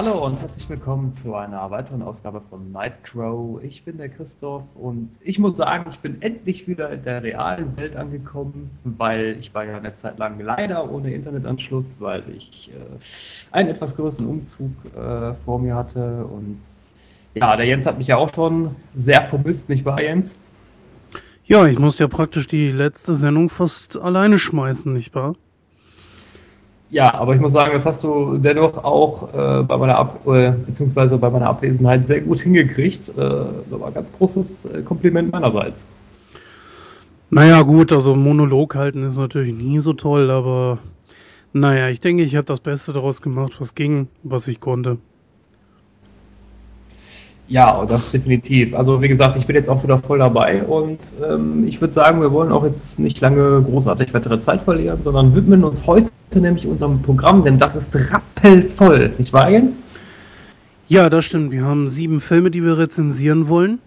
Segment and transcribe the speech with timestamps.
[0.00, 3.60] Hallo und herzlich willkommen zu einer weiteren Ausgabe von Nightcrow.
[3.64, 7.76] Ich bin der Christoph und ich muss sagen, ich bin endlich wieder in der realen
[7.76, 13.50] Welt angekommen, weil ich war ja eine Zeit lang leider ohne Internetanschluss, weil ich äh,
[13.50, 16.60] einen etwas größeren Umzug äh, vor mir hatte und
[17.34, 20.38] ja, der Jens hat mich ja auch schon sehr vermisst, nicht wahr, Jens?
[21.44, 25.34] Ja, ich muss ja praktisch die letzte Sendung fast alleine schmeißen, nicht wahr?
[26.90, 30.52] Ja, aber ich muss sagen, das hast du dennoch auch äh, bei meiner Ab äh,
[30.52, 33.10] beziehungsweise bei meiner Abwesenheit sehr gut hingekriegt.
[33.10, 35.86] Äh, das war ein ganz großes äh, Kompliment meinerseits.
[37.30, 40.78] Naja, gut, also Monolog halten ist natürlich nie so toll, aber
[41.52, 44.96] naja, ich denke, ich habe das Beste daraus gemacht, was ging, was ich konnte.
[47.48, 48.74] Ja, das definitiv.
[48.74, 52.20] Also wie gesagt, ich bin jetzt auch wieder voll dabei und ähm, ich würde sagen,
[52.20, 56.66] wir wollen auch jetzt nicht lange großartig weitere Zeit verlieren, sondern widmen uns heute nämlich
[56.66, 59.80] unserem Programm, denn das ist rappelvoll, nicht wahr, Jens?
[60.88, 61.50] Ja, das stimmt.
[61.50, 63.78] Wir haben sieben Filme, die wir rezensieren wollen,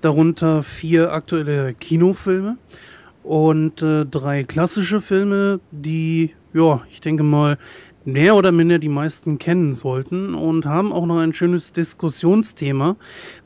[0.00, 2.56] darunter vier aktuelle Kinofilme
[3.22, 7.58] und äh, drei klassische Filme, die, ja, ich denke mal,
[8.04, 12.96] mehr oder minder die meisten kennen sollten und haben auch noch ein schönes Diskussionsthema,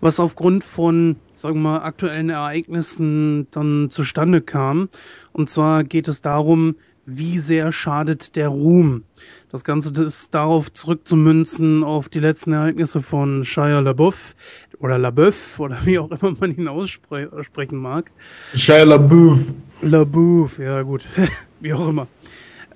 [0.01, 4.89] was aufgrund von, sagen wir mal, aktuellen Ereignissen dann zustande kam.
[5.33, 6.77] Und zwar geht es darum,
[7.07, 9.05] wie sehr schadet der Ruhm.
[9.51, 14.35] Das Ganze ist darauf zurückzumünzen auf die letzten Ereignisse von Shia LaBeouf
[14.79, 18.11] oder LaBeouf oder wie auch immer man ihn aussprechen mag.
[18.55, 19.53] Shia LaBeouf.
[19.83, 21.05] LaBeouf, ja gut,
[21.61, 22.09] wie auch immer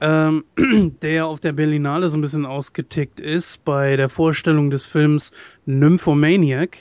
[0.01, 0.45] ähm,
[1.03, 5.33] der auf der Berlinale so ein bisschen ausgetickt ist bei der Vorstellung des Films
[5.67, 6.77] Nymphomaniac.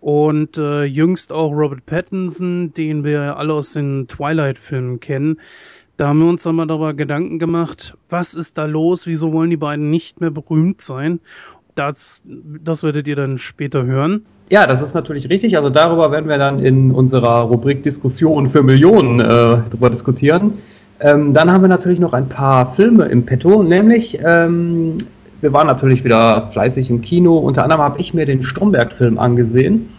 [0.00, 5.40] Und äh, jüngst auch Robert Pattinson, den wir alle aus den Twilight-Filmen kennen.
[5.96, 9.48] Da haben wir uns dann mal darüber Gedanken gemacht, was ist da los, wieso wollen
[9.48, 11.20] die beiden nicht mehr berühmt sein?
[11.74, 14.26] Das, das werdet ihr dann später hören.
[14.50, 15.56] Ja, das ist natürlich richtig.
[15.56, 20.58] Also darüber werden wir dann in unserer Rubrik Diskussion für Millionen äh, drüber diskutieren.
[21.00, 24.96] Ähm, dann haben wir natürlich noch ein paar Filme im Petto, nämlich ähm,
[25.40, 27.36] wir waren natürlich wieder fleißig im Kino.
[27.36, 29.90] Unter anderem habe ich mir den Stromberg-Film angesehen.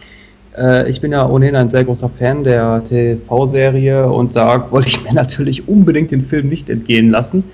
[0.56, 5.02] Äh, ich bin ja ohnehin ein sehr großer Fan der TV-Serie und da wollte ich
[5.04, 7.44] mir natürlich unbedingt den Film nicht entgehen lassen.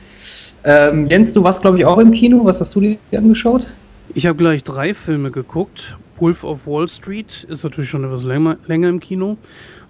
[0.64, 2.44] Ähm, Jens, du warst glaube ich auch im Kino.
[2.44, 3.66] Was hast du dir angeschaut?
[4.14, 5.98] Ich habe gleich drei Filme geguckt.
[6.18, 9.36] Wolf of Wall Street ist natürlich schon etwas länger, länger im Kino.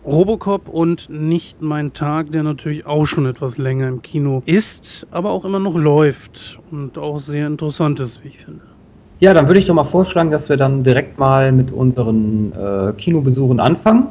[0.06, 5.30] Robocop und Nicht mein Tag, der natürlich auch schon etwas länger im Kino ist, aber
[5.30, 8.60] auch immer noch läuft und auch sehr interessant ist, wie ich finde.
[9.20, 12.92] Ja, dann würde ich doch mal vorschlagen, dass wir dann direkt mal mit unseren äh,
[12.92, 14.08] Kinobesuchen anfangen.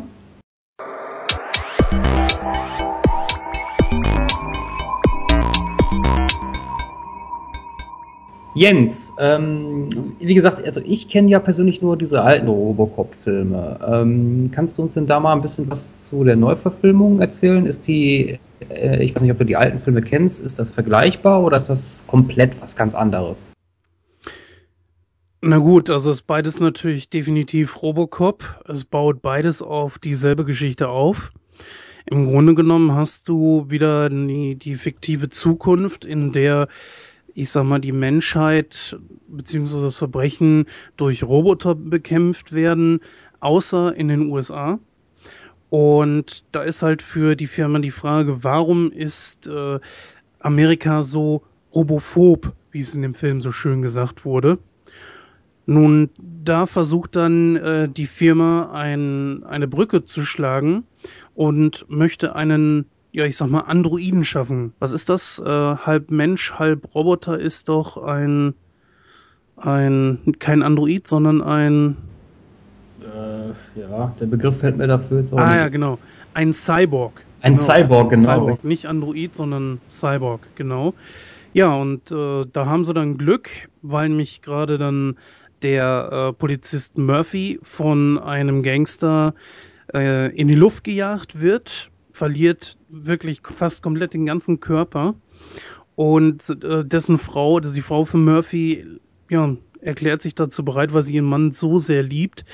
[8.55, 13.79] Jens, ähm, wie gesagt, also ich kenne ja persönlich nur diese alten Robocop-Filme.
[13.87, 17.65] Ähm, kannst du uns denn da mal ein bisschen was zu der Neuverfilmung erzählen?
[17.65, 18.37] Ist die,
[18.69, 21.69] äh, ich weiß nicht, ob du die alten Filme kennst, ist das vergleichbar oder ist
[21.69, 23.43] das komplett was ganz anderes?
[25.41, 28.63] Na gut, also ist beides natürlich definitiv Robocop.
[28.67, 31.31] Es baut beides auf dieselbe Geschichte auf.
[32.05, 36.67] Im Grunde genommen hast du wieder die, die fiktive Zukunft, in der
[37.33, 38.97] ich sag mal, die Menschheit
[39.27, 40.65] beziehungsweise das Verbrechen
[40.97, 42.99] durch Roboter bekämpft werden,
[43.39, 44.79] außer in den USA.
[45.69, 49.79] Und da ist halt für die Firma die Frage, warum ist äh,
[50.39, 51.43] Amerika so
[51.73, 54.59] robophob, wie es in dem Film so schön gesagt wurde.
[55.65, 60.83] Nun, da versucht dann äh, die Firma ein, eine Brücke zu schlagen
[61.33, 64.73] und möchte einen ja, ich sag mal, Androiden schaffen.
[64.79, 65.39] Was ist das?
[65.39, 68.55] Äh, halb Mensch, halb Roboter ist doch ein,
[69.55, 71.95] ein, kein Android, sondern ein,
[73.01, 75.57] äh, ja, der Begriff fällt mir dafür jetzt auch Ah, nicht.
[75.57, 75.99] ja, genau.
[76.33, 77.23] Ein Cyborg.
[77.41, 77.65] Ein genau.
[77.65, 78.33] Cyborg, genau.
[78.33, 80.95] Cyborg, nicht Android, sondern Cyborg, genau.
[81.53, 83.49] Ja, und äh, da haben sie dann Glück,
[83.83, 85.17] weil mich gerade dann
[85.61, 89.35] der äh, Polizist Murphy von einem Gangster
[89.93, 95.15] äh, in die Luft gejagt wird verliert wirklich fast komplett den ganzen Körper.
[95.95, 98.85] Und äh, dessen Frau, die Frau von Murphy,
[99.29, 102.45] ja, erklärt sich dazu bereit, weil sie ihren Mann so sehr liebt,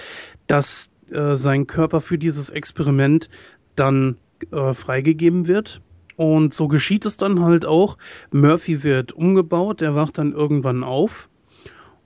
[0.48, 3.30] dass äh, sein Körper für dieses Experiment
[3.76, 4.18] dann
[4.52, 5.82] äh, freigegeben wird.
[6.16, 7.98] Und so geschieht es dann halt auch.
[8.32, 11.30] Murphy wird umgebaut, er wacht dann irgendwann auf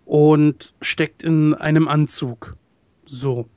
[0.06, 2.56] und steckt in einem Anzug.
[3.06, 3.48] So.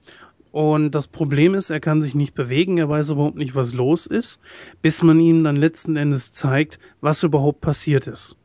[0.56, 4.06] Und das Problem ist, er kann sich nicht bewegen, er weiß überhaupt nicht, was los
[4.06, 4.40] ist,
[4.80, 8.38] bis man ihm dann letzten Endes zeigt, was überhaupt passiert ist.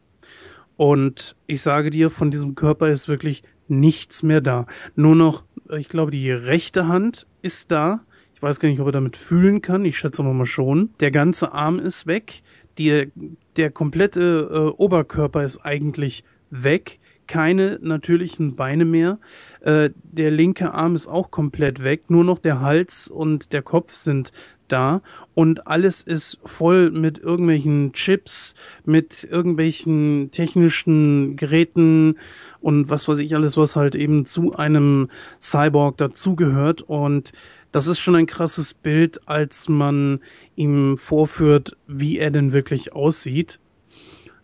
[0.75, 4.65] Und ich sage dir, von diesem Körper ist wirklich nichts mehr da.
[4.93, 8.01] Nur noch, ich glaube, die rechte Hand ist da.
[8.35, 9.85] Ich weiß gar nicht, ob er damit fühlen kann.
[9.85, 10.89] Ich schätze mal schon.
[10.99, 12.43] Der ganze Arm ist weg.
[12.77, 13.09] Die,
[13.55, 16.99] der komplette äh, Oberkörper ist eigentlich weg.
[17.27, 19.17] Keine natürlichen Beine mehr.
[19.61, 22.09] Äh, der linke Arm ist auch komplett weg.
[22.09, 24.31] Nur noch der Hals und der Kopf sind
[24.71, 25.01] da
[25.33, 28.55] und alles ist voll mit irgendwelchen Chips,
[28.85, 32.17] mit irgendwelchen technischen Geräten
[32.61, 35.09] und was weiß ich alles, was halt eben zu einem
[35.41, 37.31] Cyborg dazugehört und
[37.71, 40.19] das ist schon ein krasses Bild, als man
[40.55, 43.59] ihm vorführt, wie er denn wirklich aussieht,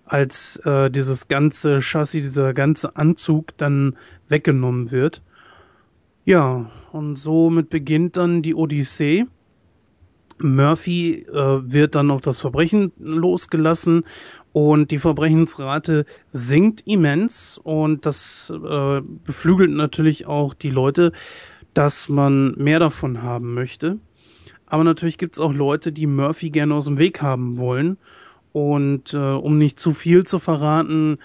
[0.07, 3.95] als äh, dieses ganze Chassis, dieser ganze Anzug dann
[4.27, 5.21] weggenommen wird.
[6.25, 9.25] Ja, und somit beginnt dann die Odyssee.
[10.39, 14.03] Murphy äh, wird dann auf das Verbrechen losgelassen
[14.53, 21.11] und die Verbrechensrate sinkt immens und das äh, beflügelt natürlich auch die Leute,
[21.73, 23.99] dass man mehr davon haben möchte.
[24.65, 27.97] Aber natürlich gibt's auch Leute, die Murphy gerne aus dem Weg haben wollen.
[28.57, 31.19] Und äh, um nicht zu viel zu verraten,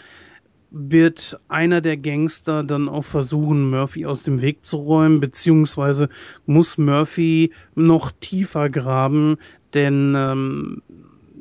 [0.70, 6.11] wird einer der Gangster dann auch versuchen, Murphy aus dem Weg zu räumen, beziehungsweise
[6.44, 9.38] muss Murphy noch tiefer graben,
[9.73, 10.82] denn ähm,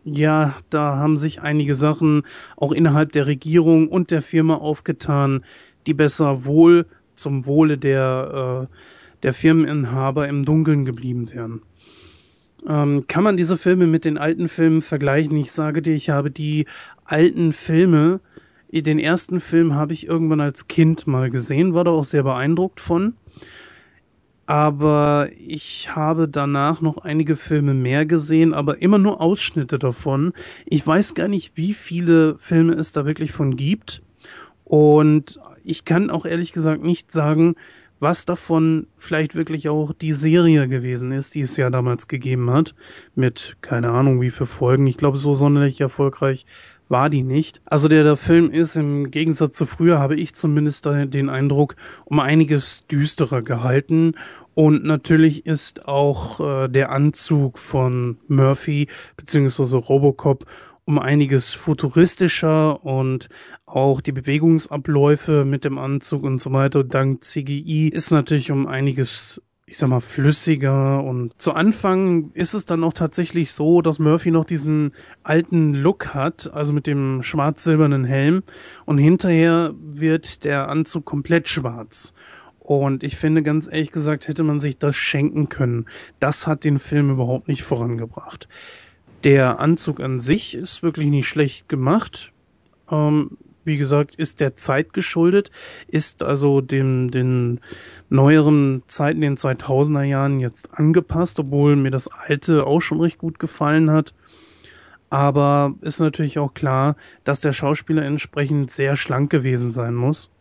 [0.05, 2.23] ja, da haben sich einige Sachen
[2.55, 5.43] auch innerhalb der Regierung und der Firma aufgetan,
[5.87, 6.85] die besser wohl
[7.15, 8.75] zum Wohle der, äh,
[9.23, 11.61] der Firmeninhaber im Dunkeln geblieben wären.
[12.67, 15.35] Ähm, kann man diese Filme mit den alten Filmen vergleichen?
[15.37, 16.65] Ich sage dir, ich habe die
[17.05, 18.19] alten Filme
[18.71, 22.79] den ersten Film habe ich irgendwann als Kind mal gesehen, war da auch sehr beeindruckt
[22.79, 23.15] von.
[24.45, 30.33] Aber ich habe danach noch einige Filme mehr gesehen, aber immer nur Ausschnitte davon.
[30.65, 34.01] Ich weiß gar nicht, wie viele Filme es da wirklich von gibt.
[34.63, 37.55] Und ich kann auch ehrlich gesagt nicht sagen,
[38.01, 42.73] was davon vielleicht wirklich auch die Serie gewesen ist, die es ja damals gegeben hat.
[43.15, 44.87] Mit keine Ahnung wie viele Folgen.
[44.87, 46.45] Ich glaube, so sonderlich erfolgreich
[46.89, 47.61] war die nicht.
[47.63, 51.75] Also der, der Film ist im Gegensatz zu früher, habe ich zumindest den Eindruck,
[52.05, 54.15] um einiges düsterer gehalten.
[54.55, 60.45] Und natürlich ist auch äh, der Anzug von Murphy beziehungsweise Robocop
[60.91, 63.29] um einiges futuristischer und
[63.65, 69.41] auch die Bewegungsabläufe mit dem Anzug und so weiter dank CGI ist natürlich um einiges
[69.65, 74.29] ich sag mal, flüssiger und zu Anfang ist es dann auch tatsächlich so, dass Murphy
[74.29, 74.91] noch diesen
[75.23, 78.43] alten Look hat, also mit dem schwarz-silbernen Helm
[78.85, 82.13] und hinterher wird der Anzug komplett schwarz.
[82.59, 85.85] Und ich finde, ganz ehrlich gesagt, hätte man sich das schenken können.
[86.19, 88.49] Das hat den Film überhaupt nicht vorangebracht.
[89.23, 92.31] Der Anzug an sich ist wirklich nicht schlecht gemacht.
[92.89, 95.51] Ähm, wie gesagt, ist der Zeit geschuldet,
[95.87, 97.59] ist also dem, den
[98.09, 103.37] neueren Zeiten, den 2000er Jahren jetzt angepasst, obwohl mir das alte auch schon recht gut
[103.37, 104.15] gefallen hat.
[105.11, 110.31] Aber ist natürlich auch klar, dass der Schauspieler entsprechend sehr schlank gewesen sein muss.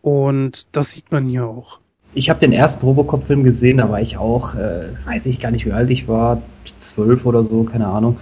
[0.00, 1.81] Und das sieht man hier auch.
[2.14, 5.64] Ich habe den ersten Robocop-Film gesehen, da war ich auch, äh, weiß ich gar nicht,
[5.64, 6.42] wie alt ich war,
[6.78, 8.18] zwölf oder so, keine Ahnung.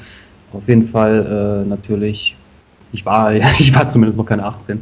[0.53, 2.37] Auf jeden Fall äh, natürlich
[2.93, 4.81] ich war, ich war zumindest noch keine 18.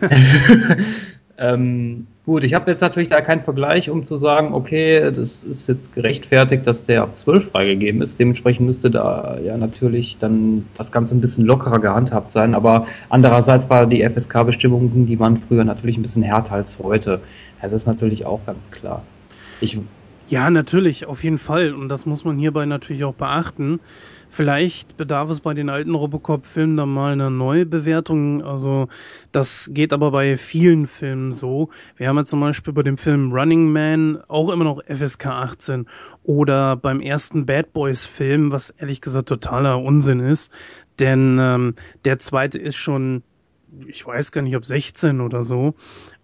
[1.38, 5.68] ähm, gut, ich habe jetzt natürlich da keinen Vergleich, um zu sagen, okay, das ist
[5.68, 8.18] jetzt gerechtfertigt, dass der ab 12 freigegeben ist.
[8.18, 12.54] Dementsprechend müsste da ja natürlich dann das Ganze ein bisschen lockerer gehandhabt sein.
[12.54, 17.20] Aber andererseits war die FSK-Bestimmungen, die waren früher natürlich ein bisschen härter als heute.
[17.60, 19.02] Das ist natürlich auch ganz klar.
[19.60, 19.78] Ich
[20.28, 21.72] ja, natürlich, auf jeden Fall.
[21.72, 23.80] Und das muss man hierbei natürlich auch beachten.
[24.28, 28.44] Vielleicht bedarf es bei den alten Robocop-Filmen dann mal einer Neubewertung.
[28.44, 28.88] Also
[29.32, 31.70] das geht aber bei vielen Filmen so.
[31.96, 35.86] Wir haben ja zum Beispiel bei dem Film Running Man auch immer noch FSK 18
[36.24, 40.52] oder beim ersten Bad Boys Film, was ehrlich gesagt totaler Unsinn ist.
[40.98, 41.74] Denn ähm,
[42.04, 43.22] der zweite ist schon,
[43.86, 45.74] ich weiß gar nicht, ob 16 oder so.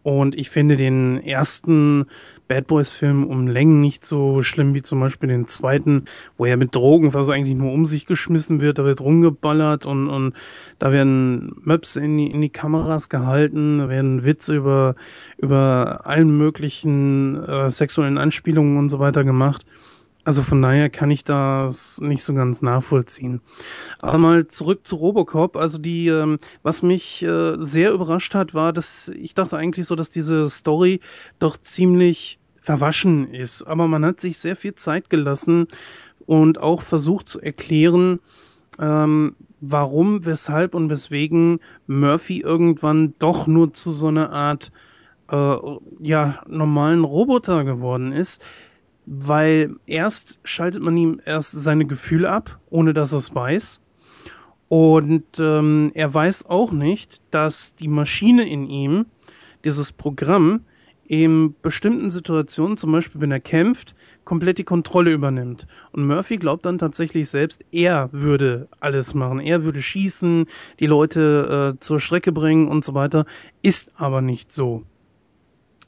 [0.05, 2.05] Und ich finde den ersten
[2.47, 6.05] Bad Boys Film um Längen nicht so schlimm wie zum Beispiel den zweiten,
[6.37, 10.11] wo er mit Drogen fast eigentlich nur um sich geschmissen wird, da wird rumgeballert und,
[10.11, 10.35] und
[10.79, 14.95] da werden Möps in die, in die Kameras gehalten, da werden Witze über,
[15.39, 19.65] über allen möglichen äh, sexuellen Anspielungen und so weiter gemacht.
[20.25, 23.41] Also von daher kann ich das nicht so ganz nachvollziehen.
[24.01, 25.57] Aber mal zurück zu Robocop.
[25.57, 29.95] Also die, ähm, was mich äh, sehr überrascht hat, war, dass ich dachte eigentlich so,
[29.95, 31.01] dass diese Story
[31.39, 33.63] doch ziemlich verwaschen ist.
[33.65, 35.69] Aber man hat sich sehr viel Zeit gelassen
[36.25, 38.21] und auch versucht zu erklären,
[38.81, 44.73] ähm, warum, weshalb und weswegen Murphy irgendwann doch nur zu so einer Art
[45.31, 45.57] äh,
[46.01, 48.43] ja normalen Roboter geworden ist,
[49.07, 53.81] weil erst schaltet man ihm erst seine Gefühle ab, ohne dass er es weiß.
[54.69, 59.07] Und ähm, er weiß auch nicht, dass die Maschine in ihm,
[59.65, 60.65] dieses Programm,
[61.07, 63.95] in bestimmten Situationen, zum Beispiel wenn er kämpft,
[64.25, 65.67] komplett die Kontrolle übernimmt.
[65.93, 69.39] Und Murphy glaubt dann tatsächlich selbst, er würde alles machen.
[69.39, 70.47] Er würde schießen,
[70.81, 73.27] die Leute äh, zur Strecke bringen und so weiter.
[73.61, 74.85] Ist aber nicht so.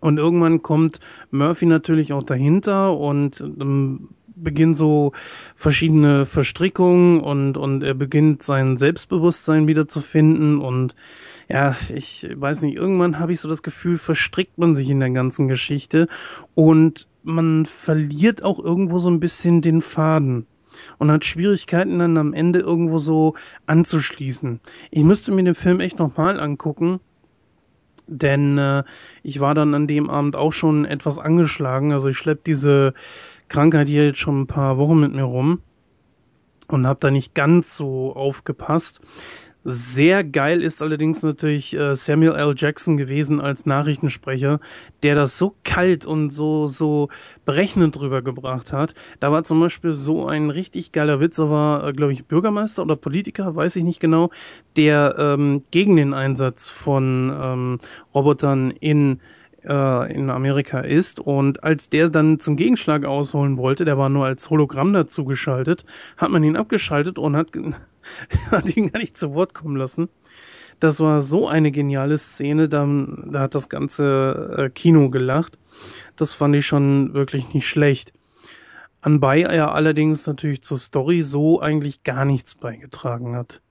[0.07, 1.01] Und irgendwann kommt
[1.33, 5.11] Murphy natürlich auch dahinter und ähm, beginnt so
[5.57, 10.95] verschiedene Verstrickungen und, und er beginnt sein Selbstbewusstsein wieder zu finden und
[11.49, 15.11] ja, ich weiß nicht, irgendwann habe ich so das Gefühl, verstrickt man sich in der
[15.11, 16.07] ganzen Geschichte
[16.55, 20.47] und man verliert auch irgendwo so ein bisschen den Faden
[20.99, 23.35] und hat Schwierigkeiten dann am Ende irgendwo so
[23.67, 24.61] anzuschließen.
[24.93, 27.01] Ich müsste mir den Film echt nochmal angucken,
[28.07, 28.85] denn äh,
[29.23, 31.93] ich war dann an dem Abend auch schon etwas angeschlagen.
[31.93, 32.95] Also ich schlepp diese
[33.49, 35.61] Krankheit hier jetzt schon ein paar Wochen mit mir rum
[36.69, 39.01] und habe da nicht ganz so aufgepasst.
[39.69, 42.55] Sehr geil ist allerdings natürlich äh, Samuel L.
[42.57, 44.61] Jackson gewesen als Nachrichtensprecher,
[45.03, 47.09] der das so kalt und so so
[47.45, 48.95] berechnend rübergebracht hat.
[49.19, 52.83] Da war zum Beispiel so ein richtig geiler Witz, er war, äh, glaube ich, Bürgermeister
[52.83, 54.31] oder Politiker, weiß ich nicht genau,
[54.77, 57.81] der ähm, gegen den Einsatz von ähm,
[58.15, 59.19] Robotern in
[59.67, 61.21] äh, in Amerika ist.
[61.21, 65.85] Und als der dann zum Gegenschlag ausholen wollte, der war nur als Hologramm dazu geschaltet,
[66.17, 67.49] hat man ihn abgeschaltet und hat
[68.51, 70.09] hat ihn gar nicht zu Wort kommen lassen.
[70.79, 72.87] Das war so eine geniale Szene, da,
[73.25, 75.59] da hat das ganze äh, Kino gelacht.
[76.17, 78.13] Das fand ich schon wirklich nicht schlecht.
[79.01, 83.63] Anbei er allerdings natürlich zur Story so eigentlich gar nichts beigetragen hat.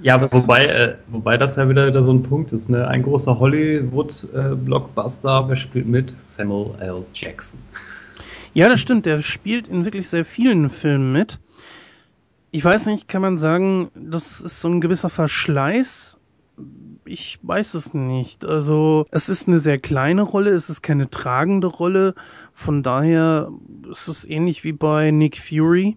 [0.00, 2.88] Ja, das wobei, äh, wobei das ja wieder, wieder so ein Punkt ist, ne?
[2.88, 6.14] Ein großer Hollywood-Blockbuster, äh, wer spielt mit?
[6.18, 7.04] Samuel L.
[7.12, 7.60] Jackson.
[8.54, 11.38] Ja, das stimmt, der spielt in wirklich sehr vielen Filmen mit
[12.52, 16.18] ich weiß nicht, kann man sagen, das ist so ein gewisser Verschleiß?
[17.04, 18.44] Ich weiß es nicht.
[18.44, 22.14] Also, es ist eine sehr kleine Rolle, es ist keine tragende Rolle.
[22.52, 23.50] Von daher
[23.90, 25.96] ist es ähnlich wie bei Nick Fury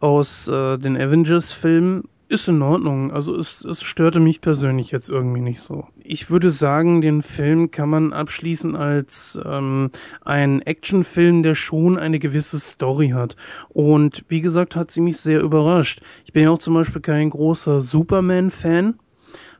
[0.00, 3.10] aus äh, den Avengers-Filmen ist in Ordnung.
[3.10, 5.86] Also es, es störte mich persönlich jetzt irgendwie nicht so.
[6.02, 9.90] Ich würde sagen, den Film kann man abschließen als ähm,
[10.24, 13.36] ein Actionfilm, der schon eine gewisse Story hat.
[13.70, 16.02] Und wie gesagt, hat sie mich sehr überrascht.
[16.26, 18.98] Ich bin ja auch zum Beispiel kein großer Superman-Fan,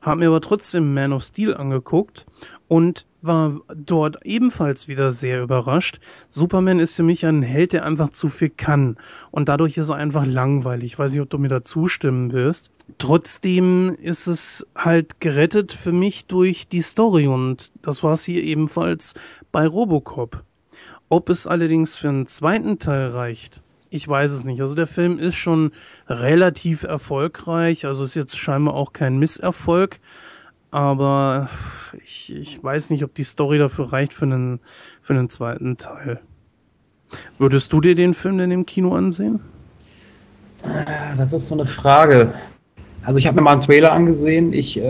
[0.03, 2.27] habe mir aber trotzdem Man of Steel angeguckt
[2.69, 6.01] und war dort ebenfalls wieder sehr überrascht.
[6.29, 8.97] Superman ist für mich ein Held, der einfach zu viel kann.
[9.31, 10.93] Und dadurch ist er einfach langweilig.
[10.93, 12.71] Ich weiß nicht, ob du mir da zustimmen wirst.
[12.99, 17.27] Trotzdem ist es halt gerettet für mich durch die Story.
[17.27, 19.15] Und das war es hier ebenfalls
[19.51, 20.45] bei Robocop.
[21.09, 24.61] Ob es allerdings für einen zweiten Teil reicht, ich weiß es nicht.
[24.61, 25.73] Also der Film ist schon
[26.09, 27.87] relativ erfolgreich.
[27.87, 30.01] Also ist jetzt scheinbar auch kein Misserfolg
[30.71, 31.49] aber
[32.05, 34.61] ich, ich weiß nicht, ob die Story dafür reicht für einen,
[35.01, 36.21] für einen zweiten Teil.
[37.39, 39.41] Würdest du dir den Film denn im Kino ansehen?
[40.63, 42.35] Ah, das ist so eine Frage.
[43.05, 44.53] Also ich habe mir mal einen Trailer angesehen.
[44.53, 44.83] Ich äh,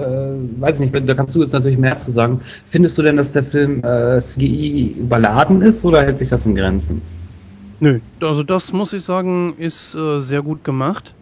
[0.58, 2.40] weiß nicht, da kannst du jetzt natürlich mehr zu sagen.
[2.70, 6.54] Findest du denn, dass der Film äh, CGI überladen ist oder hält sich das in
[6.54, 7.00] Grenzen?
[7.80, 11.14] Nö, also das muss ich sagen, ist äh, sehr gut gemacht.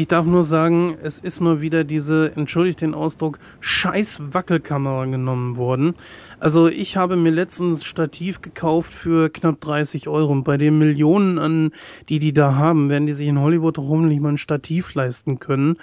[0.00, 5.58] Ich darf nur sagen, es ist mal wieder diese, entschuldigt den Ausdruck, scheiß Wackelkamera genommen
[5.58, 5.94] worden.
[6.38, 11.38] Also ich habe mir letztens Stativ gekauft für knapp 30 Euro und bei den Millionen
[11.38, 11.72] an,
[12.08, 15.76] die die da haben, werden die sich in Hollywood hoffentlich mal ein Stativ leisten können.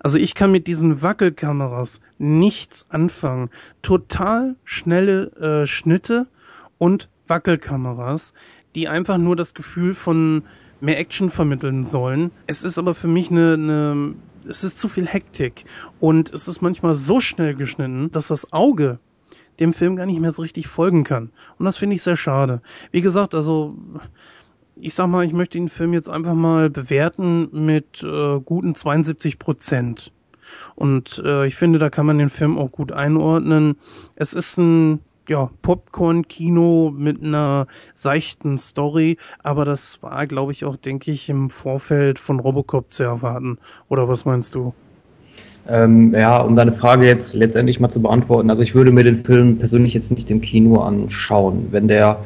[0.00, 3.50] Also ich kann mit diesen Wackelkameras nichts anfangen.
[3.82, 6.26] Total schnelle äh, Schnitte
[6.78, 8.32] und Wackelkameras,
[8.74, 10.44] die einfach nur das Gefühl von
[10.80, 12.30] mehr Action vermitteln sollen.
[12.46, 14.14] Es ist aber für mich eine, eine
[14.46, 15.64] es ist zu viel Hektik
[16.00, 18.98] und es ist manchmal so schnell geschnitten, dass das Auge
[19.60, 21.30] dem Film gar nicht mehr so richtig folgen kann.
[21.58, 22.62] Und das finde ich sehr schade.
[22.92, 23.76] Wie gesagt, also
[24.80, 29.38] ich sag mal, ich möchte den Film jetzt einfach mal bewerten mit äh, guten 72
[29.38, 30.12] Prozent.
[30.76, 33.76] Und äh, ich finde, da kann man den Film auch gut einordnen.
[34.14, 40.76] Es ist ein ja, Popcorn-Kino mit einer seichten Story, aber das war, glaube ich, auch,
[40.76, 43.58] denke ich, im Vorfeld von Robocop zu erwarten.
[43.88, 44.72] Oder was meinst du?
[45.68, 49.22] Ähm, ja, um deine Frage jetzt letztendlich mal zu beantworten, also ich würde mir den
[49.22, 51.68] Film persönlich jetzt nicht im Kino anschauen.
[51.70, 52.18] Wenn der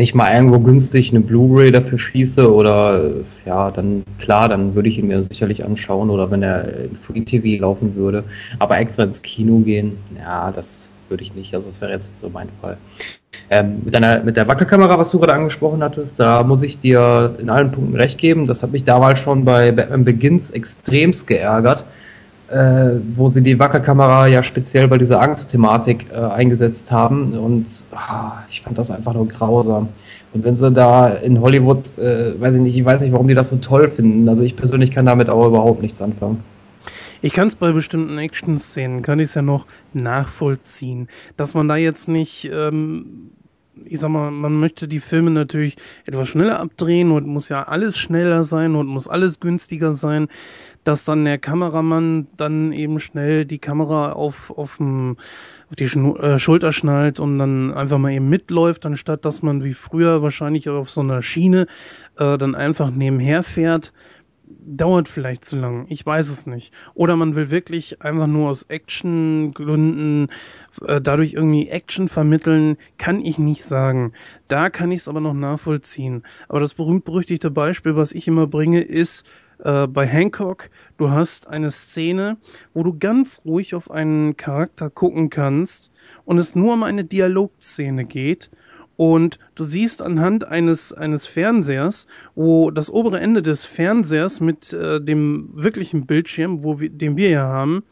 [0.00, 3.10] ich mal irgendwo günstig eine Blu-ray dafür schieße oder
[3.44, 7.22] ja, dann klar, dann würde ich ihn mir sicherlich anschauen oder wenn er im Free
[7.22, 8.24] TV laufen würde.
[8.58, 11.54] Aber extra ins Kino gehen, ja, das würde ich nicht.
[11.54, 12.76] Also das wäre jetzt nicht so mein Fall.
[13.50, 17.34] Ähm, mit, deiner, mit der Wackelkamera, was du gerade angesprochen hattest, da muss ich dir
[17.38, 18.46] in allen Punkten recht geben.
[18.46, 21.84] Das hat mich damals schon bei Batman Begins extremst geärgert,
[22.48, 27.38] äh, wo sie die Wackelkamera ja speziell bei dieser Angstthematik äh, eingesetzt haben.
[27.38, 29.88] Und ah, ich fand das einfach nur grausam.
[30.32, 33.34] Und wenn sie da in Hollywood, äh, weiß ich nicht, ich weiß nicht, warum die
[33.34, 34.28] das so toll finden.
[34.28, 36.42] Also ich persönlich kann damit auch überhaupt nichts anfangen.
[37.26, 41.74] Ich kann es bei bestimmten Action-Szenen, kann ich es ja noch nachvollziehen, dass man da
[41.74, 43.32] jetzt nicht, ähm,
[43.84, 47.98] ich sag mal, man möchte die Filme natürlich etwas schneller abdrehen und muss ja alles
[47.98, 50.28] schneller sein und muss alles günstiger sein,
[50.84, 55.16] dass dann der Kameramann dann eben schnell die Kamera auf, auf, dem,
[55.68, 59.64] auf die Schnu äh, Schulter schnallt und dann einfach mal eben mitläuft, anstatt dass man
[59.64, 61.66] wie früher wahrscheinlich auf so einer Schiene
[62.18, 63.92] äh, dann einfach nebenher fährt
[64.66, 65.86] dauert vielleicht zu lang.
[65.88, 66.74] Ich weiß es nicht.
[66.94, 70.28] Oder man will wirklich einfach nur aus Actiongründen
[70.86, 74.12] äh, dadurch irgendwie Action vermitteln, kann ich nicht sagen.
[74.48, 76.24] Da kann ich es aber noch nachvollziehen.
[76.48, 79.24] Aber das berühmt-berüchtigte Beispiel, was ich immer bringe, ist
[79.60, 80.70] äh, bei Hancock.
[80.98, 82.36] Du hast eine Szene,
[82.74, 85.92] wo du ganz ruhig auf einen Charakter gucken kannst
[86.24, 88.50] und es nur um eine Dialogszene geht
[88.96, 95.00] und du siehst anhand eines, eines Fernsehers, wo das obere Ende des Fernsehers mit äh,
[95.00, 97.84] dem wirklichen Bildschirm, wo wir, den wir ja haben,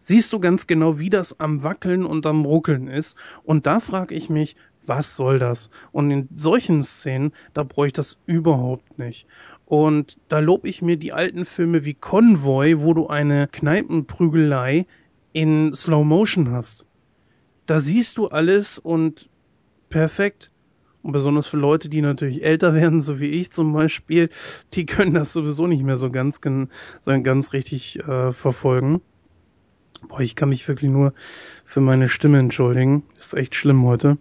[0.00, 3.16] siehst du ganz genau, wie das am Wackeln und am Ruckeln ist.
[3.44, 5.70] Und da frage ich mich, was soll das?
[5.92, 9.26] Und in solchen Szenen, da bräuchte ich das überhaupt nicht.
[9.66, 14.86] Und da lob ich mir die alten Filme wie Convoy, wo du eine Kneipenprügelei
[15.32, 16.86] in Slow Motion hast.
[17.66, 19.29] Da siehst du alles und
[19.90, 20.50] perfekt.
[21.02, 24.30] Und besonders für Leute, die natürlich älter werden, so wie ich zum Beispiel,
[24.72, 29.02] die können das sowieso nicht mehr so ganz, so ganz richtig äh, verfolgen.
[30.08, 31.12] Boah, ich kann mich wirklich nur
[31.64, 33.02] für meine Stimme entschuldigen.
[33.18, 34.16] Ist echt schlimm heute.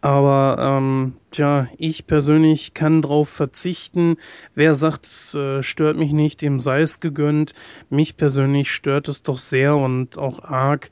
[0.00, 4.16] Aber ähm, tja, ich persönlich kann drauf verzichten.
[4.54, 7.52] Wer sagt, es äh, stört mich nicht, dem sei es gegönnt.
[7.90, 10.90] Mich persönlich stört es doch sehr und auch arg.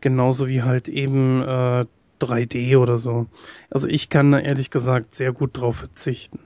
[0.00, 1.86] Genauso wie halt eben äh,
[2.20, 3.26] 3D oder so.
[3.70, 6.40] Also ich kann da ehrlich gesagt sehr gut drauf verzichten.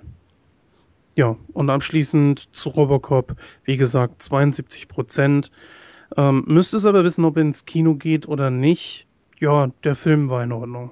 [1.14, 5.50] Ja, und anschließend zu Robocop, wie gesagt, 72 Prozent.
[6.16, 9.06] Ähm, müsste es aber wissen, ob er ins Kino geht oder nicht.
[9.38, 10.90] Ja, der Film war in Ordnung.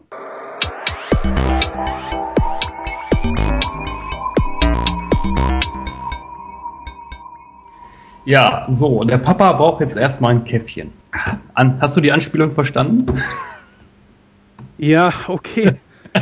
[8.24, 10.92] Ja, so, der Papa braucht jetzt erstmal ein Käffchen.
[11.54, 13.06] hast du die Anspielung verstanden?
[14.80, 15.76] Ja, okay.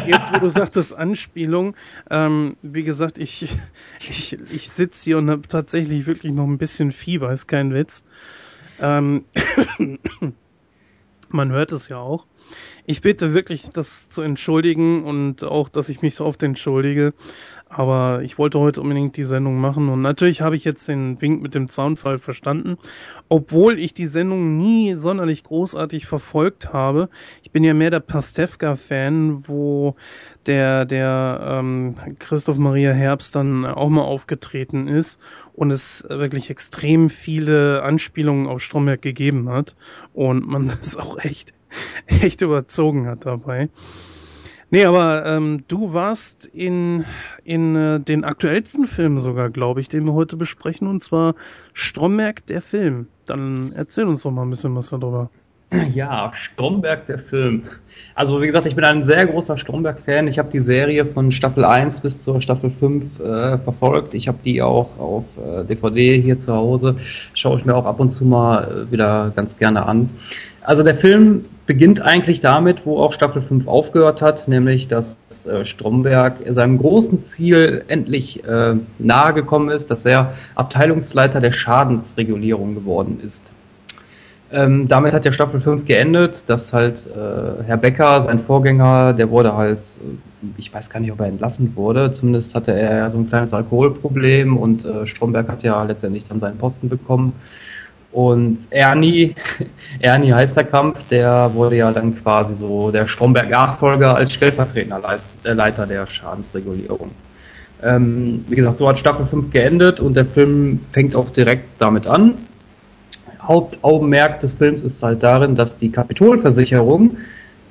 [0.09, 1.77] Jetzt, wo du sagtest, Anspielung,
[2.11, 3.49] ähm, wie gesagt, ich,
[4.01, 8.03] ich, ich sitze hier und habe tatsächlich wirklich noch ein bisschen Fieber, ist kein Witz.
[8.81, 9.27] Ähm,
[11.29, 12.27] man hört es ja auch.
[12.91, 17.13] Ich bitte wirklich, das zu entschuldigen und auch, dass ich mich so oft entschuldige.
[17.69, 21.43] Aber ich wollte heute unbedingt die Sendung machen und natürlich habe ich jetzt den Wink
[21.43, 22.79] mit dem Zaunfall verstanden,
[23.29, 27.11] obwohl ich die Sendung nie sonderlich großartig verfolgt habe.
[27.43, 29.95] Ich bin ja mehr der Pastewka-Fan, wo
[30.47, 35.21] der der ähm, Christoph Maria Herbst dann auch mal aufgetreten ist
[35.53, 39.77] und es wirklich extrem viele Anspielungen auf Stromberg gegeben hat
[40.15, 41.53] und man das auch echt
[42.07, 43.69] echt überzogen hat dabei.
[44.71, 47.07] Nee, aber ähm, du warst in,
[47.43, 51.35] in äh, den aktuellsten Film sogar, glaube ich, den wir heute besprechen, und zwar
[51.73, 53.07] Stromberg der Film.
[53.25, 55.31] Dann erzähl uns doch mal ein bisschen was darüber.
[55.95, 57.65] Ja, Stromberg der Film.
[58.15, 60.27] Also wie gesagt, ich bin ein sehr großer Stromberg-Fan.
[60.27, 64.15] Ich habe die Serie von Staffel 1 bis zur Staffel 5 äh, verfolgt.
[64.15, 66.97] Ich habe die auch auf äh, DVD hier zu Hause.
[67.35, 70.09] Schaue ich mir auch ab und zu mal äh, wieder ganz gerne an.
[70.69, 75.65] Also der Film beginnt eigentlich damit, wo auch Staffel 5 aufgehört hat, nämlich dass äh,
[75.65, 83.19] Stromberg seinem großen Ziel endlich äh, nahe gekommen ist, dass er Abteilungsleiter der Schadensregulierung geworden
[83.25, 83.51] ist.
[84.53, 89.31] Ähm, damit hat ja Staffel 5 geendet, dass halt äh, Herr Becker, sein Vorgänger, der
[89.31, 93.17] wurde halt, äh, ich weiß gar nicht, ob er entlassen wurde, zumindest hatte er so
[93.17, 97.33] ein kleines Alkoholproblem und äh, Stromberg hat ja letztendlich dann seinen Posten bekommen.
[98.19, 99.37] Und Ernie,
[100.01, 105.01] Ernie Heisterkamp, der wurde ja dann quasi so der Stromberg-Nachfolger als stellvertretender
[105.45, 107.13] äh, Leiter der Schadensregulierung.
[107.81, 112.09] Ähm, wie gesagt, so hat Staffel 5 geendet und der Film fängt auch direkt damit
[112.09, 112.35] an.
[113.41, 117.19] Hauptaugenmerk des Films ist halt darin, dass die Kapitolversicherung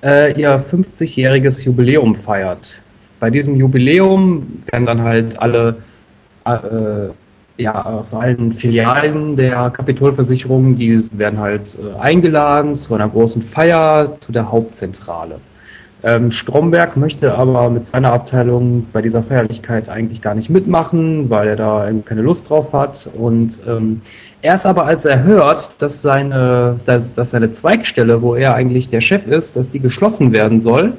[0.02, 2.82] äh, ihr 50-jähriges Jubiläum feiert.
[3.20, 5.76] bei diesem Jubiläum werden dann halt alle
[6.46, 7.10] äh,
[7.58, 14.16] ja, aus allen Filialen der Kapitolversicherung, die werden halt äh, eingeladen zu einer großen Feier
[14.20, 15.40] zu der Hauptzentrale.
[16.04, 21.48] Ähm, Stromberg möchte aber mit seiner Abteilung bei dieser Feierlichkeit eigentlich gar nicht mitmachen, weil
[21.48, 23.10] er da keine Lust drauf hat.
[23.18, 24.02] Und ähm,
[24.44, 29.02] erst aber, als er hört, dass seine, dass, dass seine Zweigstelle, wo er eigentlich der
[29.02, 30.94] Chef ist, dass die geschlossen werden soll,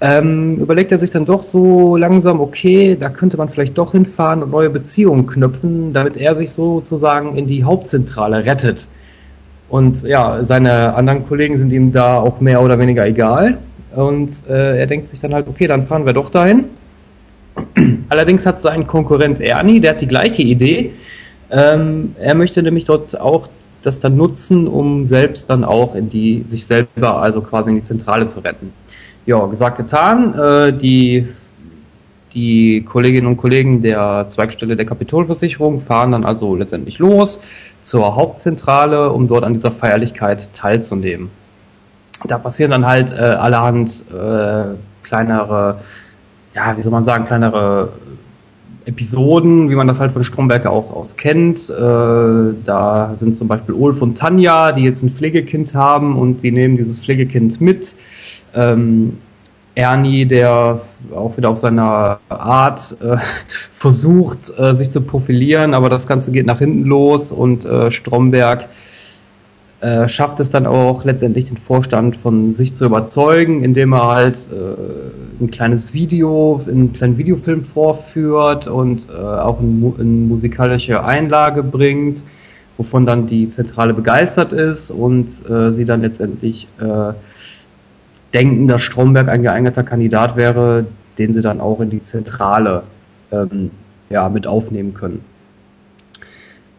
[0.00, 4.42] ähm, überlegt er sich dann doch so langsam, okay, da könnte man vielleicht doch hinfahren
[4.42, 8.86] und neue Beziehungen knüpfen, damit er sich sozusagen in die Hauptzentrale rettet.
[9.68, 13.58] Und ja, seine anderen Kollegen sind ihm da auch mehr oder weniger egal.
[13.94, 16.64] Und äh, er denkt sich dann halt, okay, dann fahren wir doch dahin.
[18.08, 20.92] Allerdings hat sein Konkurrent Ernie, der hat die gleiche Idee.
[21.50, 23.48] Ähm, er möchte nämlich dort auch
[23.82, 27.82] das dann nutzen, um selbst dann auch in die, sich selber, also quasi in die
[27.82, 28.72] Zentrale zu retten.
[29.28, 30.32] Ja, gesagt, getan.
[30.38, 31.28] Äh, die,
[32.32, 37.38] die Kolleginnen und Kollegen der Zweigstelle der Kapitolversicherung fahren dann also letztendlich los
[37.82, 41.28] zur Hauptzentrale, um dort an dieser Feierlichkeit teilzunehmen.
[42.26, 45.80] Da passieren dann halt äh, allerhand äh, kleinere,
[46.54, 47.90] ja, wie soll man sagen, kleinere
[48.86, 51.68] Episoden, wie man das halt von Stromberg auch aus kennt.
[51.68, 51.74] Äh,
[52.64, 56.78] da sind zum Beispiel Ulf und Tanja, die jetzt ein Pflegekind haben und die nehmen
[56.78, 57.94] dieses Pflegekind mit
[58.58, 59.18] ähm,
[59.74, 60.80] Ernie, der
[61.14, 63.16] auch wieder auf seiner Art äh,
[63.74, 68.68] versucht, äh, sich zu profilieren, aber das Ganze geht nach hinten los und äh, Stromberg
[69.80, 74.50] äh, schafft es dann auch letztendlich den Vorstand von sich zu überzeugen, indem er halt
[74.52, 81.62] äh, ein kleines Video, einen kleinen Videofilm vorführt und äh, auch eine ein musikalische Einlage
[81.62, 82.24] bringt,
[82.76, 86.68] wovon dann die Zentrale begeistert ist und sie dann letztendlich
[88.34, 90.86] denken, dass Stromberg ein geeigneter Kandidat wäre,
[91.18, 92.82] den sie dann auch in die Zentrale
[93.32, 93.70] ähm,
[94.10, 95.24] ja, mit aufnehmen können.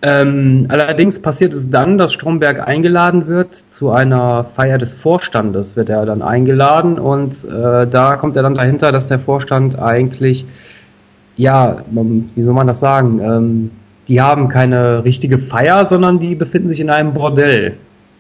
[0.02, 5.90] Ähm, allerdings passiert es dann, dass Stromberg eingeladen wird zu einer Feier des Vorstandes, wird
[5.90, 10.46] er dann eingeladen und äh, da kommt er dann dahinter, dass der Vorstand eigentlich,
[11.36, 13.72] ja, wie soll man das sagen, ähm,
[14.08, 17.76] die haben keine richtige Feier, sondern die befinden sich in einem Bordell.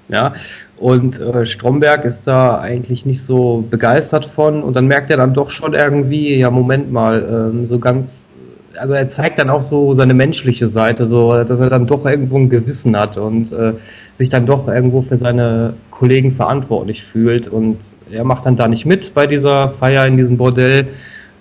[0.09, 0.33] Ja,
[0.79, 4.63] und äh, Stromberg ist da eigentlich nicht so begeistert von.
[4.63, 8.29] Und dann merkt er dann doch schon irgendwie, ja, Moment mal, ähm, so ganz,
[8.77, 12.37] also er zeigt dann auch so seine menschliche Seite, so, dass er dann doch irgendwo
[12.37, 13.73] ein Gewissen hat und äh,
[14.13, 17.49] sich dann doch irgendwo für seine Kollegen verantwortlich fühlt.
[17.49, 20.87] Und er macht dann da nicht mit bei dieser Feier in diesem Bordell,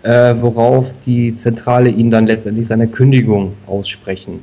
[0.02, 4.40] äh, worauf die Zentrale ihn dann letztendlich seine Kündigung aussprechen.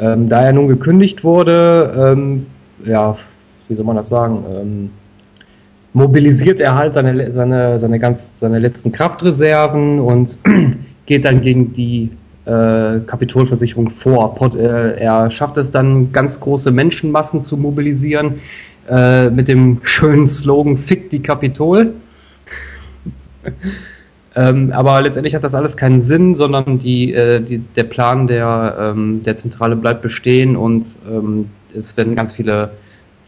[0.00, 2.46] Ähm, da er nun gekündigt wurde, ähm,
[2.86, 3.18] ja,
[3.68, 4.90] wie soll man das sagen, ähm,
[5.92, 10.38] mobilisiert er halt seine, seine, seine, ganz, seine letzten Kraftreserven und
[11.06, 12.10] geht dann gegen die
[12.44, 14.36] äh, Kapitolversicherung vor.
[14.56, 18.40] Äh, er schafft es dann, ganz große Menschenmassen zu mobilisieren
[18.88, 21.94] äh, mit dem schönen Slogan Fick die Kapitol.
[24.34, 28.76] ähm, aber letztendlich hat das alles keinen Sinn, sondern die, äh, die, der Plan der,
[28.80, 32.70] ähm, der Zentrale bleibt bestehen und ähm, es werden ganz viele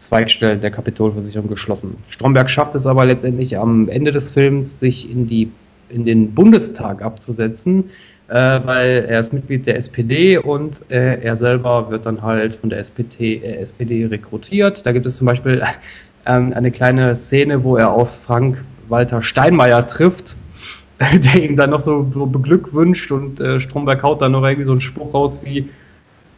[0.01, 1.97] Zweigstellen der Kapitolversicherung geschlossen.
[2.09, 5.51] Stromberg schafft es aber letztendlich am Ende des Films, sich in, die,
[5.89, 7.91] in den Bundestag abzusetzen,
[8.27, 12.71] äh, weil er ist Mitglied der SPD und äh, er selber wird dann halt von
[12.71, 14.85] der SPD, äh, SPD rekrutiert.
[14.85, 15.61] Da gibt es zum Beispiel
[16.25, 20.35] ähm, eine kleine Szene, wo er auf Frank Walter Steinmeier trifft,
[20.99, 24.71] der ihm dann noch so, so beglückwünscht und äh, Stromberg haut dann noch irgendwie so
[24.71, 25.69] einen Spruch raus wie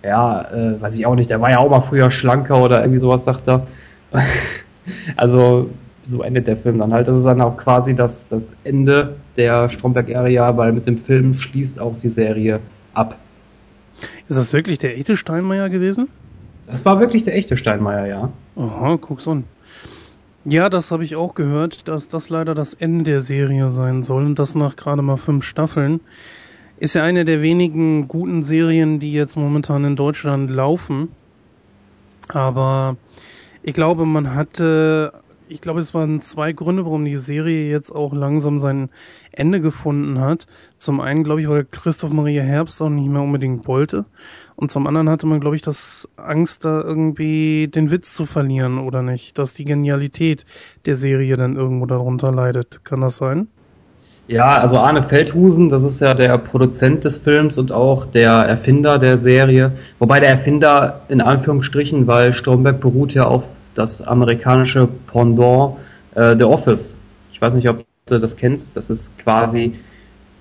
[0.03, 2.99] ja, äh, weiß ich auch nicht, der war ja auch mal früher schlanker oder irgendwie
[2.99, 3.67] sowas, sagt er.
[5.15, 5.69] also
[6.05, 7.07] so endet der Film dann halt.
[7.07, 11.79] Das ist dann auch quasi das, das Ende der Stromberg-Area, weil mit dem Film schließt
[11.79, 12.59] auch die Serie
[12.93, 13.17] ab.
[14.27, 16.09] Ist das wirklich der echte Steinmeier gewesen?
[16.67, 18.29] Das war wirklich der echte Steinmeier, ja.
[18.55, 19.45] Aha, guck's an.
[20.45, 24.25] Ja, das habe ich auch gehört, dass das leider das Ende der Serie sein soll
[24.25, 26.01] und das nach gerade mal fünf Staffeln.
[26.77, 31.09] Ist ja eine der wenigen guten Serien, die jetzt momentan in Deutschland laufen.
[32.29, 32.97] Aber
[33.61, 35.13] ich glaube, man hatte,
[35.47, 38.89] ich glaube, es waren zwei Gründe, warum die Serie jetzt auch langsam sein
[39.31, 40.47] Ende gefunden hat.
[40.77, 44.05] Zum einen, glaube ich, weil Christoph Maria Herbst auch nicht mehr unbedingt wollte.
[44.55, 48.79] Und zum anderen hatte man, glaube ich, das Angst, da irgendwie den Witz zu verlieren
[48.79, 49.37] oder nicht.
[49.37, 50.45] Dass die Genialität
[50.85, 52.83] der Serie dann irgendwo darunter leidet.
[52.83, 53.47] Kann das sein?
[54.27, 58.97] Ja, also Arne Feldhusen, das ist ja der Produzent des Films und auch der Erfinder
[58.97, 59.73] der Serie.
[59.99, 63.43] Wobei der Erfinder in Anführungsstrichen, weil Stromberg beruht ja auf
[63.75, 65.75] das amerikanische Pendant
[66.15, 66.97] äh, The Office.
[67.33, 68.77] Ich weiß nicht, ob du das kennst.
[68.77, 69.73] Das ist quasi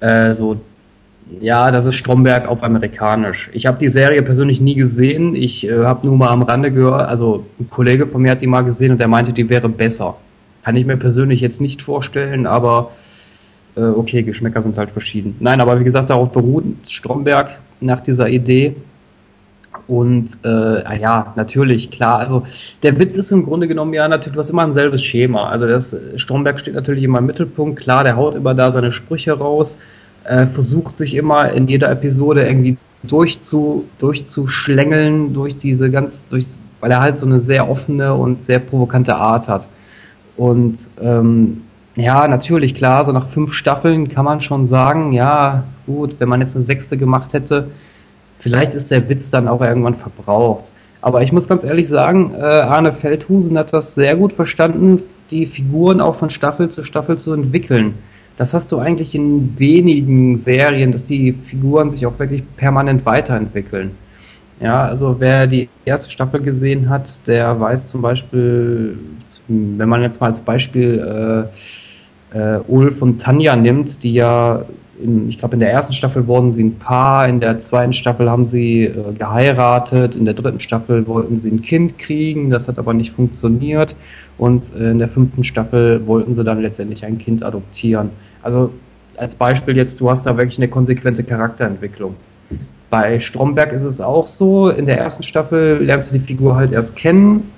[0.00, 0.60] äh, so
[1.40, 3.50] ja, das ist Stromberg auf amerikanisch.
[3.52, 5.34] Ich habe die Serie persönlich nie gesehen.
[5.34, 8.46] Ich äh, habe nur mal am Rande gehört, also ein Kollege von mir hat die
[8.46, 10.16] mal gesehen und der meinte, die wäre besser.
[10.64, 12.90] Kann ich mir persönlich jetzt nicht vorstellen, aber
[13.76, 15.36] äh, okay, Geschmäcker sind halt verschieden.
[15.40, 18.76] Nein, aber wie gesagt, darauf beruht Stromberg nach dieser Idee.
[19.88, 22.18] Und äh, ah ja, natürlich, klar.
[22.18, 22.44] Also
[22.82, 25.48] der Witz ist im Grunde genommen ja natürlich, du hast immer ein selbes Schema.
[25.48, 27.80] Also das Stromberg steht natürlich immer im Mittelpunkt.
[27.80, 29.78] Klar, der haut immer da seine Sprüche raus
[30.24, 36.46] äh, versucht sich immer in jeder Episode irgendwie durchzu, durchzuschlängeln durch diese ganz, durch,
[36.80, 39.66] weil er halt so eine sehr offene und sehr provokante Art hat.
[40.36, 41.62] Und ähm,
[41.94, 46.40] ja, natürlich, klar, so nach fünf Staffeln kann man schon sagen, ja, gut, wenn man
[46.40, 47.68] jetzt eine sechste gemacht hätte,
[48.38, 50.64] vielleicht ist der Witz dann auch irgendwann verbraucht.
[51.02, 55.46] Aber ich muss ganz ehrlich sagen, äh, Arne Feldhusen hat das sehr gut verstanden, die
[55.46, 57.94] Figuren auch von Staffel zu Staffel zu entwickeln.
[58.38, 63.92] Das hast du eigentlich in wenigen Serien, dass die Figuren sich auch wirklich permanent weiterentwickeln.
[64.62, 68.96] Ja, also wer die erste Staffel gesehen hat, der weiß zum Beispiel,
[69.48, 71.50] wenn man jetzt mal als Beispiel
[72.32, 74.64] äh, äh, Ulf und Tanja nimmt, die ja,
[75.02, 78.30] in, ich glaube in der ersten Staffel wurden sie ein Paar, in der zweiten Staffel
[78.30, 82.78] haben sie äh, geheiratet, in der dritten Staffel wollten sie ein Kind kriegen, das hat
[82.78, 83.96] aber nicht funktioniert
[84.38, 88.10] und äh, in der fünften Staffel wollten sie dann letztendlich ein Kind adoptieren.
[88.44, 88.70] Also
[89.16, 92.14] als Beispiel jetzt, du hast da wirklich eine konsequente Charakterentwicklung.
[92.92, 96.72] Bei Stromberg ist es auch so, in der ersten Staffel lernst du die Figur halt
[96.72, 97.50] erst kennen.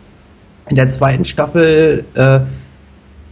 [0.69, 2.39] In der zweiten Staffel äh,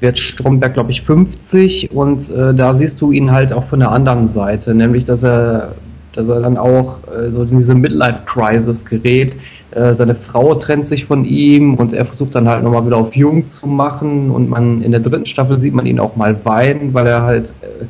[0.00, 3.92] wird Stromberg, glaube ich, 50 und äh, da siehst du ihn halt auch von der
[3.92, 5.76] anderen Seite, nämlich dass er
[6.12, 9.36] dass er dann auch äh, so in diese Midlife-Crisis gerät.
[9.70, 13.14] Äh, seine Frau trennt sich von ihm und er versucht dann halt nochmal wieder auf
[13.14, 16.94] jung zu machen und man in der dritten Staffel sieht man ihn auch mal weinen,
[16.94, 17.84] weil er halt äh,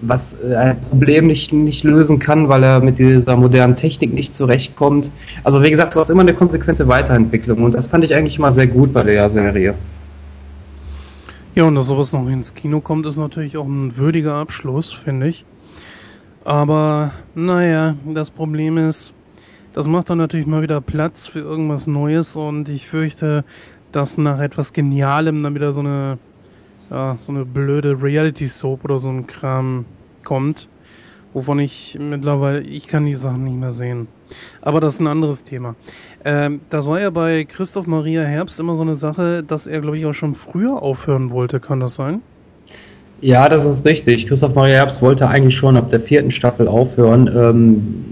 [0.00, 4.34] was äh, ein Problem nicht, nicht lösen kann, weil er mit dieser modernen Technik nicht
[4.34, 5.10] zurechtkommt.
[5.44, 8.52] Also wie gesagt, du hast immer eine konsequente Weiterentwicklung und das fand ich eigentlich immer
[8.52, 9.74] sehr gut bei der Serie.
[11.54, 15.28] Ja, und dass sowas noch ins Kino kommt, ist natürlich auch ein würdiger Abschluss, finde
[15.28, 15.44] ich.
[16.44, 19.12] Aber naja, das Problem ist,
[19.72, 23.44] das macht dann natürlich mal wieder Platz für irgendwas Neues und ich fürchte,
[23.92, 26.18] dass nach etwas Genialem dann wieder so eine,
[26.90, 29.84] ja, so eine blöde Reality-Soap oder so ein Kram
[30.24, 30.68] kommt,
[31.32, 34.08] wovon ich mittlerweile, ich kann die Sachen nicht mehr sehen.
[34.62, 35.74] Aber das ist ein anderes Thema.
[36.24, 39.98] Ähm, das war ja bei Christoph Maria Herbst immer so eine Sache, dass er, glaube
[39.98, 41.60] ich, auch schon früher aufhören wollte.
[41.60, 42.20] Kann das sein?
[43.20, 44.26] Ja, das ist richtig.
[44.26, 47.30] Christoph Maria Herbst wollte eigentlich schon ab der vierten Staffel aufhören.
[47.34, 48.04] Ähm,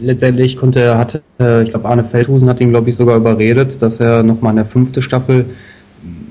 [0.00, 4.00] letztendlich konnte, hatte, äh, ich glaube, Arne Feldhusen hat ihn, glaube ich, sogar überredet, dass
[4.00, 5.46] er nochmal eine fünfte Staffel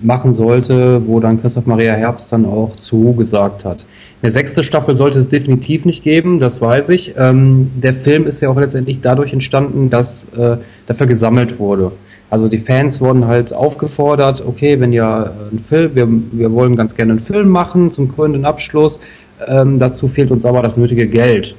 [0.04, 3.86] machen sollte, wo dann Christoph Maria Herbst dann auch zugesagt hat.
[4.22, 7.16] Eine sechste Staffel sollte es definitiv nicht geben, das weiß ich.
[7.18, 11.92] Ähm, der Film ist ja auch letztendlich dadurch entstanden, dass äh, dafür gesammelt wurde.
[12.30, 15.06] Also die Fans wurden halt aufgefordert, okay, wenn ihr
[15.50, 19.00] einen Film, wir, wir wollen ganz gerne einen Film machen zum krönenden Abschluss,
[19.48, 21.56] ähm, dazu fehlt uns aber das nötige Geld.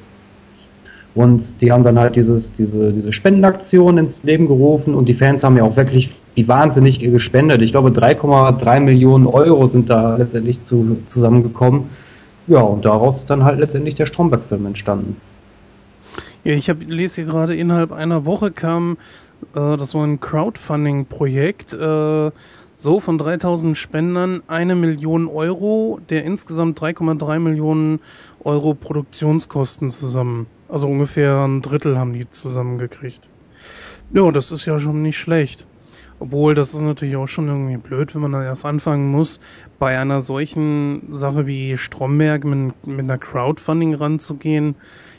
[1.14, 5.44] Und die haben dann halt dieses, diese, diese Spendenaktion ins Leben gerufen und die Fans
[5.44, 7.62] haben ja auch wirklich wie wahnsinnig gespendet.
[7.62, 11.90] Ich glaube 3,3 Millionen Euro sind da letztendlich zu, zusammengekommen.
[12.46, 15.16] Ja, und daraus ist dann halt letztendlich der Stromberg-Film entstanden.
[16.44, 18.96] Ja, ich hab, lese hier gerade, innerhalb einer Woche kam
[19.54, 21.72] äh, das war ein Crowdfunding-Projekt.
[21.72, 22.30] Äh,
[22.74, 28.00] so von 3000 Spendern eine Million Euro, der insgesamt 3,3 Millionen
[28.44, 30.46] Euro Produktionskosten zusammen.
[30.68, 33.28] Also ungefähr ein Drittel haben die zusammengekriegt.
[34.12, 35.66] Ja, das ist ja schon nicht schlecht.
[36.22, 39.40] Obwohl, das ist natürlich auch schon irgendwie blöd, wenn man dann erst anfangen muss,
[39.80, 44.76] bei einer solchen Sache wie Stromberg mit, mit einer Crowdfunding ranzugehen.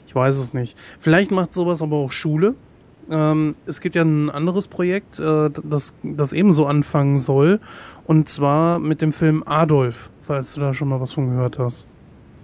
[0.07, 0.77] Ich weiß es nicht.
[1.01, 2.55] Vielleicht macht sowas aber auch Schule.
[3.09, 7.59] Ähm, es gibt ja ein anderes Projekt, äh, das, das ebenso anfangen soll.
[8.07, 11.85] Und zwar mit dem Film Adolf, falls du da schon mal was von gehört hast.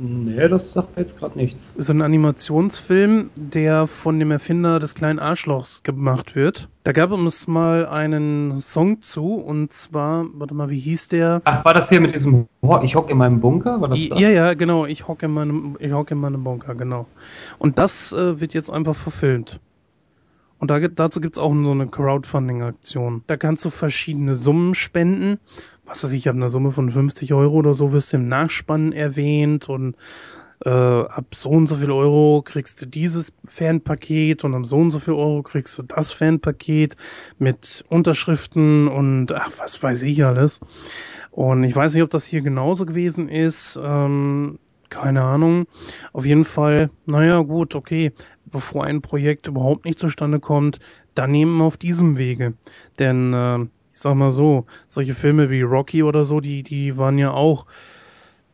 [0.01, 1.61] Nee, das sagt mir jetzt gerade nichts.
[1.75, 6.69] Ist ein Animationsfilm, der von dem Erfinder des kleinen Arschlochs gemacht wird.
[6.83, 11.41] Da gab es mal einen Song zu und zwar, warte mal, wie hieß der?
[11.43, 12.47] Ach, war das hier mit diesem
[12.81, 13.81] Ich hock in meinem Bunker?
[13.81, 14.19] War das das?
[14.19, 17.05] Ja, ja, genau, ich hock in meinem ich hock in meinem Bunker, genau.
[17.57, 19.59] Und das äh, wird jetzt einfach verfilmt.
[20.59, 23.23] Und da, dazu gibt's auch so eine Crowdfunding-Aktion.
[23.27, 25.39] Da kannst du verschiedene Summen spenden.
[25.89, 28.27] Was weiß ich, ich habe eine Summe von 50 Euro oder so, wirst du im
[28.27, 29.95] Nachspannen erwähnt und
[30.63, 34.91] äh, ab so und so viel Euro kriegst du dieses Fanpaket und ab so und
[34.91, 36.95] so viel Euro kriegst du das Fanpaket
[37.39, 40.59] mit Unterschriften und ach, was weiß ich alles.
[41.31, 43.79] Und ich weiß nicht, ob das hier genauso gewesen ist.
[43.81, 45.65] Ähm, keine Ahnung.
[46.13, 48.11] Auf jeden Fall, naja, gut, okay.
[48.45, 50.79] Bevor ein Projekt überhaupt nicht zustande kommt,
[51.15, 52.53] dann nehmen wir auf diesem Wege.
[52.99, 53.65] Denn, äh,
[53.99, 57.65] ich sag mal so, solche Filme wie Rocky oder so, die, die waren ja auch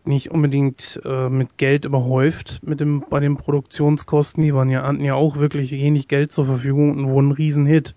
[0.04, 4.42] nicht unbedingt äh, mit Geld überhäuft mit dem, bei den Produktionskosten.
[4.42, 7.94] Die waren ja, hatten ja auch wirklich wenig Geld zur Verfügung und wurden ein Riesenhit.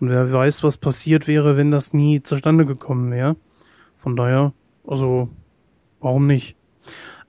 [0.00, 3.36] Und wer weiß, was passiert wäre, wenn das nie zustande gekommen wäre.
[3.96, 4.52] Von daher,
[4.84, 5.28] also,
[6.00, 6.56] warum nicht?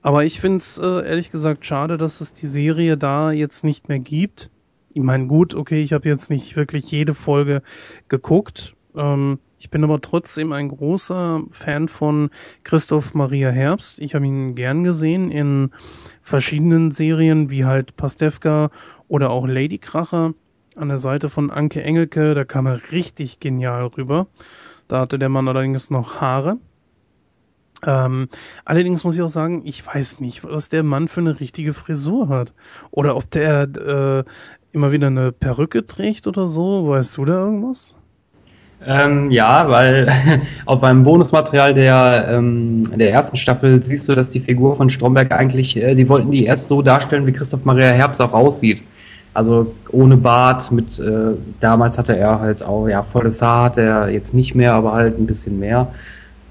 [0.00, 3.88] Aber ich finde es äh, ehrlich gesagt schade, dass es die Serie da jetzt nicht
[3.88, 4.50] mehr gibt.
[4.92, 7.62] Ich meine, gut, okay, ich habe jetzt nicht wirklich jede Folge
[8.08, 8.74] geguckt.
[8.96, 12.30] Ähm, ich bin aber trotzdem ein großer Fan von
[12.64, 14.00] Christoph Maria Herbst.
[14.00, 15.70] Ich habe ihn gern gesehen in
[16.20, 18.72] verschiedenen Serien wie halt Pastewka
[19.06, 20.34] oder auch Ladykracher
[20.74, 22.34] an der Seite von Anke Engelke.
[22.34, 24.26] Da kam er richtig genial rüber.
[24.88, 26.58] Da hatte der Mann allerdings noch Haare.
[27.86, 28.28] Ähm,
[28.64, 32.28] allerdings muss ich auch sagen, ich weiß nicht, was der Mann für eine richtige Frisur
[32.28, 32.52] hat.
[32.90, 34.24] Oder ob der äh,
[34.72, 36.88] immer wieder eine Perücke trägt oder so.
[36.88, 37.94] Weißt du da irgendwas?
[38.86, 40.10] Ähm, ja, weil
[40.66, 45.30] auf einem Bonusmaterial der, ähm, der ersten Staffel siehst du, dass die Figur von Stromberg
[45.30, 48.82] eigentlich, äh, die wollten die erst so darstellen, wie Christoph Maria Herbst auch aussieht.
[49.34, 54.10] Also ohne Bart, mit äh, damals hatte er halt auch, ja, volles Haar hat er
[54.10, 55.88] jetzt nicht mehr, aber halt ein bisschen mehr.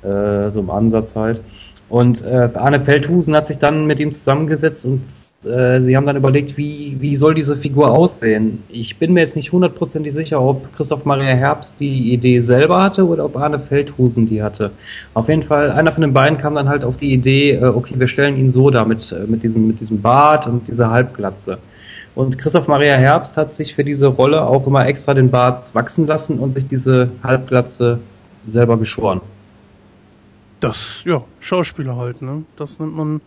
[0.03, 1.41] Äh, so im Ansatz halt.
[1.89, 5.01] Und äh, Arne Feldhusen hat sich dann mit ihm zusammengesetzt und
[5.43, 8.62] äh, sie haben dann überlegt, wie, wie soll diese Figur aussehen.
[8.69, 13.08] Ich bin mir jetzt nicht hundertprozentig sicher, ob Christoph Maria Herbst die Idee selber hatte
[13.08, 14.71] oder ob Arne Feldhusen die hatte.
[15.15, 17.95] Auf jeden Fall, einer von den beiden kam dann halt auf die Idee, äh, okay,
[17.97, 21.58] wir stellen ihn so da mit, äh, mit, diesem, mit diesem Bart und dieser Halbglatze.
[22.13, 26.06] Und Christoph Maria Herbst hat sich für diese Rolle auch immer extra den Bart wachsen
[26.06, 27.99] lassen und sich diese Halbglatze
[28.45, 29.21] selber geschoren.
[30.60, 32.43] Das, ja, Schauspieler halt, ne?
[32.58, 33.21] Das nennt man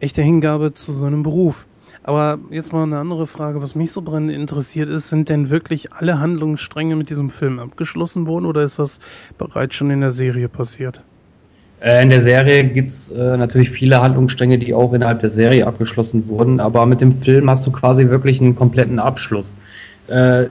[0.00, 1.66] echte Hingabe zu so einem Beruf.
[2.02, 5.92] Aber jetzt mal eine andere Frage, was mich so brennend interessiert ist, sind denn wirklich
[5.92, 9.00] alle Handlungsstränge mit diesem Film abgeschlossen worden oder ist das
[9.36, 11.02] bereits schon in der Serie passiert?
[11.80, 16.26] Äh, in der Serie gibt's äh, natürlich viele Handlungsstränge, die auch innerhalb der Serie abgeschlossen
[16.28, 19.54] wurden, aber mit dem Film hast du quasi wirklich einen kompletten Abschluss.
[20.08, 20.46] Äh,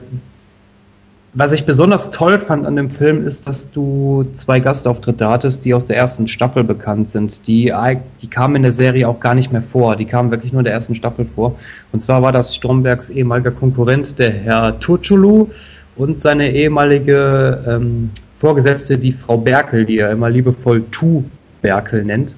[1.32, 5.74] was ich besonders toll fand an dem Film ist, dass du zwei Gastauftritte hattest, die
[5.74, 7.46] aus der ersten Staffel bekannt sind.
[7.46, 7.72] Die,
[8.20, 9.94] die kamen in der Serie auch gar nicht mehr vor.
[9.94, 11.56] Die kamen wirklich nur in der ersten Staffel vor.
[11.92, 15.48] Und zwar war das Strombergs ehemaliger Konkurrent, der Herr Turchulu,
[15.96, 21.22] und seine ehemalige ähm, Vorgesetzte, die Frau Berkel, die er immer liebevoll Tu
[21.62, 22.34] Berkel nennt.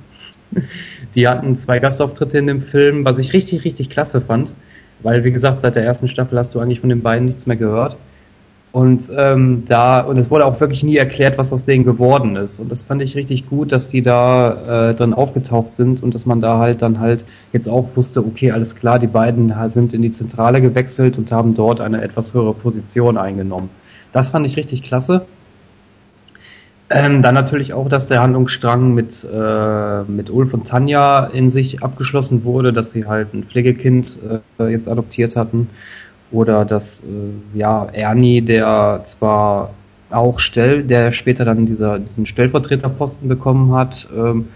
[1.14, 4.55] Die hatten zwei Gastauftritte in dem Film, was ich richtig, richtig klasse fand.
[5.02, 7.57] Weil, wie gesagt, seit der ersten Staffel hast du eigentlich von den beiden nichts mehr
[7.57, 7.98] gehört.
[8.73, 12.59] Und ähm, da, und es wurde auch wirklich nie erklärt, was aus denen geworden ist.
[12.59, 16.25] Und das fand ich richtig gut, dass die da äh, dann aufgetaucht sind und dass
[16.25, 20.01] man da halt dann halt jetzt auch wusste, okay, alles klar, die beiden sind in
[20.01, 23.69] die Zentrale gewechselt und haben dort eine etwas höhere Position eingenommen.
[24.11, 25.27] Das fand ich richtig klasse.
[26.89, 31.83] Ähm, dann natürlich auch, dass der Handlungsstrang mit, äh, mit Ulf und Tanja in sich
[31.83, 34.19] abgeschlossen wurde, dass sie halt ein Pflegekind
[34.59, 35.69] äh, jetzt adoptiert hatten
[36.33, 37.07] oder dass äh,
[37.59, 39.71] ja Ernie, der zwar
[40.11, 44.49] auch Stell, der später dann dieser, diesen Stellvertreterposten bekommen hat, ähm,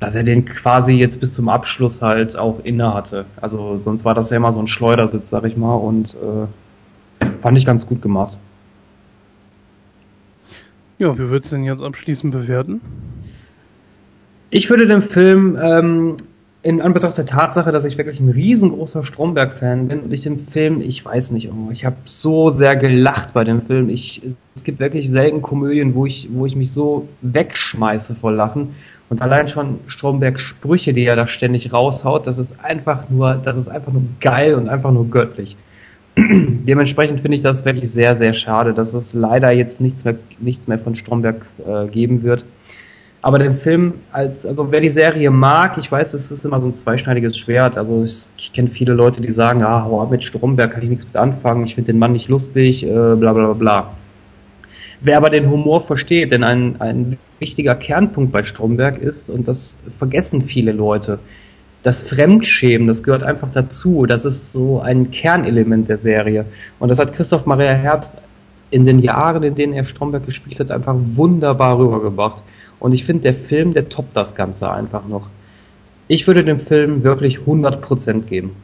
[0.00, 3.24] dass er den quasi jetzt bis zum Abschluss halt auch inne hatte.
[3.40, 7.58] Also sonst war das ja immer so ein Schleudersitz, sag ich mal, und äh, fand
[7.58, 8.36] ich ganz gut gemacht.
[10.98, 12.80] Ja, wie würdest du denn jetzt abschließend bewerten?
[14.50, 16.16] Ich würde dem Film ähm,
[16.64, 20.80] in Anbetracht der Tatsache, dass ich wirklich ein riesengroßer Stromberg-Fan bin und ich den Film,
[20.80, 23.90] ich weiß nicht, ich habe so sehr gelacht bei dem Film.
[23.90, 24.22] Ich,
[24.54, 28.74] es gibt wirklich selten Komödien, wo ich, wo ich mich so wegschmeiße vor Lachen.
[29.10, 33.58] Und allein schon Strombergs Sprüche, die er da ständig raushaut, das ist einfach nur, das
[33.58, 35.58] ist einfach nur geil und einfach nur göttlich.
[36.16, 40.66] Dementsprechend finde ich das wirklich sehr, sehr schade, dass es leider jetzt nichts mehr, nichts
[40.66, 42.46] mehr von Stromberg äh, geben wird.
[43.24, 46.66] Aber der Film, als, also wer die Serie mag, ich weiß, es ist immer so
[46.66, 47.78] ein zweischneidiges Schwert.
[47.78, 50.90] Also ich, ich kenne viele Leute, die sagen, ah, hau ab mit Stromberg, kann ich
[50.90, 53.94] nichts mit anfangen, ich finde den Mann nicht lustig, äh, bla bla bla.
[55.00, 59.78] Wer aber den Humor versteht, denn ein, ein wichtiger Kernpunkt bei Stromberg ist, und das
[59.96, 61.18] vergessen viele Leute,
[61.82, 64.04] das Fremdschämen, das gehört einfach dazu.
[64.04, 66.44] Das ist so ein Kernelement der Serie.
[66.78, 68.12] Und das hat Christoph Maria Herbst
[68.70, 72.42] in den Jahren, in denen er Stromberg gespielt hat, einfach wunderbar rübergebracht.
[72.84, 75.30] Und ich finde, der Film, der toppt das Ganze einfach noch.
[76.06, 78.54] Ich würde dem Film wirklich 100% geben.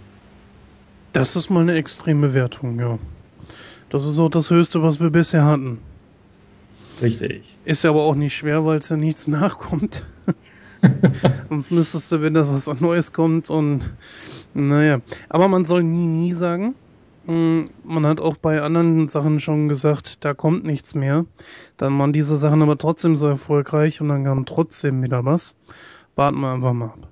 [1.15, 2.99] Das ist mal eine extreme Wertung, ja.
[3.89, 5.79] Das ist auch das Höchste, was wir bisher hatten.
[7.01, 7.45] Richtig.
[7.65, 10.05] Ist ja aber auch nicht schwer, weil es ja nichts nachkommt.
[11.49, 13.89] Sonst müsstest du, wenn da was Neues kommt und
[14.53, 15.01] naja.
[15.31, 16.75] Aber man soll nie, nie sagen.
[17.31, 21.27] Hm, man hat auch bei anderen Sachen schon gesagt, da kommt nichts mehr.
[21.77, 25.55] Dann waren diese Sachen aber trotzdem so erfolgreich und dann kam trotzdem wieder was.
[26.17, 27.09] Warten wir einfach mal ab.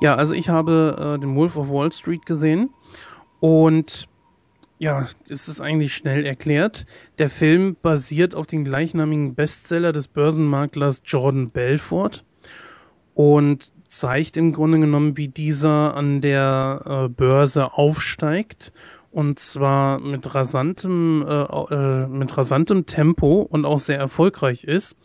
[0.00, 2.70] Ja, also ich habe äh, den Wolf of Wall Street gesehen
[3.40, 4.08] und
[4.78, 6.86] ja, es ist eigentlich schnell erklärt.
[7.18, 12.24] Der Film basiert auf dem gleichnamigen Bestseller des Börsenmaklers Jordan Belfort
[13.14, 18.72] und zeigt im Grunde genommen, wie dieser an der äh, Börse aufsteigt
[19.10, 24.96] und zwar mit rasantem, äh, äh, mit rasantem Tempo und auch sehr erfolgreich ist.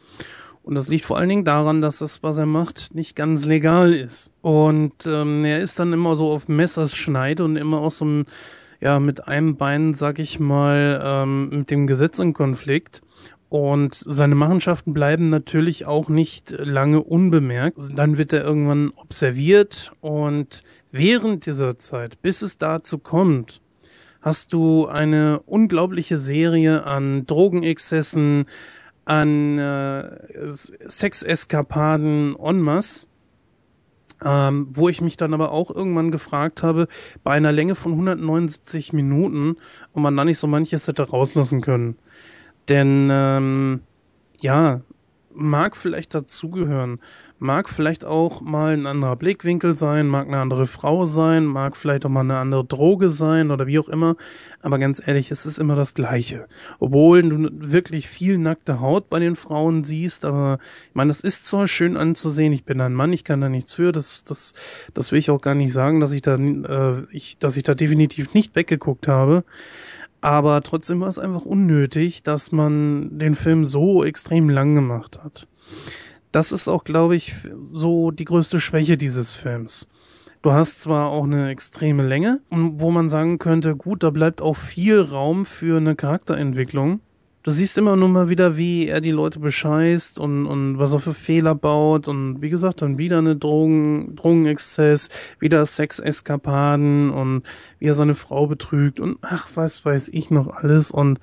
[0.61, 3.93] Und das liegt vor allen Dingen daran, dass das, was er macht, nicht ganz legal
[3.93, 4.32] ist.
[4.41, 8.26] Und ähm, er ist dann immer so auf Messerschneide und immer auch so ein,
[8.84, 13.02] ja, mit einem Bein, sag ich mal, ähm, mit dem Gesetz in Konflikt.
[13.48, 17.80] Und seine Machenschaften bleiben natürlich auch nicht lange unbemerkt.
[17.96, 23.62] Dann wird er irgendwann observiert und während dieser Zeit, bis es dazu kommt,
[24.22, 28.48] hast du eine unglaubliche Serie an Drogenexzessen,
[29.06, 33.08] an äh, Sexeskapaden en masse,
[34.26, 36.88] ähm, wo ich mich dann aber auch irgendwann gefragt habe,
[37.24, 39.57] bei einer Länge von 179 Minuten,
[39.93, 41.97] ob man da nicht so manches hätte rauslassen können.
[42.69, 43.82] Denn ähm,
[44.39, 44.82] ja,
[45.36, 47.00] mag vielleicht dazugehören,
[47.40, 52.06] mag vielleicht auch mal ein anderer Blickwinkel sein, mag eine andere Frau sein, mag vielleicht
[52.06, 54.16] auch mal eine andere Droge sein oder wie auch immer,
[54.62, 56.48] aber ganz ehrlich, es ist immer das Gleiche.
[56.80, 60.60] Obwohl du wirklich viel nackte Haut bei den Frauen siehst, aber
[60.90, 63.74] ich meine, das ist zwar schön anzusehen, ich bin ein Mann, ich kann da nichts
[63.74, 64.54] für, das, das,
[64.94, 67.76] das will ich auch gar nicht sagen, dass ich da, äh, ich, dass ich da
[67.76, 69.44] definitiv nicht weggeguckt habe,
[70.24, 75.49] aber trotzdem war es einfach unnötig, dass man den Film so extrem lang gemacht hat.
[76.32, 77.36] Das ist auch, glaube ich,
[77.74, 79.89] so die größte Schwäche dieses Films.
[80.41, 84.55] Du hast zwar auch eine extreme Länge, wo man sagen könnte, gut, da bleibt auch
[84.55, 87.01] viel Raum für eine Charakterentwicklung.
[87.44, 91.00] Du siehst immer nur mal wieder, wie er die Leute bescheißt und, und was er
[91.00, 97.44] für Fehler baut und wie gesagt, dann wieder eine Drogen, Drogenexzess, wieder Sexeskapaden und
[97.80, 101.20] wie er seine Frau betrügt und ach, was weiß ich noch alles und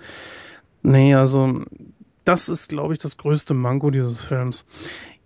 [0.83, 1.62] nee, also
[2.27, 4.66] das ist, glaube ich, das größte Manko dieses Films.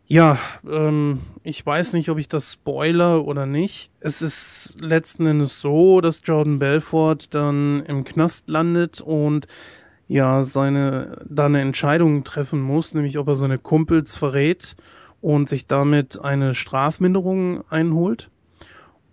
[0.06, 0.38] Ja,
[0.70, 3.90] ähm, ich weiß nicht, ob ich das spoiler oder nicht.
[3.98, 9.48] Es ist letzten Endes so, dass Jordan Belfort dann im Knast landet und
[10.08, 14.76] ja seine da eine Entscheidung treffen muss, nämlich ob er seine Kumpels verrät
[15.20, 18.30] und sich damit eine Strafminderung einholt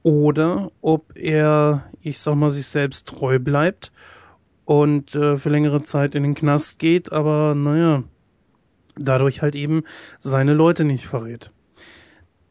[0.03, 3.91] oder ob er, ich sag mal, sich selbst treu bleibt
[4.65, 8.03] und äh, für längere Zeit in den Knast geht, aber naja,
[8.95, 9.83] dadurch halt eben
[10.19, 11.51] seine Leute nicht verrät.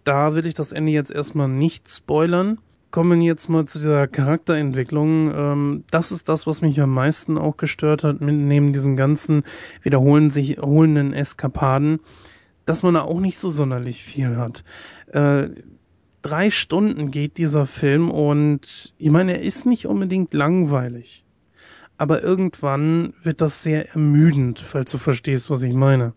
[0.04, 2.58] Da will ich das Ende jetzt erstmal nicht spoilern
[2.90, 5.32] kommen jetzt mal zu dieser Charakterentwicklung.
[5.34, 9.44] Ähm, das ist das, was mich am meisten auch gestört hat, mit, neben diesen ganzen
[9.82, 12.00] wiederholen sich holenden Eskapaden,
[12.66, 14.64] dass man da auch nicht so sonderlich viel hat.
[15.08, 15.48] Äh,
[16.22, 21.24] drei Stunden geht dieser Film und ich meine, er ist nicht unbedingt langweilig.
[21.96, 26.14] Aber irgendwann wird das sehr ermüdend, falls du verstehst, was ich meine.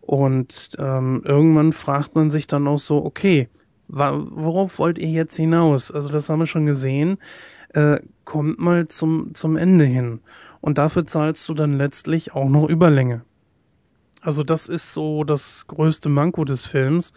[0.00, 3.48] Und ähm, irgendwann fragt man sich dann auch so, okay,
[3.88, 5.90] worauf wollt ihr jetzt hinaus?
[5.90, 7.18] Also das haben wir schon gesehen.
[7.70, 10.20] Äh, kommt mal zum, zum Ende hin.
[10.60, 13.22] Und dafür zahlst du dann letztlich auch noch Überlänge.
[14.20, 17.12] Also das ist so das größte Manko des Films.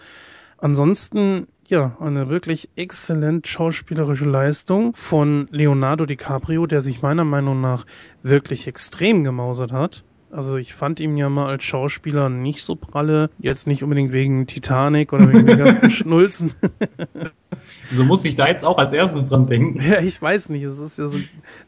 [0.58, 7.86] Ansonsten, ja, eine wirklich exzellent schauspielerische Leistung von Leonardo DiCaprio, der sich meiner Meinung nach
[8.22, 10.04] wirklich extrem gemausert hat.
[10.32, 13.30] Also ich fand ihn ja mal als Schauspieler nicht so pralle.
[13.40, 16.54] Jetzt nicht unbedingt wegen Titanic oder wegen den ganzen Schnulzen.
[17.94, 19.80] so musste ich da jetzt auch als erstes dran denken.
[19.82, 20.64] Ja, ich weiß nicht.
[20.64, 21.20] Es ist ja so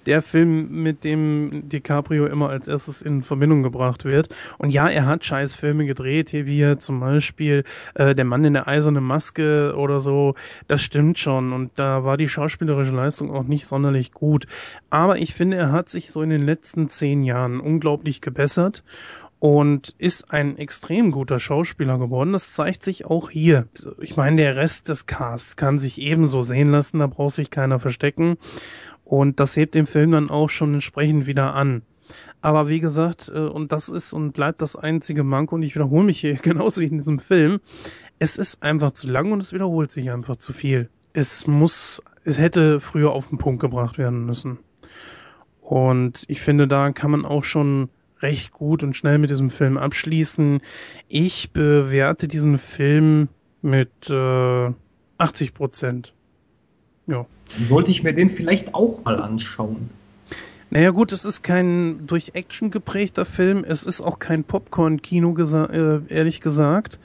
[0.05, 4.29] der Film, mit dem DiCaprio immer als erstes in Verbindung gebracht wird.
[4.57, 7.63] Und ja, er hat scheiß Filme gedreht, hier wie zum Beispiel
[7.95, 10.35] äh, Der Mann in der eisernen Maske oder so.
[10.67, 11.53] Das stimmt schon.
[11.53, 14.45] Und da war die schauspielerische Leistung auch nicht sonderlich gut.
[14.89, 18.83] Aber ich finde, er hat sich so in den letzten zehn Jahren unglaublich gebessert
[19.41, 22.31] und ist ein extrem guter Schauspieler geworden.
[22.31, 23.67] Das zeigt sich auch hier.
[23.99, 27.79] Ich meine, der Rest des Casts kann sich ebenso sehen lassen, da braucht sich keiner
[27.79, 28.37] verstecken.
[29.03, 31.81] Und das hebt den Film dann auch schon entsprechend wieder an.
[32.41, 36.03] Aber wie gesagt, äh, und das ist und bleibt das einzige Manko, und ich wiederhole
[36.03, 37.61] mich hier genauso wie in diesem Film,
[38.19, 40.87] es ist einfach zu lang und es wiederholt sich einfach zu viel.
[41.13, 44.59] Es muss, es hätte früher auf den Punkt gebracht werden müssen.
[45.61, 47.89] Und ich finde, da kann man auch schon
[48.21, 50.61] recht gut und schnell mit diesem Film abschließen.
[51.07, 53.29] Ich bewerte diesen Film
[53.61, 54.71] mit äh,
[55.17, 56.13] 80 Prozent.
[57.07, 57.25] Ja.
[57.67, 59.89] Sollte ich mir den vielleicht auch mal anschauen?
[60.73, 65.65] Naja gut, es ist kein durch Action geprägter Film, es ist auch kein Popcorn-Kino, gesa
[65.65, 66.97] äh, ehrlich gesagt.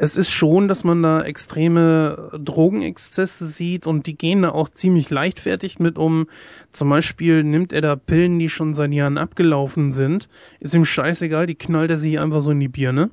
[0.00, 5.10] Es ist schon, dass man da extreme Drogenexzesse sieht und die gehen da auch ziemlich
[5.10, 6.28] leichtfertig mit um.
[6.70, 10.28] Zum Beispiel nimmt er da Pillen, die schon seit Jahren abgelaufen sind.
[10.60, 13.10] Ist ihm scheißegal, die knallt er sich einfach so in die Birne.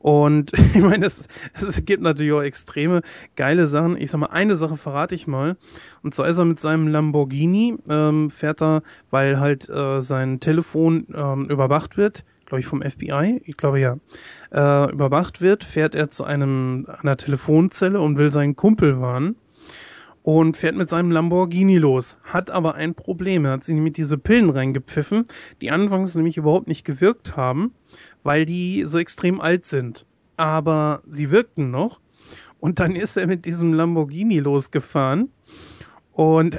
[0.00, 3.02] Und ich meine, es, es gibt natürlich auch extreme
[3.36, 3.96] geile Sachen.
[3.96, 5.56] Ich sag mal, eine Sache verrate ich mal.
[6.02, 11.06] Und zwar ist er mit seinem Lamborghini, ähm, fährt er, weil halt äh, sein Telefon
[11.14, 13.98] ähm, überwacht wird, glaube ich vom FBI, ich glaube ja,
[14.52, 19.36] äh, überwacht wird, fährt er zu einem einer Telefonzelle und will seinen Kumpel warnen
[20.22, 22.18] und fährt mit seinem Lamborghini los.
[22.24, 23.44] Hat aber ein Problem.
[23.44, 25.26] Er hat sich nämlich diese Pillen reingepfiffen,
[25.60, 27.74] die anfangs nämlich überhaupt nicht gewirkt haben
[28.24, 30.06] weil die so extrem alt sind.
[30.36, 32.00] Aber sie wirkten noch.
[32.58, 35.30] Und dann ist er mit diesem Lamborghini losgefahren.
[36.12, 36.58] Und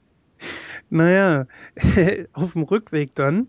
[0.90, 1.46] naja,
[2.34, 3.48] auf dem Rückweg dann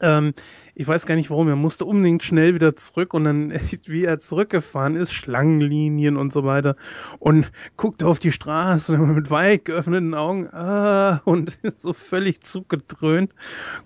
[0.00, 0.34] ähm,
[0.74, 3.52] ich weiß gar nicht warum, er musste unbedingt schnell wieder zurück und dann,
[3.86, 6.76] wie er zurückgefahren ist, Schlangenlinien und so weiter
[7.18, 13.34] und guckte auf die Straße mit weit geöffneten Augen ah, und ist so völlig zugedröhnt,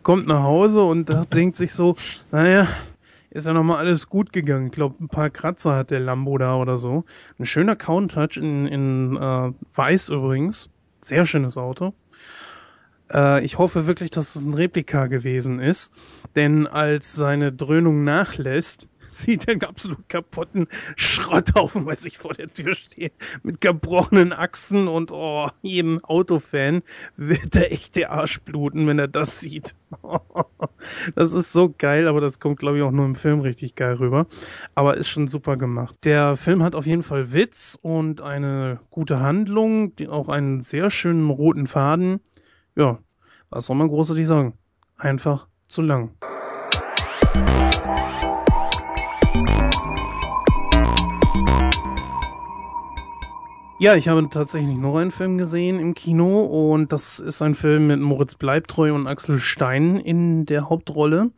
[0.03, 1.97] kommt nach Hause und denkt sich so,
[2.31, 2.69] naja,
[3.31, 4.67] ist ja nochmal alles gut gegangen.
[4.67, 7.05] Ich glaube, ein paar Kratzer hat der Lambo da oder so.
[7.37, 10.71] Ein schöner Countach in, in äh, Weiß übrigens.
[11.01, 11.95] Sehr schönes Auto.
[13.15, 15.93] Äh, ich hoffe wirklich, dass es ein Replika gewesen ist,
[16.35, 22.53] denn als seine Dröhnung nachlässt, sieht er einen absolut kaputten Schrotthaufen bei sich vor der
[22.53, 23.13] Tür stehen,
[23.45, 26.83] mit gebrochenen Achsen und oh, jedem Autofan
[27.17, 29.77] wird er echt der Arsch bluten, wenn er das sieht.
[31.15, 33.95] das ist so geil, aber das kommt, glaube ich, auch nur im Film richtig geil
[33.95, 34.27] rüber.
[34.75, 35.95] Aber ist schon super gemacht.
[36.03, 41.31] Der Film hat auf jeden Fall Witz und eine gute Handlung, auch einen sehr schönen
[41.31, 42.21] roten Faden
[42.77, 42.99] ja,
[43.51, 44.55] was soll man großartig sagen?
[44.97, 46.11] Einfach zu lang.
[53.79, 57.89] Ja, ich habe tatsächlich noch einen Film gesehen im Kino und das ist ein Film
[57.89, 61.33] mit Moritz Bleibtreu und Axel Stein in der Hauptrolle.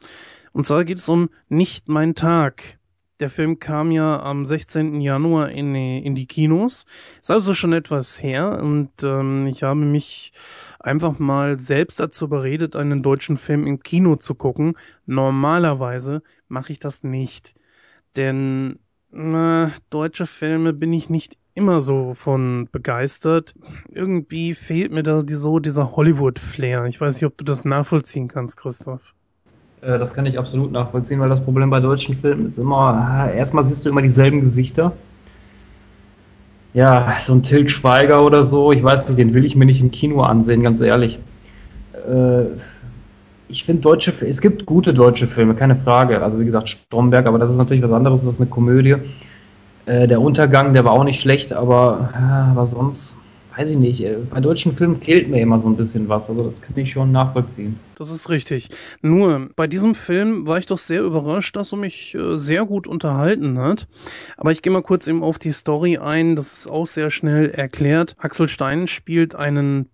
[0.53, 2.79] Und zwar geht es um Nicht mein Tag.
[3.21, 5.01] Der Film kam ja am 16.
[5.01, 6.85] Januar in, in die Kinos.
[7.21, 10.33] Ist also schon etwas her und ähm, ich habe mich
[10.81, 14.77] einfach mal selbst dazu beredet, einen deutschen Film im Kino zu gucken.
[15.07, 17.55] Normalerweise mache ich das nicht.
[18.17, 18.79] Denn
[19.11, 23.55] na, deutsche Filme bin ich nicht immer so von begeistert.
[23.89, 26.85] Irgendwie fehlt mir da so dieser Hollywood-Flair.
[26.85, 29.15] Ich weiß nicht, ob du das nachvollziehen kannst, Christoph.
[29.83, 33.65] Äh, das kann ich absolut nachvollziehen, weil das Problem bei deutschen Filmen ist immer, erstmal
[33.65, 34.93] siehst du immer dieselben Gesichter.
[36.75, 39.81] Ja, so ein Tilt Schweiger oder so, ich weiß nicht, den will ich mir nicht
[39.81, 41.19] im Kino ansehen, ganz ehrlich.
[41.95, 42.45] Äh,
[43.49, 46.23] ich finde deutsche, es gibt gute deutsche Filme, keine Frage.
[46.23, 48.97] Also wie gesagt, Stromberg, aber das ist natürlich was anderes, das ist eine Komödie.
[49.87, 53.17] Äh, der Untergang, der war auch nicht schlecht, aber, aber sonst
[53.57, 56.29] weiß ich nicht, äh, bei deutschen Filmen fehlt mir immer so ein bisschen was.
[56.29, 57.79] Also das kann ich schon nachvollziehen.
[57.97, 58.69] Das ist richtig.
[59.01, 62.87] Nur, bei diesem Film war ich doch sehr überrascht, dass er mich äh, sehr gut
[62.87, 63.89] unterhalten hat.
[64.37, 66.37] Aber ich gehe mal kurz eben auf die Story ein.
[66.37, 68.15] Das ist auch sehr schnell erklärt.
[68.19, 69.89] Axel Stein spielt einen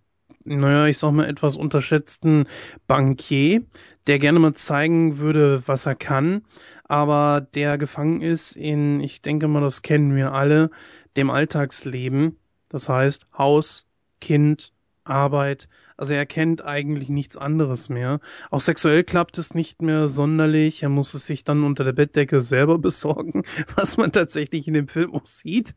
[0.45, 2.47] naja, ich sag mal, etwas unterschätzten
[2.89, 3.63] Bankier,
[4.09, 6.43] der gerne mal zeigen würde, was er kann,
[6.83, 10.71] aber der gefangen ist in, ich denke mal, das kennen wir alle,
[11.17, 12.39] dem Alltagsleben
[12.73, 13.87] das heißt Haus,
[14.21, 14.73] Kind,
[15.05, 15.69] Arbeit.
[15.97, 18.21] Also er kennt eigentlich nichts anderes mehr.
[18.51, 20.83] Auch sexuell klappt es nicht mehr sonderlich.
[20.83, 23.43] Er muss es sich dann unter der Bettdecke selber besorgen,
[23.77, 25.75] was man tatsächlich in dem Film auch sieht.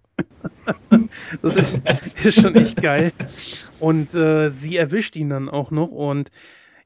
[1.41, 1.79] das ist,
[2.23, 3.11] ist schon echt geil.
[3.79, 6.31] Und äh, sie erwischt ihn dann auch noch und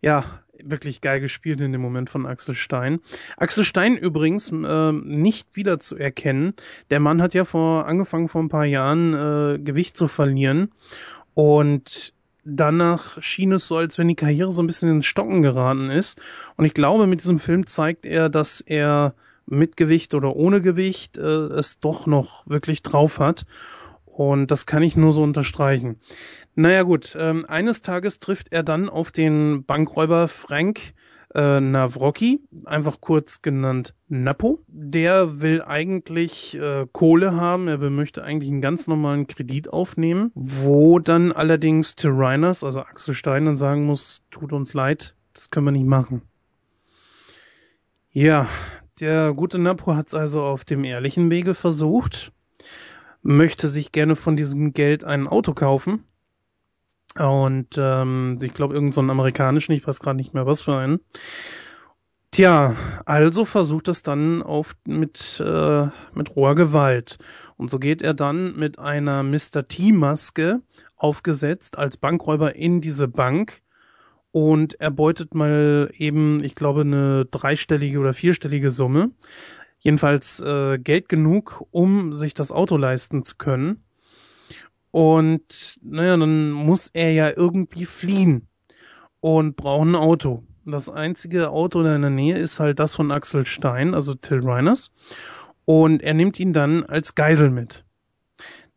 [0.02, 3.00] ja, wirklich geil gespielt in dem Moment von Axel Stein.
[3.38, 6.54] Axel Stein übrigens äh, nicht wieder zu erkennen.
[6.90, 10.72] Der Mann hat ja vor angefangen vor ein paar Jahren äh, Gewicht zu verlieren
[11.34, 15.90] und danach schien es so, als wenn die Karriere so ein bisschen ins Stocken geraten
[15.90, 16.20] ist.
[16.58, 19.14] Und ich glaube, mit diesem Film zeigt er, dass er
[19.46, 23.46] mit Gewicht oder ohne Gewicht äh, es doch noch wirklich drauf hat.
[24.06, 25.98] Und das kann ich nur so unterstreichen.
[26.60, 30.94] Naja gut, ähm, eines Tages trifft er dann auf den Bankräuber Frank
[31.34, 34.60] äh, Navroki, einfach kurz genannt Napo.
[34.68, 40.32] Der will eigentlich äh, Kohle haben, er will, möchte eigentlich einen ganz normalen Kredit aufnehmen,
[40.36, 45.68] wo dann allerdings Tyrannus, also Axel Stein, dann sagen muss, tut uns leid, das können
[45.68, 46.24] wir nicht machen.
[48.12, 48.50] Ja,
[49.00, 52.34] der gute Napo hat es also auf dem ehrlichen Wege versucht,
[53.22, 56.04] möchte sich gerne von diesem Geld ein Auto kaufen
[57.28, 61.00] und ähm, ich glaube, irgendein so amerikanischen, ich weiß gerade nicht mehr was für einen.
[62.32, 67.18] Tja, also versucht es dann auf mit äh, mit roher Gewalt
[67.58, 69.68] und so geht er dann mit einer Mr.
[69.68, 70.62] T Maske
[70.96, 73.64] aufgesetzt als Bankräuber in diese Bank
[74.32, 79.10] und erbeutet mal eben, ich glaube, eine dreistellige oder vierstellige Summe,
[79.80, 83.84] jedenfalls äh, Geld genug, um sich das Auto leisten zu können
[84.92, 88.48] und naja, dann muss er ja irgendwie fliehen
[89.20, 90.44] und braucht ein Auto.
[90.66, 94.92] Das einzige Auto in der Nähe ist halt das von Axel Stein, also Till Reiners.
[95.66, 97.86] Und er nimmt ihn dann als Geisel mit.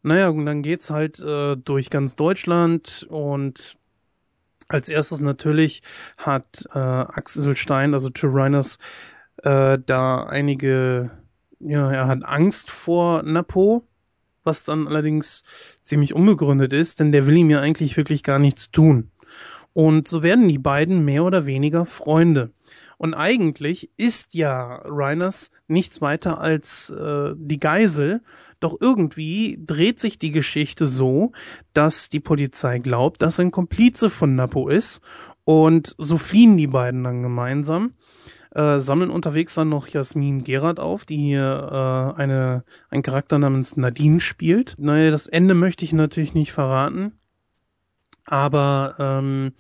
[0.03, 3.79] Naja, und dann geht's halt äh, durch ganz Deutschland und
[4.69, 5.83] als erstes natürlich
[6.17, 8.79] hat äh, Axel Stein, also Till Reiners,
[9.43, 11.11] äh, da einige,
[11.61, 13.87] ja, er hat Angst vor Napo,
[14.45, 15.43] was dann allerdings
[15.85, 19.11] ziemlich unbegründet ist, denn der will ihm ja eigentlich wirklich gar nichts tun.
[19.73, 22.51] Und so werden die beiden mehr oder weniger Freunde.
[22.99, 28.23] Und eigentlich ist ja Reiners nichts weiter als äh, die Geisel,
[28.61, 31.33] doch irgendwie dreht sich die Geschichte so,
[31.73, 35.01] dass die Polizei glaubt, dass ein Komplize von Napo ist
[35.45, 37.95] und so fliehen die beiden dann gemeinsam
[38.55, 43.77] äh, sammeln unterwegs dann noch Jasmin Gerard auf, die hier äh, eine, ein Charakter namens
[43.77, 44.75] Nadine spielt.
[44.79, 47.13] Naja, das Ende möchte ich natürlich nicht verraten,
[48.25, 49.53] aber ähm,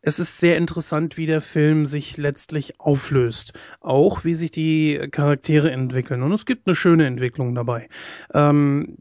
[0.00, 3.52] es ist sehr interessant, wie der Film sich letztlich auflöst.
[3.80, 6.22] Auch wie sich die Charaktere entwickeln.
[6.22, 7.88] Und es gibt eine schöne Entwicklung dabei.
[8.32, 8.98] Ähm,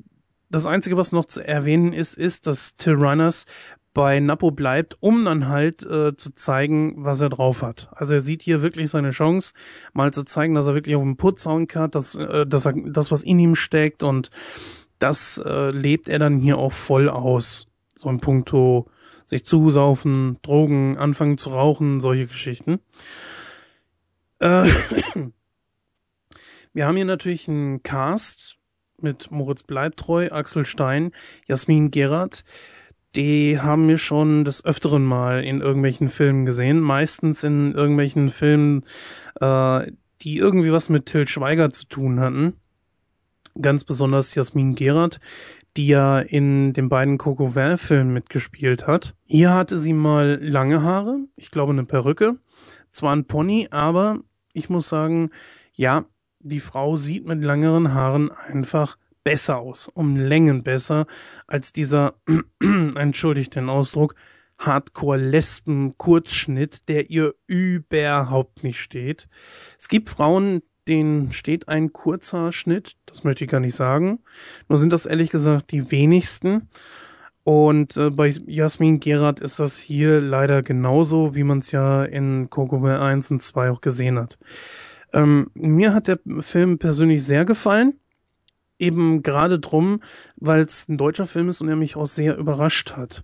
[0.49, 3.45] das Einzige, was noch zu erwähnen ist, ist, dass Till Runners
[3.97, 7.89] bei Napo bleibt, um dann halt äh, zu zeigen, was er drauf hat.
[7.93, 9.55] Also er sieht hier wirklich seine Chance,
[9.91, 12.75] mal zu zeigen, dass er wirklich auf dem Putz hauen kann, dass, äh, dass er
[12.85, 14.29] das, was in ihm steckt und
[14.99, 17.69] das äh, lebt er dann hier auch voll aus.
[17.95, 18.85] So ein Punkto
[19.25, 22.79] sich zusaufen, Drogen, anfangen zu rauchen, solche Geschichten.
[24.37, 24.65] Äh,
[26.73, 28.57] wir haben hier natürlich einen Cast
[29.01, 31.13] mit Moritz Bleibtreu, Axel Stein,
[31.47, 32.43] Jasmin Gerard,
[33.15, 36.79] die haben wir schon des Öfteren mal in irgendwelchen Filmen gesehen.
[36.79, 38.83] Meistens in irgendwelchen Filmen,
[39.39, 39.91] äh,
[40.21, 42.53] die irgendwie was mit Till Schweiger zu tun hatten.
[43.59, 45.19] Ganz besonders Jasmin Gerard,
[45.77, 49.15] die ja in den beiden Coco Vin-Filmen mitgespielt hat.
[49.25, 52.37] Hier hatte sie mal lange Haare, ich glaube eine Perücke,
[52.91, 54.19] zwar ein Pony, aber
[54.53, 55.31] ich muss sagen,
[55.73, 56.05] ja,
[56.39, 58.97] die Frau sieht mit langeren Haaren einfach
[59.27, 61.05] besser aus, um Längen besser
[61.47, 62.13] als dieser,
[62.61, 64.15] entschuldigt den Ausdruck,
[64.57, 69.27] Hardcore-Lesben-Kurzschnitt, der ihr überhaupt nicht steht.
[69.77, 74.19] Es gibt Frauen, denen steht ein kurzer Schnitt, das möchte ich gar nicht sagen.
[74.69, 76.69] Nur sind das ehrlich gesagt die wenigsten.
[77.43, 82.49] Und äh, bei Jasmin Gerard ist das hier leider genauso, wie man es ja in
[82.49, 84.37] Coco 1 und 2 auch gesehen hat.
[85.11, 87.99] Ähm, mir hat der Film persönlich sehr gefallen
[88.79, 90.01] eben gerade drum,
[90.35, 93.21] weil es ein deutscher Film ist und er mich auch sehr überrascht hat.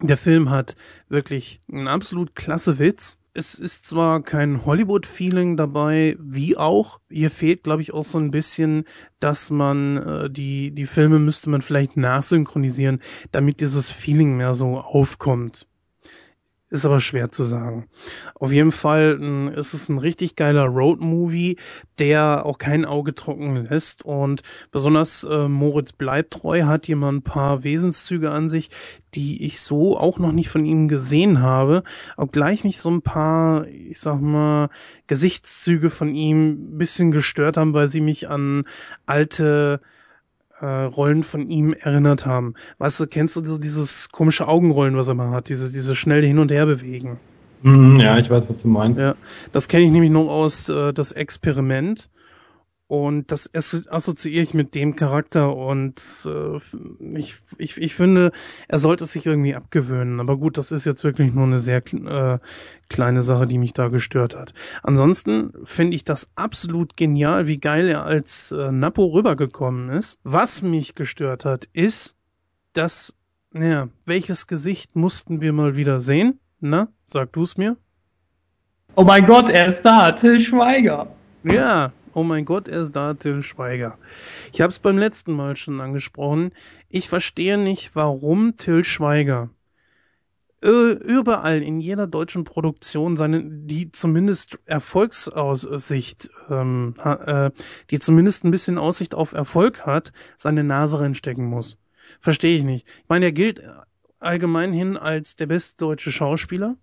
[0.00, 0.74] Der Film hat
[1.08, 3.18] wirklich einen absolut klasse Witz.
[3.34, 7.00] Es ist zwar kein Hollywood-Feeling dabei, wie auch.
[7.08, 8.84] Hier fehlt, glaube ich, auch so ein bisschen,
[9.20, 13.00] dass man äh, die, die Filme müsste man vielleicht nachsynchronisieren,
[13.30, 15.66] damit dieses Feeling mehr so aufkommt.
[16.72, 17.86] Ist aber schwer zu sagen.
[18.34, 21.58] Auf jeden Fall hm, ist es ein richtig geiler Road-Movie,
[21.98, 24.02] der auch kein Auge trocken lässt.
[24.06, 28.70] Und besonders äh, Moritz Bleibtreu hat mal ein paar Wesenszüge an sich,
[29.14, 31.82] die ich so auch noch nicht von ihm gesehen habe.
[32.16, 34.70] Auch gleich mich so ein paar, ich sag mal,
[35.08, 38.64] Gesichtszüge von ihm bisschen gestört haben, weil sie mich an
[39.04, 39.82] alte
[40.62, 42.54] äh, Rollen von ihm erinnert haben.
[42.78, 46.38] Weißt du, kennst du dieses komische Augenrollen, was er mal hat, diese, diese schnell hin
[46.38, 47.18] und her bewegen?
[47.62, 49.00] Mhm, ja, ich weiß, was du meinst.
[49.00, 49.16] Ja,
[49.52, 52.10] das kenne ich nämlich noch aus äh, das Experiment.
[52.92, 56.58] Und das assoziiere ich mit dem Charakter und äh,
[57.16, 58.32] ich, ich, ich finde,
[58.68, 60.20] er sollte sich irgendwie abgewöhnen.
[60.20, 62.38] Aber gut, das ist jetzt wirklich nur eine sehr äh,
[62.90, 64.52] kleine Sache, die mich da gestört hat.
[64.82, 70.20] Ansonsten finde ich das absolut genial, wie geil er als äh, Napo rübergekommen ist.
[70.22, 72.18] Was mich gestört hat, ist,
[72.74, 73.14] dass,
[73.52, 76.40] naja, welches Gesicht mussten wir mal wieder sehen?
[76.60, 77.78] Na, sag du es mir?
[78.96, 81.06] Oh mein Gott, er ist da, Till Schweiger.
[81.42, 83.98] Ja, oh mein Gott, er ist da, Till Schweiger.
[84.52, 86.52] Ich habe es beim letzten Mal schon angesprochen.
[86.88, 89.50] Ich verstehe nicht, warum Till Schweiger
[90.62, 97.50] überall in jeder deutschen Produktion seine, die zumindest Erfolgsaussicht, ähm, äh,
[97.90, 101.78] die zumindest ein bisschen Aussicht auf Erfolg hat, seine Nase reinstecken muss.
[102.20, 102.86] Verstehe ich nicht.
[102.86, 103.60] Ich meine, er gilt
[104.20, 106.76] allgemein hin als der beste deutsche Schauspieler.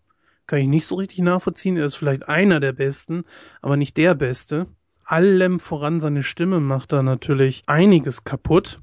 [0.45, 1.77] Kann ich nicht so richtig nachvollziehen.
[1.77, 3.23] Er ist vielleicht einer der besten,
[3.61, 4.67] aber nicht der beste.
[5.09, 8.79] Allem voran seine Stimme macht da natürlich einiges kaputt.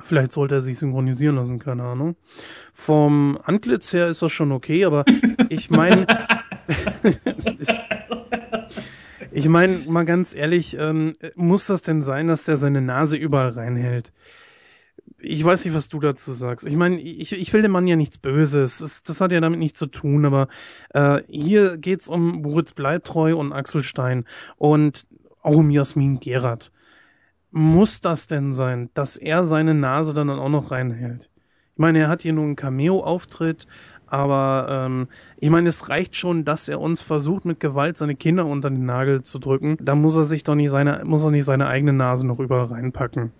[0.00, 2.16] Vielleicht sollte er sich synchronisieren lassen, keine Ahnung.
[2.72, 5.04] Vom Antlitz her ist das schon okay, aber
[5.48, 6.08] ich meine,
[9.30, 13.50] ich meine, mal ganz ehrlich, ähm, muss das denn sein, dass der seine Nase überall
[13.50, 14.12] reinhält?
[15.18, 16.66] Ich weiß nicht, was du dazu sagst.
[16.66, 18.78] Ich meine, ich, ich will dem Mann ja nichts Böses.
[18.78, 20.48] Das, das hat ja damit nichts zu tun, aber
[20.94, 24.24] äh, hier geht's um Moritz Bleibtreu und Axel Stein
[24.56, 25.06] und
[25.42, 26.72] auch um Jasmin Gerard
[27.52, 31.30] muss das denn sein, dass er seine Nase dann auch noch reinhält?
[31.74, 33.66] Ich meine, er hat hier nur einen Cameo-Auftritt,
[34.06, 38.46] aber ähm, ich meine, es reicht schon, dass er uns versucht, mit Gewalt seine Kinder
[38.46, 39.76] unter den Nagel zu drücken.
[39.80, 42.66] Da muss er sich doch nicht seine, muss er nicht seine eigene Nase noch überall
[42.66, 43.32] reinpacken.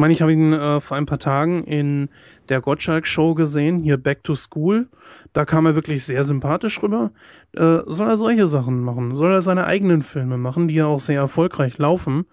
[0.00, 2.08] Ich meine, ich habe ihn äh, vor ein paar Tagen in
[2.48, 4.88] der Gottschalk-Show gesehen, hier Back to School.
[5.34, 7.10] Da kam er wirklich sehr sympathisch rüber.
[7.52, 9.14] Äh, soll er solche Sachen machen?
[9.14, 12.24] Soll er seine eigenen Filme machen, die ja auch sehr erfolgreich laufen?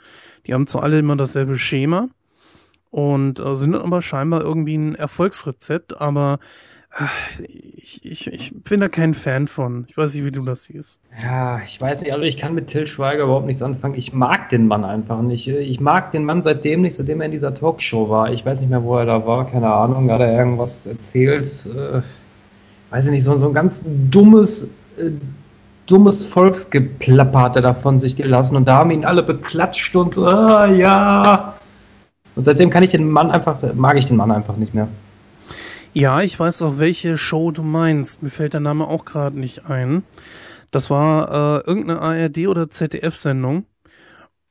[0.46, 2.08] Die haben zwar alle immer dasselbe Schema
[2.90, 6.40] und äh, sind aber scheinbar irgendwie ein Erfolgsrezept, aber
[7.48, 9.86] ich, ich, ich bin da kein Fan von.
[9.88, 11.00] Ich weiß nicht, wie du das siehst.
[11.22, 13.96] Ja, ich weiß nicht, also ich kann mit Till Schweiger überhaupt nichts anfangen.
[13.96, 15.48] Ich mag den Mann einfach nicht.
[15.48, 18.32] Ich mag den Mann seitdem nicht, seitdem er in dieser Talkshow war.
[18.32, 20.10] Ich weiß nicht mehr, wo er da war, keine Ahnung.
[20.12, 21.68] Hat er irgendwas erzählt?
[21.68, 22.02] Äh,
[22.90, 24.64] weiß ich nicht, so, so ein ganz dummes,
[24.98, 25.12] äh,
[25.86, 30.18] dummes Volksgeplapper hat er da von sich gelassen und da haben ihn alle beklatscht und
[30.18, 31.54] ah, ja.
[32.36, 34.88] Und seitdem kann ich den Mann einfach, mag ich den Mann einfach nicht mehr.
[35.94, 38.22] Ja, ich weiß auch, welche Show du meinst.
[38.22, 40.04] Mir fällt der Name auch gerade nicht ein.
[40.72, 43.66] Das war äh, irgendeine ARD oder ZDF-Sendung.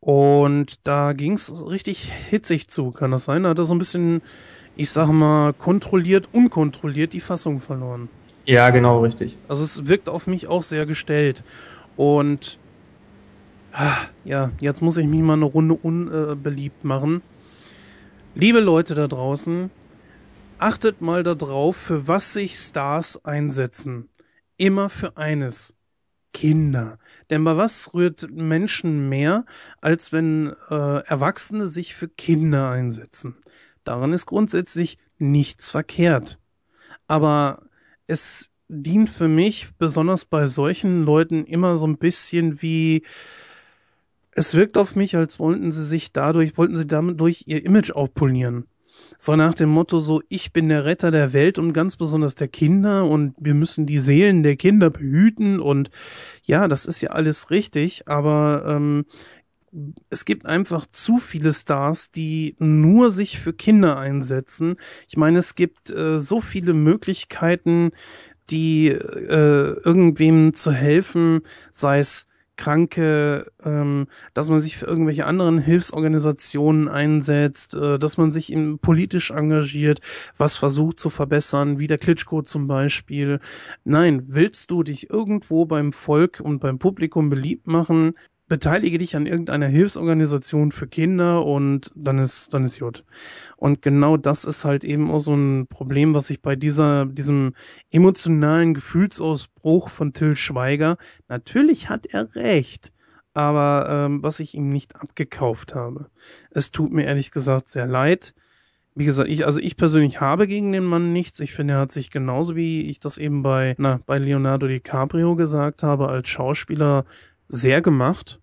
[0.01, 3.43] Und da ging's richtig hitzig zu, kann das sein?
[3.43, 4.23] Da hat er so ein bisschen,
[4.77, 8.09] ich sag mal, kontrolliert, unkontrolliert die Fassung verloren.
[8.45, 9.37] Ja, genau, richtig.
[9.49, 11.43] Also es wirkt auf mich auch sehr gestellt.
[11.97, 12.59] Und
[13.73, 17.23] ah, ja, jetzt muss ich mich mal eine Runde unbeliebt machen.
[18.37, 19.71] Liebe Leute da draußen,
[20.59, 24.09] achtet mal darauf, für was sich Stars einsetzen.
[24.57, 25.75] Immer für eines.
[26.37, 26.99] Kinder.
[27.31, 29.47] Denn bei was rührt Menschen mehr,
[29.81, 33.37] als wenn äh, Erwachsene sich für Kinder einsetzen?
[33.85, 36.39] Daran ist grundsätzlich nichts verkehrt.
[37.07, 37.63] Aber
[38.07, 43.03] es dient für mich, besonders bei solchen Leuten, immer so ein bisschen wie,
[44.33, 47.93] es wirkt auf mich, als wollten sie sich dadurch, wollten sie damit durch ihr Image
[47.93, 48.67] aufpolieren.
[49.19, 52.49] So nach dem Motto so, ich bin der Retter der Welt und ganz besonders der
[52.49, 55.91] Kinder und wir müssen die Seelen der Kinder behüten und
[56.43, 59.07] ja, das ist ja alles richtig, aber ähm,
[60.11, 64.77] es gibt einfach zu viele Stars, die nur sich für Kinder einsetzen.
[65.09, 67.91] Ich meine, es gibt äh, so viele Möglichkeiten,
[68.51, 71.41] die äh, irgendwem zu helfen,
[71.73, 72.26] sei es
[72.57, 78.79] Kranke, ähm, dass man sich für irgendwelche anderen Hilfsorganisationen einsetzt, äh, dass man sich in,
[78.79, 80.01] politisch engagiert,
[80.37, 83.41] was versucht zu verbessern, wie der Klitschko zum Beispiel.
[83.85, 88.15] Nein, willst du dich irgendwo beim Volk und beim Publikum beliebt machen,
[88.49, 93.05] beteilige dich an irgendeiner Hilfsorganisation für Kinder und dann ist, dann ist gut.
[93.57, 97.55] Und genau das ist halt eben auch so ein Problem, was ich bei dieser, diesem
[97.91, 100.97] emotionalen Gefühlsausbruch von Till Schweiger,
[101.29, 102.93] natürlich hat er recht,
[103.35, 106.07] aber ähm, was ich ihm nicht abgekauft habe.
[106.51, 108.35] Es tut mir ehrlich gesagt sehr leid.
[108.95, 111.41] Wie gesagt, ich, also ich persönlich habe gegen den Mann nichts.
[111.41, 115.37] Ich finde, er hat sich genauso wie ich das eben bei, na, bei Leonardo DiCaprio
[115.37, 117.05] gesagt habe, als Schauspieler
[117.49, 118.41] sehr gemacht.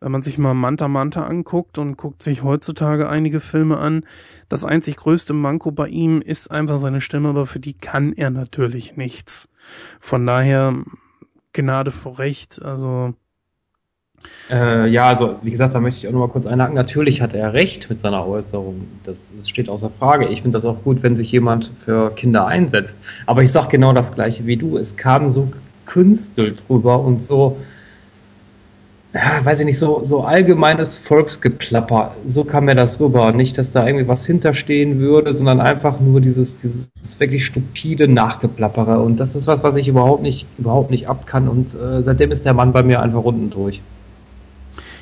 [0.00, 4.04] Wenn man sich mal Manta Manta anguckt und guckt sich heutzutage einige Filme an,
[4.48, 8.30] das einzig größte Manko bei ihm ist einfach seine Stimme, aber für die kann er
[8.30, 9.48] natürlich nichts.
[10.00, 10.74] Von daher
[11.54, 13.14] Gnade vor Recht, also
[14.50, 16.74] äh, ja, also wie gesagt, da möchte ich auch noch mal kurz einhaken.
[16.74, 18.86] Natürlich hat er recht mit seiner Äußerung.
[19.04, 20.28] Das, das steht außer Frage.
[20.28, 22.98] Ich finde das auch gut, wenn sich jemand für Kinder einsetzt.
[23.26, 24.76] Aber ich sage genau das gleiche wie du.
[24.76, 25.52] Es kam so
[25.86, 27.58] künstelt drüber und so
[29.14, 32.16] ja, weiß ich nicht, so, so allgemeines Volksgeplapper.
[32.26, 33.30] So kam mir das rüber.
[33.30, 38.98] Nicht, dass da irgendwie was hinterstehen würde, sondern einfach nur dieses, dieses wirklich stupide Nachgeplappere.
[39.00, 41.48] Und das ist was, was ich überhaupt nicht, überhaupt nicht ab kann.
[41.48, 43.80] Und äh, seitdem ist der Mann bei mir einfach unten durch.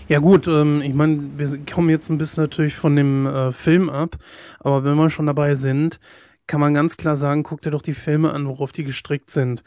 [0.09, 3.89] Ja gut, ähm, ich meine, wir kommen jetzt ein bisschen natürlich von dem äh, Film
[3.89, 4.19] ab,
[4.61, 6.01] aber wenn wir schon dabei sind,
[6.47, 9.63] kann man ganz klar sagen, guck dir doch die Filme an, worauf die gestrickt sind.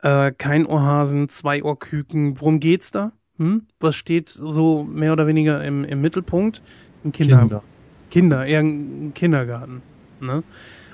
[0.00, 3.12] Äh, kein Ohrhasen, zwei Ohrküken, worum geht's da?
[3.40, 3.62] Hm?
[3.80, 6.62] Was steht so mehr oder weniger im, im Mittelpunkt?
[7.02, 7.38] Ein Kinder.
[7.38, 7.62] Kinder.
[8.10, 9.80] Kinder, eher ein Kindergarten.
[10.20, 10.44] Ne?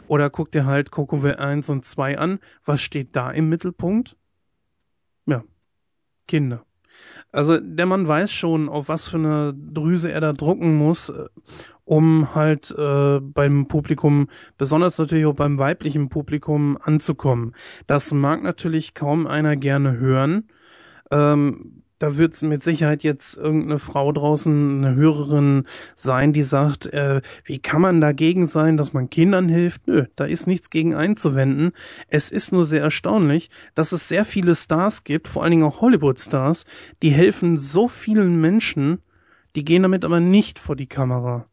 [0.06, 2.38] Oder guck dir halt Kokove 1 und 2 an.
[2.64, 4.16] Was steht da im Mittelpunkt?
[5.26, 5.42] Ja,
[6.28, 6.64] Kinder.
[7.32, 11.26] Also der Mann weiß schon, auf was für eine Drüse er da drucken muss, äh,
[11.84, 17.56] um halt äh, beim Publikum, besonders natürlich auch beim weiblichen Publikum anzukommen.
[17.88, 20.48] Das mag natürlich kaum einer gerne hören.
[21.10, 26.86] Ähm, da wird es mit Sicherheit jetzt irgendeine Frau draußen, eine Hörerin sein, die sagt,
[26.86, 29.86] äh, wie kann man dagegen sein, dass man Kindern hilft?
[29.86, 31.72] Nö, da ist nichts gegen einzuwenden.
[32.08, 35.80] Es ist nur sehr erstaunlich, dass es sehr viele Stars gibt, vor allen Dingen auch
[35.80, 36.66] Hollywood-Stars,
[37.02, 38.98] die helfen so vielen Menschen,
[39.54, 41.48] die gehen damit aber nicht vor die Kamera.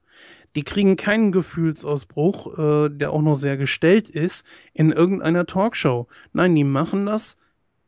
[0.57, 6.07] Die kriegen keinen Gefühlsausbruch, äh, der auch noch sehr gestellt ist, in irgendeiner Talkshow.
[6.33, 7.37] Nein, die machen das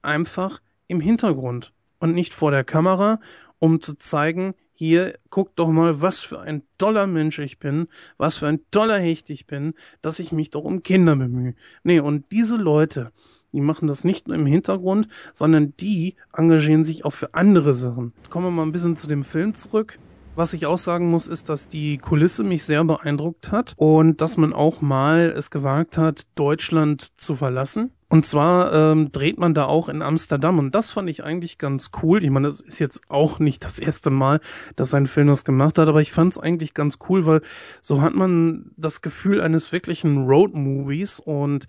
[0.01, 1.74] einfach im Hintergrund
[2.05, 3.19] und nicht vor der Kamera,
[3.57, 7.87] um zu zeigen, hier, guck doch mal, was für ein toller Mensch ich bin,
[8.17, 11.55] was für ein toller Hecht ich bin, dass ich mich doch um Kinder bemühe.
[11.83, 13.11] Nee, und diese Leute,
[13.53, 18.13] die machen das nicht nur im Hintergrund, sondern die engagieren sich auch für andere Sachen.
[18.29, 19.97] Kommen wir mal ein bisschen zu dem Film zurück.
[20.37, 24.35] Was ich auch sagen muss, ist, dass die Kulisse mich sehr beeindruckt hat und dass
[24.35, 27.91] man auch mal es gewagt hat, Deutschland zu verlassen.
[28.09, 31.91] Und zwar ähm, dreht man da auch in Amsterdam und das fand ich eigentlich ganz
[32.03, 32.21] cool.
[32.21, 34.41] Ich meine, das ist jetzt auch nicht das erste Mal,
[34.75, 37.41] dass ein Film das gemacht hat, aber ich fand es eigentlich ganz cool, weil
[37.79, 41.65] so hat man das Gefühl eines wirklichen Road-Movies und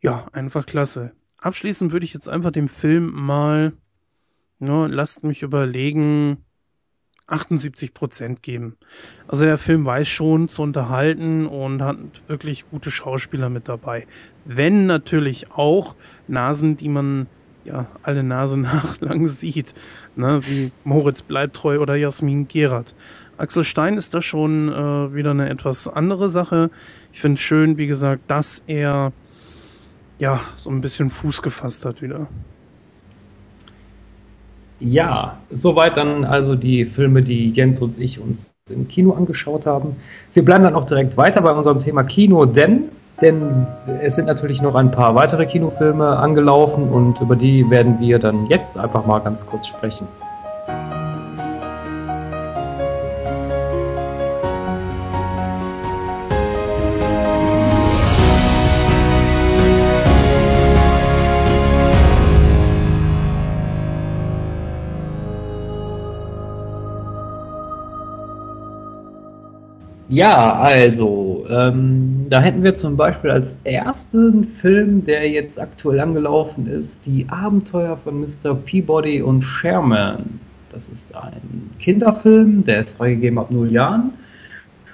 [0.00, 1.12] ja, einfach klasse.
[1.36, 3.74] Abschließend würde ich jetzt einfach dem Film mal,
[4.60, 6.38] ja, lasst mich überlegen,
[7.26, 8.76] 78 Prozent geben.
[9.28, 11.96] Also der Film weiß schon zu unterhalten und hat
[12.26, 14.06] wirklich gute Schauspieler mit dabei.
[14.44, 15.94] Wenn natürlich auch
[16.28, 17.26] Nasen, die man
[17.64, 19.74] ja alle Nase nach lang sieht,
[20.16, 22.94] ne, wie Moritz Bleibtreu oder Jasmin Gerard.
[23.38, 26.70] Axel Stein ist da schon äh, wieder eine etwas andere Sache.
[27.12, 29.12] Ich finde schön, wie gesagt, dass er
[30.18, 32.28] ja so ein bisschen Fuß gefasst hat wieder.
[34.84, 39.94] Ja, soweit dann also die Filme, die Jens und ich uns im Kino angeschaut haben.
[40.34, 42.88] Wir bleiben dann auch direkt weiter bei unserem Thema Kino, denn,
[43.20, 43.66] denn
[44.02, 48.46] es sind natürlich noch ein paar weitere Kinofilme angelaufen und über die werden wir dann
[48.46, 50.08] jetzt einfach mal ganz kurz sprechen.
[70.12, 76.66] Ja, also, ähm, da hätten wir zum Beispiel als ersten Film, der jetzt aktuell angelaufen
[76.66, 78.54] ist, die Abenteuer von Mr.
[78.54, 80.38] Peabody und Sherman.
[80.70, 84.10] Das ist ein Kinderfilm, der ist freigegeben ab null Jahren.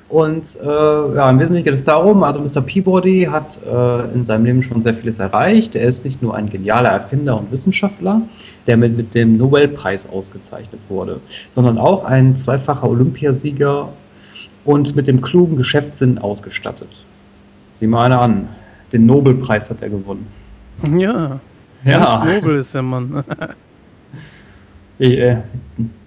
[0.09, 2.61] Und äh, ja, im Wesentlichen geht es darum, also Mr.
[2.61, 5.75] Peabody hat äh, in seinem Leben schon sehr vieles erreicht.
[5.75, 8.23] Er ist nicht nur ein genialer Erfinder und Wissenschaftler,
[8.69, 13.89] der mit, mit dem Nobelpreis ausgezeichnet wurde, sondern auch ein zweifacher Olympiasieger
[14.69, 16.91] und mit dem klugen Geschäftssinn ausgestattet.
[17.73, 18.49] Sieh mal einer an.
[18.93, 20.27] Den Nobelpreis hat er gewonnen.
[20.95, 21.41] Ja.
[21.85, 21.99] Ja.
[21.99, 23.25] Ganz nobel ist der Mann.
[24.99, 25.39] ich, äh,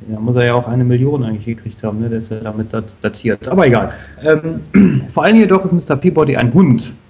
[0.07, 2.09] da muss er ja auch eine Million eigentlich gekriegt haben, ne?
[2.09, 2.67] Der ist ja damit
[3.01, 3.47] datiert.
[3.47, 3.93] Aber egal.
[4.21, 5.95] Ähm, vor allem jedoch ist Mr.
[5.95, 6.93] Peabody ein Hund.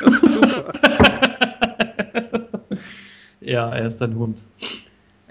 [0.00, 0.72] Ja, super.
[3.40, 4.42] ja, er ist ein Hund.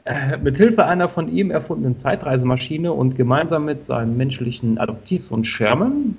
[0.06, 6.16] Äh, mit Hilfe einer von ihm erfundenen Zeitreisemaschine und gemeinsam mit seinem menschlichen Adoptivsohn Sherman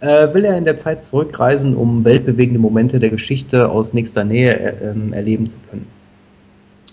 [0.00, 4.58] äh, will er in der Zeit zurückreisen, um weltbewegende Momente der Geschichte aus nächster Nähe
[4.58, 5.86] äh, ähm, erleben zu können.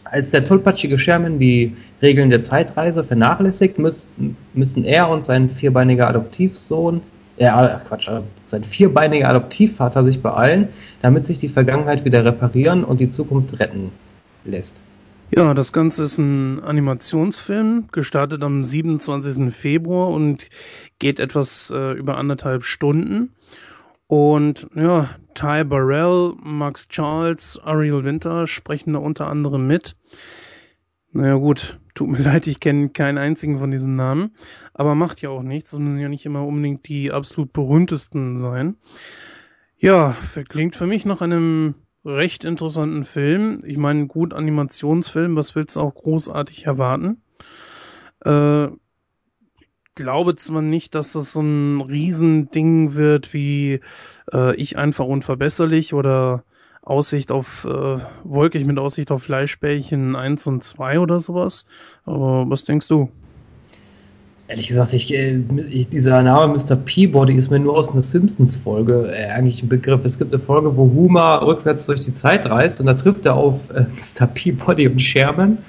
[0.03, 6.07] Als der tollpatschige Sherman die Regeln der Zeitreise vernachlässigt, müssen, müssen er und sein vierbeiniger
[6.07, 7.01] Adoptivsohn,
[7.37, 8.07] äh, ach Quatsch,
[8.45, 10.67] sein vierbeiniger Adoptivvater sich beeilen,
[11.01, 13.91] damit sich die Vergangenheit wieder reparieren und die Zukunft retten
[14.45, 14.79] lässt.
[15.33, 19.53] Ja, das Ganze ist ein Animationsfilm, gestartet am 27.
[19.55, 20.49] Februar und
[20.99, 23.33] geht etwas äh, über anderthalb Stunden.
[24.07, 29.95] Und ja, Ty Burrell, Max Charles, Ariel Winter sprechen da unter anderem mit.
[31.13, 34.35] Naja gut, tut mir leid, ich kenne keinen einzigen von diesen Namen,
[34.73, 35.71] aber macht ja auch nichts.
[35.71, 38.75] Das müssen ja nicht immer unbedingt die absolut berühmtesten sein.
[39.77, 40.17] Ja,
[40.49, 41.75] klingt für mich nach einem
[42.05, 43.61] recht interessanten Film.
[43.65, 47.21] Ich meine, gut Animationsfilm, was willst du auch großartig erwarten?
[48.23, 48.69] Äh,
[49.95, 53.81] glaube zwar nicht, dass das so ein Riesending wird wie
[54.33, 56.43] äh, Ich einfach unverbesserlich oder
[56.81, 61.65] Aussicht auf äh, wolkig mit Aussicht auf Fleischbällchen 1 und 2 oder sowas.
[62.05, 63.11] Aber was denkst du?
[64.51, 65.39] Ehrlich gesagt, ich, äh,
[65.69, 66.75] ich, dieser Name Mr.
[66.75, 70.01] Peabody ist mir nur aus einer Simpsons-Folge äh, eigentlich ein Begriff.
[70.03, 73.35] Es gibt eine Folge, wo Homer rückwärts durch die Zeit reist und da trifft er
[73.35, 73.83] auf äh,
[74.19, 74.27] Mr.
[74.27, 75.59] Peabody und Sherman.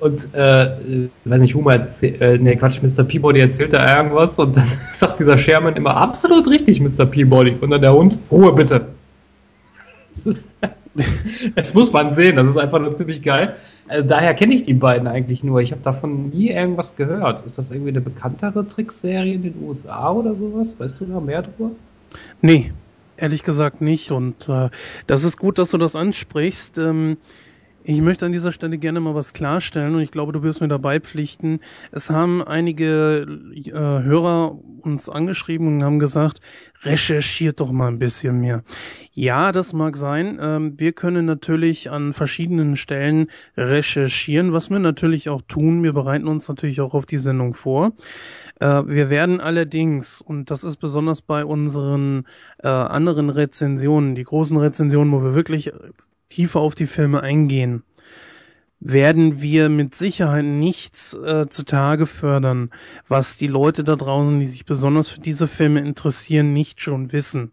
[0.00, 3.04] Und, äh, äh weiß nicht, Homer erzählt, äh, nee, Quatsch, Mr.
[3.04, 7.06] Peabody erzählt da irgendwas und dann sagt dieser Sherman immer absolut richtig, Mr.
[7.06, 7.56] Peabody.
[7.60, 8.86] Und dann der Hund, Ruhe bitte.
[10.14, 10.50] Das, ist,
[11.54, 13.56] das muss man sehen, das ist einfach nur ziemlich geil.
[13.88, 15.60] Also daher kenne ich die beiden eigentlich nur.
[15.60, 17.44] Ich habe davon nie irgendwas gehört.
[17.46, 20.74] Ist das irgendwie eine bekanntere Trickserie in den USA oder sowas?
[20.78, 21.70] Weißt du da mehr drüber?
[22.40, 22.72] Nee,
[23.16, 24.10] ehrlich gesagt nicht.
[24.10, 24.68] Und äh,
[25.06, 26.78] das ist gut, dass du das ansprichst.
[26.78, 27.16] Ähm,
[27.84, 30.68] ich möchte an dieser Stelle gerne mal was klarstellen und ich glaube, du wirst mir
[30.68, 31.60] dabei pflichten.
[31.90, 36.40] Es haben einige äh, Hörer uns angeschrieben und haben gesagt,
[36.82, 38.62] recherchiert doch mal ein bisschen mehr.
[39.12, 40.38] Ja, das mag sein.
[40.40, 45.82] Ähm, wir können natürlich an verschiedenen Stellen recherchieren, was wir natürlich auch tun.
[45.82, 47.92] Wir bereiten uns natürlich auch auf die Sendung vor.
[48.60, 52.26] Äh, wir werden allerdings, und das ist besonders bei unseren
[52.62, 55.72] äh, anderen Rezensionen, die großen Rezensionen, wo wir wirklich
[56.32, 57.82] tiefer auf die Filme eingehen,
[58.80, 62.70] werden wir mit Sicherheit nichts äh, zutage fördern,
[63.06, 67.52] was die Leute da draußen, die sich besonders für diese Filme interessieren, nicht schon wissen.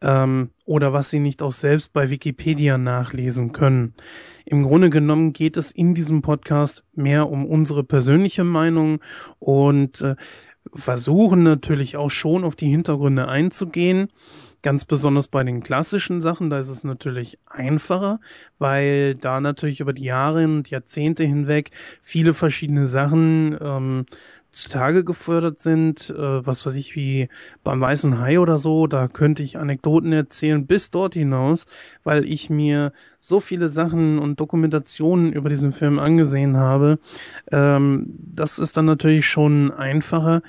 [0.00, 3.94] Ähm, oder was sie nicht auch selbst bei Wikipedia nachlesen können.
[4.44, 9.00] Im Grunde genommen geht es in diesem Podcast mehr um unsere persönliche Meinung
[9.40, 10.14] und äh,
[10.72, 14.08] versuchen natürlich auch schon auf die Hintergründe einzugehen.
[14.62, 18.18] Ganz besonders bei den klassischen Sachen, da ist es natürlich einfacher,
[18.58, 21.70] weil da natürlich über die Jahre und Jahrzehnte hinweg
[22.02, 24.06] viele verschiedene Sachen ähm,
[24.50, 27.28] zutage gefördert sind, äh, was weiß ich, wie
[27.62, 31.66] beim Weißen Hai oder so, da könnte ich Anekdoten erzählen bis dort hinaus,
[32.02, 36.98] weil ich mir so viele Sachen und Dokumentationen über diesen Film angesehen habe.
[37.52, 40.42] Ähm, das ist dann natürlich schon einfacher,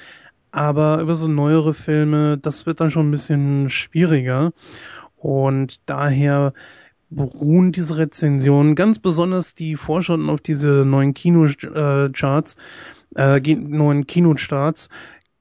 [0.51, 4.51] aber über so neuere Filme, das wird dann schon ein bisschen schwieriger.
[5.17, 6.53] Und daher
[7.09, 12.55] beruhen diese Rezensionen, ganz besonders die Vorschauen auf diese neuen Kinocharts,
[13.15, 14.89] äh, neuen Kinostarts,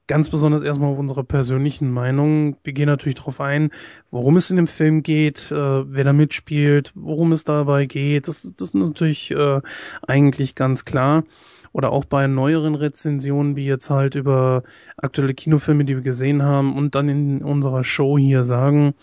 [0.07, 2.57] ganz besonders erstmal auf unsere persönlichen Meinungen.
[2.65, 3.71] Wir gehen natürlich darauf ein,
[4.11, 8.27] worum es in dem Film geht, äh, wer da mitspielt, worum es dabei geht.
[8.27, 9.61] Das, das ist natürlich äh,
[10.07, 11.25] eigentlich ganz klar
[11.73, 14.63] oder auch bei neueren Rezensionen, wie jetzt halt über
[14.97, 18.95] aktuelle Kinofilme, die wir gesehen haben und dann in unserer Show hier sagen,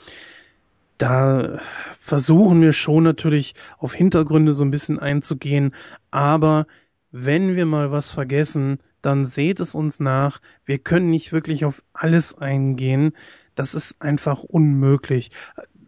[0.97, 1.59] da
[1.97, 5.73] versuchen wir schon natürlich auf Hintergründe so ein bisschen einzugehen,
[6.11, 6.67] aber
[7.11, 10.41] wenn wir mal was vergessen, dann seht es uns nach.
[10.65, 13.13] Wir können nicht wirklich auf alles eingehen.
[13.53, 15.31] Das ist einfach unmöglich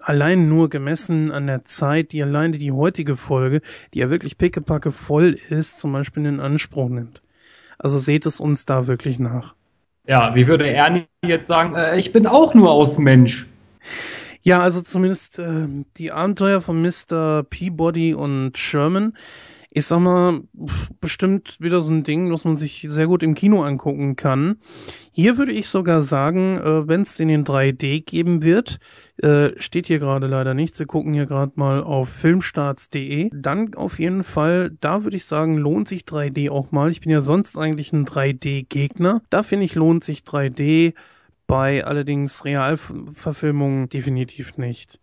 [0.08, 3.62] allein nur gemessen an der Zeit, die alleine die heutige Folge,
[3.94, 7.22] die ja wirklich pickepacke voll ist, zum Beispiel in Anspruch nimmt.
[7.78, 9.54] Also seht es uns da wirklich nach.
[10.08, 13.48] Ja, wie würde Ernie jetzt sagen, äh, ich bin auch nur aus Mensch.
[14.42, 17.44] Ja, also zumindest äh, die Abenteuer von Mr.
[17.44, 19.18] Peabody und Sherman
[19.78, 20.42] ich sag mal,
[21.00, 24.58] bestimmt wieder so ein Ding, was man sich sehr gut im Kino angucken kann.
[25.12, 28.80] Hier würde ich sogar sagen, äh, wenn es den in 3D geben wird,
[29.18, 30.80] äh, steht hier gerade leider nichts.
[30.80, 33.30] Wir gucken hier gerade mal auf filmstarts.de.
[33.32, 36.90] Dann auf jeden Fall, da würde ich sagen, lohnt sich 3D auch mal.
[36.90, 39.22] Ich bin ja sonst eigentlich ein 3D-Gegner.
[39.30, 40.96] Da finde ich, lohnt sich 3D
[41.46, 45.00] bei allerdings Realverfilmungen definitiv nicht.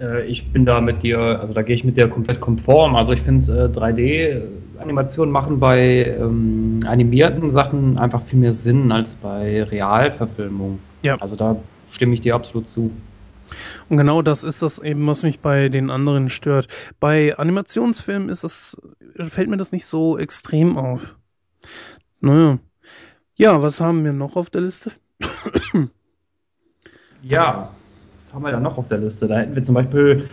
[0.00, 2.96] Äh, ich bin da mit dir, also da gehe ich mit dir komplett konform.
[2.96, 9.14] Also ich finde äh, 3D-Animationen machen bei ähm, animierten Sachen einfach viel mehr Sinn als
[9.14, 10.78] bei Realverfilmungen.
[11.02, 11.16] Ja.
[11.16, 11.56] Also da
[11.90, 12.90] stimme ich dir absolut zu.
[13.88, 16.68] Und genau das ist das eben, was mich bei den anderen stört.
[17.00, 18.76] Bei Animationsfilmen ist es,
[19.28, 21.16] fällt mir das nicht so extrem auf.
[22.20, 22.58] Naja.
[23.36, 24.92] Ja, was haben wir noch auf der Liste?
[27.22, 27.70] ja,
[28.28, 29.26] was haben wir da noch auf der Liste?
[29.26, 30.28] Da hätten wir zum Beispiel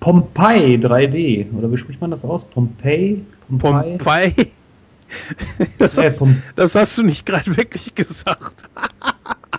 [0.00, 1.52] Pompeii 3D.
[1.54, 2.44] Oder wie spricht man das aus?
[2.44, 3.22] Pompeii?
[3.46, 3.98] Pompeii?
[3.98, 4.52] Pompeii?
[5.78, 8.70] Das, hast, das hast du nicht gerade wirklich gesagt.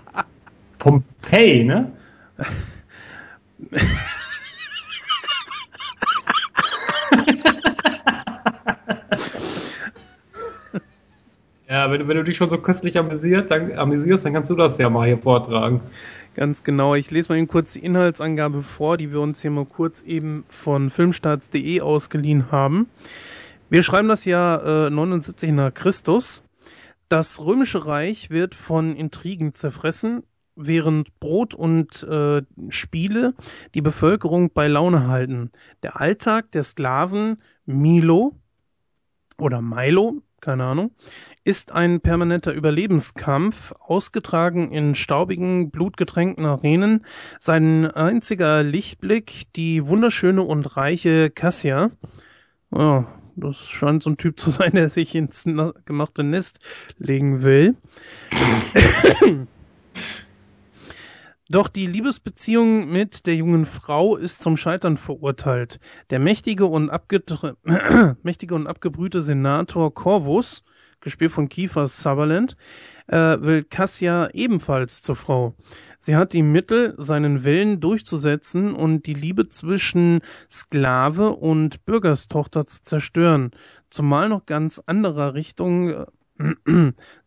[0.80, 1.91] Pompeii, ne?
[11.72, 14.78] Ja, wenn, wenn du dich schon so köstlich amüsiert, dann, amüsierst, dann kannst du das
[14.78, 15.80] ja mal hier vortragen.
[16.34, 16.95] Ganz genau.
[16.95, 20.45] Ich lese mal Ihnen kurz die Inhaltsangabe vor, die wir uns hier mal kurz eben
[20.47, 22.89] von filmstarts.de ausgeliehen haben.
[23.69, 26.43] Wir schreiben das Jahr äh, 79 nach Christus.
[27.09, 30.23] Das römische Reich wird von Intrigen zerfressen,
[30.55, 33.34] während Brot und äh, Spiele
[33.73, 35.51] die Bevölkerung bei Laune halten.
[35.84, 38.36] Der Alltag der Sklaven Milo
[39.38, 40.91] oder Milo, keine Ahnung,
[41.43, 47.05] ist ein permanenter Überlebenskampf, ausgetragen in staubigen, blutgetränkten Arenen.
[47.39, 51.91] Sein einziger Lichtblick, die wunderschöne und reiche Cassia.
[52.71, 53.03] Oh,
[53.35, 55.45] das scheint so ein Typ zu sein, der sich ins
[55.85, 56.59] gemachte Nest
[56.97, 57.75] legen will.
[61.52, 65.82] Doch die Liebesbeziehung mit der jungen Frau ist zum Scheitern verurteilt.
[66.10, 66.89] Der mächtige und,
[68.24, 70.64] mächtige und abgebrühte Senator Corvus,
[71.02, 72.56] gespielt von Kiefer Sutherland,
[73.08, 75.54] äh, will Cassia ebenfalls zur Frau.
[75.97, 82.86] Sie hat die Mittel, seinen Willen durchzusetzen und die Liebe zwischen Sklave und Bürgerstochter zu
[82.86, 83.52] zerstören,
[83.89, 86.06] zumal noch ganz anderer Richtung äh,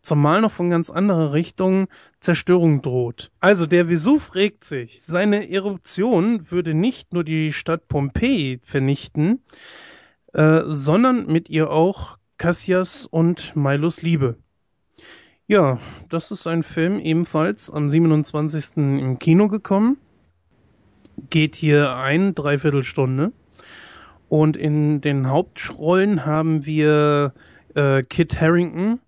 [0.03, 1.89] zumal noch von ganz anderer Richtung
[2.21, 3.31] Zerstörung droht.
[3.41, 5.03] Also der Vesuv regt sich.
[5.03, 9.41] Seine Eruption würde nicht nur die Stadt Pompeji vernichten,
[10.33, 14.37] äh, sondern mit ihr auch Cassias und Milos Liebe.
[15.47, 18.77] Ja, das ist ein Film ebenfalls am 27.
[18.77, 19.99] im Kino gekommen.
[21.29, 23.33] Geht hier ein Dreiviertelstunde.
[24.29, 27.35] Und in den Hauptrollen haben wir
[27.75, 29.01] äh, Kit Harrington,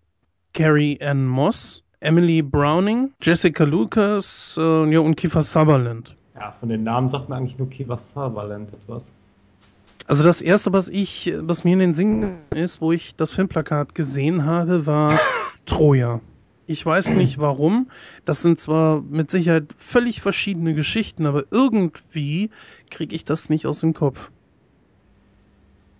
[0.56, 6.16] Carrie Ann Moss, Emily Browning, Jessica Lucas äh, ja, und Kiefer Sutherland.
[6.34, 9.12] Ja, von den Namen sagt man eigentlich nur Kiefer Sutherland etwas.
[10.06, 13.94] Also das erste, was ich, was mir in den Sinn ist, wo ich das Filmplakat
[13.94, 15.20] gesehen habe, war
[15.66, 16.20] Troja.
[16.66, 17.90] Ich weiß nicht warum.
[18.24, 22.48] Das sind zwar mit Sicherheit völlig verschiedene Geschichten, aber irgendwie
[22.90, 24.30] kriege ich das nicht aus dem Kopf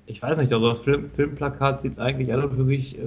[0.06, 3.02] ich weiß nicht, also das Film, Filmplakat sieht eigentlich alle für sich, äh,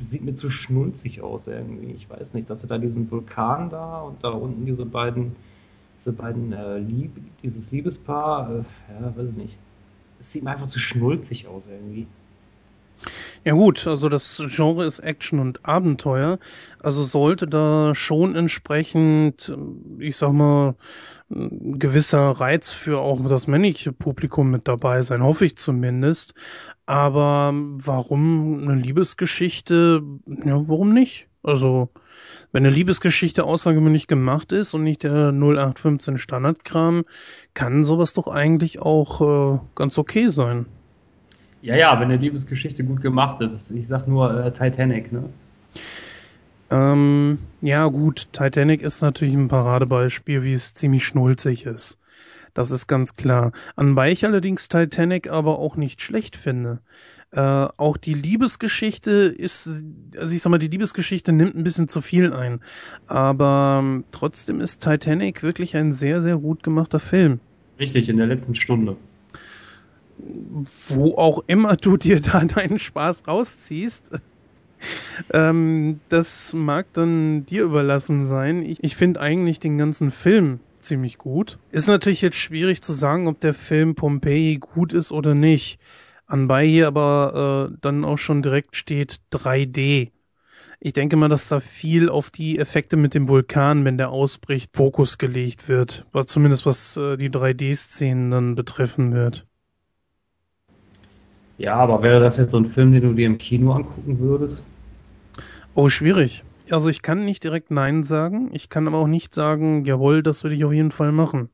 [0.00, 1.92] sieht mir zu schnulzig aus irgendwie.
[1.92, 5.36] Ich weiß nicht, dass sie da diesen Vulkan da und da unten diese beiden,
[6.00, 9.58] diese beiden äh, Lieb, dieses Liebespaar, äh, ja, weiß ich nicht.
[10.20, 12.06] Es sieht mir einfach zu schnulzig aus irgendwie.
[13.44, 16.38] Ja gut, also das Genre ist Action und Abenteuer,
[16.80, 19.56] also sollte da schon entsprechend,
[19.98, 20.76] ich sag mal,
[21.30, 26.34] ein gewisser Reiz für auch das männliche Publikum mit dabei sein, hoffe ich zumindest.
[26.86, 30.02] Aber warum eine Liebesgeschichte?
[30.44, 31.28] Ja, warum nicht?
[31.42, 31.88] Also,
[32.52, 37.04] wenn eine Liebesgeschichte außergewöhnlich gemacht ist und nicht der 0815 Standardkram,
[37.54, 40.66] kann sowas doch eigentlich auch äh, ganz okay sein.
[41.62, 43.70] Ja, ja, wenn eine Liebesgeschichte gut gemacht ist.
[43.70, 45.28] Ich sag nur äh, Titanic, ne?
[46.70, 51.98] Ähm, ja, gut, Titanic ist natürlich ein Paradebeispiel, wie es ziemlich schnulzig ist.
[52.52, 53.52] Das ist ganz klar.
[53.76, 56.80] Anbei ich allerdings Titanic aber auch nicht schlecht finde.
[57.30, 59.84] Äh, auch die Liebesgeschichte ist,
[60.18, 62.60] also ich sag mal, die Liebesgeschichte nimmt ein bisschen zu viel ein.
[63.06, 67.38] Aber ähm, trotzdem ist Titanic wirklich ein sehr, sehr gut gemachter Film.
[67.78, 68.96] Richtig, in der letzten Stunde
[70.88, 74.12] wo auch immer du dir da deinen Spaß rausziehst.
[75.32, 78.62] ähm, das mag dann dir überlassen sein.
[78.62, 81.58] Ich, ich finde eigentlich den ganzen Film ziemlich gut.
[81.70, 85.78] Ist natürlich jetzt schwierig zu sagen, ob der Film Pompeii gut ist oder nicht.
[86.26, 90.10] Anbei hier aber äh, dann auch schon direkt steht 3D.
[90.84, 94.76] Ich denke mal, dass da viel auf die Effekte mit dem Vulkan, wenn der ausbricht,
[94.76, 96.06] Fokus gelegt wird.
[96.26, 99.46] Zumindest was äh, die 3D-Szenen dann betreffen wird.
[101.62, 104.64] Ja, aber wäre das jetzt so ein Film, den du dir im Kino angucken würdest?
[105.76, 106.42] Oh, schwierig.
[106.68, 108.50] Also ich kann nicht direkt Nein sagen.
[108.52, 111.50] Ich kann aber auch nicht sagen, jawohl, das würde ich auf jeden Fall machen.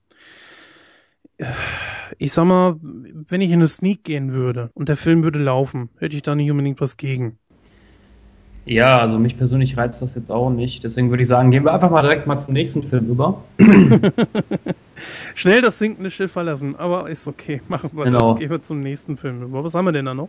[2.16, 5.90] Ich sag mal, wenn ich in eine Sneak gehen würde und der Film würde laufen,
[5.98, 7.38] hätte ich da nicht unbedingt was gegen.
[8.68, 10.84] Ja, also mich persönlich reizt das jetzt auch nicht.
[10.84, 13.42] Deswegen würde ich sagen, gehen wir einfach mal direkt mal zum nächsten Film über.
[15.34, 17.62] Schnell das sinkende Schiff verlassen, aber ist okay.
[17.68, 18.32] Machen wir genau.
[18.32, 18.40] das.
[18.40, 19.64] Gehen wir zum nächsten Film über.
[19.64, 20.28] Was haben wir denn da noch?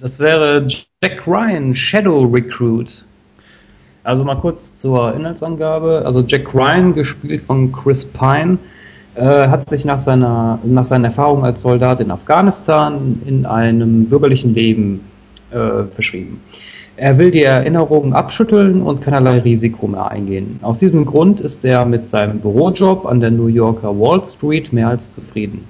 [0.00, 0.64] Das wäre
[1.02, 3.04] Jack Ryan, Shadow Recruit.
[4.04, 6.02] Also mal kurz zur Inhaltsangabe.
[6.06, 8.58] Also Jack Ryan, gespielt von Chris Pine,
[9.16, 14.54] äh, hat sich nach seiner, nach seiner Erfahrung als Soldat in Afghanistan in einem bürgerlichen
[14.54, 15.00] Leben
[15.50, 16.40] äh, verschrieben.
[16.96, 20.60] Er will die Erinnerungen abschütteln und keinerlei Risiko mehr eingehen.
[20.60, 24.88] Aus diesem Grund ist er mit seinem Bürojob an der New Yorker Wall Street mehr
[24.88, 25.64] als zufrieden.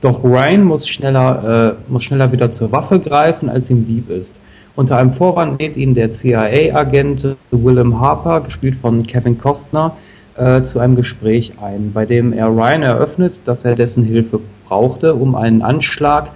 [0.00, 4.34] Doch Ryan muss schneller, äh, muss schneller wieder zur Waffe greifen, als ihm lieb ist.
[4.74, 9.96] Unter einem Vorwand lädt ihn der CIA-Agent Willem Harper, gespielt von Kevin Costner,
[10.36, 15.14] äh, zu einem Gespräch ein, bei dem er Ryan eröffnet, dass er dessen Hilfe brauchte,
[15.14, 16.30] um einen Anschlag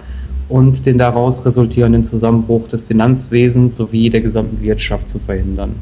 [0.53, 5.77] und den daraus resultierenden Zusammenbruch des Finanzwesens sowie der gesamten Wirtschaft zu verhindern.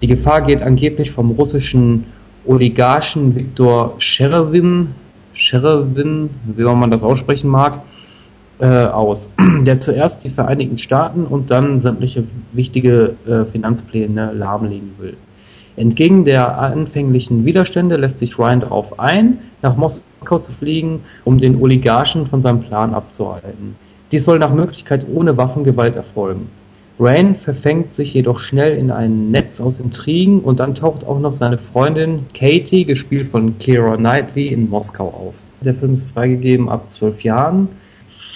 [0.00, 2.04] Die Gefahr geht angeblich vom russischen
[2.46, 4.90] Oligarchen Viktor Scherevin,
[5.32, 7.82] Scherevin, wie man das aussprechen mag,
[8.60, 9.28] äh, aus,
[9.66, 12.22] der zuerst die Vereinigten Staaten und dann sämtliche
[12.52, 15.16] wichtige äh, Finanzpläne lahmlegen will.
[15.74, 21.60] Entgegen der anfänglichen Widerstände lässt sich Ryan darauf ein, nach Moskau zu fliegen, um den
[21.60, 23.74] Oligarchen von seinem Plan abzuhalten.
[24.12, 26.48] Dies soll nach Möglichkeit ohne Waffengewalt erfolgen.
[27.00, 31.32] Ryan verfängt sich jedoch schnell in ein Netz aus Intrigen und dann taucht auch noch
[31.32, 35.34] seine Freundin Katie, gespielt von Keira Knightley, in Moskau auf.
[35.62, 37.68] Der Film ist freigegeben ab zwölf Jahren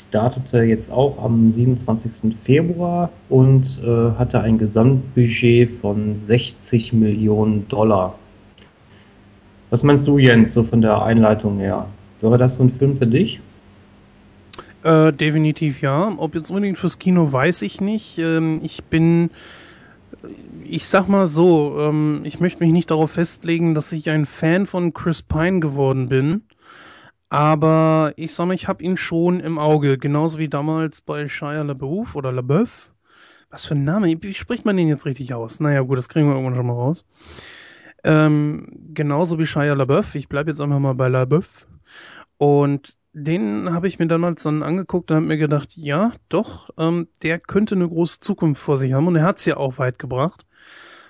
[0.09, 2.37] startete jetzt auch am 27.
[2.43, 8.15] Februar und äh, hatte ein Gesamtbudget von 60 Millionen Dollar.
[9.71, 11.87] Was meinst du, Jens, so von der Einleitung her?
[12.21, 13.41] Wäre das so ein Film für dich?
[14.87, 16.15] Äh, definitiv ja.
[16.17, 18.19] Ob jetzt unbedingt fürs Kino, weiß ich nicht.
[18.19, 19.31] Ähm, ich bin,
[20.63, 24.65] ich sag mal so, ähm, ich möchte mich nicht darauf festlegen, dass ich ein Fan
[24.65, 26.43] von Chris Pine geworden bin.
[27.31, 31.63] Aber ich sag mal, ich habe ihn schon im Auge, genauso wie damals bei Shia
[31.63, 32.93] LaBeouf oder LaBeouf.
[33.51, 34.17] Was für ein Name?
[34.23, 35.59] Wie spricht man den jetzt richtig aus?
[35.59, 37.05] Naja, gut, das kriegen wir irgendwann schon mal raus.
[38.05, 40.15] Ähm, genauso wie Shia LaBeouf.
[40.15, 41.67] Ich bleib jetzt einfach mal bei LaBeouf.
[42.39, 47.09] Und den habe ich mir damals dann angeguckt und habe mir gedacht, ja, doch, ähm,
[47.23, 50.45] der könnte eine große Zukunft vor sich haben und er hat's ja auch weit gebracht.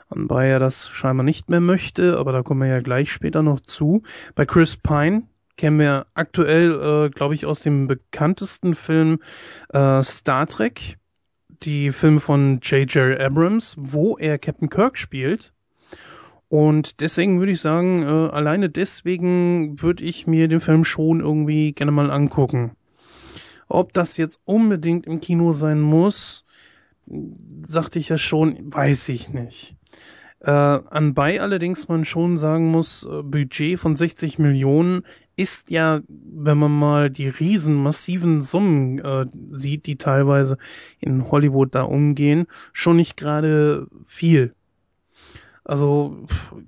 [0.09, 3.59] Wobei er das scheinbar nicht mehr möchte, aber da kommen wir ja gleich später noch
[3.59, 4.05] zu.
[4.37, 5.25] Bei Chris Pine,
[5.57, 9.19] kennen wir aktuell, äh, glaube ich, aus dem bekanntesten Film
[9.71, 10.99] äh, Star Trek,
[11.49, 13.19] die Filme von J.J.
[13.19, 15.53] Abrams, wo er Captain Kirk spielt.
[16.49, 21.73] Und deswegen würde ich sagen, äh, alleine deswegen würde ich mir den Film schon irgendwie
[21.73, 22.77] gerne mal angucken.
[23.69, 26.45] Ob das jetzt unbedingt im Kino sein muss,
[27.67, 29.77] sagte ich ja schon, weiß ich nicht.
[30.41, 35.03] Äh, anbei allerdings man schon sagen muss, äh, Budget von 60 Millionen
[35.37, 40.59] ist ja, wenn man mal die riesen massiven Summen äh, sieht, die teilweise
[41.01, 44.55] in Hollywood da umgehen, schon nicht gerade viel.
[45.67, 46.17] Also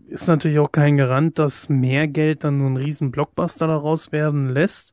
[0.08, 4.48] ist natürlich auch kein Garant, dass mehr Geld dann so ein riesen Blockbuster daraus werden
[4.48, 4.92] lässt.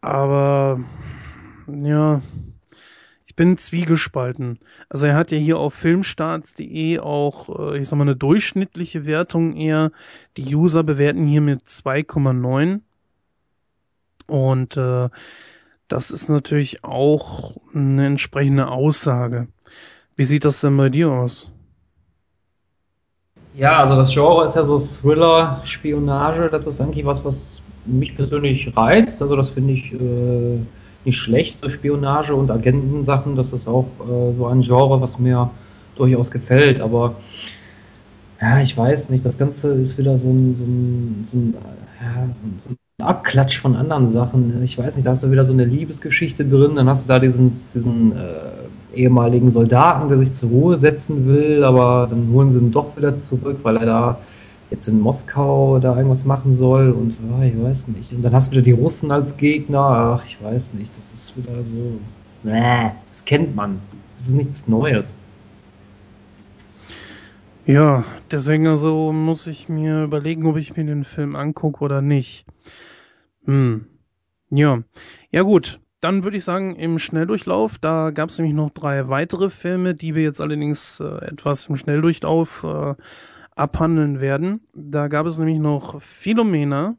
[0.00, 0.80] Aber
[1.68, 2.22] ja,
[3.24, 4.58] ich bin zwiegespalten.
[4.88, 9.54] Also er hat ja hier auf filmstarts.de auch, äh, ich sag mal, eine durchschnittliche Wertung
[9.54, 9.92] eher.
[10.36, 12.80] Die User bewerten hier mit 2,9.
[14.26, 15.08] Und äh,
[15.86, 19.46] das ist natürlich auch eine entsprechende Aussage.
[20.16, 21.53] Wie sieht das denn bei dir aus?
[23.56, 26.48] Ja, also das Genre ist ja so Thriller, Spionage.
[26.50, 29.22] Das ist eigentlich was, was mich persönlich reizt.
[29.22, 30.58] Also das finde ich äh,
[31.04, 33.36] nicht schlecht, so Spionage und Agentensachen.
[33.36, 35.50] Das ist auch äh, so ein Genre, was mir
[35.96, 36.80] durchaus gefällt.
[36.80, 37.14] Aber
[38.40, 41.54] ja, ich weiß nicht, das Ganze ist wieder so ein, so ein, so ein,
[42.00, 42.28] ja,
[42.58, 44.62] so ein, Abklatsch von anderen Sachen.
[44.62, 47.18] Ich weiß nicht, da hast du wieder so eine Liebesgeschichte drin, dann hast du da
[47.18, 48.53] diesen, diesen äh,
[48.96, 53.18] ehemaligen Soldaten, der sich zur Ruhe setzen will, aber dann holen sie ihn doch wieder
[53.18, 54.18] zurück, weil er da
[54.70, 58.12] jetzt in Moskau da irgendwas machen soll und oh, ich weiß nicht.
[58.12, 60.16] Und dann hast du wieder die Russen als Gegner.
[60.18, 60.96] Ach, ich weiß nicht.
[60.96, 61.98] Das ist wieder so.
[62.42, 63.80] Nee, das kennt man.
[64.16, 65.14] Das ist nichts Neues.
[67.66, 72.44] Ja, deswegen also muss ich mir überlegen, ob ich mir den Film angucke oder nicht.
[73.46, 73.86] Hm.
[74.50, 74.82] Ja.
[75.30, 79.48] Ja gut, dann würde ich sagen, im Schnelldurchlauf, da gab es nämlich noch drei weitere
[79.48, 82.94] Filme, die wir jetzt allerdings äh, etwas im Schnelldurchlauf äh,
[83.56, 84.60] abhandeln werden.
[84.74, 86.98] Da gab es nämlich noch Philomena,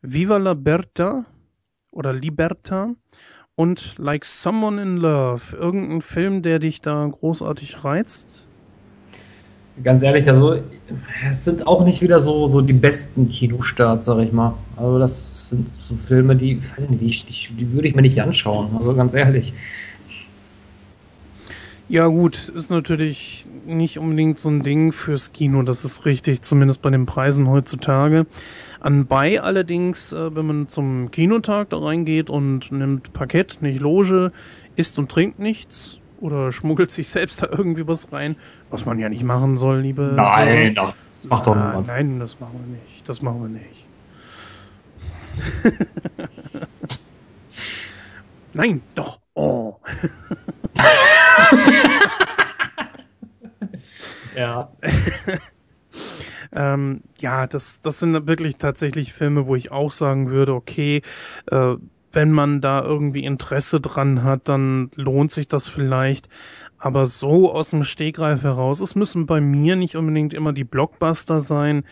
[0.00, 1.26] Viva la Berta
[1.90, 2.94] oder Liberta
[3.54, 5.54] und Like Someone in Love.
[5.54, 8.48] Irgendein Film, der dich da großartig reizt?
[9.82, 10.56] Ganz ehrlich, also
[11.30, 14.54] es sind auch nicht wieder so, so die besten Kinostarts, sag ich mal.
[14.76, 18.20] Also das sind so Filme, die, weiß nicht, die, die, die würde ich mir nicht
[18.20, 19.54] anschauen, also ganz ehrlich.
[21.88, 26.82] Ja gut, ist natürlich nicht unbedingt so ein Ding fürs Kino, das ist richtig, zumindest
[26.82, 28.26] bei den Preisen heutzutage.
[28.80, 34.32] Anbei allerdings, äh, wenn man zum Kinotag da reingeht und nimmt Parkett, nicht Loge,
[34.76, 38.36] isst und trinkt nichts oder schmuggelt sich selbst da irgendwie was rein,
[38.70, 40.12] was man ja nicht machen soll, liebe...
[40.14, 41.86] Nein, äh, das macht doch niemand.
[41.88, 43.86] Nein, das machen wir nicht, das machen wir nicht.
[48.54, 49.76] nein, doch, oh.
[54.36, 54.72] Ja.
[56.52, 61.02] ähm, ja, das, das sind wirklich tatsächlich Filme, wo ich auch sagen würde, okay,
[61.50, 61.74] äh,
[62.12, 66.28] wenn man da irgendwie Interesse dran hat, dann lohnt sich das vielleicht.
[66.78, 71.40] Aber so aus dem Stegreif heraus, es müssen bei mir nicht unbedingt immer die Blockbuster
[71.40, 71.84] sein,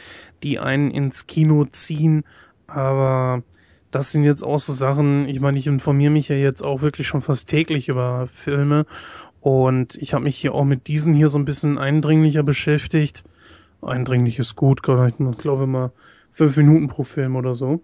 [0.42, 2.24] die einen ins Kino ziehen,
[2.66, 3.42] aber
[3.90, 7.06] das sind jetzt auch so Sachen, ich meine, ich informiere mich ja jetzt auch wirklich
[7.06, 8.86] schon fast täglich über Filme
[9.40, 13.24] und ich habe mich hier auch mit diesen hier so ein bisschen eindringlicher beschäftigt.
[13.82, 15.92] Eindringlich ist gut, ich glaube mal
[16.32, 17.80] fünf Minuten pro Film oder so.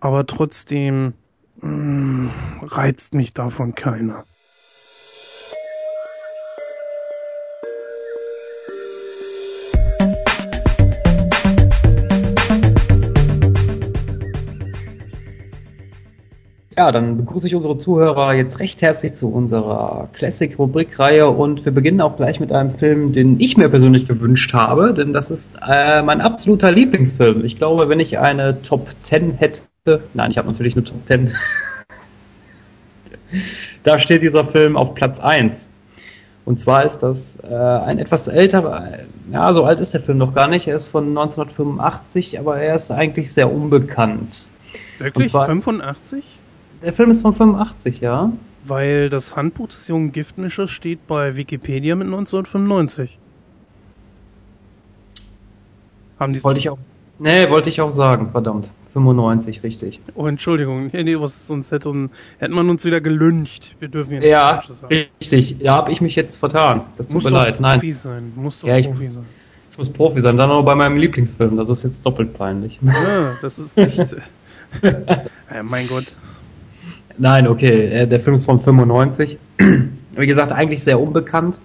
[0.00, 1.14] Aber trotzdem
[1.64, 2.30] mh, mm,
[2.62, 4.24] reizt mich davon keiner.
[16.76, 22.00] Ja, dann begrüße ich unsere Zuhörer jetzt recht herzlich zu unserer Classic-Rubrik-Reihe und wir beginnen
[22.00, 26.02] auch gleich mit einem Film, den ich mir persönlich gewünscht habe, denn das ist äh,
[26.02, 27.44] mein absoluter Lieblingsfilm.
[27.44, 29.62] Ich glaube, wenn ich eine Top 10 hätte,
[30.14, 31.34] nein, ich habe natürlich eine Top 10,
[33.82, 35.70] da steht dieser Film auf Platz 1.
[36.46, 38.98] Und zwar ist das äh, ein etwas älterer,
[39.32, 42.76] ja, so alt ist der Film noch gar nicht, er ist von 1985, aber er
[42.76, 44.46] ist eigentlich sehr unbekannt.
[44.98, 45.32] Wirklich?
[45.32, 46.38] 85?
[46.82, 48.30] Der Film ist von 85, ja.
[48.64, 53.18] Weil das Handbuch des jungen Giftmischers steht bei Wikipedia mit 1995.
[56.18, 56.78] Haben die wollte ich auch.
[57.18, 58.70] Nee, wollte ich auch sagen, verdammt.
[58.94, 60.00] 95, richtig.
[60.14, 60.90] Oh, Entschuldigung.
[60.92, 62.08] Nee, was, sonst hätte,
[62.38, 63.74] hätten man uns wieder gelüncht.
[63.80, 64.62] Wir dürfen ja nicht Ja,
[65.20, 65.56] richtig.
[65.58, 66.82] Ja, habe ich mich jetzt vertan.
[66.96, 67.60] Das tut Musst mir leid.
[67.60, 67.80] Nein.
[67.80, 68.32] Profi sein.
[68.36, 69.24] Musst du ja, Profi sein.
[69.72, 70.36] Ich muss Profi sein.
[70.36, 71.56] Dann auch bei meinem Lieblingsfilm.
[71.56, 72.78] Das ist jetzt doppelt peinlich.
[72.82, 74.16] Ja, das ist echt.
[74.82, 76.14] ja, mein Gott.
[77.18, 79.38] Nein, okay, äh, der Film ist von 95.
[80.16, 81.60] Wie gesagt, eigentlich sehr unbekannt.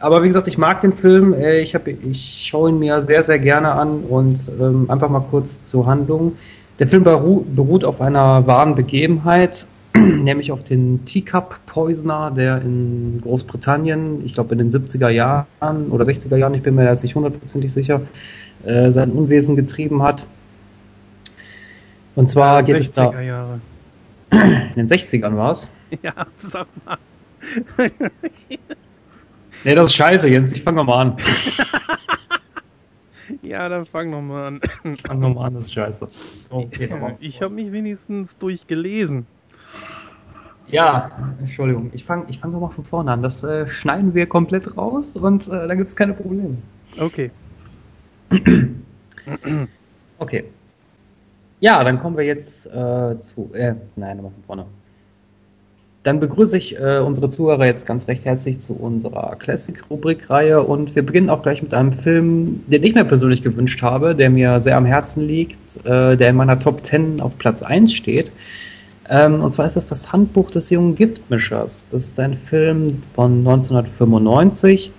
[0.00, 1.34] Aber wie gesagt, ich mag den Film.
[1.34, 5.24] Äh, ich, hab, ich schaue ihn mir sehr, sehr gerne an und ähm, einfach mal
[5.30, 6.36] kurz zur Handlung.
[6.78, 9.66] Der Film beruht auf einer wahren Begebenheit,
[9.96, 16.04] nämlich auf den Teacup Poisoner, der in Großbritannien, ich glaube in den 70er Jahren oder
[16.04, 18.02] 60er Jahren, ich bin mir jetzt nicht hundertprozentig sicher,
[18.64, 20.24] äh, sein Unwesen getrieben hat.
[22.14, 23.20] Und zwar ja, geht es da.
[23.20, 23.60] Jahre.
[24.30, 25.68] In den 60ern war es?
[26.02, 26.98] Ja, sag mal.
[29.64, 30.52] nee, das ist scheiße, Jens.
[30.52, 31.16] Ich fang nochmal an.
[33.42, 34.60] ja, dann fang nochmal an.
[35.06, 36.08] fang nochmal an, das ist scheiße.
[36.50, 36.90] Okay,
[37.20, 39.26] ich habe mich wenigstens durchgelesen.
[40.70, 41.10] Ja,
[41.40, 41.90] Entschuldigung.
[41.94, 43.22] Ich fange ich fang nochmal von vorne an.
[43.22, 46.58] Das äh, schneiden wir komplett raus und äh, dann gibt es keine Probleme.
[46.98, 47.30] Okay.
[50.18, 50.44] okay.
[51.60, 53.50] Ja, dann kommen wir jetzt äh, zu.
[53.54, 54.66] Äh, nein, nochmal von vorne.
[56.08, 61.04] Dann begrüße ich äh, unsere Zuhörer jetzt ganz recht herzlich zu unserer Classic-Rubrik-Reihe und wir
[61.04, 64.78] beginnen auch gleich mit einem Film, den ich mir persönlich gewünscht habe, der mir sehr
[64.78, 68.32] am Herzen liegt, äh, der in meiner Top 10 auf Platz 1 steht.
[69.10, 71.90] Ähm, und zwar ist das das Handbuch des jungen Giftmischers.
[71.90, 74.90] Das ist ein Film von 1995.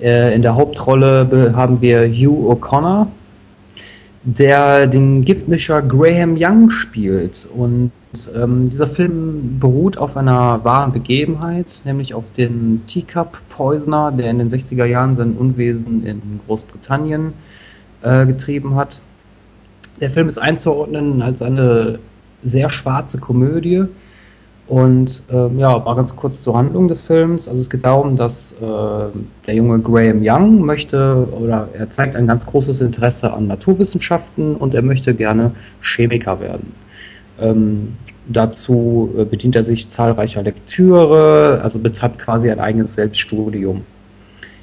[0.00, 3.08] Äh, in der Hauptrolle haben wir Hugh O'Connor,
[4.22, 7.48] der den Giftmischer Graham Young spielt.
[7.54, 7.92] Und
[8.34, 14.38] ähm, dieser Film beruht auf einer wahren Begebenheit, nämlich auf den Teacup Poisoner, der in
[14.38, 17.32] den 60er Jahren sein Unwesen in Großbritannien
[18.02, 19.00] äh, getrieben hat.
[20.00, 21.98] Der Film ist einzuordnen als eine
[22.42, 23.84] sehr schwarze Komödie
[24.70, 27.48] und ähm, ja, mal ganz kurz zur Handlung des Films.
[27.48, 28.64] Also es geht darum, dass äh,
[29.46, 34.72] der junge Graham Young möchte oder er zeigt ein ganz großes Interesse an Naturwissenschaften und
[34.72, 35.50] er möchte gerne
[35.82, 36.72] Chemiker werden.
[37.40, 37.96] Ähm,
[38.28, 43.82] dazu äh, bedient er sich zahlreicher Lektüre, also betreibt quasi ein eigenes Selbststudium.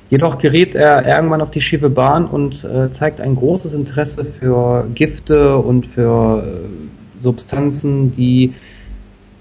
[0.09, 4.87] Jedoch gerät er irgendwann auf die schiefe Bahn und äh, zeigt ein großes Interesse für
[4.95, 8.53] Gifte und für äh, Substanzen, die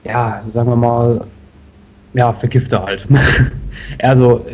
[0.07, 1.27] ja, sagen wir mal,
[2.15, 3.07] ja, Vergifter halt.
[4.03, 4.45] also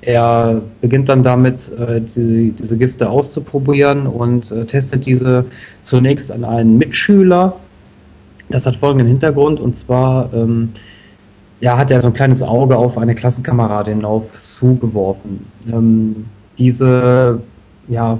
[0.00, 5.46] er beginnt dann damit, äh, die, diese Gifte auszuprobieren und äh, testet diese
[5.82, 7.56] zunächst an einen Mitschüler.
[8.50, 10.70] Das hat folgenden Hintergrund und zwar ähm,
[11.60, 15.46] ja, hat er so ein kleines Auge auf eine Klassenkameradin auf Sue geworfen.
[15.72, 16.26] Ähm,
[16.58, 17.40] diese
[17.88, 18.18] ja,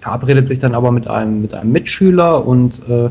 [0.00, 3.10] verabredet sich dann aber mit einem, mit einem Mitschüler und äh,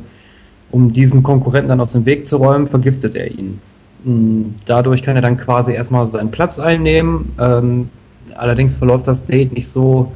[0.74, 3.62] um diesen Konkurrenten dann aus dem Weg zu räumen, vergiftet er ihn.
[4.04, 7.32] Hm, dadurch kann er dann quasi erstmal seinen Platz einnehmen.
[7.40, 7.90] Ähm,
[8.36, 10.12] allerdings verläuft das Date nicht so,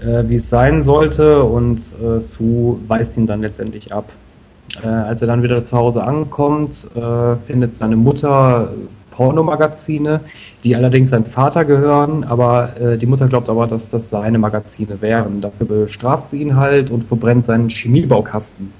[0.00, 4.10] äh, wie es sein sollte und äh, Sue weist ihn dann letztendlich ab.
[4.82, 8.72] Äh, als er dann wieder zu Hause ankommt, äh, findet seine Mutter
[9.12, 10.20] Pornomagazine,
[10.64, 15.00] die allerdings seinem Vater gehören, aber äh, die Mutter glaubt aber, dass das seine Magazine
[15.00, 15.40] wären.
[15.40, 18.72] Dafür bestraft sie ihn halt und verbrennt seinen Chemiebaukasten.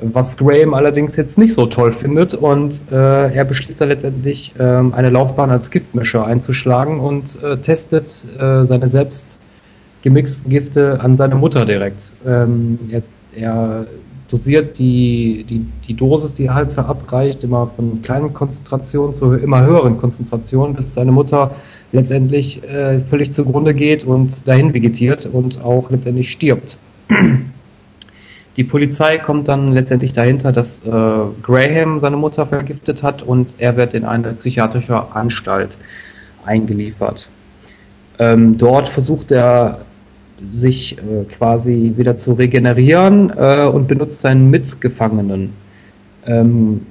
[0.00, 4.62] Was Graham allerdings jetzt nicht so toll findet und äh, er beschließt dann letztendlich äh,
[4.62, 9.38] eine Laufbahn als Giftmischer einzuschlagen und äh, testet äh, seine selbst
[10.02, 12.12] gemixten Gifte an seine Mutter direkt.
[12.24, 13.02] Ähm, er,
[13.34, 13.86] er
[14.30, 19.62] dosiert die, die, die Dosis, die er halt verabreicht, immer von kleinen Konzentrationen zu immer
[19.62, 21.52] höheren Konzentrationen, bis seine Mutter
[21.92, 26.76] letztendlich äh, völlig zugrunde geht und dahin vegetiert und auch letztendlich stirbt.
[28.58, 33.76] Die Polizei kommt dann letztendlich dahinter, dass äh, Graham seine Mutter vergiftet hat und er
[33.76, 35.78] wird in eine psychiatrische Anstalt
[36.44, 37.30] eingeliefert.
[38.18, 39.82] Ähm, dort versucht er
[40.50, 45.52] sich äh, quasi wieder zu regenerieren äh, und benutzt seinen Mitgefangenen.
[46.26, 46.84] Ähm,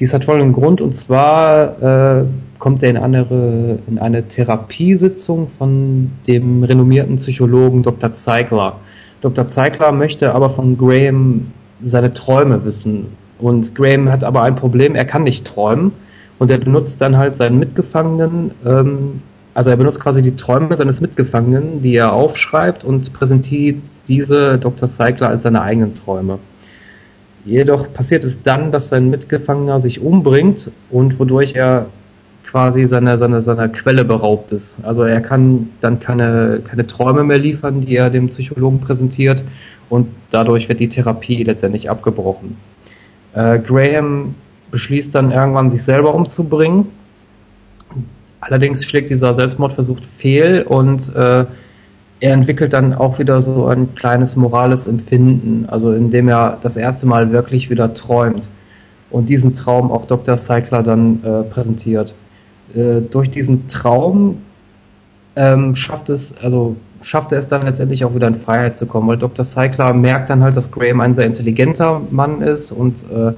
[0.00, 2.24] dies hat folgenden Grund und zwar äh,
[2.58, 8.16] kommt er in eine, in eine Therapiesitzung von dem renommierten Psychologen Dr.
[8.16, 8.80] Zeigler.
[9.24, 9.48] Dr.
[9.48, 11.46] Zeigler möchte aber von Graham
[11.80, 13.06] seine Träume wissen.
[13.38, 15.92] Und Graham hat aber ein Problem, er kann nicht träumen.
[16.38, 19.22] Und er benutzt dann halt seinen Mitgefangenen, ähm,
[19.54, 23.78] also er benutzt quasi die Träume seines Mitgefangenen, die er aufschreibt und präsentiert
[24.08, 24.90] diese Dr.
[24.90, 26.38] Zeigler als seine eigenen Träume.
[27.46, 31.86] Jedoch passiert es dann, dass sein Mitgefangener sich umbringt und wodurch er
[32.54, 34.76] quasi seiner seine, seiner Quelle beraubt ist.
[34.84, 39.42] Also er kann dann keine, keine Träume mehr liefern, die er dem Psychologen präsentiert
[39.88, 42.56] und dadurch wird die Therapie letztendlich abgebrochen.
[43.32, 44.36] Äh, Graham
[44.70, 46.86] beschließt dann irgendwann, sich selber umzubringen
[48.46, 51.46] Allerdings schlägt dieser Selbstmordversuch fehl und äh,
[52.20, 57.06] er entwickelt dann auch wieder so ein kleines morales Empfinden, also indem er das erste
[57.06, 58.48] Mal wirklich wieder träumt
[59.10, 60.36] und diesen Traum auch Dr.
[60.36, 62.14] Cycler dann äh, präsentiert.
[62.74, 64.42] Äh, durch diesen Traum
[65.36, 69.08] ähm, schafft es, also schafft er es dann letztendlich auch wieder in Freiheit zu kommen,
[69.08, 69.44] weil Dr.
[69.44, 73.32] Cycler merkt dann halt, dass Graham ein sehr intelligenter Mann ist und äh,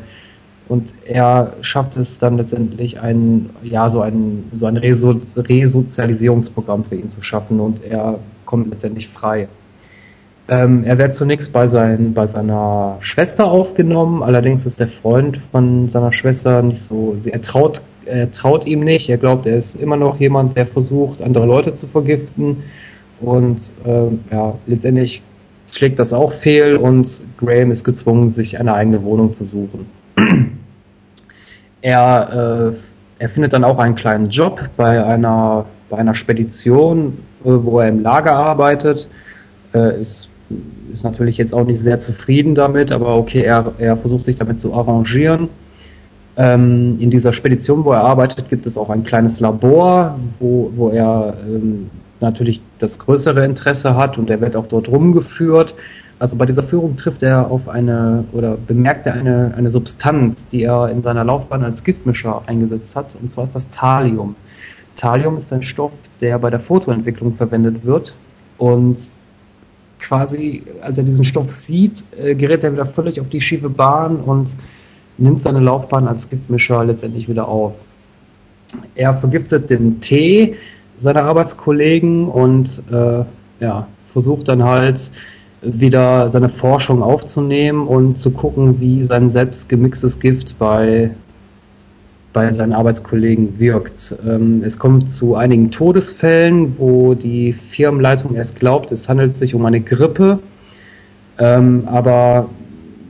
[0.69, 6.97] und er schafft es dann letztendlich ein, ja, so ein, so ein Reso Resozialisierungsprogramm für
[6.97, 9.49] ihn zu schaffen und er kommt letztendlich frei.
[10.49, 15.89] Ähm, er wird zunächst bei, sein, bei seiner Schwester aufgenommen, allerdings ist der Freund von
[15.89, 19.97] seiner Schwester nicht so, er traut, er traut ihm nicht, er glaubt, er ist immer
[19.97, 22.63] noch jemand, der versucht, andere Leute zu vergiften
[23.21, 25.21] und ähm, ja, letztendlich
[25.73, 29.87] schlägt das auch fehl und Graham ist gezwungen, sich eine eigene Wohnung zu suchen.
[31.83, 37.49] Er, äh, er findet dann auch einen kleinen Job bei einer, bei einer Spedition, äh,
[37.51, 39.09] wo er im Lager arbeitet.
[39.75, 40.29] Äh, ist,
[40.93, 44.61] ist natürlich jetzt auch nicht sehr zufrieden damit, aber okay, er, er versucht sich damit
[44.61, 45.49] zu arrangieren.
[46.37, 50.91] Ähm, in dieser Spedition, wo er arbeitet, gibt es auch ein kleines Labor, wo, wo
[50.91, 51.91] er ähm,
[52.21, 55.75] natürlich das größere Interesse hat und er wird auch dort rumgeführt.
[56.19, 60.63] Also bei dieser Führung trifft er auf eine oder bemerkt er eine, eine Substanz, die
[60.63, 64.35] er in seiner Laufbahn als Giftmischer eingesetzt hat, und zwar ist das Thalium.
[64.97, 65.93] Thalium ist ein Stoff,
[66.23, 68.15] der bei der Fotoentwicklung verwendet wird
[68.57, 69.11] und
[70.01, 74.17] quasi, als er diesen Stoff sieht, äh, gerät er wieder völlig auf die schiefe Bahn
[74.17, 74.57] und
[75.19, 77.75] nimmt seine Laufbahn als Giftmischer letztendlich wieder auf.
[78.95, 80.57] Er vergiftet den Tee
[80.99, 83.25] seiner Arbeitskollegen und äh,
[83.61, 85.11] ja, versucht dann halt
[85.63, 91.11] wieder seine Forschung aufzunehmen und zu gucken, wie sein selbst gemixtes Gift bei,
[92.37, 94.15] bei seinen Arbeitskollegen wirkt.
[94.29, 99.65] Ähm, es kommt zu einigen Todesfällen, wo die Firmenleitung erst glaubt, es handelt sich um
[99.65, 100.39] eine Grippe.
[101.39, 102.51] Ähm, aber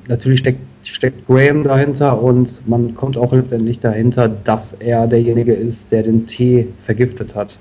[0.07, 5.91] natürlich steckt, steckt Graham dahinter und man kommt auch letztendlich dahinter, dass er derjenige ist,
[5.91, 7.59] der den Tee vergiftet hat.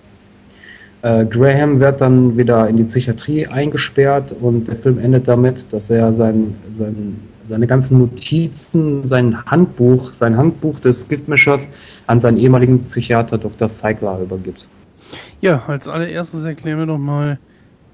[1.02, 5.90] Äh, Graham wird dann wieder in die Psychiatrie eingesperrt und der Film endet damit, dass
[5.90, 7.16] er sein, sein,
[7.48, 11.68] seine ganzen Notizen, sein Handbuch, sein Handbuch des Giftmischers
[12.08, 13.70] an seinen ehemaligen Psychiater Dr.
[13.70, 14.68] Seigler übergibt.
[15.42, 17.40] Ja, als allererstes erklären wir doch mal,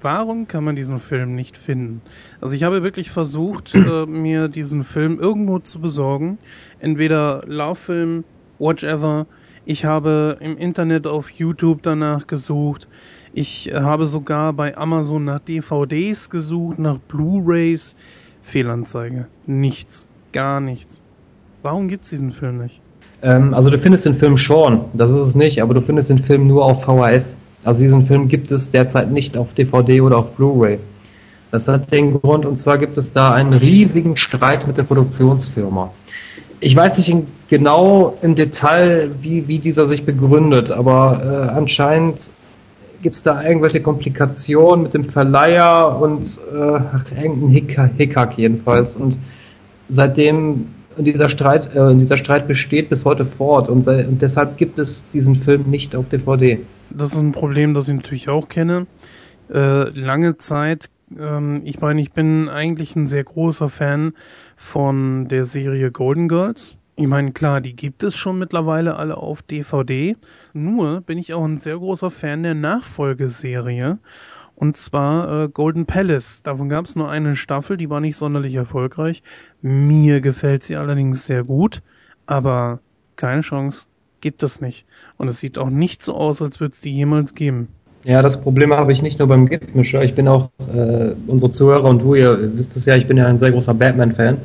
[0.00, 2.00] warum kann man diesen Film nicht finden?
[2.40, 6.38] Also ich habe wirklich versucht, äh, mir diesen Film irgendwo zu besorgen.
[6.80, 8.24] Entweder Lauffilm,
[8.58, 9.26] Watch Ever,
[9.64, 12.88] ich habe im Internet auf YouTube danach gesucht.
[13.32, 17.94] Ich habe sogar bei Amazon nach DVDs gesucht, nach Blu-rays.
[18.42, 19.26] Fehlanzeige.
[19.46, 20.06] Nichts.
[20.32, 21.02] Gar nichts.
[21.62, 22.80] Warum gibt's diesen Film nicht?
[23.22, 26.18] Ähm, also du findest den Film schon, das ist es nicht, aber du findest den
[26.18, 27.36] Film nur auf VHS.
[27.64, 30.78] Also diesen Film gibt es derzeit nicht auf DVD oder auf Blu-ray.
[31.52, 35.92] Das hat den Grund, und zwar gibt es da einen riesigen Streit mit der Produktionsfirma.
[36.60, 37.14] Ich weiß nicht
[37.48, 42.30] genau im Detail, wie, wie dieser sich begründet, aber äh, anscheinend
[43.02, 48.96] gibt es da irgendwelche Komplikationen mit dem Verleiher und äh, irgendein Hickhack, Hickhack jedenfalls.
[48.96, 49.18] Und
[49.88, 50.66] seitdem
[50.96, 55.36] dieser Streit, äh, dieser Streit besteht bis heute fort und, und, deshalb gibt es diesen
[55.36, 56.60] Film nicht auf DVD.
[56.90, 58.86] Das ist ein Problem, das ich natürlich auch kenne.
[59.52, 64.12] Äh, lange Zeit, ähm, ich meine, ich bin eigentlich ein sehr großer Fan
[64.56, 66.78] von der Serie Golden Girls.
[66.96, 70.16] Ich meine, klar, die gibt es schon mittlerweile alle auf DVD.
[70.52, 73.98] Nur bin ich auch ein sehr großer Fan der Nachfolgeserie.
[74.54, 76.42] Und zwar äh, Golden Palace.
[76.42, 79.22] Davon gab es nur eine Staffel, die war nicht sonderlich erfolgreich.
[79.62, 81.82] Mir gefällt sie allerdings sehr gut.
[82.26, 82.80] Aber
[83.16, 83.86] keine Chance,
[84.20, 84.84] gibt es nicht.
[85.16, 87.68] Und es sieht auch nicht so aus, als würde es die jemals geben.
[88.04, 90.02] Ja, das Problem habe ich nicht nur beim Giftmischer.
[90.02, 93.26] Ich bin auch, äh, unsere Zuhörer und du, ihr wisst es ja, ich bin ja
[93.26, 94.38] ein sehr großer Batman-Fan.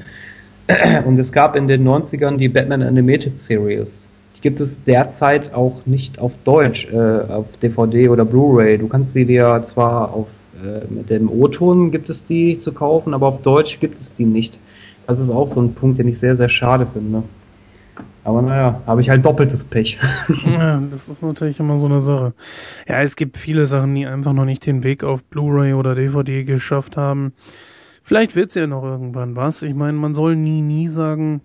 [1.06, 4.08] Und es gab in den 90ern die Batman Animated Series.
[4.36, 8.78] Die gibt es derzeit auch nicht auf Deutsch, äh, auf DVD oder Blu-ray.
[8.78, 10.28] Du kannst sie dir zwar auf,
[10.64, 14.26] äh, mit dem O-Ton gibt es die zu kaufen, aber auf Deutsch gibt es die
[14.26, 14.60] nicht.
[15.08, 17.24] Das ist auch so ein Punkt, den ich sehr, sehr schade finde.
[18.26, 19.98] Aber naja, habe ich halt doppeltes Pech.
[20.46, 22.34] ja, das ist natürlich immer so eine Sache.
[22.86, 26.44] Ja, es gibt viele Sachen, die einfach noch nicht den Weg auf Blu-ray oder DVD
[26.44, 27.32] geschafft haben.
[28.08, 29.62] Vielleicht wird's ja noch irgendwann was.
[29.64, 31.42] Ich meine, man soll nie, nie sagen,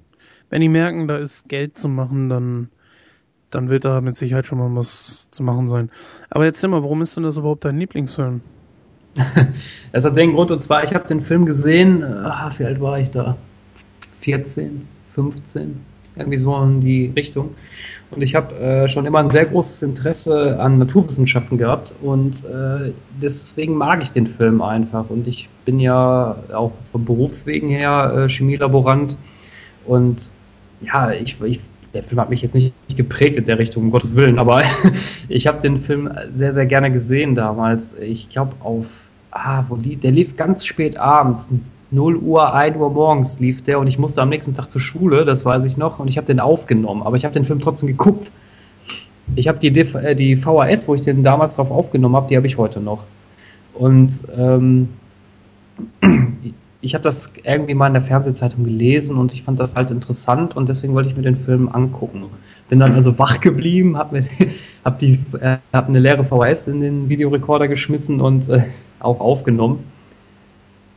[0.49, 2.69] wenn die merken, da ist Geld zu machen, dann,
[3.51, 5.91] dann wird da mit Sicherheit schon mal was zu machen sein.
[6.31, 8.43] Aber erzähl mal, warum ist denn das überhaupt dein Lieblingsfilm?
[9.91, 13.01] Es hat den Grund, und zwar, ich habe den Film gesehen, ah, wie alt war
[13.01, 13.37] ich da?
[14.21, 14.87] 14,
[15.17, 15.81] 15,
[16.17, 17.55] irgendwie so in die Richtung.
[18.11, 22.93] Und ich habe äh, schon immer ein sehr großes Interesse an Naturwissenschaften gehabt und äh,
[23.23, 25.09] deswegen mag ich den Film einfach.
[25.09, 29.17] Und ich bin ja auch vom Berufswegen her äh, Chemielaborant
[29.87, 30.31] und
[30.83, 31.61] ja, ich, ich,
[31.95, 34.63] der Film hat mich jetzt nicht geprägt in der Richtung, um Gottes Willen, aber
[35.29, 37.99] ich habe den Film sehr, sehr gerne gesehen damals.
[37.99, 38.87] Ich glaube auf,
[39.31, 41.51] ah, wo lief, der lief ganz spät abends,
[41.93, 45.25] 0 Uhr, 1 Uhr morgens lief der und ich musste am nächsten Tag zur Schule,
[45.25, 47.87] das weiß ich noch, und ich habe den aufgenommen, aber ich habe den Film trotzdem
[47.87, 48.33] geguckt.
[49.37, 52.47] Ich habe die, äh, die VHS, wo ich den damals drauf aufgenommen habe, die habe
[52.47, 53.05] ich heute noch.
[53.75, 54.89] Und ähm,
[56.81, 60.57] ich habe das irgendwie mal in der Fernsehzeitung gelesen und ich fand das halt interessant
[60.57, 62.25] und deswegen wollte ich mir den Film angucken.
[62.69, 64.23] Bin dann also wach geblieben, habe
[64.85, 65.19] hab äh,
[65.73, 68.63] hab eine leere VHS in den Videorekorder geschmissen und äh,
[68.99, 69.92] auch aufgenommen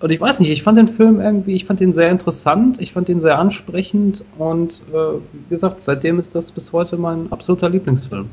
[0.06, 2.94] und ich weiß nicht, ich fand den Film irgendwie, ich fand ihn sehr interessant, ich
[2.94, 7.70] fand ihn sehr ansprechend und äh, wie gesagt, seitdem ist das bis heute mein absoluter
[7.70, 8.30] Lieblingsfilm.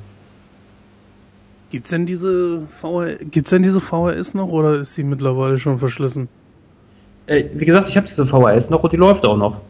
[1.70, 6.28] Gibt's denn diese VR, gibt's denn diese VHS noch oder ist sie mittlerweile schon verschlissen?
[7.24, 9.62] Äh, wie gesagt, ich habe diese VHS noch und die läuft auch noch.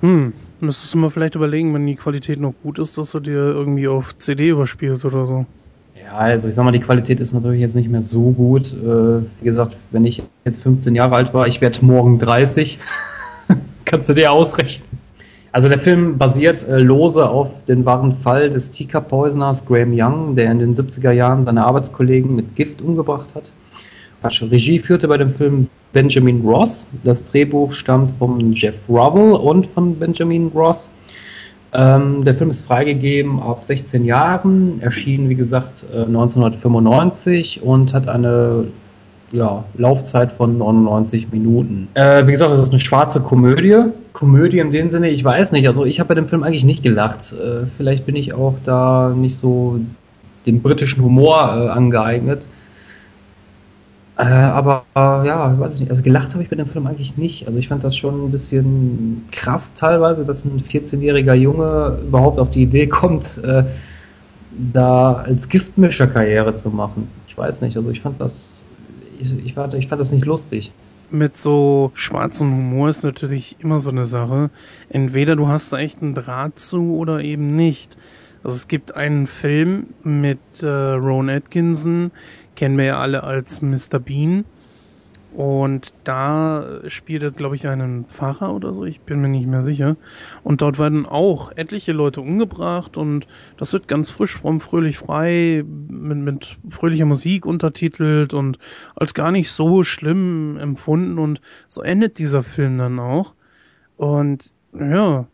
[0.00, 3.34] Hm, müsstest du mal vielleicht überlegen, wenn die Qualität noch gut ist, dass du dir
[3.34, 5.44] irgendwie auf CD überspielst oder so.
[6.10, 8.72] Ja, also ich sag mal, die Qualität ist natürlich jetzt nicht mehr so gut.
[8.72, 12.80] Äh, wie gesagt, wenn ich jetzt 15 Jahre alt war, ich werde morgen 30.
[13.84, 14.88] Kannst du dir ausrechnen.
[15.52, 20.50] Also der Film basiert äh, lose auf den wahren Fall des Teacup-Poisoners Graham Young, der
[20.50, 23.52] in den 70er Jahren seine Arbeitskollegen mit Gift umgebracht hat.
[24.22, 26.86] Regie führte bei dem Film Benjamin Ross.
[27.04, 30.90] Das Drehbuch stammt von Jeff Rubble und von Benjamin Ross.
[31.72, 38.08] Ähm, der Film ist freigegeben ab 16 Jahren, erschien wie gesagt 1995 äh, und hat
[38.08, 38.66] eine
[39.32, 41.88] ja, Laufzeit von 99 Minuten.
[41.94, 43.76] Äh, wie gesagt, es ist eine schwarze Komödie.
[44.12, 45.68] Komödie in dem Sinne, ich weiß nicht.
[45.68, 47.32] Also ich habe bei dem Film eigentlich nicht gelacht.
[47.32, 49.78] Äh, vielleicht bin ich auch da nicht so
[50.46, 52.48] dem britischen Humor äh, angeeignet.
[54.20, 55.90] Äh, aber äh, ja, weiß ich nicht.
[55.90, 57.46] Also gelacht habe ich bei dem Film eigentlich nicht.
[57.46, 62.50] Also ich fand das schon ein bisschen krass teilweise, dass ein 14-jähriger Junge überhaupt auf
[62.50, 63.64] die Idee kommt, äh,
[64.72, 67.08] da als Giftmischer Karriere zu machen.
[67.28, 67.78] Ich weiß nicht.
[67.78, 68.62] Also ich fand das,
[69.18, 70.70] ich, ich, fand, ich fand das nicht lustig.
[71.10, 74.50] Mit so schwarzem Humor ist natürlich immer so eine Sache.
[74.90, 77.96] Entweder du hast da echt einen Draht zu oder eben nicht.
[78.42, 82.10] Also es gibt einen Film mit äh, Ron Atkinson,
[82.60, 83.98] kennen wir ja alle als Mr.
[83.98, 84.44] Bean.
[85.34, 89.62] Und da spielt er, glaube ich, einen Pfarrer oder so, ich bin mir nicht mehr
[89.62, 89.96] sicher.
[90.42, 93.26] Und dort werden auch etliche Leute umgebracht und
[93.56, 98.58] das wird ganz frisch, fromm, fröhlich, frei, mit, mit fröhlicher Musik untertitelt und
[98.94, 103.34] als gar nicht so schlimm empfunden und so endet dieser Film dann auch.
[103.96, 105.26] Und ja,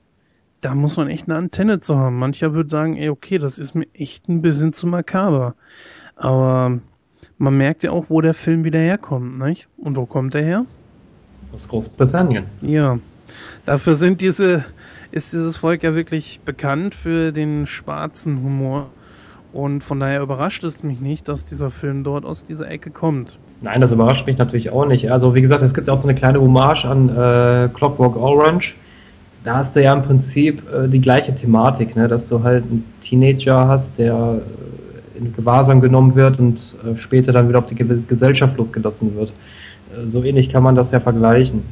[0.61, 2.21] da muss man echt eine Antenne zu haben.
[2.21, 5.57] Mancher würde sagen, ey, okay, das ist mir echt ein bisschen zu makaber.
[6.15, 6.81] Aber
[7.39, 9.69] man merkt ja auch, wo der Film wieder herkommt, nicht?
[9.77, 10.67] Und wo kommt er her?
[11.53, 12.45] Aus Großbritannien.
[12.63, 12.99] Ja,
[13.65, 14.65] Dafür sind diese,
[15.11, 18.91] ist dieses Volk ja wirklich bekannt für den schwarzen Humor.
[19.53, 23.39] Und von daher überrascht es mich nicht, dass dieser Film dort aus dieser Ecke kommt.
[23.63, 25.11] Nein, das überrascht mich natürlich auch nicht.
[25.11, 28.75] Also wie gesagt, es gibt auch so eine kleine Hommage an äh, Clockwork Orange.
[29.45, 32.07] Da hast du ja im Prinzip äh, die gleiche Thematik, ne?
[32.07, 34.86] dass du halt einen Teenager hast, der äh,
[35.19, 39.33] in Gewahrsam genommen wird und äh, später dann wieder auf die Ge Gesellschaft losgelassen wird.
[39.93, 41.63] Äh, so ähnlich kann man das ja vergleichen.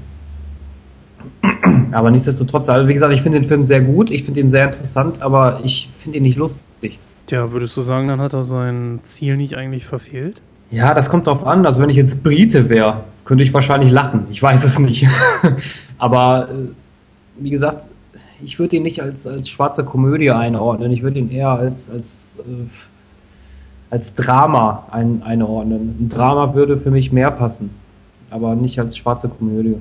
[1.93, 4.65] Aber nichtsdestotrotz, also wie gesagt, ich finde den Film sehr gut, ich finde ihn sehr
[4.65, 6.99] interessant, aber ich finde ihn nicht lustig.
[7.27, 10.43] Tja, würdest du sagen, dann hat er sein Ziel nicht eigentlich verfehlt?
[10.71, 11.65] Ja, das kommt drauf an.
[11.67, 14.27] Also wenn ich jetzt Brite wäre, könnte ich wahrscheinlich lachen.
[14.31, 15.07] Ich weiß es nicht.
[15.99, 17.87] Aber äh, wie gesagt,
[18.43, 20.91] ich würde ihn nicht als, als schwarze Komödie einordnen.
[20.91, 22.69] Ich würde ihn eher als, als, äh,
[23.95, 25.97] als Drama ein, einordnen.
[26.01, 27.71] Ein Drama würde für mich mehr passen,
[28.29, 29.77] aber nicht als schwarze Komödie.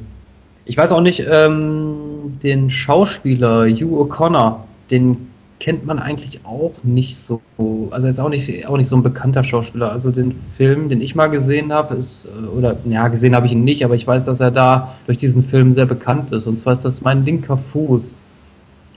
[0.65, 4.57] Ich weiß auch nicht, ähm, den Schauspieler Hugh O'Connor,
[4.91, 5.17] den
[5.59, 7.41] kennt man eigentlich auch nicht so.
[7.89, 9.91] Also er ist auch nicht, auch nicht so ein bekannter Schauspieler.
[9.91, 13.53] Also den Film, den ich mal gesehen habe, ist, äh, oder ja, gesehen habe ich
[13.53, 16.45] ihn nicht, aber ich weiß, dass er da durch diesen Film sehr bekannt ist.
[16.45, 18.15] Und zwar ist das mein linker Fuß.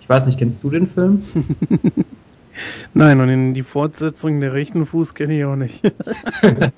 [0.02, 1.22] Ich weiß nicht, kennst du den Film?
[2.94, 5.82] Nein, und in die Fortsetzung der rechten Fuß kenne ich auch nicht.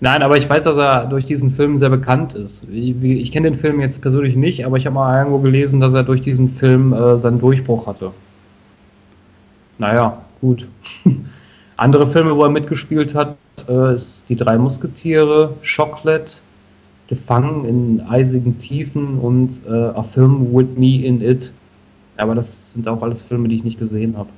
[0.00, 2.64] Nein, aber ich weiß, dass er durch diesen Film sehr bekannt ist.
[2.70, 6.04] Ich, kenne den Film jetzt persönlich nicht, aber ich habe mal irgendwo gelesen, dass er
[6.04, 8.12] durch diesen Film äh, seinen Durchbruch hatte
[9.78, 10.68] naja, gut.
[11.76, 13.36] Andere Filme, wo er mitgespielt hat,
[13.68, 16.34] äh, ist Die drei Musketiere, Chocolate,
[17.06, 21.52] Gefangen in eisigen Tiefen und äh, A Film with Me in It.
[22.16, 24.28] Aber das sind auch alles Filme, die ich nicht gesehen habe.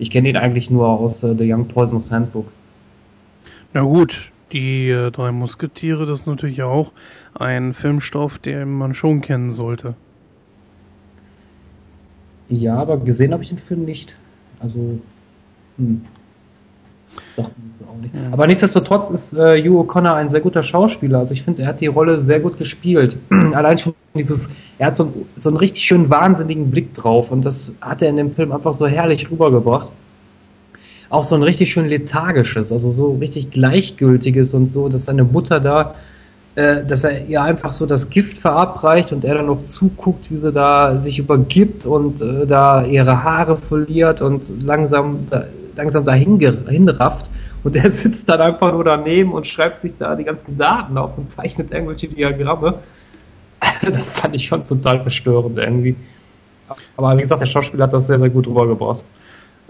[0.00, 2.46] Ich kenne ihn eigentlich nur aus äh, The Young Poisonous Handbook.
[3.74, 6.92] Na gut, die äh, drei Musketiere, das ist natürlich auch
[7.34, 9.94] ein Filmstoff, den man schon kennen sollte.
[12.48, 14.16] Ja, aber gesehen habe ich den Film nicht.
[14.58, 14.98] Also,
[15.76, 16.00] hm.
[17.34, 18.14] Sagt mir so auch nicht.
[18.14, 18.20] Ja.
[18.32, 21.18] Aber nichtsdestotrotz ist äh, Hugh O'Connor ein sehr guter Schauspieler.
[21.18, 23.16] Also ich finde, er hat die Rolle sehr gut gespielt.
[23.52, 27.72] Allein schon dieses, er hat so, so einen richtig schönen wahnsinnigen Blick drauf und das
[27.80, 29.90] hat er in dem Film einfach so herrlich rübergebracht.
[31.08, 35.58] Auch so ein richtig schön lethargisches, also so richtig gleichgültiges und so, dass seine Mutter
[35.58, 35.94] da
[36.56, 40.36] äh, dass er ihr einfach so das Gift verabreicht und er dann noch zuguckt, wie
[40.36, 45.44] sie da sich übergibt und äh, da ihre Haare verliert und langsam, da,
[45.80, 47.30] langsam dahin hinrafft.
[47.64, 51.16] Und er sitzt dann einfach nur daneben und schreibt sich da die ganzen Daten auf
[51.16, 52.74] und zeichnet irgendwelche Diagramme.
[53.82, 55.94] Das fand ich schon total verstörend irgendwie.
[56.96, 59.04] Aber wie gesagt, der Schauspieler hat das sehr, sehr gut rübergebracht.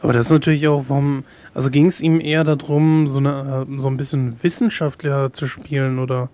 [0.01, 1.25] Aber das ist natürlich auch, warum,
[1.55, 6.29] also ging es ihm eher darum, so, eine, so ein bisschen Wissenschaftler zu spielen, oder?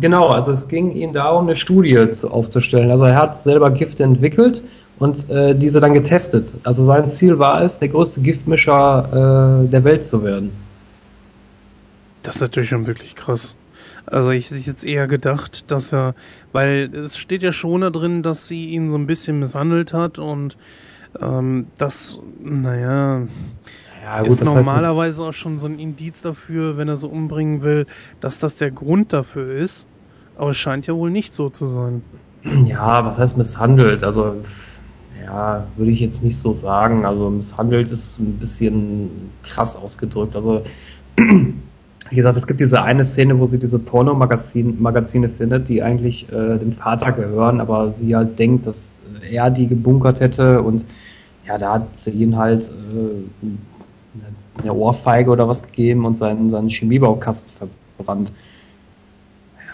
[0.00, 2.90] Genau, also es ging ihm darum, eine Studie zu, aufzustellen.
[2.90, 4.62] Also er hat selber Gifte entwickelt
[5.00, 6.54] und äh, diese dann getestet.
[6.62, 10.52] Also sein Ziel war es, der größte Giftmischer äh, der Welt zu werden.
[12.22, 13.56] Das ist natürlich schon wirklich krass.
[14.06, 16.14] Also ich hätte jetzt eher gedacht, dass er,
[16.52, 20.18] weil es steht ja schon da drin, dass sie ihn so ein bisschen misshandelt hat
[20.18, 20.58] und
[21.20, 23.22] ähm, das, naja,
[24.02, 27.86] ja, gut, ist normalerweise auch schon so ein Indiz dafür, wenn er so umbringen will,
[28.20, 29.86] dass das der Grund dafür ist.
[30.36, 32.02] Aber es scheint ja wohl nicht so zu sein.
[32.64, 34.02] Ja, was heißt misshandelt?
[34.02, 34.36] Also,
[35.30, 37.04] ja, würde ich jetzt nicht so sagen.
[37.06, 39.10] Also, misshandelt ist ein bisschen
[39.44, 40.34] krass ausgedrückt.
[40.34, 40.62] Also,
[41.16, 46.58] wie gesagt, es gibt diese eine Szene, wo sie diese Porno-Magazine findet, die eigentlich äh,
[46.58, 50.84] dem Vater gehören, aber sie halt denkt, dass er die gebunkert hätte und
[51.46, 56.68] ja, da hat sie ihn halt äh, eine Ohrfeige oder was gegeben und seinen, seinen
[56.68, 57.52] Chemiebaukasten
[57.96, 58.32] verbrannt.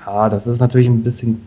[0.04, 1.40] Ja, das ist natürlich ein bisschen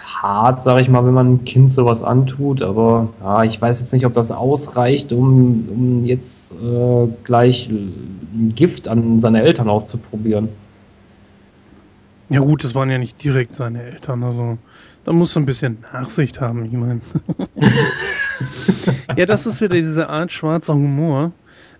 [0.00, 3.92] hart, sag ich mal, wenn man einem Kind sowas antut, aber ja, ich weiß jetzt
[3.92, 10.48] nicht, ob das ausreicht, um, um jetzt äh, gleich ein Gift an seine Eltern auszuprobieren.
[12.28, 14.58] Ja gut, das waren ja nicht direkt seine Eltern, also
[15.04, 17.00] da musst du ein bisschen Nachsicht haben, ich meine.
[19.16, 21.32] ja, das ist wieder diese Art schwarzer Humor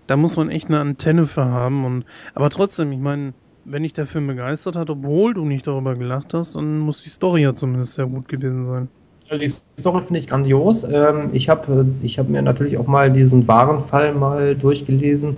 [0.07, 1.85] da muss man echt eine Antenne für haben.
[1.85, 3.33] Und, aber trotzdem, ich meine,
[3.65, 7.09] wenn dich der Film begeistert hat, obwohl du nicht darüber gelacht hast, dann muss die
[7.09, 8.87] Story ja zumindest sehr gut gewesen sein.
[9.31, 10.83] Die Story finde ich grandios.
[10.83, 15.37] Ähm, ich habe ich hab mir natürlich auch mal diesen wahren Fall mal durchgelesen,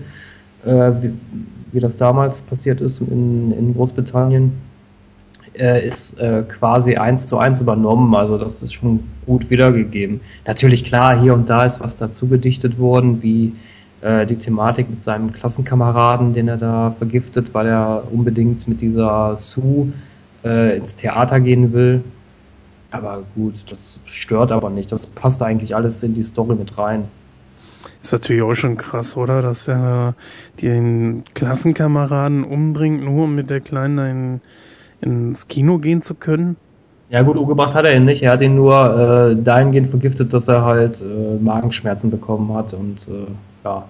[0.65, 1.13] äh, wie,
[1.71, 4.51] wie das damals passiert ist in, in Großbritannien.
[5.57, 10.19] Äh, ist äh, quasi eins zu eins übernommen, also das ist schon gut wiedergegeben.
[10.45, 13.53] Natürlich klar, hier und da ist was dazu gedichtet worden, wie
[14.01, 19.35] äh, die Thematik mit seinem Klassenkameraden, den er da vergiftet, weil er unbedingt mit dieser
[19.35, 19.91] Sue
[20.43, 22.03] äh, ins Theater gehen will.
[22.91, 24.91] Aber gut, das stört aber nicht.
[24.91, 27.05] Das passt eigentlich alles in die Story mit rein.
[28.01, 29.41] Ist natürlich auch schon krass, oder?
[29.41, 30.15] Dass er
[30.61, 34.41] den Klassenkameraden umbringt, nur um mit der Kleinen ein,
[35.01, 36.55] ins Kino gehen zu können.
[37.09, 38.23] Ja gut, umgebracht hat er ihn nicht.
[38.23, 43.07] Er hat ihn nur äh, dahingehend vergiftet, dass er halt äh, Magenschmerzen bekommen hat und
[43.07, 43.27] äh,
[43.65, 43.87] ja,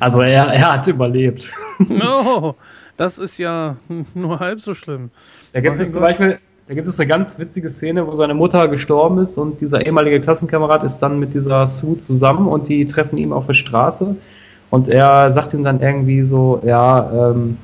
[0.00, 1.50] also er, er hat überlebt.
[1.78, 2.54] No,
[2.96, 3.76] das ist ja
[4.14, 5.10] nur halb so schlimm.
[5.52, 8.68] Da gibt es zum Beispiel, da gibt es eine ganz witzige Szene, wo seine Mutter
[8.68, 13.16] gestorben ist und dieser ehemalige Klassenkamerad ist dann mit dieser Sue zusammen und die treffen
[13.16, 14.14] ihn auf der Straße
[14.70, 17.56] und er sagt ihm dann irgendwie so, ja, ähm,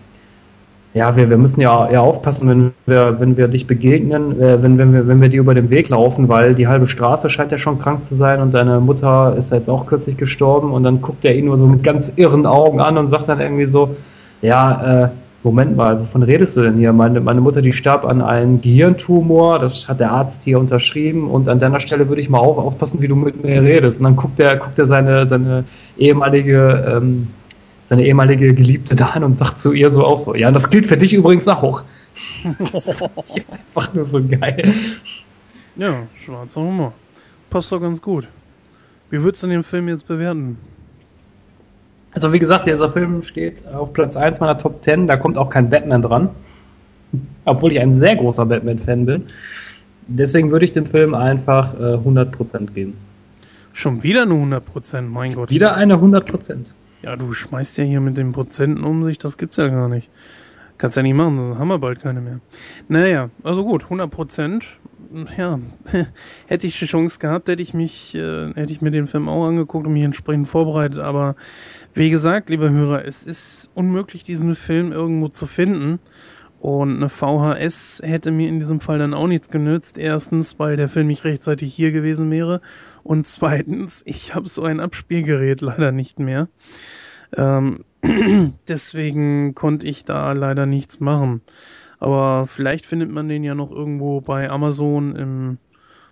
[0.95, 4.79] ja, wir, wir müssen ja, ja aufpassen, wenn wir, wenn wir dich begegnen, äh, wenn,
[4.79, 7.59] wenn, wir, wenn wir dir über den Weg laufen, weil die halbe Straße scheint ja
[7.59, 11.01] schon krank zu sein und deine Mutter ist ja jetzt auch kürzlich gestorben und dann
[11.01, 13.97] guckt er ihn nur so mit ganz irren Augen an und sagt dann irgendwie so,
[14.41, 15.09] ja, äh,
[15.43, 16.95] Moment mal, wovon redest du denn hier?
[16.95, 21.51] Meine, meine Mutter, die starb an einem Gehirntumor, das hat der Arzt hier unterschrieben und
[21.51, 23.99] an deiner Stelle würde ich mal auf, aufpassen, wie du mit mir redest.
[23.99, 25.65] Und dann guckt er, guckt er seine, seine
[25.99, 27.27] ehemalige, ähm,
[27.87, 30.87] seine ehemalige Geliebte da an und sagt zu ihr so auch so, ja, das gilt
[30.87, 31.85] für dich übrigens auch.
[32.73, 33.03] das ist
[33.51, 34.73] einfach nur so geil.
[35.77, 36.93] Ja, schwarzer Humor.
[37.51, 38.29] Passt doch ganz gut.
[39.11, 40.57] Wie würdest du den Film jetzt bewerten?
[42.13, 45.51] Also wie gesagt, dieser Film steht auf Platz 1 meiner Top 10, da kommt auch
[45.51, 46.31] kein Batman dran.
[47.45, 49.25] Obwohl ich ein sehr großer Batman-Fan bin.
[50.07, 52.97] Deswegen würde ich dem Film einfach äh, 100% geben.
[53.73, 55.51] Schon wieder eine 100%, mein Gott.
[55.51, 56.57] Wieder eine 100%.
[57.05, 60.09] Ja, du schmeißt ja hier mit den Prozenten um sich, das gibt's ja gar nicht.
[60.79, 62.41] Kannst ja nicht machen, sonst haben wir bald keine mehr.
[62.89, 64.63] Naja, also gut, 100%.
[65.37, 65.61] Ja,
[66.47, 69.47] hätte ich die Chance gehabt, hätte ich mich, äh, hätte ich mir den Film auch
[69.47, 71.37] angeguckt und mich entsprechend vorbereitet, aber
[71.93, 75.99] wie gesagt, lieber Hörer, es ist unmöglich, diesen Film irgendwo zu finden.
[76.65, 79.99] Und eine VHS hätte mir in diesem Fall dann auch nichts genützt.
[79.99, 82.63] Erstens, weil der Film nicht rechtzeitig hier gewesen wäre.
[83.03, 86.49] Und zweitens, ich habe so ein Abspielgerät leider nicht mehr.
[87.37, 87.85] Ähm,
[88.69, 91.43] deswegen konnte ich da leider nichts machen.
[91.99, 95.59] Aber vielleicht findet man den ja noch irgendwo bei Amazon im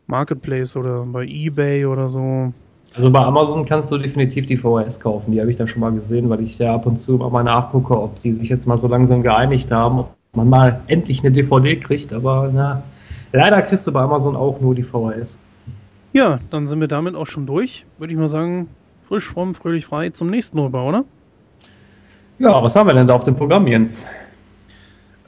[0.07, 2.53] Marketplace oder bei eBay oder so.
[2.95, 5.33] Also bei Amazon kannst du definitiv die VHS kaufen.
[5.33, 7.99] Die habe ich da schon mal gesehen, weil ich ja ab und zu mal nachgucke,
[7.99, 11.77] ob die sich jetzt mal so langsam geeinigt haben, ob man mal endlich eine DVD
[11.77, 12.13] kriegt.
[12.13, 12.83] Aber na,
[13.33, 15.39] leider kriegst du bei Amazon auch nur die VHS.
[16.13, 17.87] Ja, dann sind wir damit auch schon durch.
[17.99, 18.69] Würde ich mal sagen,
[19.13, 21.05] frisch, fromm, fröhlich, frei zum nächsten rüber, oder?
[22.39, 24.07] Ja, was haben wir denn da auf dem Programm, Jens?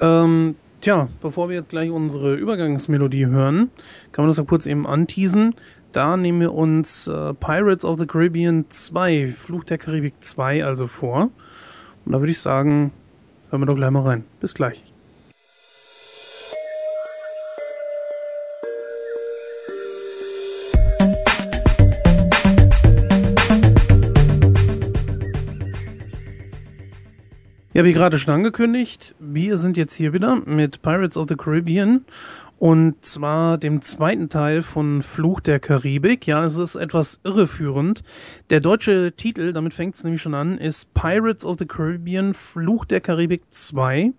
[0.01, 3.69] Ähm, tja, bevor wir jetzt gleich unsere Übergangsmelodie hören,
[4.13, 5.55] kann man das ja kurz eben anteasen.
[5.93, 10.87] Da nehmen wir uns äh, Pirates of the Caribbean 2, Fluch der Karibik 2 also
[10.87, 11.29] vor.
[12.07, 12.91] Und da würde ich sagen,
[13.51, 14.25] hören wir doch gleich mal rein.
[14.41, 14.83] Bis gleich.
[27.77, 32.05] Ja, wie gerade schon angekündigt, wir sind jetzt hier wieder mit Pirates of the Caribbean
[32.61, 36.25] und zwar dem zweiten Teil von Fluch der Karibik.
[36.25, 38.05] Ja, es ist etwas irreführend.
[38.51, 42.85] Der deutsche Titel, damit fängt es nämlich schon an, ist Pirates of the Caribbean Fluch
[42.85, 44.13] der Karibik 2.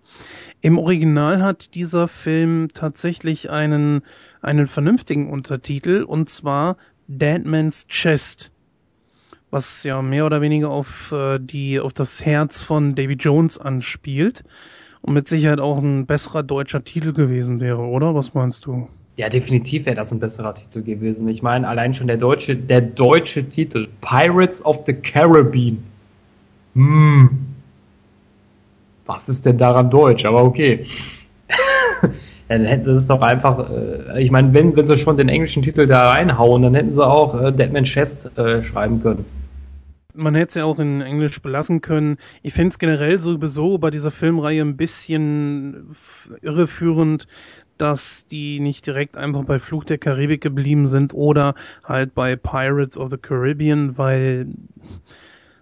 [0.60, 4.02] Im Original hat dieser Film tatsächlich einen,
[4.42, 6.76] einen vernünftigen Untertitel und zwar
[7.08, 8.52] Dead Man's Chest
[9.50, 14.44] was ja mehr oder weniger auf äh, die auf das Herz von Davy Jones anspielt
[15.02, 18.14] und mit Sicherheit auch ein besserer deutscher Titel gewesen wäre, oder?
[18.14, 18.88] Was meinst du?
[19.16, 21.26] Ja, definitiv wäre das ein besserer Titel gewesen.
[21.28, 25.82] Ich meine, allein schon der deutsche, der deutsche Titel Pirates of the Caribbean.
[26.74, 27.30] Hm.
[29.06, 30.26] Was ist denn daran deutsch?
[30.26, 30.86] Aber okay.
[32.48, 35.62] dann hätten sie es doch einfach, äh, ich meine, wenn, wenn sie schon den englischen
[35.62, 39.24] Titel da reinhauen, dann hätten sie auch äh, Deadman Chest äh, schreiben können
[40.18, 42.16] man hätte es ja auch in Englisch belassen können.
[42.42, 45.94] Ich finde es generell sowieso bei dieser Filmreihe ein bisschen
[46.40, 47.26] irreführend,
[47.78, 51.54] dass die nicht direkt einfach bei Fluch der Karibik geblieben sind oder
[51.84, 54.46] halt bei Pirates of the Caribbean, weil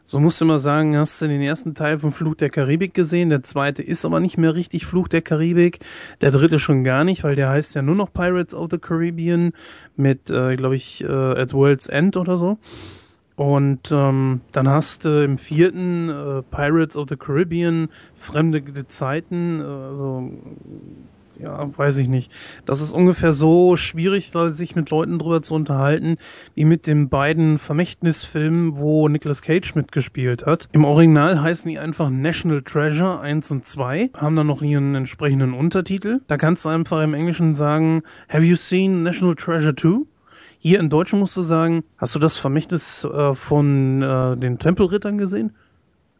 [0.05, 3.31] so musst du mal sagen, hast du den ersten Teil von Fluch der Karibik gesehen,
[3.31, 5.81] der zweite ist aber nicht mehr richtig Fluch der Karibik,
[6.21, 9.53] der dritte schon gar nicht, weil der heißt ja nur noch Pirates of the Caribbean
[9.97, 12.59] mit, äh, glaube ich, äh, at World's End oder so.
[13.37, 19.65] Und ähm, dann hast du im vierten äh, Pirates of the Caribbean, Fremde Zeiten, äh,
[19.65, 20.31] also
[21.41, 22.33] ja, weiß ich nicht.
[22.65, 26.17] Das ist ungefähr so schwierig, sich mit Leuten drüber zu unterhalten,
[26.55, 30.69] wie mit den beiden Vermächtnisfilmen, wo Nicolas Cage mitgespielt hat.
[30.73, 35.55] Im Original heißen die einfach National Treasure 1 und 2, haben dann noch ihren entsprechenden
[35.55, 36.21] Untertitel.
[36.27, 40.07] Da kannst du einfach im Englischen sagen, Have you seen National Treasure 2?
[40.59, 45.19] Hier in Deutschen musst du sagen, hast du das Vermächtnis äh, von äh, den Tempelrittern
[45.19, 45.53] gesehen?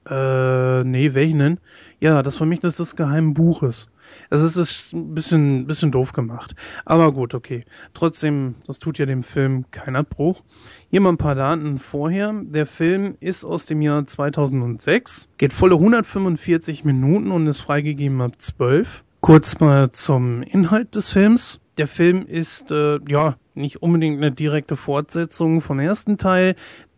[0.09, 1.59] Äh, nee, welchen denn?
[2.05, 3.89] Ja, das Vermächtnis des geheimen Buches.
[4.29, 6.55] Also es ist ein bisschen, bisschen doof gemacht.
[6.85, 7.65] Aber gut, okay.
[7.95, 10.43] Trotzdem, das tut ja dem Film keinen Abbruch.
[10.91, 12.35] Hier mal ein paar Daten vorher.
[12.43, 18.33] Der Film ist aus dem Jahr 2006, geht volle 145 Minuten und ist freigegeben ab
[18.37, 19.03] 12.
[19.23, 21.59] Kurz mal zum Inhalt des Films.
[21.79, 26.55] Der Film ist, äh, ja, nicht unbedingt eine direkte Fortsetzung vom ersten Teil,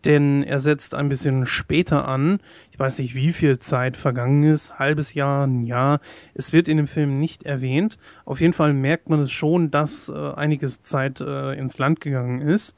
[0.07, 2.39] denn er setzt ein bisschen später an.
[2.71, 6.01] Ich weiß nicht, wie viel Zeit vergangen ist, halbes Jahr, ein Jahr.
[6.35, 7.99] Es wird in dem Film nicht erwähnt.
[8.25, 12.41] Auf jeden Fall merkt man es schon, dass äh, einiges Zeit äh, ins Land gegangen
[12.41, 12.75] ist.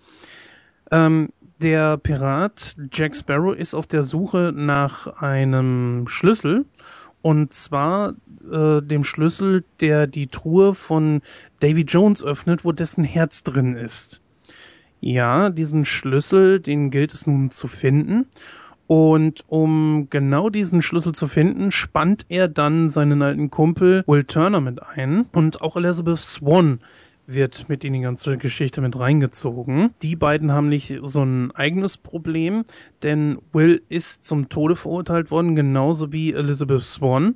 [0.90, 1.28] Ähm,
[1.60, 6.64] der Pirat Jack Sparrow ist auf der Suche nach einem Schlüssel
[7.20, 8.14] und zwar
[8.50, 11.20] äh, dem Schlüssel, der die Truhe von
[11.60, 14.22] Davy Jones öffnet, wo dessen Herz drin ist.
[15.00, 18.26] Ja, diesen Schlüssel, den gilt es nun zu finden.
[18.88, 24.60] Und um genau diesen Schlüssel zu finden, spannt er dann seinen alten Kumpel Will Turner
[24.60, 26.80] mit ein und auch Elizabeth Swan
[27.26, 29.90] wird mit in die ganze Geschichte mit reingezogen.
[30.00, 32.64] Die beiden haben nicht so ein eigenes Problem,
[33.02, 37.34] denn Will ist zum Tode verurteilt worden, genauso wie Elizabeth Swan,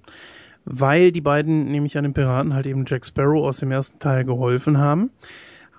[0.64, 4.24] weil die beiden nämlich an den Piraten halt eben Jack Sparrow aus dem ersten Teil
[4.24, 5.10] geholfen haben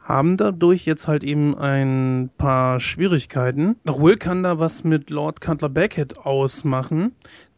[0.04, 3.78] haben dadurch jetzt halt eben ein paar Schwierigkeiten.
[3.86, 7.16] Will kann da was mit Lord Cutler Beckett ausmachen.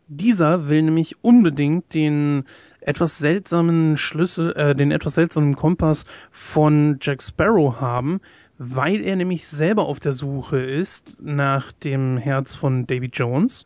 [0.07, 2.45] Dieser will nämlich unbedingt den
[2.81, 8.22] etwas seltsamen Schlüssel, äh, den etwas seltsamen Kompass von Jack Sparrow haben,
[8.59, 13.65] weil er nämlich selber auf der Suche ist nach dem Herz von Davy Jones.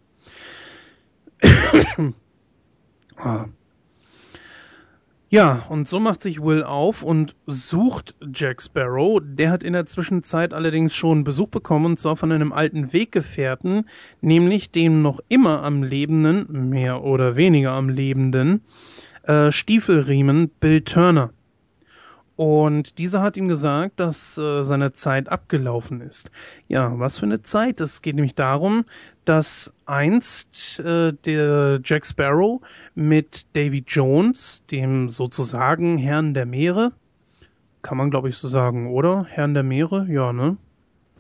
[3.18, 3.46] ah.
[5.32, 9.22] Ja, und so macht sich Will auf und sucht Jack Sparrow.
[9.24, 13.88] Der hat in der Zwischenzeit allerdings schon Besuch bekommen, und zwar von einem alten Weggefährten,
[14.22, 18.62] nämlich dem noch immer am Lebenden, mehr oder weniger am Lebenden,
[19.22, 21.30] äh, Stiefelriemen Bill Turner.
[22.40, 26.32] Und dieser hat ihm gesagt, dass äh, seine Zeit abgelaufen ist.
[26.70, 27.82] Ja, was für eine Zeit?
[27.82, 28.86] Es geht nämlich darum,
[29.26, 32.62] dass einst äh, der Jack Sparrow
[32.96, 36.94] mit Davy Jones, dem sozusagen Herrn der Meere,
[37.82, 39.26] kann man glaube ich so sagen, oder?
[39.28, 40.56] Herrn der Meere, ja, ne?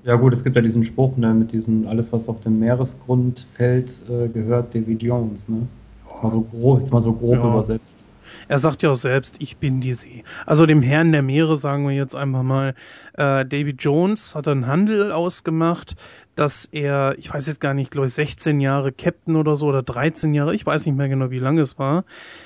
[0.05, 3.45] Ja gut, es gibt ja diesen Spruch, ne, mit diesem alles, was auf dem Meeresgrund
[3.55, 5.67] fällt, äh, gehört Davy Jones, ne?
[6.07, 7.49] Jetzt mal so grob, jetzt mal so grob ja.
[7.49, 8.05] übersetzt.
[8.47, 10.23] Er sagt ja auch selbst, ich bin die See.
[10.45, 12.75] Also dem Herrn der Meere sagen wir jetzt einfach mal,
[13.13, 15.95] äh, David Jones hat einen Handel ausgemacht,
[16.35, 19.83] dass er, ich weiß jetzt gar nicht, glaube ich, 16 Jahre Captain oder so oder
[19.83, 22.05] 13 Jahre, ich weiß nicht mehr genau, wie lange es war,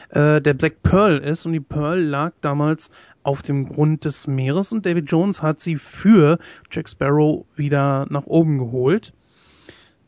[0.10, 2.90] äh, der Black Pearl ist und die Pearl lag damals
[3.24, 6.40] auf dem Grund des Meeres und David Jones hat sie für
[6.72, 9.14] Jack Sparrow wieder nach oben geholt.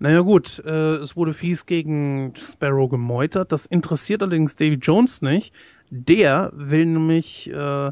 [0.05, 3.51] Naja gut, äh, es wurde fies gegen Sparrow gemeutert.
[3.51, 5.51] Das interessiert allerdings Davy Jones nicht.
[5.89, 7.91] Der will nämlich, äh,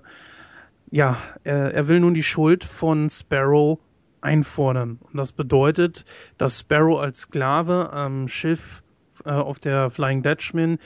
[0.91, 3.79] ja, er, er will nun die Schuld von Sparrow
[4.21, 4.99] einfordern.
[5.01, 6.05] Und das bedeutet,
[6.37, 8.83] dass Sparrow als Sklave am Schiff
[9.25, 10.77] äh, auf der Flying Dutchman,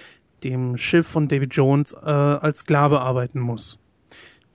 [0.45, 3.80] dem Schiff von David Jones, äh, als Sklave arbeiten muss.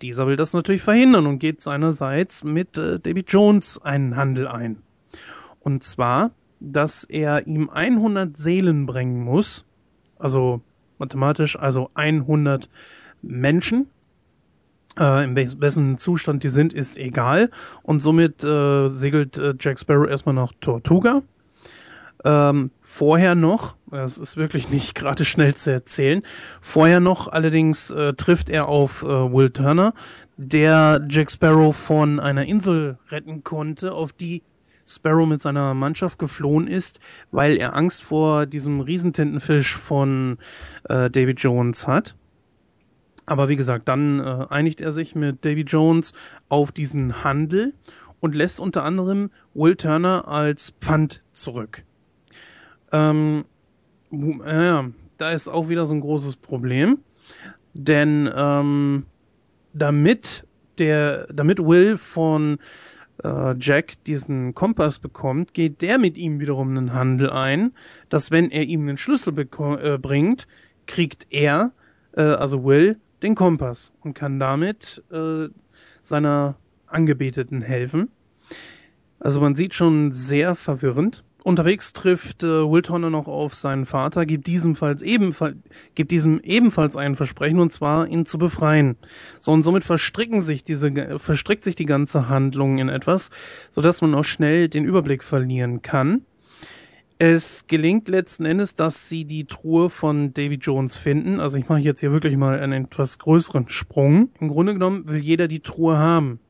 [0.00, 4.78] Dieser will das natürlich verhindern und geht seinerseits mit äh, David Jones einen Handel ein.
[5.60, 6.30] Und zwar
[6.62, 9.64] dass er ihm 100 Seelen bringen muss,
[10.18, 10.60] also
[10.98, 12.68] mathematisch, also 100
[13.22, 13.88] Menschen.
[14.98, 17.50] Äh, in wessen Zustand die sind, ist egal.
[17.82, 21.22] Und somit äh, segelt äh, Jack Sparrow erstmal nach Tortuga.
[22.24, 26.22] Ähm, vorher noch, das ist wirklich nicht gerade schnell zu erzählen,
[26.60, 29.92] vorher noch allerdings äh, trifft er auf äh, Will Turner,
[30.36, 34.42] der Jack Sparrow von einer Insel retten konnte, auf die
[34.86, 37.00] Sparrow mit seiner Mannschaft geflohen ist,
[37.30, 40.38] weil er Angst vor diesem Riesentintenfisch von
[40.88, 42.16] äh, David Jones hat.
[43.26, 46.12] Aber wie gesagt, dann äh, einigt er sich mit Davy Jones
[46.48, 47.72] auf diesen Handel
[48.20, 51.84] und lässt unter anderem Will Turner als Pfand zurück.
[52.90, 53.44] Ähm,
[54.12, 54.82] äh,
[55.18, 56.98] da ist auch wieder so ein großes Problem,
[57.74, 59.06] denn ähm,
[59.72, 60.46] damit
[60.78, 62.58] der, damit Will von
[63.22, 67.72] äh, Jack diesen Kompass bekommt, geht der mit ihm wiederum einen Handel ein,
[68.08, 70.46] dass wenn er ihm einen Schlüssel äh, bringt,
[70.86, 71.72] kriegt er,
[72.12, 75.48] äh, also Will, den Kompass und kann damit äh,
[76.00, 76.56] seiner
[76.86, 78.10] Angebeteten helfen.
[79.20, 81.22] Also man sieht schon sehr verwirrend.
[81.44, 85.56] Unterwegs trifft äh, Will Turner noch auf seinen Vater, gibt diesem, ebenfalls,
[85.94, 88.96] gibt diesem ebenfalls ein Versprechen, und zwar ihn zu befreien.
[89.40, 93.30] So und somit verstricken sich diese, verstrickt sich die ganze Handlung in etwas,
[93.70, 96.22] so dass man auch schnell den Überblick verlieren kann.
[97.24, 101.38] Es gelingt letzten Endes, dass sie die Truhe von Davy Jones finden.
[101.38, 104.30] Also ich mache jetzt hier wirklich mal einen etwas größeren Sprung.
[104.40, 106.40] Im Grunde genommen will jeder die Truhe haben.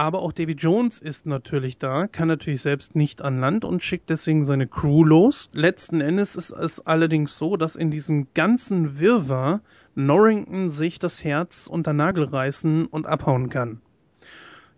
[0.00, 4.08] Aber auch Davy Jones ist natürlich da, kann natürlich selbst nicht an Land und schickt
[4.08, 5.50] deswegen seine Crew los.
[5.52, 9.60] Letzten Endes ist es allerdings so, dass in diesem ganzen Wirrwarr
[9.94, 13.82] Norrington sich das Herz unter Nagel reißen und abhauen kann.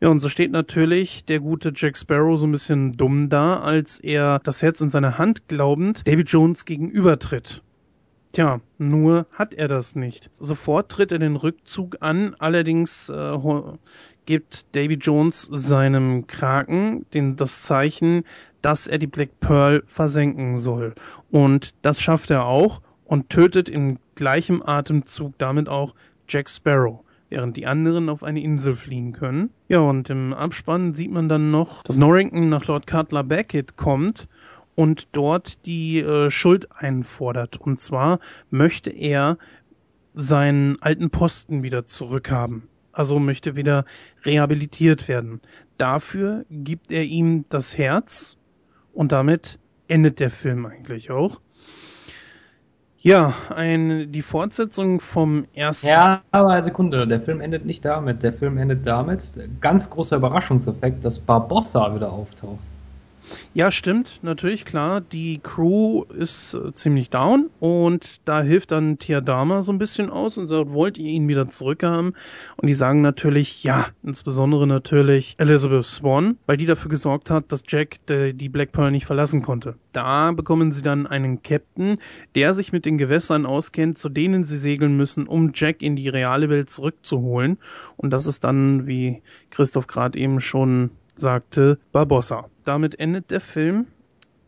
[0.01, 4.01] Ja, und so steht natürlich der gute Jack Sparrow so ein bisschen dumm da, als
[4.01, 7.63] er das Herz in seiner Hand glaubend Davy Jones gegenübertritt.
[8.33, 10.31] Tja, nur hat er das nicht.
[10.39, 13.37] Sofort tritt er den Rückzug an, allerdings äh,
[14.27, 18.25] gibt Davy Jones seinem Kraken den, das Zeichen,
[18.63, 20.95] dass er die Black Pearl versenken soll.
[21.31, 25.95] Und das schafft er auch und tötet in gleichem Atemzug damit auch
[26.29, 29.51] Jack Sparrow, während die anderen auf eine Insel fliehen können.
[29.69, 34.29] Ja, und im Abspann sieht man dann noch, dass Norrington nach Lord Cutler Beckett kommt
[34.75, 37.61] und dort die äh, Schuld einfordert.
[37.61, 38.21] Und zwar
[38.51, 39.37] möchte er
[40.15, 43.85] seinen alten Posten wieder zurückhaben also möchte wieder
[44.25, 45.41] rehabilitiert werden.
[45.79, 48.37] Dafür gibt er ihm das Herz
[48.93, 49.59] und damit
[49.89, 51.41] endet der Film eigentlich auch.
[52.99, 55.89] Ja, ein, die Fortsetzung vom ersten.
[55.89, 58.23] Ja, aber eine Sekunde, der Film endet nicht damit.
[58.23, 59.25] Der Film endet damit,
[59.61, 62.61] ganz großer Überraschungseffekt, dass Barbossa wieder auftaucht.
[63.55, 65.01] Ja, stimmt, natürlich, klar.
[65.01, 70.39] Die Crew ist äh, ziemlich down und da hilft dann Tiadama so ein bisschen aus
[70.39, 72.15] und sagt, wollt ihr ihn wieder zurückhaben?
[72.57, 77.63] Und die sagen natürlich, ja, insbesondere natürlich Elizabeth Swan, weil die dafür gesorgt hat, dass
[77.67, 79.77] Jack de, die Black Pearl nicht verlassen konnte.
[79.93, 81.99] Da bekommen sie dann einen Captain,
[82.35, 86.09] der sich mit den Gewässern auskennt, zu denen sie segeln müssen, um Jack in die
[86.09, 87.59] reale Welt zurückzuholen.
[87.97, 92.49] Und das ist dann, wie Christoph gerade eben schon sagte Barbossa.
[92.65, 93.87] Damit endet der Film.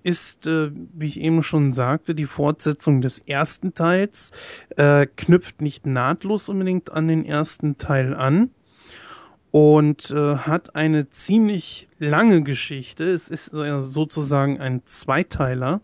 [0.02, 4.32] Ist, äh, wie ich eben schon sagte, die Fortsetzung des ersten Teils,
[4.76, 8.50] äh, knüpft nicht nahtlos unbedingt an den ersten Teil an
[9.54, 13.04] und äh, hat eine ziemlich lange Geschichte.
[13.04, 15.80] Es ist äh, sozusagen ein Zweiteiler.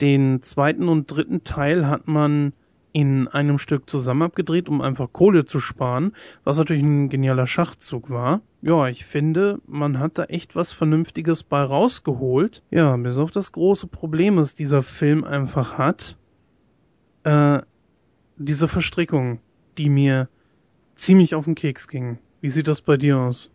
[0.00, 2.52] Den zweiten und dritten Teil hat man
[2.92, 8.10] in einem Stück zusammen abgedreht, um einfach Kohle zu sparen, was natürlich ein genialer Schachzug
[8.10, 8.40] war.
[8.62, 12.62] Ja, ich finde, man hat da echt was Vernünftiges bei rausgeholt.
[12.70, 16.18] Ja, bis auf das große Problem, was dieser Film einfach hat,
[17.24, 17.60] äh,
[18.36, 19.40] diese Verstrickung,
[19.78, 20.28] die mir
[20.94, 22.18] ziemlich auf den Keks ging.
[22.42, 23.50] Wie sieht das bei dir aus?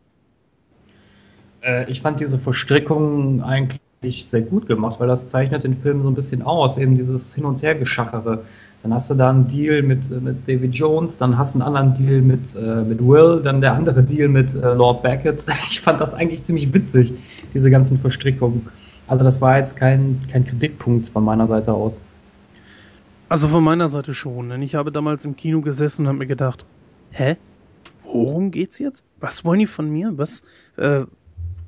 [1.61, 6.09] Äh, ich fand diese Verstrickung eigentlich sehr gut gemacht, weil das zeichnet den Film so
[6.09, 8.43] ein bisschen aus, eben dieses Hin- und Hergeschachere.
[8.85, 11.95] Dann hast du da einen Deal mit, mit David Jones, dann hast du einen anderen
[11.95, 15.43] Deal mit, äh, mit Will, dann der andere Deal mit äh, Lord Beckett.
[15.71, 17.11] Ich fand das eigentlich ziemlich witzig,
[17.51, 18.67] diese ganzen Verstrickungen.
[19.07, 21.99] Also das war jetzt kein, kein Kritikpunkt von meiner Seite aus.
[23.27, 26.27] Also von meiner Seite schon, denn ich habe damals im Kino gesessen und habe mir
[26.27, 26.63] gedacht,
[27.09, 27.37] hä?
[28.03, 29.03] Worum geht's jetzt?
[29.19, 30.15] Was wollen die von mir?
[30.15, 30.43] Was?
[30.77, 31.05] Äh,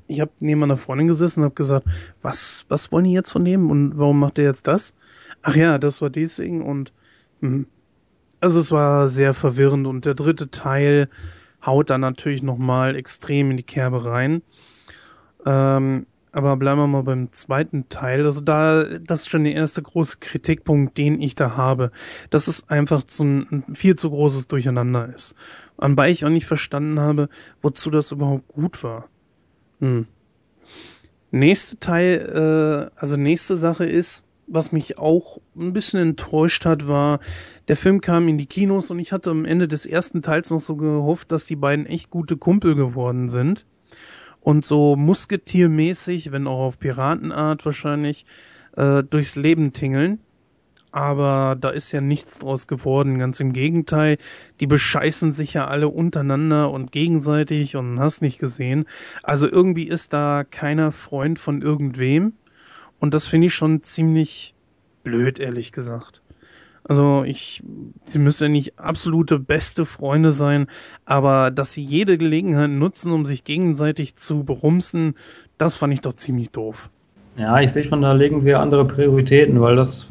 [0.06, 1.84] ich habe neben meiner Freundin gesessen und habe gesagt,
[2.22, 4.94] was, was wollen die jetzt von dem und warum macht der jetzt das?
[5.42, 6.92] Ach ja, das war deswegen und
[7.40, 7.66] Mhm.
[8.40, 11.08] Also es war sehr verwirrend und der dritte Teil
[11.64, 14.42] haut dann natürlich nochmal extrem in die Kerbe rein.
[15.44, 18.24] Ähm, aber bleiben wir mal beim zweiten Teil.
[18.24, 21.90] Also da, das ist schon der erste große Kritikpunkt, den ich da habe,
[22.30, 25.34] dass es einfach zu ein viel zu großes Durcheinander ist.
[25.78, 27.28] Anbei ich auch nicht verstanden habe,
[27.62, 29.08] wozu das überhaupt gut war.
[29.80, 30.06] Hm.
[31.30, 37.20] Nächste Teil, äh, also nächste Sache ist, was mich auch ein bisschen enttäuscht hat, war,
[37.68, 40.60] der Film kam in die Kinos und ich hatte am Ende des ersten Teils noch
[40.60, 43.66] so gehofft, dass die beiden echt gute Kumpel geworden sind.
[44.40, 48.24] Und so musketiermäßig, wenn auch auf Piratenart wahrscheinlich,
[48.76, 50.20] äh, durchs Leben tingeln.
[50.90, 54.16] Aber da ist ja nichts draus geworden, ganz im Gegenteil.
[54.60, 58.86] Die bescheißen sich ja alle untereinander und gegenseitig und hast nicht gesehen.
[59.22, 62.32] Also irgendwie ist da keiner Freund von irgendwem.
[63.00, 64.54] Und das finde ich schon ziemlich
[65.04, 66.22] blöd, ehrlich gesagt.
[66.84, 67.62] Also ich,
[68.04, 70.68] sie müssen ja nicht absolute beste Freunde sein,
[71.04, 75.14] aber dass sie jede Gelegenheit nutzen, um sich gegenseitig zu berumsen,
[75.58, 76.88] das fand ich doch ziemlich doof.
[77.36, 80.06] Ja, ich sehe schon, da legen wir andere Prioritäten, weil das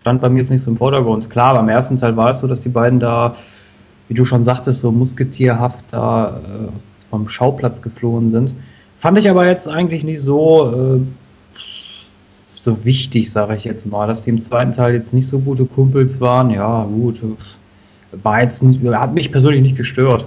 [0.00, 1.30] stand bei mir jetzt nicht so im Vordergrund.
[1.30, 3.36] Klar, beim ersten Teil war es so, dass die beiden da
[4.08, 6.80] wie du schon sagtest, so musketierhaft da äh,
[7.10, 8.54] vom Schauplatz geflohen sind.
[8.98, 11.00] Fand ich aber jetzt eigentlich nicht so, äh,
[12.66, 15.64] so wichtig, sage ich jetzt mal, dass die im zweiten Teil jetzt nicht so gute
[15.64, 16.50] Kumpels waren.
[16.50, 17.22] Ja, gut,
[18.10, 20.26] war jetzt nicht, hat mich persönlich nicht gestört.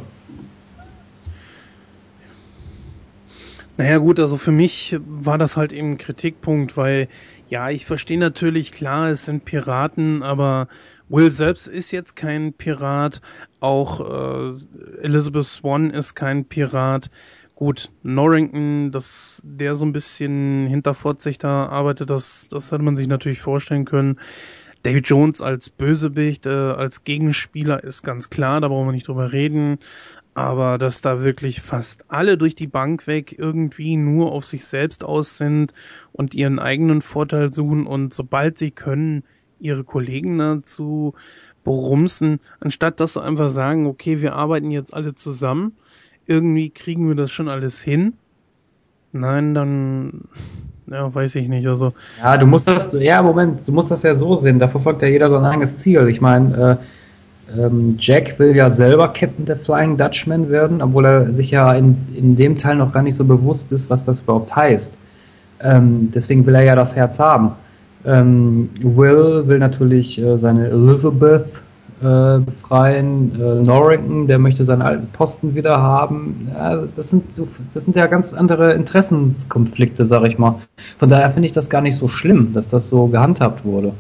[3.77, 7.07] Naja gut, also für mich war das halt eben ein Kritikpunkt, weil
[7.47, 10.67] ja, ich verstehe natürlich, klar, es sind Piraten, aber
[11.07, 13.21] Will selbst ist jetzt kein Pirat,
[13.61, 14.51] auch äh,
[15.01, 17.09] Elizabeth Swan ist kein Pirat.
[17.59, 22.95] Gut, Norrington, dass der so ein bisschen hinter Fortsicht da arbeitet, das, das hätte man
[22.95, 24.17] sich natürlich vorstellen können.
[24.83, 29.33] David Jones als Bösewicht, äh, als Gegenspieler ist ganz klar, da brauchen wir nicht drüber
[29.33, 29.79] reden
[30.35, 35.03] aber dass da wirklich fast alle durch die Bank weg irgendwie nur auf sich selbst
[35.03, 35.73] aus sind
[36.13, 39.23] und ihren eigenen Vorteil suchen und sobald sie können,
[39.59, 41.13] ihre Kollegen dazu
[41.65, 45.73] berumsen, anstatt dass sie einfach sagen, okay, wir arbeiten jetzt alle zusammen,
[46.29, 48.13] irgendwie kriegen wir das schon alles hin.
[49.11, 50.21] Nein, dann,
[50.87, 51.93] ja, weiß ich nicht, also.
[52.21, 55.07] Ja, du musst das, ja, Moment, du musst das ja so sehen, da verfolgt ja
[55.07, 56.07] jeder sein eigenes Ziel.
[56.07, 56.79] Ich meine,
[57.57, 61.73] äh, ähm, Jack will ja selber Captain der Flying Dutchman werden, obwohl er sich ja
[61.73, 64.95] in, in dem Teil noch gar nicht so bewusst ist, was das überhaupt heißt.
[65.61, 67.53] Ähm, deswegen will er ja das Herz haben.
[68.05, 71.45] Ähm, Will will natürlich äh, seine Elizabeth
[72.01, 73.31] äh, befreien.
[73.35, 76.49] Äh, Norrington, der möchte seinen alten Posten wieder haben.
[76.53, 77.23] Ja, das, sind,
[77.73, 80.55] das sind ja ganz andere Interessenskonflikte, sag ich mal.
[80.97, 83.93] Von daher finde ich das gar nicht so schlimm, dass das so gehandhabt wurde.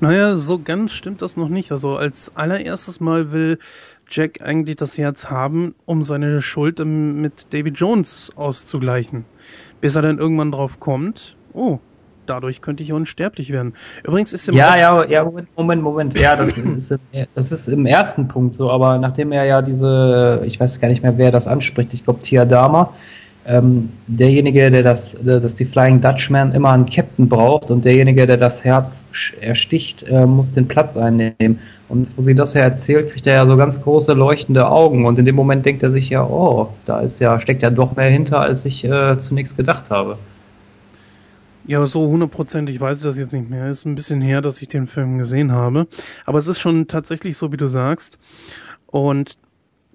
[0.00, 1.72] Naja, so ganz stimmt das noch nicht.
[1.72, 3.58] Also als allererstes Mal will
[4.08, 9.24] Jack eigentlich das Herz haben, um seine Schuld mit David Jones auszugleichen.
[9.80, 11.80] Bis er dann irgendwann drauf kommt, oh,
[12.26, 13.74] dadurch könnte ich unsterblich werden.
[14.04, 16.18] Übrigens ist im Ja, ja, ja, Moment, Moment, Moment.
[16.18, 16.94] Ja, das ist,
[17.34, 21.02] das ist im ersten Punkt so, aber nachdem er ja diese, ich weiß gar nicht
[21.02, 22.92] mehr, wer das anspricht, ich glaube Tia Dama,
[23.48, 28.36] ähm, derjenige, der das, dass die Flying Dutchman immer einen Captain braucht und derjenige, der
[28.36, 29.04] das Herz
[29.40, 31.60] ersticht, äh, muss den Platz einnehmen.
[31.88, 35.18] Und wo sie das ja erzählt, kriegt er ja so ganz große leuchtende Augen und
[35.20, 38.10] in dem Moment denkt er sich ja, oh, da ist ja, steckt ja doch mehr
[38.10, 40.18] hinter, als ich äh, zunächst gedacht habe.
[41.66, 43.68] Ja, so hundertprozentig weiß ich das jetzt nicht mehr.
[43.68, 45.88] Ist ein bisschen her, dass ich den Film gesehen habe.
[46.24, 48.18] Aber es ist schon tatsächlich so, wie du sagst.
[48.86, 49.36] Und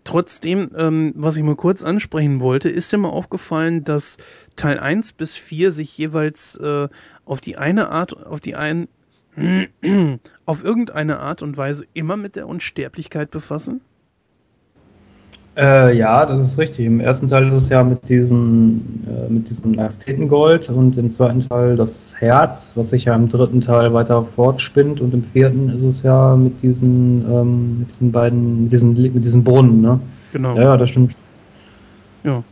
[0.04, 4.18] Trotzdem, ähm, was ich mal kurz ansprechen wollte, ist dir mal aufgefallen, dass
[4.56, 6.88] Teil 1 bis 4 sich jeweils äh,
[7.24, 8.88] auf die eine Art, auf die ein,
[10.46, 13.82] auf irgendeine Art und Weise immer mit der Unsterblichkeit befassen?
[15.58, 16.86] Äh, ja, das ist richtig.
[16.86, 21.48] Im ersten Teil ist es ja mit diesem, äh, mit diesem Ästhetengold und im zweiten
[21.48, 25.84] Teil das Herz, was sich ja im dritten Teil weiter fortspinnt und im vierten ist
[25.84, 30.00] es ja mit diesen, ähm, mit diesen beiden, mit diesen, mit diesen Brunnen, ne?
[30.32, 30.56] Genau.
[30.56, 31.18] Ja, ja, das stimmt.
[32.24, 32.44] Ja.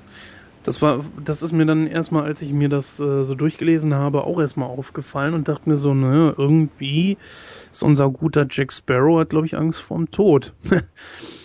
[0.64, 4.26] Das war, das ist mir dann erstmal, als ich mir das äh, so durchgelesen habe,
[4.26, 7.18] auch erstmal aufgefallen und dachte mir so, ne, irgendwie
[7.72, 10.54] ist unser guter Jack Sparrow hat, glaube ich, Angst vorm Tod.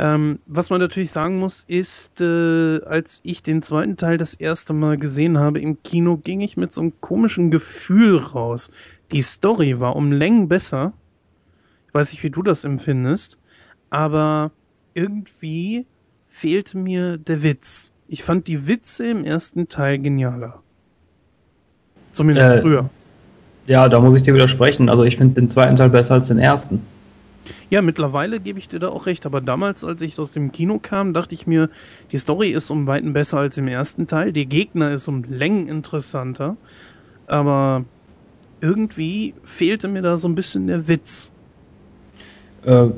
[0.00, 4.72] Ähm, was man natürlich sagen muss, ist, äh, als ich den zweiten Teil das erste
[4.72, 8.70] Mal gesehen habe im Kino, ging ich mit so einem komischen Gefühl raus.
[9.10, 10.92] Die Story war um Längen besser.
[11.88, 13.38] Ich weiß nicht, wie du das empfindest,
[13.90, 14.52] aber
[14.94, 15.84] irgendwie
[16.28, 17.90] fehlte mir der Witz.
[18.06, 20.62] Ich fand die Witze im ersten Teil genialer.
[22.12, 22.88] Zumindest äh, früher.
[23.66, 24.88] Ja, da muss ich dir widersprechen.
[24.88, 26.86] Also ich finde den zweiten Teil besser als den ersten.
[27.70, 30.78] Ja, mittlerweile gebe ich dir da auch recht, aber damals, als ich aus dem Kino
[30.80, 31.70] kam, dachte ich mir,
[32.12, 35.68] die Story ist um Weiten besser als im ersten Teil, die Gegner ist um Längen
[35.68, 36.56] interessanter,
[37.26, 37.84] aber
[38.60, 41.32] irgendwie fehlte mir da so ein bisschen der Witz.
[42.64, 42.88] Äh,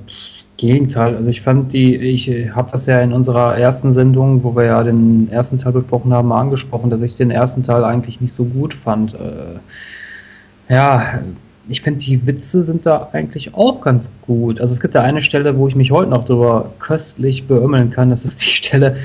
[0.56, 4.64] Gegenteil, also ich fand die, ich habe das ja in unserer ersten Sendung, wo wir
[4.64, 8.44] ja den ersten Teil besprochen haben, angesprochen, dass ich den ersten Teil eigentlich nicht so
[8.44, 9.14] gut fand.
[9.14, 9.58] Äh,
[10.68, 11.20] ja,
[11.70, 14.60] ich finde, die Witze sind da eigentlich auch ganz gut.
[14.60, 18.10] Also es gibt da eine Stelle, wo ich mich heute noch drüber köstlich beömmeln kann.
[18.10, 18.96] Das ist die Stelle,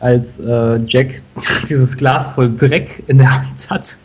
[0.00, 1.22] als äh, Jack
[1.68, 3.96] dieses Glas voll Dreck in der Hand hat.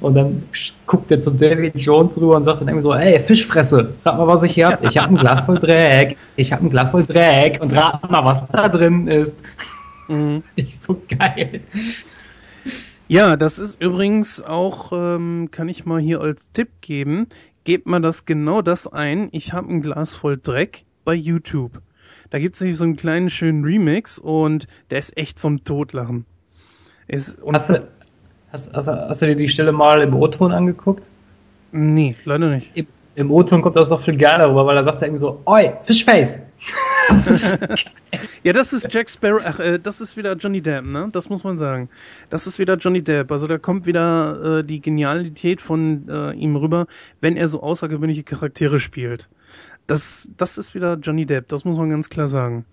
[0.00, 0.44] Und dann
[0.86, 4.28] guckt er zu David Jones rüber und sagt dann irgendwie so, ey, Fischfresse, rat mal,
[4.28, 4.84] was ich hier hab.
[4.84, 6.16] Ich hab ein Glas voll Dreck.
[6.36, 7.60] Ich hab ein Glas voll Dreck.
[7.60, 9.42] Und rat mal, was da drin ist.
[10.06, 10.44] Mhm.
[10.56, 11.62] Das ist so geil.
[13.08, 17.28] Ja, das ist übrigens auch, ähm, kann ich mal hier als Tipp geben,
[17.66, 21.82] gebt mal das genau das ein, ich habe ein Glas voll Dreck bei YouTube.
[22.30, 26.24] Da gibt es nämlich so einen kleinen schönen Remix und der ist echt zum Totlachen.
[27.08, 27.88] Ist, hast, du,
[28.52, 31.08] hast, hast, hast, du dir die Stelle mal im O-Ton angeguckt?
[31.72, 32.70] Nee, leider nicht.
[32.74, 32.86] Im,
[33.16, 36.38] im O-Ton kommt das doch viel geiler rüber, weil er sagt irgendwie so, oi, Fischface!
[38.42, 39.40] Ja, das ist Jack Sparrow.
[39.44, 41.08] Ach, äh, das ist wieder Johnny Depp, ne?
[41.12, 41.88] Das muss man sagen.
[42.30, 43.30] Das ist wieder Johnny Depp.
[43.30, 46.86] Also da kommt wieder äh, die Genialität von äh, ihm rüber,
[47.20, 49.28] wenn er so außergewöhnliche Charaktere spielt.
[49.86, 51.48] Das, das ist wieder Johnny Depp.
[51.48, 52.64] Das muss man ganz klar sagen.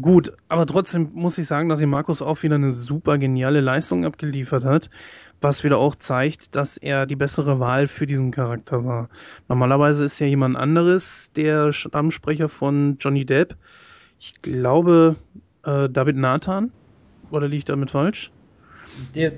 [0.00, 4.04] Gut, aber trotzdem muss ich sagen, dass hier Markus auch wieder eine super geniale Leistung
[4.04, 4.90] abgeliefert hat,
[5.44, 9.08] was wieder auch zeigt, dass er die bessere Wahl für diesen Charakter war.
[9.46, 13.54] Normalerweise ist ja jemand anderes der Stammsprecher von Johnny Depp.
[14.18, 15.16] Ich glaube,
[15.62, 16.72] äh, David Nathan.
[17.30, 18.32] Oder liege ich damit falsch?
[19.14, 19.32] Der,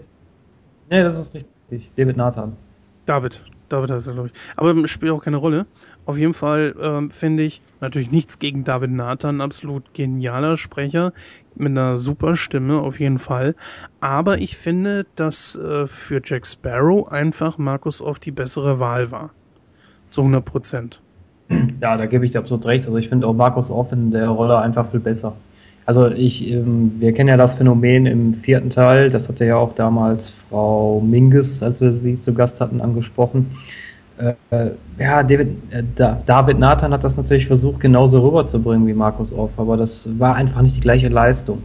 [0.90, 1.90] nee, das ist richtig.
[1.96, 2.56] David Nathan.
[3.04, 4.34] David, David heißt er, glaube ich.
[4.56, 5.66] Aber spielt auch keine Rolle.
[6.06, 11.12] Auf jeden Fall ähm, finde ich natürlich nichts gegen David Nathan, absolut genialer Sprecher
[11.56, 13.54] mit einer super Stimme auf jeden Fall.
[14.00, 19.30] Aber ich finde, dass äh, für Jack Sparrow einfach Markus Off die bessere Wahl war.
[20.10, 21.00] Zu 100 Prozent.
[21.80, 22.86] Ja, da gebe ich dir absolut recht.
[22.86, 25.34] Also ich finde auch Markus Off in der Rolle einfach viel besser.
[25.86, 29.74] Also ich, ähm, wir kennen ja das Phänomen im vierten Teil, das hatte ja auch
[29.74, 33.46] damals Frau Minges, als wir sie zu Gast hatten, angesprochen.
[34.18, 39.50] Äh, ja, David, äh, David Nathan hat das natürlich versucht, genauso rüberzubringen wie Markus Off,
[39.58, 41.62] aber das war einfach nicht die gleiche Leistung.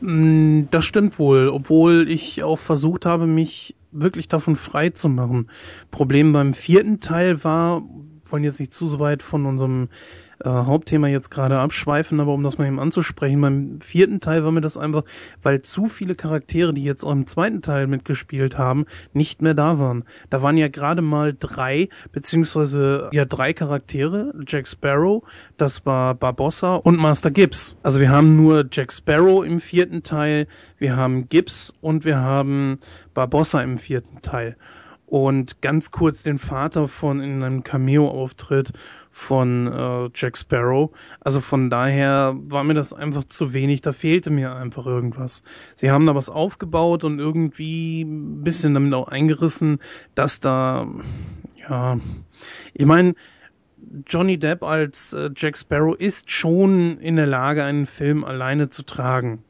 [0.00, 5.48] Mm, das stimmt wohl, obwohl ich auch versucht habe, mich wirklich davon frei zu machen.
[5.90, 7.82] Problem beim vierten Teil war,
[8.26, 9.88] wollen jetzt nicht zu so weit von unserem
[10.44, 14.52] äh, Hauptthema jetzt gerade abschweifen, aber um das mal eben anzusprechen, beim vierten Teil war
[14.52, 15.04] mir das einfach,
[15.42, 19.78] weil zu viele Charaktere, die jetzt auch im zweiten Teil mitgespielt haben, nicht mehr da
[19.78, 20.04] waren.
[20.30, 25.22] Da waren ja gerade mal drei, beziehungsweise ja drei Charaktere, Jack Sparrow,
[25.56, 27.76] das war Barbossa und Master Gibbs.
[27.82, 30.46] Also wir haben nur Jack Sparrow im vierten Teil,
[30.78, 32.78] wir haben Gibbs und wir haben
[33.14, 34.56] Barbossa im vierten Teil
[35.06, 38.72] und ganz kurz den Vater von in einem Cameo-Auftritt
[39.10, 40.90] von äh, Jack Sparrow.
[41.20, 45.42] Also von daher war mir das einfach zu wenig, da fehlte mir einfach irgendwas.
[45.76, 49.78] Sie haben da was aufgebaut und irgendwie ein bisschen damit auch eingerissen,
[50.16, 50.88] dass da,
[51.68, 51.98] ja,
[52.74, 53.14] ich meine,
[54.06, 58.82] Johnny Depp als äh, Jack Sparrow ist schon in der Lage, einen Film alleine zu
[58.82, 59.44] tragen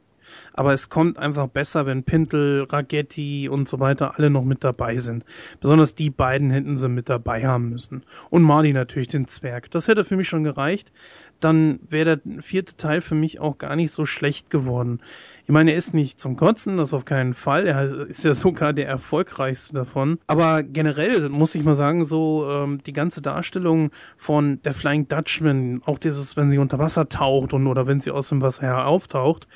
[0.57, 4.97] aber es kommt einfach besser, wenn Pintel, Ragetti und so weiter alle noch mit dabei
[4.97, 5.23] sind.
[5.61, 8.03] Besonders die beiden hätten sie mit dabei haben müssen.
[8.31, 9.69] Und Marty natürlich den Zwerg.
[9.69, 10.91] Das hätte für mich schon gereicht.
[11.39, 14.99] Dann wäre der vierte Teil für mich auch gar nicht so schlecht geworden.
[15.45, 17.67] Ich meine, er ist nicht zum Kotzen, das auf keinen Fall.
[17.67, 20.17] Er ist ja sogar der erfolgreichste davon.
[20.25, 25.83] Aber generell muss ich mal sagen, so ähm, die ganze Darstellung von der Flying Dutchman,
[25.85, 28.87] auch dieses, wenn sie unter Wasser taucht und oder wenn sie aus dem Wasser her
[28.87, 29.47] auftaucht,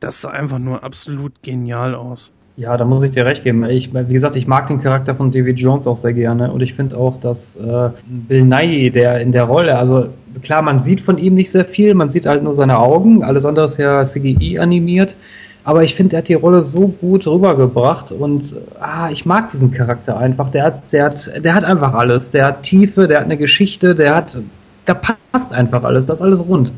[0.00, 2.32] das sah einfach nur absolut genial aus.
[2.56, 3.64] Ja, da muss ich dir recht geben.
[3.66, 6.74] Ich, wie gesagt, ich mag den Charakter von David Jones auch sehr gerne und ich
[6.74, 10.08] finde auch, dass äh, Bill Nye, der in der Rolle, also
[10.42, 13.44] klar, man sieht von ihm nicht sehr viel, man sieht halt nur seine Augen, alles
[13.44, 15.16] andere ist ja CGI animiert,
[15.62, 19.70] aber ich finde, er hat die Rolle so gut rübergebracht und ah, ich mag diesen
[19.70, 20.50] Charakter einfach.
[20.50, 22.30] Der hat, der hat, der hat einfach alles.
[22.30, 24.40] Der hat Tiefe, der hat eine Geschichte, der hat,
[24.86, 26.72] da passt einfach alles, das ist alles rund.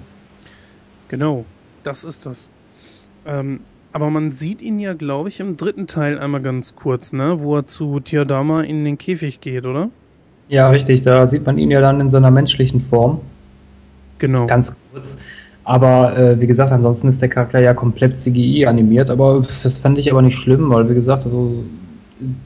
[1.09, 1.45] Genau,
[1.85, 2.51] das ist das.
[3.31, 3.61] Ähm,
[3.93, 7.37] aber man sieht ihn ja, glaube ich, im dritten Teil einmal ganz kurz, ne?
[7.41, 9.91] Wo er zu Tiadama in den Käfig geht, oder?
[10.49, 11.03] Ja, richtig.
[11.03, 13.21] Da sieht man ihn ja dann in seiner menschlichen Form.
[14.19, 14.47] Genau.
[14.47, 15.17] Ganz kurz.
[15.65, 19.11] Aber äh, wie gesagt, ansonsten ist der Charakter ja komplett CGI animiert.
[19.11, 21.65] Aber das fand ich aber nicht schlimm, weil wie gesagt, also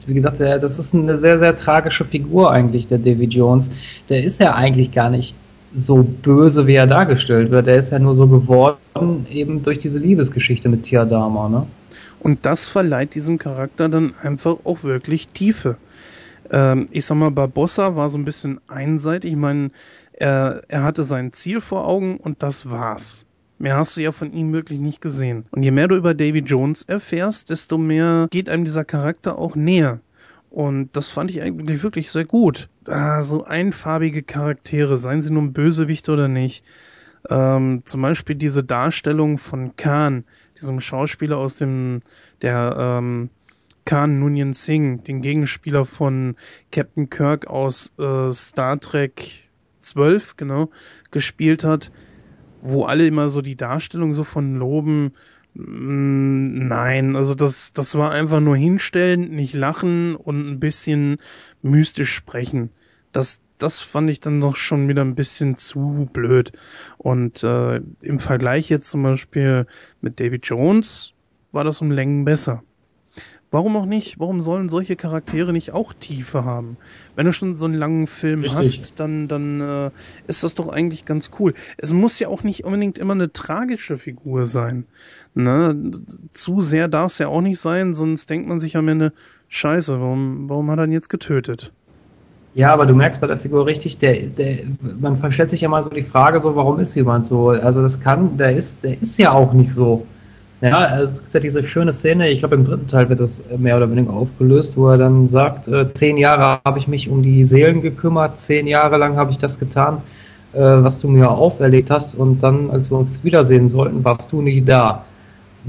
[0.05, 3.71] wie gesagt, der, das ist eine sehr, sehr tragische Figur eigentlich, der Davy Jones.
[4.09, 5.35] Der ist ja eigentlich gar nicht
[5.73, 7.67] so böse, wie er dargestellt wird.
[7.67, 11.67] Er ist ja nur so geworden, eben durch diese Liebesgeschichte mit Tiadama, ne?
[12.19, 15.77] Und das verleiht diesem Charakter dann einfach auch wirklich Tiefe.
[16.49, 19.31] Ähm, ich sag mal, Barbossa war so ein bisschen einseitig.
[19.33, 19.69] Ich meine,
[20.13, 23.25] er, er hatte sein Ziel vor Augen und das war's.
[23.57, 25.45] Mehr hast du ja von ihm wirklich nicht gesehen.
[25.51, 29.55] Und je mehr du über Davy Jones erfährst, desto mehr geht einem dieser Charakter auch
[29.55, 29.99] näher.
[30.55, 32.69] Und das fand ich eigentlich wirklich sehr gut.
[32.87, 36.63] Ah, so einfarbige Charaktere, seien sie nun Bösewicht oder nicht.
[37.29, 40.23] Ähm, zum Beispiel diese Darstellung von Khan,
[40.57, 42.03] diesem Schauspieler aus dem,
[42.41, 43.31] der ähm,
[43.83, 46.37] Khan Noonien Singh, den Gegenspieler von
[46.71, 49.49] Captain Kirk aus äh, Star Trek
[49.81, 50.69] 12, genau,
[51.11, 51.91] gespielt hat,
[52.61, 55.11] wo alle immer so die Darstellung so von loben,
[55.55, 61.17] nein, also das, das war einfach nur hinstellen, nicht lachen und ein bisschen
[61.61, 62.71] mystisch sprechen.
[63.13, 66.51] Das, das fand ich dann doch schon wieder ein bisschen zu blöd.
[66.97, 69.65] Und äh, im Vergleich jetzt zum Beispiel
[70.01, 71.13] mit David Jones
[71.53, 72.63] war das um Längen besser.
[73.55, 74.19] Warum auch nicht?
[74.19, 76.75] Warum sollen solche Charaktere nicht auch Tiefe haben?
[77.15, 78.57] Wenn du schon so einen langen Film Richtig.
[78.57, 79.91] hast, dann, dann äh,
[80.27, 81.53] ist das doch eigentlich ganz cool.
[81.77, 84.83] Es muss ja auch nicht unbedingt immer eine tragische Figur sein.
[85.35, 85.93] Ne?
[86.33, 89.13] Zu sehr darf es ja auch nicht sein, sonst denkt man sich am Ende,
[89.47, 91.71] scheiße, warum, warum hat er ihn jetzt getötet?
[92.55, 94.65] Ja, aber du merkst bei der Figur richtig, der, der,
[94.99, 97.51] man stellt sich ja mal so die Frage, so, warum ist jemand so?
[97.51, 100.05] Also das kann, der ist, der ist ja auch nicht so.
[100.61, 103.77] Ja, es gibt ja diese schöne Szene, ich glaube im dritten Teil wird das mehr
[103.77, 107.45] oder weniger aufgelöst, wo er dann sagt, äh, zehn Jahre habe ich mich um die
[107.45, 110.01] Seelen gekümmert, zehn Jahre lang habe ich das getan,
[110.53, 114.41] äh, was du mir auferlegt hast und dann, als wir uns wiedersehen sollten, warst du
[114.41, 115.03] nicht da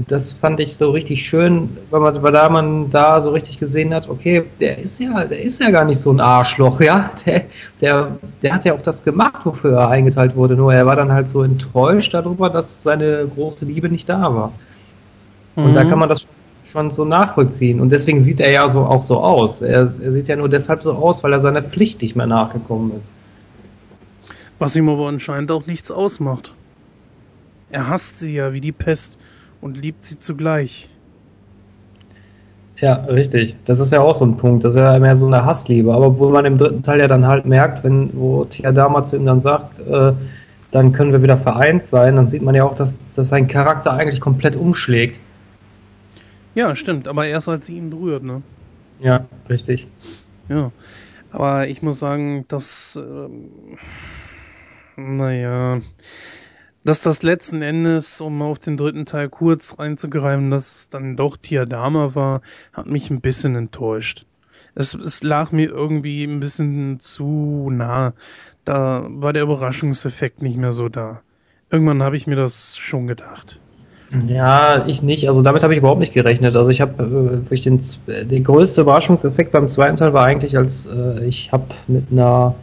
[0.07, 3.93] das fand ich so richtig schön, weil man, weil da man da so richtig gesehen
[3.93, 7.11] hat, okay, der ist ja, der ist ja gar nicht so ein Arschloch, ja.
[7.25, 7.45] Der,
[7.81, 10.55] der, der hat ja auch das gemacht, wofür er eingeteilt wurde.
[10.55, 14.53] Nur er war dann halt so enttäuscht darüber, dass seine große Liebe nicht da war.
[15.57, 15.65] Mhm.
[15.65, 15.89] Und da mhm.
[15.89, 16.27] kann man das
[16.71, 17.81] schon so nachvollziehen.
[17.81, 19.61] Und deswegen sieht er ja so auch so aus.
[19.61, 22.93] Er, er sieht ja nur deshalb so aus, weil er seiner Pflicht nicht mehr nachgekommen
[22.97, 23.11] ist.
[24.59, 26.53] Was ihm aber anscheinend auch nichts ausmacht.
[27.69, 29.19] Er hasst sie ja wie die Pest
[29.59, 30.89] und liebt sie zugleich.
[32.79, 33.55] Ja, richtig.
[33.65, 34.63] Das ist ja auch so ein Punkt.
[34.63, 35.93] Das ist ja mehr so eine Hassliebe.
[35.93, 39.25] Aber wo man im dritten Teil ja dann halt merkt, wenn, wo Tiadama zu ihm
[39.25, 40.13] dann sagt, äh,
[40.71, 43.93] dann können wir wieder vereint sein, dann sieht man ja auch, dass, dass sein Charakter
[43.93, 45.19] eigentlich komplett umschlägt.
[46.57, 47.07] Ja, stimmt.
[47.07, 48.41] Aber erst als sie ihn berührt, ne?
[48.99, 49.85] Ja, richtig.
[50.49, 50.71] Ja.
[51.29, 53.29] Aber ich muss sagen, dass, äh,
[54.99, 55.79] naja,
[56.83, 62.15] dass das letzten Endes, um auf den dritten Teil kurz reinzugreifen, dass dann doch Tiadama
[62.15, 62.41] war,
[62.73, 64.25] hat mich ein bisschen enttäuscht.
[64.73, 68.15] Es, es lag mir irgendwie ein bisschen zu nah.
[68.65, 71.21] Da war der Überraschungseffekt nicht mehr so da.
[71.69, 73.61] Irgendwann habe ich mir das schon gedacht.
[74.27, 75.27] Ja, ich nicht.
[75.27, 76.55] Also damit habe ich überhaupt nicht gerechnet.
[76.55, 81.25] Also ich habe äh, den, der größte Überraschungseffekt beim zweiten Teil war eigentlich, als äh,
[81.25, 82.55] ich habe mit einer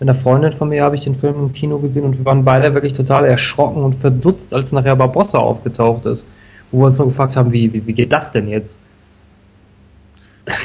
[0.00, 2.44] mit einer Freundin von mir habe ich den Film im Kino gesehen und wir waren
[2.44, 6.24] beide wirklich total erschrocken und verdutzt, als nachher Barbossa aufgetaucht ist.
[6.70, 8.78] Wo wir uns so gefragt haben, wie, wie, wie geht das denn jetzt?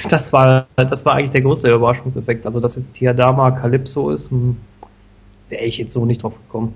[0.09, 2.45] Das war, das war eigentlich der größte Überraschungseffekt.
[2.45, 4.57] Also, dass jetzt Tiadama Calypso ist, hm,
[5.49, 6.73] wäre ich jetzt so nicht drauf gekommen.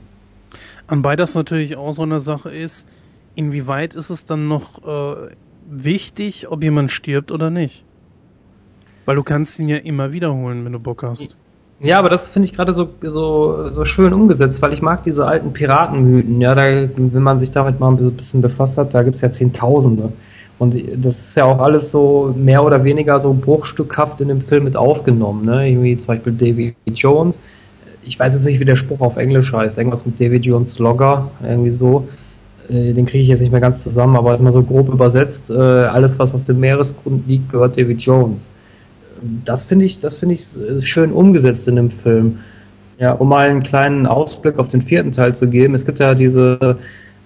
[0.87, 2.87] Anbei das natürlich auch so eine Sache ist,
[3.37, 5.29] inwieweit ist es dann noch äh,
[5.69, 7.85] wichtig, ob jemand stirbt oder nicht?
[9.05, 11.37] Weil du kannst ihn ja immer wiederholen, wenn du Bock hast.
[11.79, 15.27] Ja, aber das finde ich gerade so, so, so schön umgesetzt, weil ich mag diese
[15.27, 16.41] alten Piratenmythen.
[16.41, 20.11] Ja, da, wenn man sich damit mal ein bisschen befasst hat, da gibt's ja Zehntausende.
[20.57, 24.63] Und das ist ja auch alles so mehr oder weniger so bruchstückhaft in dem Film
[24.63, 25.45] mit aufgenommen.
[25.45, 25.69] Ne?
[25.69, 27.39] Irgendwie zum Beispiel Davy Jones.
[28.03, 29.77] Ich weiß jetzt nicht, wie der Spruch auf Englisch heißt.
[29.77, 32.07] Irgendwas mit Davy Jones Logger, irgendwie so.
[32.69, 35.49] Äh, den kriege ich jetzt nicht mehr ganz zusammen, aber ist mal so grob übersetzt.
[35.49, 38.49] Äh, alles, was auf dem Meeresgrund liegt, gehört Davy Jones
[39.45, 40.47] das finde ich, das finde ich
[40.85, 42.39] schön umgesetzt in dem Film.
[42.99, 45.75] Ja, um mal einen kleinen Ausblick auf den vierten Teil zu geben.
[45.75, 46.77] Es gibt ja diese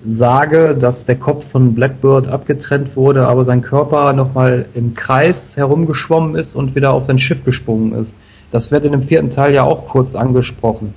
[0.06, 6.36] Sage, dass der Kopf von Blackbird abgetrennt wurde, aber sein Körper nochmal im Kreis herumgeschwommen
[6.36, 8.18] ist und wieder auf sein Schiff gesprungen ist.
[8.52, 10.94] Das wird in dem vierten Teil ja auch kurz angesprochen.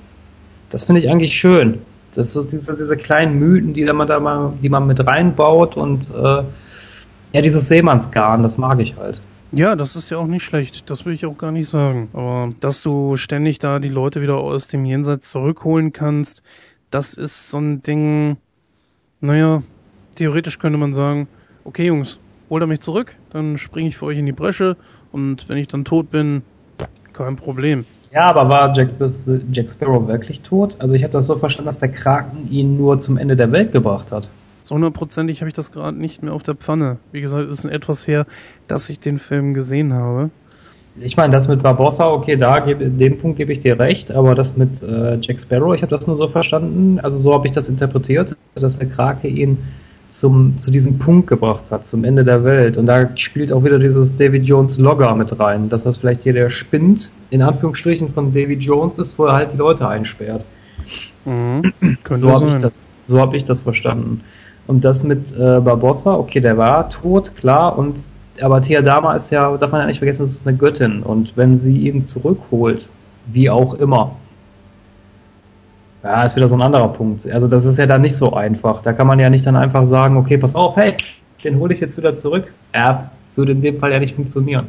[0.71, 1.79] Das finde ich eigentlich schön.
[2.15, 6.09] Das ist diese, diese kleinen Mythen, die man da mal, die man mit reinbaut und
[6.09, 6.43] äh,
[7.33, 9.21] ja, dieses Seemannsgarn, das mag ich halt.
[9.51, 10.89] Ja, das ist ja auch nicht schlecht.
[10.89, 12.09] Das will ich auch gar nicht sagen.
[12.13, 16.41] Aber dass du ständig da die Leute wieder aus dem Jenseits zurückholen kannst,
[16.89, 18.37] das ist so ein Ding.
[19.19, 19.63] Naja,
[20.15, 21.27] theoretisch könnte man sagen,
[21.63, 22.19] okay Jungs,
[22.49, 24.77] holt er mich zurück, dann springe ich für euch in die Bresche
[25.11, 26.43] und wenn ich dann tot bin,
[27.13, 27.85] kein Problem.
[28.15, 28.91] Ja, aber war Jack,
[29.51, 30.77] Jack Sparrow wirklich tot?
[30.79, 33.73] Also ich habe das so verstanden, dass der Kraken ihn nur zum Ende der Welt
[33.73, 34.29] gebracht hat.
[34.61, 36.95] So hundertprozentig habe ich das gerade nicht mehr auf der Pfanne.
[37.11, 38.25] Wie gesagt, es ist etwas her,
[38.69, 40.29] dass ich den Film gesehen habe.
[41.01, 44.33] Ich meine, das mit Barbossa, okay, da gebe, dem Punkt gebe ich dir recht, aber
[44.33, 47.53] das mit äh, Jack Sparrow, ich habe das nur so verstanden, also so habe ich
[47.53, 49.57] das interpretiert, dass der Krake ihn
[50.09, 52.77] zum, zu diesem Punkt gebracht hat, zum Ende der Welt.
[52.77, 56.33] Und da spielt auch wieder dieses David Jones Logger mit rein, dass das vielleicht hier
[56.33, 60.45] der Spind, in Anführungsstrichen, von David Jones ist, wo er halt die Leute einsperrt.
[61.25, 61.73] Mhm.
[62.11, 62.73] so habe ich, das,
[63.07, 64.21] so hab ich das verstanden.
[64.67, 67.95] Und das mit äh, Barbossa, okay, der war tot, klar, und
[68.41, 71.03] aber Theodama ist ja, darf man ja nicht vergessen, das ist eine Göttin.
[71.03, 72.87] Und wenn sie ihn zurückholt,
[73.27, 74.15] wie auch immer,
[76.05, 77.29] ja, ist wieder so ein anderer Punkt.
[77.29, 78.81] Also das ist ja dann nicht so einfach.
[78.81, 80.95] Da kann man ja nicht dann einfach sagen, okay, pass auf, hey,
[81.43, 82.51] den hole ich jetzt wieder zurück.
[82.73, 84.67] Ja, würde in dem Fall ja nicht funktionieren.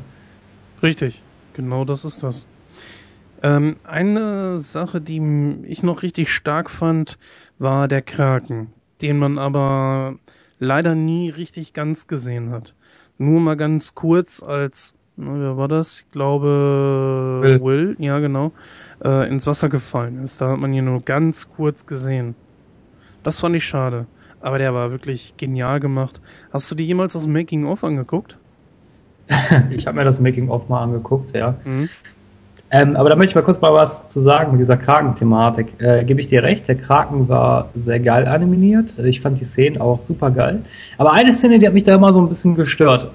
[0.82, 1.22] Richtig,
[1.54, 2.48] genau das ist das.
[3.42, 5.20] Ähm, eine Sache, die
[5.64, 7.18] ich noch richtig stark fand,
[7.58, 8.68] war der Kraken
[9.02, 10.16] den man aber
[10.58, 12.74] leider nie richtig ganz gesehen hat.
[13.18, 16.00] nur mal ganz kurz als, na, wer war das?
[16.00, 18.52] Ich glaube, Will, Will ja genau,
[19.04, 20.40] äh, ins Wasser gefallen ist.
[20.40, 22.34] Da hat man ihn nur ganz kurz gesehen.
[23.22, 24.06] Das fand ich schade.
[24.40, 26.20] Aber der war wirklich genial gemacht.
[26.52, 28.38] Hast du dir jemals das Making-of angeguckt?
[29.70, 31.54] ich habe mir das Making-of mal angeguckt, ja.
[31.64, 31.88] Mhm.
[32.70, 35.80] Ähm, aber da möchte ich mal kurz mal was zu sagen mit dieser Kraken-Thematik.
[35.80, 38.98] Äh, Gebe ich dir recht, der Kraken war sehr geil animiert.
[38.98, 40.62] Ich fand die Szenen auch super geil.
[40.98, 43.12] Aber eine Szene, die hat mich da immer so ein bisschen gestört.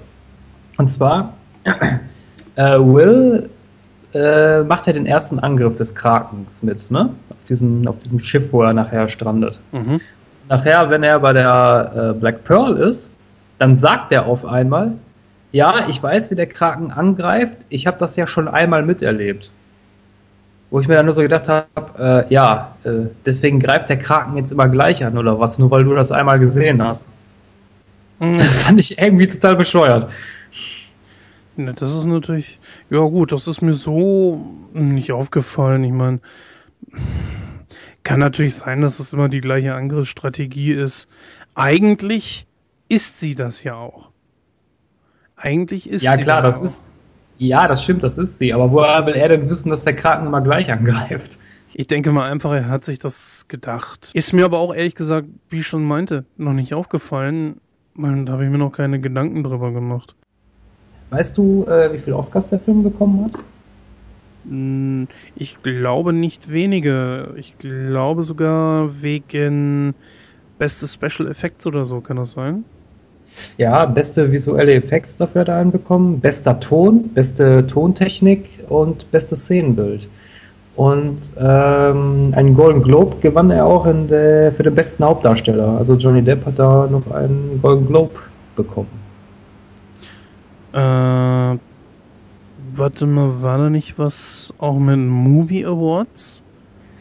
[0.78, 1.34] Und zwar,
[2.56, 3.50] äh, Will
[4.14, 7.10] äh, macht ja den ersten Angriff des Krakens mit, ne?
[7.30, 9.60] Auf, diesen, auf diesem Schiff, wo er nachher strandet.
[9.72, 10.00] Mhm.
[10.48, 13.10] Nachher, wenn er bei der äh, Black Pearl ist,
[13.58, 14.92] dann sagt er auf einmal,
[15.52, 17.58] ja, ich weiß, wie der Kraken angreift.
[17.68, 19.50] Ich habe das ja schon einmal miterlebt.
[20.70, 21.66] Wo ich mir dann nur so gedacht habe,
[22.28, 25.84] äh, ja, äh, deswegen greift der Kraken jetzt immer gleich an oder was, nur weil
[25.84, 27.10] du das einmal gesehen hast.
[28.18, 28.38] Mhm.
[28.38, 30.08] Das fand ich irgendwie total bescheuert.
[31.56, 32.58] Ne, das ist natürlich,
[32.88, 35.84] ja gut, das ist mir so nicht aufgefallen.
[35.84, 36.20] Ich meine,
[38.02, 41.08] kann natürlich sein, dass es immer die gleiche Angriffsstrategie ist.
[41.54, 42.46] Eigentlich
[42.88, 44.10] ist sie das ja auch.
[45.36, 46.84] Eigentlich ist ja, sie klar, das, das ist.
[47.38, 48.52] Ja, das stimmt, das ist sie.
[48.54, 51.38] Aber woher will er denn wissen, dass der Kraken immer gleich angreift?
[51.74, 54.10] Ich denke mal einfach, er hat sich das gedacht.
[54.14, 57.60] Ist mir aber auch ehrlich gesagt, wie ich schon meinte, noch nicht aufgefallen.
[57.94, 60.14] Da habe ich mir noch keine Gedanken drüber gemacht.
[61.12, 63.38] Weißt du, äh, wie viel Oscars der Film bekommen hat?
[64.48, 67.34] Hm, ich glaube nicht wenige.
[67.36, 69.94] Ich glaube sogar wegen
[70.58, 72.64] beste Special Effects oder so, kann das sein?
[73.58, 80.08] Ja, beste visuelle Effekte dafür da bekommen, bester Ton, beste Tontechnik und bestes Szenenbild.
[80.76, 85.76] Und ähm, einen Golden Globe gewann er auch der, für den besten Hauptdarsteller.
[85.78, 88.14] Also Johnny Depp hat da noch einen Golden Globe
[88.56, 89.01] bekommen.
[90.72, 91.58] Äh,
[92.74, 96.42] warte mal, war da nicht was auch mit Movie Awards?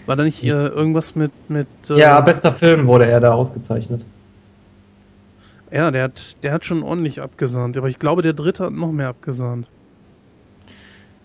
[0.05, 1.67] War da nicht äh, irgendwas mit mit?
[1.89, 4.03] Äh, ja, bester Film wurde er da ausgezeichnet.
[5.71, 8.91] Ja, der hat, der hat schon ordentlich abgesahnt, aber ich glaube, der dritte hat noch
[8.91, 9.67] mehr abgesahnt.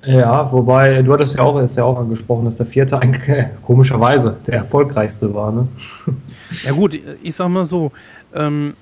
[0.04, 3.48] Ja, wobei, du hattest ja auch, ist ja auch angesprochen, dass der vierte eigentlich äh,
[3.64, 5.66] komischerweise der erfolgreichste war, ne?
[6.62, 7.90] Ja gut, ich sag mal so,
[8.32, 8.74] ähm,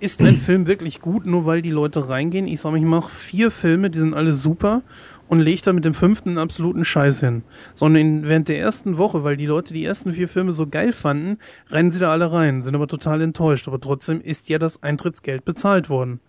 [0.00, 2.46] ist ein Film wirklich gut, nur weil die Leute reingehen?
[2.46, 4.82] Ich sag mal, ich mache vier Filme, die sind alle super
[5.28, 7.42] und legt da mit dem fünften einen absoluten Scheiß hin.
[7.74, 10.92] Sondern in, während der ersten Woche, weil die Leute die ersten vier Filme so geil
[10.92, 11.38] fanden,
[11.70, 13.68] rennen sie da alle rein, sind aber total enttäuscht.
[13.68, 16.20] Aber trotzdem ist ja das Eintrittsgeld bezahlt worden.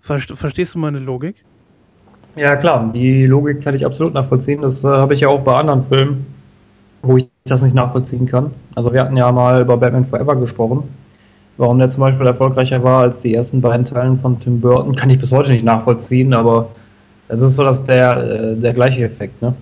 [0.00, 1.44] Verstehst du meine Logik?
[2.36, 4.62] Ja, klar, die Logik kann ich absolut nachvollziehen.
[4.62, 6.26] Das äh, habe ich ja auch bei anderen Filmen,
[7.02, 8.52] wo ich das nicht nachvollziehen kann.
[8.74, 10.84] Also wir hatten ja mal über Batman Forever gesprochen.
[11.60, 15.10] Warum der zum Beispiel erfolgreicher war als die ersten beiden Teilen von Tim Burton, kann
[15.10, 16.70] ich bis heute nicht nachvollziehen, aber
[17.28, 19.54] es ist so, dass der, äh, der gleiche Effekt, ne?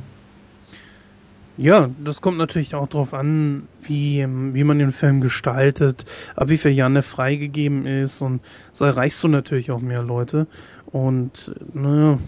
[1.56, 6.04] Ja, das kommt natürlich auch darauf an, wie, wie man den Film gestaltet,
[6.36, 10.46] ab wie viel Jahren er freigegeben ist und so erreichst du natürlich auch mehr Leute.
[10.92, 12.18] Und naja,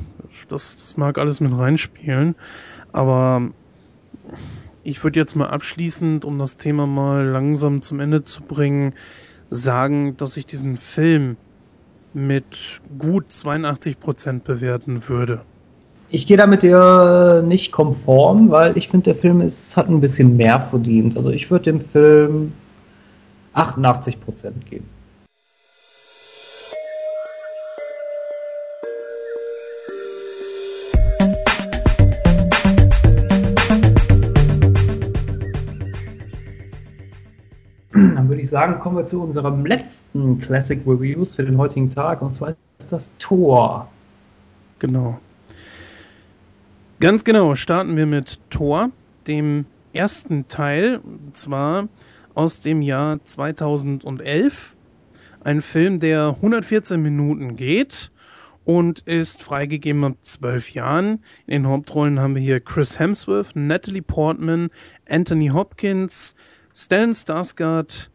[0.48, 2.34] das, das mag alles mit reinspielen.
[2.90, 3.42] Aber
[4.82, 8.94] ich würde jetzt mal abschließend, um das Thema mal langsam zum Ende zu bringen,
[9.50, 11.36] sagen, dass ich diesen Film
[12.14, 15.42] mit gut 82 Prozent bewerten würde.
[16.08, 20.00] Ich gehe da mit dir nicht konform, weil ich finde, der Film ist, hat ein
[20.00, 21.16] bisschen mehr verdient.
[21.16, 22.52] Also ich würde dem Film
[23.52, 24.86] 88 Prozent geben.
[38.50, 42.20] Sagen, kommen wir zu unserem letzten Classic Reviews für den heutigen Tag.
[42.22, 43.88] Und zwar ist das Tor.
[44.78, 45.18] Genau.
[47.00, 48.90] Ganz genau starten wir mit Tor,
[49.26, 51.88] dem ersten Teil, und zwar
[52.34, 54.74] aus dem Jahr 2011.
[55.42, 58.10] Ein Film, der 114 Minuten geht
[58.64, 61.24] und ist freigegeben ab 12 Jahren.
[61.46, 64.68] In den Hauptrollen haben wir hier Chris Hemsworth, Natalie Portman,
[65.08, 66.34] Anthony Hopkins,
[66.74, 68.09] Stellan Skarsgård,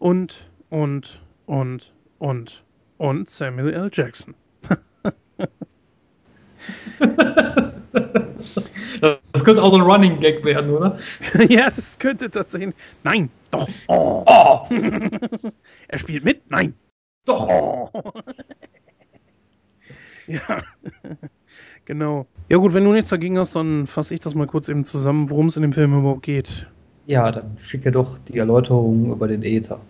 [0.00, 2.64] und, und, und, und,
[2.96, 3.90] und Samuel L.
[3.92, 4.34] Jackson.
[9.32, 10.98] das könnte auch so ein Running Gag werden, oder?
[11.48, 12.74] ja, das könnte tatsächlich.
[13.04, 13.68] Nein, doch.
[13.88, 14.24] Oh.
[14.26, 14.66] oh.
[15.88, 16.50] er spielt mit?
[16.50, 16.74] Nein.
[17.26, 17.46] Doch.
[17.48, 17.90] Oh.
[20.26, 20.62] ja.
[21.84, 22.26] genau.
[22.48, 25.28] Ja gut, wenn du nichts dagegen hast, dann fasse ich das mal kurz eben zusammen,
[25.28, 26.66] worum es in dem Film überhaupt geht.
[27.10, 29.80] Ja, dann schicke doch die Erläuterung über den Äther.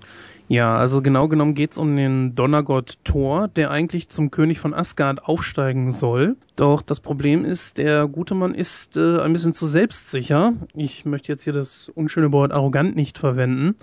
[0.49, 5.27] Ja, also genau genommen geht's um den Donnergott Thor, der eigentlich zum König von Asgard
[5.27, 6.39] aufsteigen soll.
[6.57, 10.55] Doch das Problem ist, der gute Mann ist äh, ein bisschen zu selbstsicher.
[10.73, 13.77] Ich möchte jetzt hier das unschöne Wort arrogant nicht verwenden.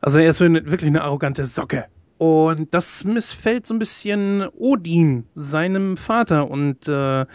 [0.00, 1.86] Also er ist wirklich eine arrogante Socke.
[2.16, 6.48] Und das missfällt so ein bisschen Odin, seinem Vater.
[6.48, 7.26] Und äh,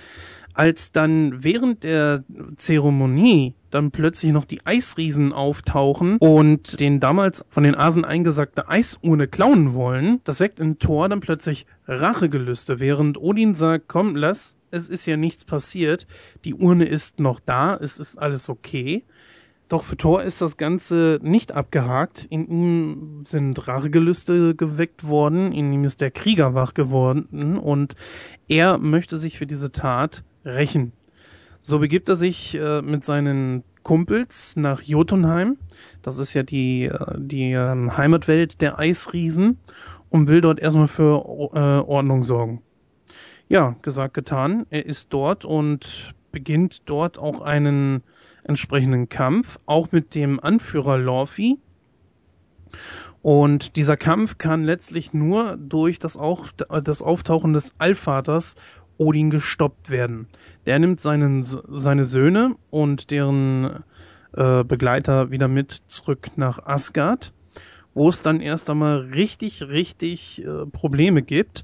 [0.54, 2.24] als dann während der
[2.56, 9.28] Zeremonie dann plötzlich noch die Eisriesen auftauchen und den damals von den Asen eingesackte Eisurne
[9.28, 14.90] klauen wollen, das weckt in Thor dann plötzlich Rachegelüste, während Odin sagt, komm, lass, es
[14.90, 16.08] ist ja nichts passiert,
[16.46, 19.04] die Urne ist noch da, es ist alles okay.
[19.70, 22.28] Doch für Thor ist das Ganze nicht abgehakt.
[22.30, 27.96] In ihm sind Rachegelüste geweckt worden, in ihm ist der Krieger wach geworden und
[28.48, 30.92] er möchte sich für diese Tat rächen.
[31.66, 35.58] So begibt er sich äh, mit seinen Kumpels nach Jotunheim.
[36.02, 39.58] Das ist ja die, äh, die ähm, Heimatwelt der Eisriesen
[40.10, 41.24] und will dort erstmal für
[41.54, 42.62] äh, Ordnung sorgen.
[43.48, 44.66] Ja, gesagt, getan.
[44.72, 48.04] Er ist dort und beginnt dort auch einen
[48.44, 51.60] entsprechenden Kampf, auch mit dem Anführer Lorfi.
[53.22, 58.56] Und dieser Kampf kann letztlich nur durch das, auch, das Auftauchen des Allvaters
[58.98, 60.28] Odin gestoppt werden.
[60.66, 63.84] Der nimmt seinen, seine Söhne und deren
[64.34, 67.34] äh, Begleiter wieder mit zurück nach Asgard,
[67.94, 71.64] wo es dann erst einmal richtig, richtig äh, Probleme gibt.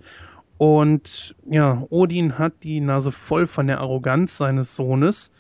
[0.57, 5.31] Und ja, Odin hat die Nase voll von der Arroganz seines Sohnes,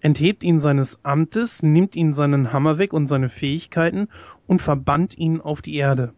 [0.00, 4.08] enthebt ihn seines Amtes, nimmt ihn seinen Hammer weg und seine Fähigkeiten
[4.46, 6.12] und verbannt ihn auf die Erde.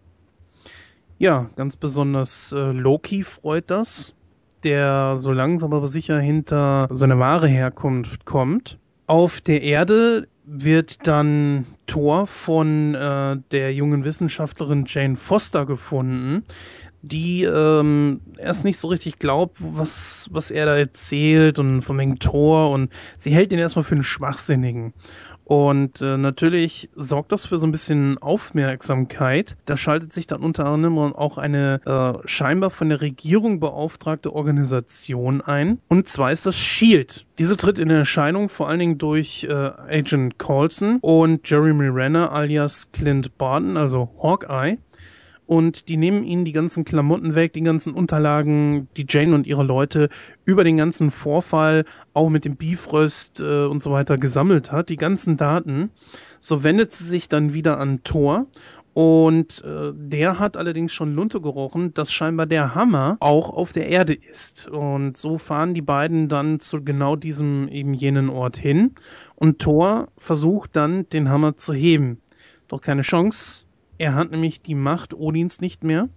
[1.18, 4.14] Ja, ganz besonders äh, Loki freut das,
[4.64, 8.78] der so langsam aber sicher hinter seine wahre Herkunft kommt.
[9.06, 16.44] Auf der Erde wird dann Thor von äh, der jungen Wissenschaftlerin Jane Foster gefunden,
[17.02, 22.18] die ähm, erst nicht so richtig glaubt, was, was er da erzählt und von wegen
[22.18, 24.92] Thor und sie hält ihn erstmal für einen Schwachsinnigen.
[25.50, 29.56] Und äh, natürlich sorgt das für so ein bisschen Aufmerksamkeit.
[29.64, 35.40] Da schaltet sich dann unter anderem auch eine äh, scheinbar von der Regierung beauftragte Organisation
[35.40, 35.80] ein.
[35.88, 37.26] Und zwar ist das Shield.
[37.40, 42.92] Diese tritt in Erscheinung vor allen Dingen durch äh, Agent Coulson und Jeremy Renner alias
[42.92, 44.78] Clint Barton, also Hawkeye
[45.50, 49.64] und die nehmen ihnen die ganzen Klamotten weg, die ganzen Unterlagen, die Jane und ihre
[49.64, 50.08] Leute
[50.44, 54.96] über den ganzen Vorfall, auch mit dem Bifröst äh, und so weiter gesammelt hat, die
[54.96, 55.90] ganzen Daten.
[56.38, 58.46] So wendet sie sich dann wieder an Thor
[58.94, 63.88] und äh, der hat allerdings schon Lunte gerochen, dass scheinbar der Hammer auch auf der
[63.88, 64.68] Erde ist.
[64.68, 68.92] Und so fahren die beiden dann zu genau diesem eben jenen Ort hin.
[69.34, 72.20] Und Thor versucht dann, den Hammer zu heben.
[72.68, 73.66] Doch keine Chance.
[74.00, 76.08] Er hat nämlich die Macht Odins nicht mehr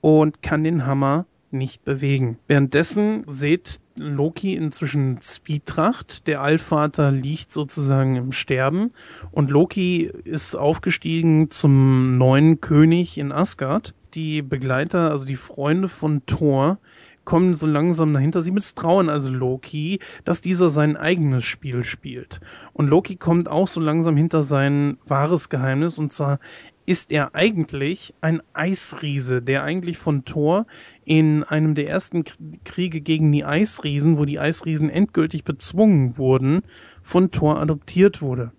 [0.00, 2.36] und kann den Hammer nicht bewegen.
[2.48, 6.26] Währenddessen seht Loki inzwischen Zwietracht.
[6.26, 8.90] Der Allvater liegt sozusagen im Sterben
[9.30, 13.94] und Loki ist aufgestiegen zum neuen König in Asgard.
[14.14, 16.78] Die Begleiter, also die Freunde von Thor,
[17.24, 18.42] kommen so langsam dahinter.
[18.42, 22.40] Sie misstrauen also Loki, dass dieser sein eigenes Spiel spielt.
[22.72, 26.40] Und Loki kommt auch so langsam hinter sein wahres Geheimnis und zwar
[26.86, 30.66] ist er eigentlich ein Eisriese, der eigentlich von Thor
[31.04, 32.24] in einem der ersten
[32.64, 36.62] Kriege gegen die Eisriesen, wo die Eisriesen endgültig bezwungen wurden,
[37.02, 38.52] von Thor adoptiert wurde.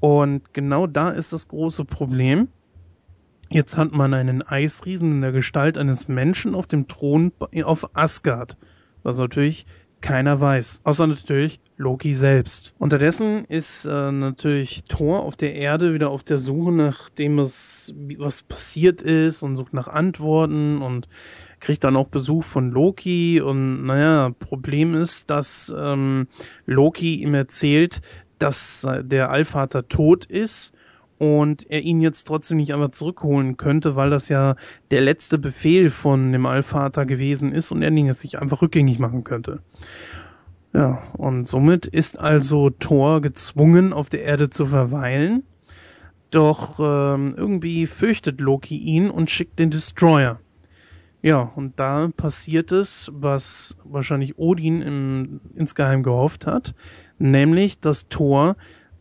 [0.00, 2.48] Und genau da ist das große Problem.
[3.48, 7.32] Jetzt hat man einen Eisriesen in der Gestalt eines Menschen auf dem Thron
[7.62, 8.56] auf Asgard,
[9.04, 9.66] was natürlich
[10.06, 10.82] keiner weiß.
[10.84, 12.74] Außer natürlich Loki selbst.
[12.78, 17.92] Unterdessen ist äh, natürlich Thor auf der Erde wieder auf der Suche nach dem, was,
[18.16, 21.08] was passiert ist und sucht nach Antworten und
[21.58, 26.28] kriegt dann auch Besuch von Loki und naja, Problem ist, dass ähm,
[26.66, 28.00] Loki ihm erzählt,
[28.38, 30.72] dass der Allvater tot ist
[31.18, 34.56] und er ihn jetzt trotzdem nicht einfach zurückholen könnte, weil das ja
[34.90, 38.98] der letzte Befehl von dem Allvater gewesen ist und er ihn jetzt nicht einfach rückgängig
[38.98, 39.60] machen könnte.
[40.74, 45.42] Ja, und somit ist also Thor gezwungen, auf der Erde zu verweilen.
[46.30, 50.38] Doch ähm, irgendwie fürchtet Loki ihn und schickt den Destroyer.
[51.22, 56.74] Ja, und da passiert es, was wahrscheinlich Odin im, insgeheim gehofft hat,
[57.18, 58.56] nämlich, dass Thor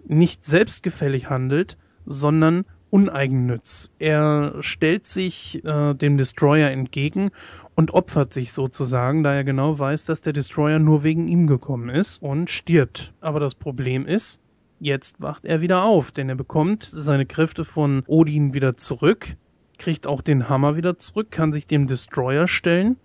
[0.07, 3.91] nicht selbstgefällig handelt, sondern uneigennütz.
[3.99, 7.31] Er stellt sich äh, dem Destroyer entgegen
[7.75, 11.89] und opfert sich sozusagen, da er genau weiß, dass der Destroyer nur wegen ihm gekommen
[11.89, 13.13] ist und stirbt.
[13.19, 14.39] Aber das Problem ist,
[14.79, 19.35] jetzt wacht er wieder auf, denn er bekommt seine Kräfte von Odin wieder zurück.
[19.77, 22.95] kriegt auch den Hammer wieder zurück, kann sich dem Destroyer stellen,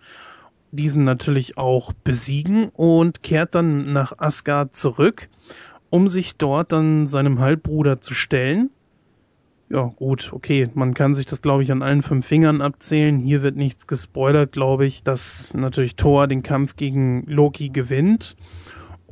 [0.70, 5.28] diesen natürlich auch besiegen und kehrt dann nach Asgard zurück,
[5.90, 8.70] um sich dort dann seinem Halbbruder zu stellen.
[9.72, 13.20] Ja, gut, okay, man kann sich das, glaube ich, an allen fünf Fingern abzählen.
[13.20, 18.36] Hier wird nichts gespoilert, glaube ich, dass natürlich Thor den Kampf gegen Loki gewinnt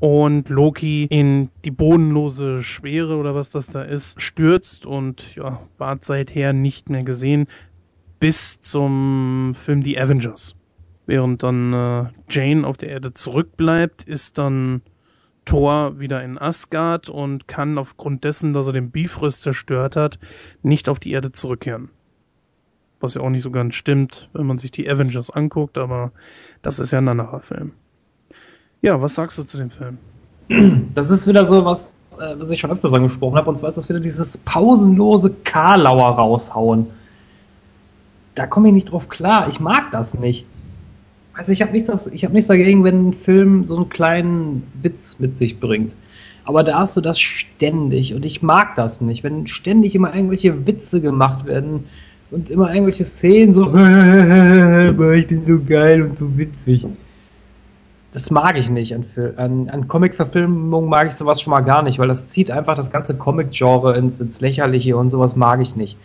[0.01, 6.05] und Loki in die bodenlose Schwere oder was das da ist, stürzt und ja, ward
[6.05, 7.47] seither nicht mehr gesehen
[8.19, 10.57] bis zum Film The Avengers.
[11.07, 14.83] Während dann äh, Jane auf der Erde zurückbleibt, ist dann
[15.49, 20.19] Thor wieder in Asgard und kann aufgrund dessen, dass er den Bifrost zerstört hat,
[20.63, 21.89] nicht auf die Erde zurückkehren.
[23.01, 26.13] Was ja auch nicht so ganz stimmt, wenn man sich die Avengers anguckt, aber
[26.61, 27.73] das ist ja ein anderer Film.
[28.83, 29.97] Ja, was sagst du zu dem Film?
[30.95, 33.77] Das ist wieder so was, äh, was ich schon öfters angesprochen habe, und zwar ist
[33.77, 36.89] das wieder dieses pausenlose Karlauer raushauen.
[38.35, 39.49] Da komme ich nicht drauf klar.
[39.49, 40.45] Ich mag das nicht.
[41.39, 45.39] Also ich habe nicht das, nichts dagegen, wenn ein Film so einen kleinen Witz mit
[45.39, 45.95] sich bringt.
[46.45, 50.67] Aber da hast du das ständig und ich mag das nicht, wenn ständig immer irgendwelche
[50.67, 51.85] Witze gemacht werden
[52.33, 53.67] und immer irgendwelche Szenen so,
[55.15, 56.85] ich bin so geil und so witzig
[58.13, 58.95] das mag ich nicht.
[58.95, 59.05] An,
[59.37, 62.91] an, an Comic-Verfilmungen mag ich sowas schon mal gar nicht, weil das zieht einfach das
[62.91, 65.97] ganze Comic-Genre ins, ins Lächerliche und sowas mag ich nicht.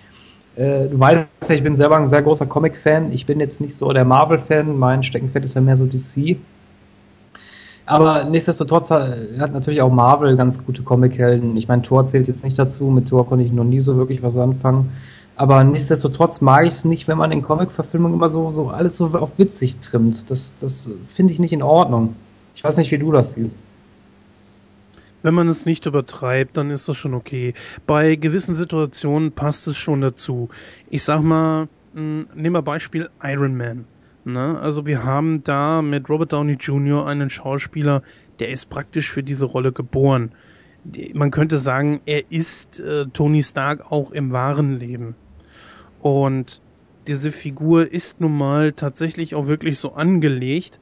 [0.56, 3.12] Äh, du weißt ja, ich bin selber ein sehr großer Comic-Fan.
[3.12, 4.78] Ich bin jetzt nicht so der Marvel-Fan.
[4.78, 6.38] Mein Steckenpferd ist ja mehr so DC.
[7.86, 11.58] Aber nichtsdestotrotz hat natürlich auch Marvel ganz gute Comic-Helden.
[11.58, 12.86] Ich meine, Thor zählt jetzt nicht dazu.
[12.86, 14.92] Mit Thor konnte ich noch nie so wirklich was anfangen.
[15.36, 19.08] Aber nichtsdestotrotz mag ich es nicht, wenn man in Comic-Verfilmungen immer so, so alles so
[19.08, 20.30] auf witzig trimmt.
[20.30, 22.16] Das, das finde ich nicht in Ordnung.
[22.56, 23.58] Ich weiß nicht, wie du das siehst.
[25.24, 27.54] Wenn man es nicht übertreibt, dann ist das schon okay.
[27.88, 30.50] Bei gewissen Situationen passt es schon dazu.
[30.90, 33.86] Ich sag mal, hm, nehmen wir Beispiel Iron Man.
[34.26, 34.60] Ne?
[34.60, 37.08] Also wir haben da mit Robert Downey Jr.
[37.08, 38.04] einen Schauspieler,
[38.40, 40.34] der ist praktisch für diese Rolle geboren.
[41.14, 45.16] Man könnte sagen, er ist äh, Tony Stark auch im wahren Leben.
[46.02, 46.62] Und
[47.08, 50.80] diese Figur ist nun mal tatsächlich auch wirklich so angelegt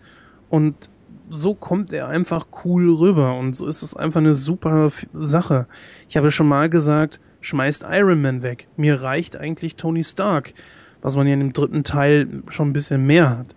[0.50, 0.90] und
[1.32, 5.66] so kommt er einfach cool rüber und so ist es einfach eine super Sache.
[6.10, 8.68] Ich habe schon mal gesagt, schmeißt Iron Man weg.
[8.78, 10.54] Mir reicht eigentlich Tony Stark,
[11.02, 13.56] was man ja in dem dritten Teil schon ein bisschen mehr hat.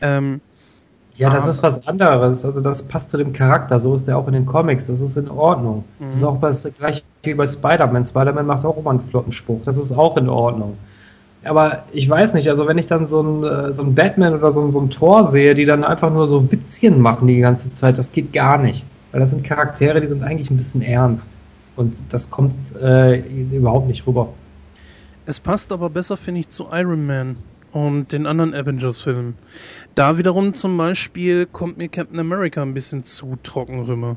[0.00, 0.40] Ähm,
[1.16, 2.44] ja, das ist was anderes.
[2.44, 3.78] Also das passt zu dem Charakter.
[3.78, 4.88] So ist der auch in den Comics.
[4.88, 5.84] Das ist in Ordnung.
[5.98, 6.06] Mhm.
[6.08, 8.06] Das ist auch das gleiche wie bei Spider-Man.
[8.06, 9.60] Spider-Man macht auch immer einen flotten Spruch.
[9.64, 10.76] Das ist auch in Ordnung.
[11.44, 14.50] Aber ich weiß nicht, also wenn ich dann so ein, äh, so ein Batman oder
[14.50, 17.70] so ein, so ein Tor sehe, die dann einfach nur so Witzchen machen die ganze
[17.72, 18.84] Zeit, das geht gar nicht.
[19.12, 21.36] Weil das sind Charaktere, die sind eigentlich ein bisschen ernst.
[21.76, 24.28] Und das kommt äh, überhaupt nicht rüber.
[25.26, 27.36] Es passt aber besser, finde ich, zu Iron Man
[27.72, 29.34] und den anderen Avengers-Filmen.
[29.94, 34.16] Da wiederum zum Beispiel kommt mir Captain America ein bisschen zu trocken rüber.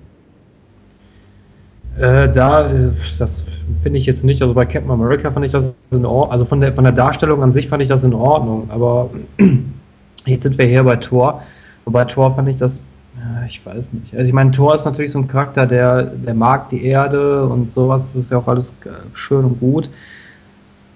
[2.00, 3.46] Äh, da, äh, das
[3.82, 4.42] finde ich jetzt nicht.
[4.42, 6.32] Also bei Captain America fand ich das in Ordnung.
[6.32, 8.70] Also von der, von der Darstellung an sich fand ich das in Ordnung.
[8.70, 9.10] Aber
[10.26, 11.42] jetzt sind wir hier bei Thor.
[11.86, 12.86] Und bei Thor fand ich das,
[13.16, 14.14] ja, ich weiß nicht.
[14.14, 17.72] Also ich meine, Thor ist natürlich so ein Charakter, der, der mag die Erde und
[17.72, 18.04] sowas.
[18.14, 19.90] Das ist ja auch alles äh, schön und gut.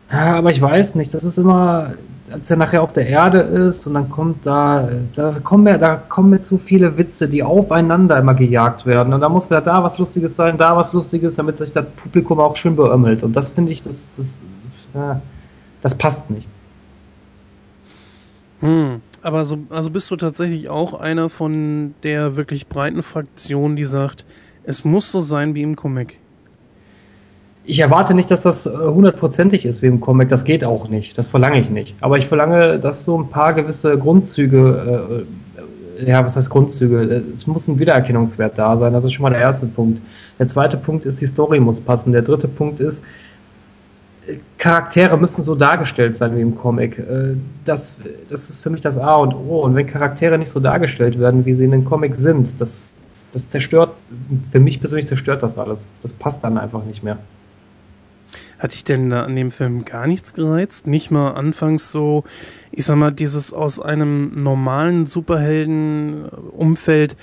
[0.10, 1.14] Aber ich weiß nicht.
[1.14, 1.94] Das ist immer,
[2.32, 5.96] als er nachher auf der Erde ist und dann kommt da, da kommen mir, da
[5.96, 9.14] kommen mir zu viele Witze, die aufeinander immer gejagt werden.
[9.14, 12.40] Und da muss wieder da was Lustiges sein, da was Lustiges, damit sich das Publikum
[12.40, 13.24] auch schön beömmelt.
[13.24, 14.44] Und das finde ich, das, das,
[14.94, 15.22] ja,
[15.82, 16.48] das passt nicht.
[18.62, 23.86] Hm, aber so, also bist du tatsächlich auch einer von der wirklich breiten Fraktion, die
[23.86, 24.26] sagt,
[24.64, 26.21] es muss so sein wie im Comic
[27.64, 30.30] ich erwarte nicht, dass das äh, hundertprozentig ist wie im Comic.
[30.30, 31.18] Das geht auch nicht.
[31.18, 31.96] Das verlange ich nicht.
[32.02, 35.26] Aber ich verlange, dass so ein paar gewisse Grundzüge,
[36.00, 37.24] äh, ja, was heißt Grundzüge?
[37.34, 38.94] Es muss ein Wiedererkennungswert da sein.
[38.94, 40.02] Das ist schon mal der erste Punkt.
[40.40, 42.12] Der zweite Punkt ist, die Story muss passen.
[42.12, 43.04] Der dritte Punkt ist,
[44.58, 46.98] Charaktere müssen so dargestellt sein wie im Comic.
[46.98, 47.96] Äh, das,
[48.28, 49.62] das ist für mich das A und O.
[49.62, 52.84] Und wenn Charaktere nicht so dargestellt werden, wie sie in den Comic sind, das,
[53.34, 53.92] das zerstört,
[54.52, 55.88] für mich persönlich zerstört das alles.
[56.02, 57.20] Das passt dann einfach nicht mehr.
[58.62, 60.86] Hat dich denn an dem Film gar nichts gereizt?
[60.86, 62.24] Nicht mal anfangs so,
[62.72, 67.18] ich sag mal, dieses aus einem normalen Superhelden-Umfeld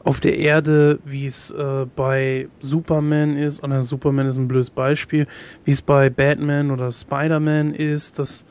[0.00, 5.26] auf der Erde, wie es äh, bei Superman ist, oder Superman ist ein blödes Beispiel,
[5.64, 8.44] wie es bei Batman oder Spider-Man ist, dass,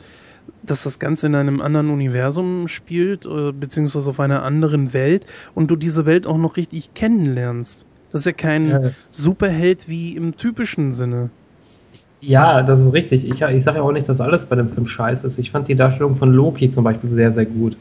[0.63, 5.69] dass das Ganze in einem anderen Universum spielt, äh, beziehungsweise auf einer anderen Welt und
[5.69, 7.85] du diese Welt auch noch richtig kennenlernst.
[8.09, 8.89] Das ist ja kein ja.
[9.11, 11.29] Superheld wie im typischen Sinne
[12.25, 13.29] Ja, das ist richtig.
[13.29, 15.37] Ich, ich sage ja auch nicht, dass alles bei dem Film scheiße ist.
[15.39, 17.75] Ich fand die Darstellung von Loki zum Beispiel sehr, sehr gut.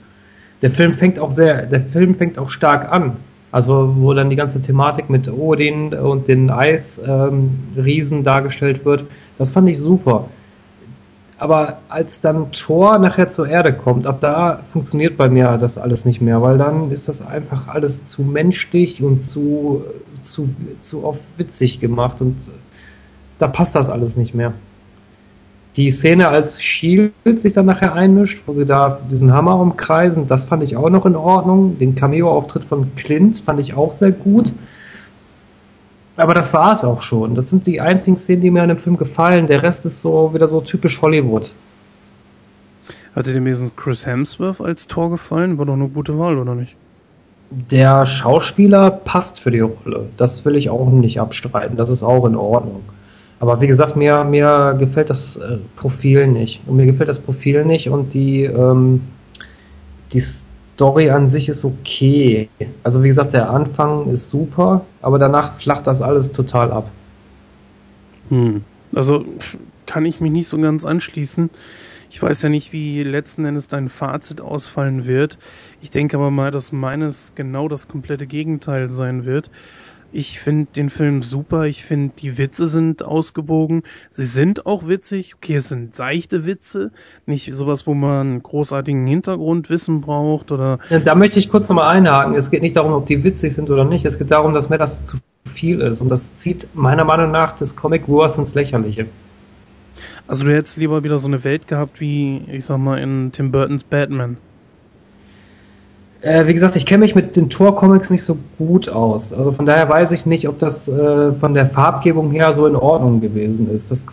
[0.63, 3.17] Der Film fängt auch sehr, der Film fängt auch stark an.
[3.53, 9.05] Also wo dann die ganze Thematik mit Odin und den Eisriesen ähm, dargestellt wird,
[9.39, 10.29] das fand ich super.
[11.39, 16.05] Aber als dann Thor nachher zur Erde kommt, ab da funktioniert bei mir das alles
[16.05, 19.85] nicht mehr, weil dann ist das einfach alles zu menschlich und zu,
[20.23, 20.49] zu,
[20.81, 22.37] zu oft witzig gemacht und
[23.43, 24.55] da passt das alles nicht mehr.
[25.75, 30.45] Die Szene, als Shield sich dann nachher einmischt, wo sie da diesen Hammer umkreisen, das
[30.45, 31.79] fand ich auch noch in Ordnung.
[31.79, 34.53] Den Cameo-Auftritt von Clint fand ich auch sehr gut.
[36.17, 37.35] Aber das war es auch schon.
[37.35, 39.47] Das sind die einzigen Szenen, die mir an dem Film gefallen.
[39.47, 41.53] Der Rest ist so wieder so typisch Hollywood.
[43.17, 45.59] Hatte dir wenigstens Chris Hemsworth als Tor gefallen?
[45.59, 46.77] War doch eine gute Wahl, oder nicht?
[47.51, 50.09] Der Schauspieler passt für die Rolle.
[50.19, 51.77] Das will ich auch nicht abstreiten.
[51.77, 52.83] Das ist auch in Ordnung.
[53.43, 56.61] Aber wie gesagt, mir, mir gefällt das äh, Profil nicht.
[56.65, 59.01] Und mir gefällt das Profil nicht und die, ähm,
[60.13, 62.49] die Story an sich ist okay.
[62.85, 66.89] Also wie gesagt, der Anfang ist super, aber danach flacht das alles total ab.
[68.29, 68.63] Hm.
[68.95, 69.25] Also
[69.87, 71.51] kann ich mich nicht so ganz anschließen.
[72.11, 75.37] Ich weiß ja nicht, wie letzten Endes dein Fazit ausfallen wird.
[75.81, 79.51] Ich denke aber mal, dass meines genau das komplette Gegenteil sein wird.
[80.15, 81.65] Ich finde den Film super.
[81.65, 83.83] Ich finde, die Witze sind ausgebogen.
[84.11, 85.35] Sie sind auch witzig.
[85.37, 86.91] Okay, es sind seichte Witze.
[87.25, 90.79] Nicht sowas, wo man großartigen Hintergrundwissen braucht oder.
[90.91, 92.35] Ja, da möchte ich kurz nochmal einhaken.
[92.35, 94.05] Es geht nicht darum, ob die witzig sind oder nicht.
[94.05, 95.17] Es geht darum, dass mir das zu
[95.55, 96.03] viel ist.
[96.03, 99.07] Und das zieht meiner Meinung nach das Comic Wars ins Lächerliche.
[100.27, 103.51] Also du hättest lieber wieder so eine Welt gehabt wie, ich sag mal, in Tim
[103.51, 104.37] Burtons Batman.
[106.23, 109.33] Äh, wie gesagt, ich kenne mich mit den Tor-Comics nicht so gut aus.
[109.33, 112.77] Also von daher weiß ich nicht, ob das äh, von der Farbgebung her so in
[112.77, 113.91] Ordnung gewesen ist.
[113.91, 114.07] Das,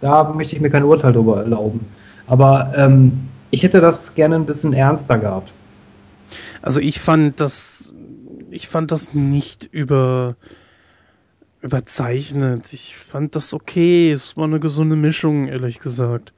[0.00, 1.80] da möchte ich mir kein Urteil darüber erlauben.
[2.26, 3.12] Aber ähm,
[3.50, 5.52] ich hätte das gerne ein bisschen ernster gehabt.
[6.60, 7.94] Also ich fand das,
[8.50, 10.36] ich fand das nicht über
[11.60, 12.72] überzeichnet.
[12.72, 14.12] Ich fand das okay.
[14.12, 16.32] Es war eine gesunde Mischung, ehrlich gesagt.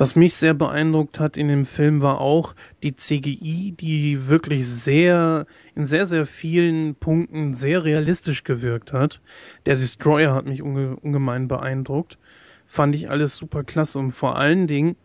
[0.00, 5.44] Was mich sehr beeindruckt hat in dem Film war auch die CGI, die wirklich sehr,
[5.74, 9.20] in sehr, sehr vielen Punkten sehr realistisch gewirkt hat.
[9.66, 12.16] Der Destroyer hat mich unge ungemein beeindruckt.
[12.64, 14.96] Fand ich alles super klasse und vor allen Dingen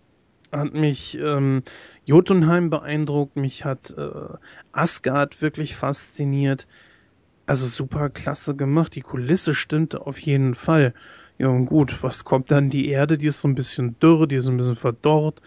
[0.54, 1.64] hat mich ähm,
[2.06, 4.38] Jotunheim beeindruckt, mich hat äh,
[4.72, 6.68] Asgard wirklich fasziniert.
[7.46, 8.96] Also super klasse gemacht.
[8.96, 10.94] Die Kulisse stimmte auf jeden Fall.
[11.38, 12.70] Ja, und gut, was kommt dann?
[12.70, 15.42] Die Erde, die ist so ein bisschen dürr, die ist ein bisschen verdorrt.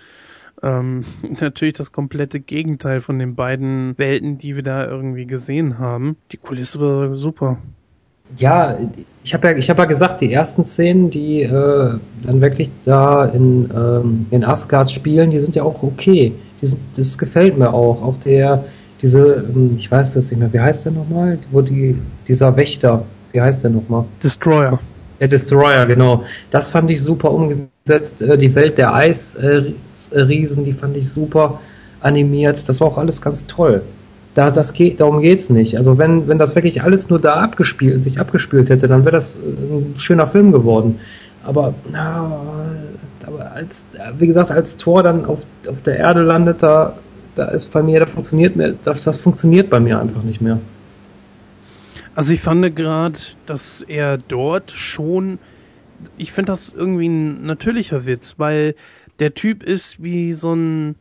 [0.62, 1.04] Ähm,
[1.40, 6.16] natürlich das komplette Gegenteil von den beiden Welten, die wir da irgendwie gesehen haben.
[6.32, 7.58] Die Kulisse war super.
[8.36, 8.78] Ja,
[9.24, 13.24] ich habe ja, ich hab ja gesagt, die ersten Szenen, die äh, dann wirklich da
[13.24, 16.34] in, ähm, in Asgard spielen, die sind ja auch okay.
[16.60, 18.02] Die sind, das gefällt mir auch.
[18.02, 18.64] Auch der,
[19.00, 21.38] diese, ähm, ich weiß jetzt nicht mehr, wie heißt der nochmal?
[21.50, 24.04] Wo die, dieser Wächter, wie heißt der nochmal?
[24.22, 24.78] Destroyer.
[25.20, 26.24] Der Destroyer, genau.
[26.50, 28.22] Das fand ich super umgesetzt.
[28.22, 31.60] Äh, die Welt der Eisriesen, die fand ich super
[32.00, 32.68] animiert.
[32.68, 33.82] Das war auch alles ganz toll.
[34.34, 35.76] Da, das geht, darum geht's nicht.
[35.76, 39.36] Also wenn, wenn das wirklich alles nur da abgespielt, sich abgespielt hätte, dann wäre das
[39.36, 41.00] äh, ein schöner Film geworden.
[41.44, 42.30] Aber, na,
[43.26, 43.68] aber als,
[44.18, 46.94] wie gesagt, als Tor dann auf, auf der Erde landet, da,
[47.34, 50.58] da ist bei mir, da funktioniert mir, das, das funktioniert bei mir einfach nicht mehr.
[52.18, 53.16] Also ich fand gerade,
[53.46, 55.38] dass er dort schon,
[56.16, 58.74] ich finde das irgendwie ein natürlicher Witz, weil
[59.20, 60.96] der Typ ist wie so ein,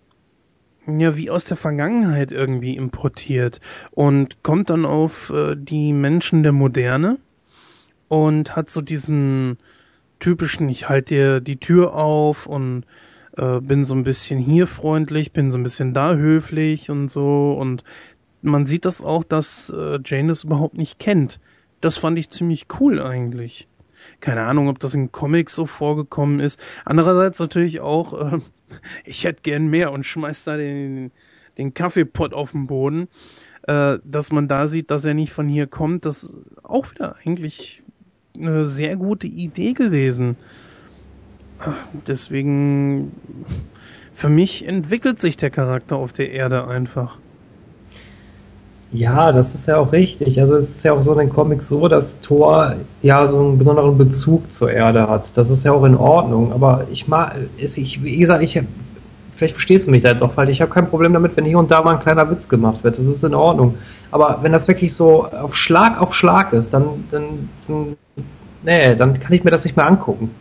[0.85, 6.51] ja, wie aus der Vergangenheit irgendwie importiert und kommt dann auf äh, die Menschen der
[6.51, 7.17] Moderne
[8.09, 9.57] und hat so diesen
[10.19, 12.83] typischen, ich halte dir die Tür auf und
[13.37, 17.57] äh, bin so ein bisschen hier freundlich, bin so ein bisschen da höflich und so
[17.59, 17.83] und
[18.41, 21.39] man sieht das auch, dass äh, Jane das überhaupt nicht kennt.
[21.81, 23.67] Das fand ich ziemlich cool eigentlich.
[24.19, 26.59] Keine Ahnung, ob das in Comics so vorgekommen ist.
[26.85, 28.39] Andererseits natürlich auch, äh,
[29.05, 31.11] ich hätte gern mehr und schmeiß da den,
[31.57, 33.07] den Kaffeepott auf den Boden.
[33.63, 36.31] Äh, dass man da sieht, dass er nicht von hier kommt, das ist
[36.63, 37.83] auch wieder eigentlich
[38.33, 40.37] eine sehr gute Idee gewesen.
[42.07, 43.11] Deswegen,
[44.13, 47.17] für mich entwickelt sich der Charakter auf der Erde einfach.
[48.91, 50.39] Ja, das ist ja auch richtig.
[50.39, 53.57] Also es ist ja auch so in den Comics so, dass Thor ja so einen
[53.57, 55.35] besonderen Bezug zur Erde hat.
[55.37, 56.53] Das ist ja auch in Ordnung.
[56.53, 58.61] Aber ich mag, ich, wie gesagt, ich,
[59.35, 61.69] vielleicht verstehst du mich da doch, weil ich habe kein Problem damit, wenn hier und
[61.69, 62.97] da mal ein kleiner Witz gemacht wird.
[62.97, 63.75] Das ist in Ordnung.
[64.11, 67.97] Aber wenn das wirklich so auf Schlag auf Schlag ist, dann, dann, dann
[68.63, 70.31] nee, dann kann ich mir das nicht mehr angucken.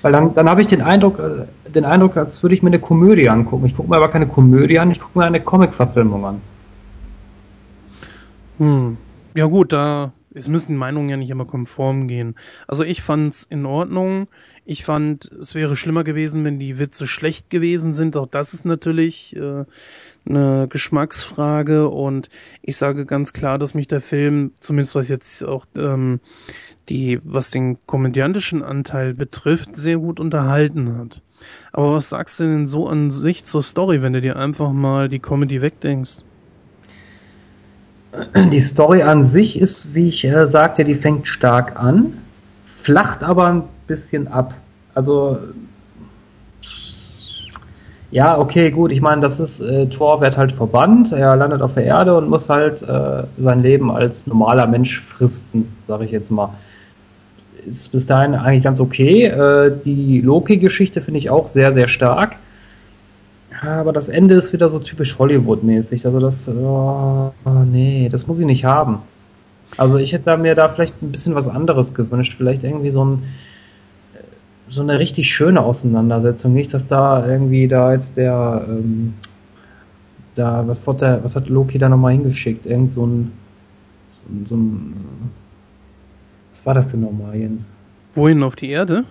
[0.00, 2.78] Weil dann, dann habe ich den Eindruck, äh, den Eindruck, als würde ich mir eine
[2.80, 3.66] Komödie angucken.
[3.66, 6.40] Ich gucke mir aber keine Komödie an, ich gucke mir eine Comic-Verfilmung an.
[8.58, 8.96] Hm.
[9.34, 12.34] Ja gut, da es müssen Meinungen ja nicht immer konform gehen.
[12.66, 14.26] Also ich fand's in Ordnung.
[14.64, 18.16] Ich fand, es wäre schlimmer gewesen, wenn die Witze schlecht gewesen sind.
[18.16, 19.64] Auch das ist natürlich äh,
[20.26, 22.30] eine Geschmacksfrage und
[22.62, 26.20] ich sage ganz klar, dass mich der Film, zumindest was jetzt auch ähm,
[26.88, 31.22] die, was den komödiantischen Anteil betrifft, sehr gut unterhalten hat.
[31.72, 35.08] Aber was sagst du denn so an sich zur Story, wenn du dir einfach mal
[35.08, 36.24] die Comedy wegdenkst?
[38.52, 42.18] Die Story an sich ist, wie ich äh, sagte, die fängt stark an,
[42.82, 44.54] flacht aber ein bisschen ab.
[44.94, 45.38] Also
[48.14, 48.92] ja, okay, gut.
[48.92, 51.10] Ich meine, das ist äh, Thor wird halt verbannt.
[51.10, 55.76] Er landet auf der Erde und muss halt äh, sein Leben als normaler Mensch fristen,
[55.88, 56.50] sage ich jetzt mal.
[57.66, 59.24] Ist bis dahin eigentlich ganz okay.
[59.24, 62.36] Äh, die Loki-Geschichte finde ich auch sehr, sehr stark.
[63.66, 66.06] Aber das Ende ist wieder so typisch Hollywood-mäßig.
[66.06, 67.32] Also das, oh,
[67.66, 68.98] nee, das muss ich nicht haben.
[69.76, 72.34] Also ich hätte mir da vielleicht ein bisschen was anderes gewünscht.
[72.36, 73.22] Vielleicht irgendwie so ein,
[74.68, 76.52] so eine richtig schöne Auseinandersetzung.
[76.52, 79.14] Nicht, dass da irgendwie da jetzt der, ähm,
[80.34, 82.66] da, was, hat der, was hat Loki da nochmal hingeschickt?
[82.66, 83.32] Irgend so ein,
[84.10, 84.94] so, so ein,
[86.52, 87.70] was war das denn nochmal, Jens?
[88.14, 89.04] Wohin, auf die Erde?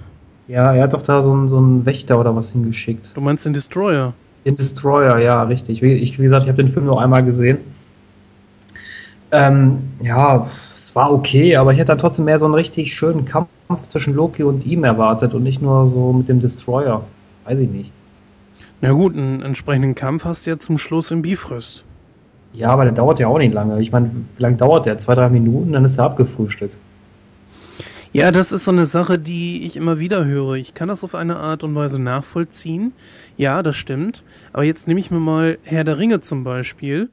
[0.47, 3.11] Ja, er hat doch da so einen, so einen Wächter oder was hingeschickt.
[3.13, 4.13] Du meinst den Destroyer?
[4.45, 5.81] Den Destroyer, ja, richtig.
[5.81, 7.59] Wie, ich, wie gesagt, ich habe den Film nur einmal gesehen.
[9.31, 10.47] Ähm, ja,
[10.81, 13.47] es war okay, aber ich hätte dann trotzdem mehr so einen richtig schönen Kampf
[13.87, 17.03] zwischen Loki und ihm erwartet und nicht nur so mit dem Destroyer.
[17.45, 17.91] Weiß ich nicht.
[18.81, 21.85] Na gut, einen entsprechenden Kampf hast du ja zum Schluss im Bifröst.
[22.51, 23.81] Ja, aber der dauert ja auch nicht lange.
[23.81, 24.99] Ich meine, wie lange dauert der?
[24.99, 26.75] Zwei, drei Minuten, dann ist er abgefrühstückt.
[28.15, 30.53] Ja, das ist so eine Sache, die ich immer wieder höre.
[30.53, 32.93] Ich kann das auf eine Art und Weise nachvollziehen.
[33.37, 34.23] Ja, das stimmt.
[34.53, 37.09] Aber jetzt nehme ich mir mal Herr der Ringe zum Beispiel.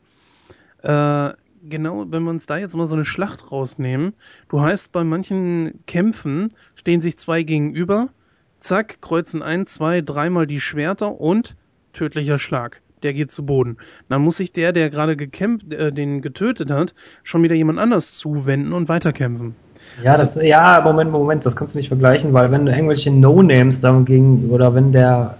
[0.82, 1.30] Äh,
[1.66, 4.12] genau, wenn wir uns da jetzt mal so eine Schlacht rausnehmen.
[4.50, 8.10] Du heißt, bei manchen Kämpfen stehen sich zwei gegenüber.
[8.58, 11.56] Zack, kreuzen ein, zwei, dreimal die Schwerter und
[11.94, 12.82] tödlicher Schlag.
[13.02, 13.78] Der geht zu Boden.
[14.10, 18.18] Dann muss sich der, der gerade gekämpft, äh, den getötet hat, schon wieder jemand anders
[18.18, 19.54] zuwenden und weiterkämpfen.
[20.02, 23.80] Ja, das, ja, Moment, Moment, das kannst du nicht vergleichen, weil wenn du irgendwelche No-Names
[24.04, 25.36] gegen, oder wenn der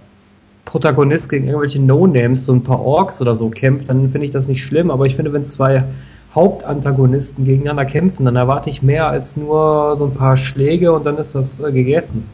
[0.65, 4.47] Protagonist gegen irgendwelche No-Names, so ein paar Orks oder so kämpft, dann finde ich das
[4.47, 5.83] nicht schlimm, aber ich finde, wenn zwei
[6.33, 11.17] Hauptantagonisten gegeneinander kämpfen, dann erwarte ich mehr als nur so ein paar Schläge und dann
[11.17, 12.25] ist das äh, gegessen.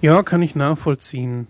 [0.00, 1.46] Ja, kann ich nachvollziehen.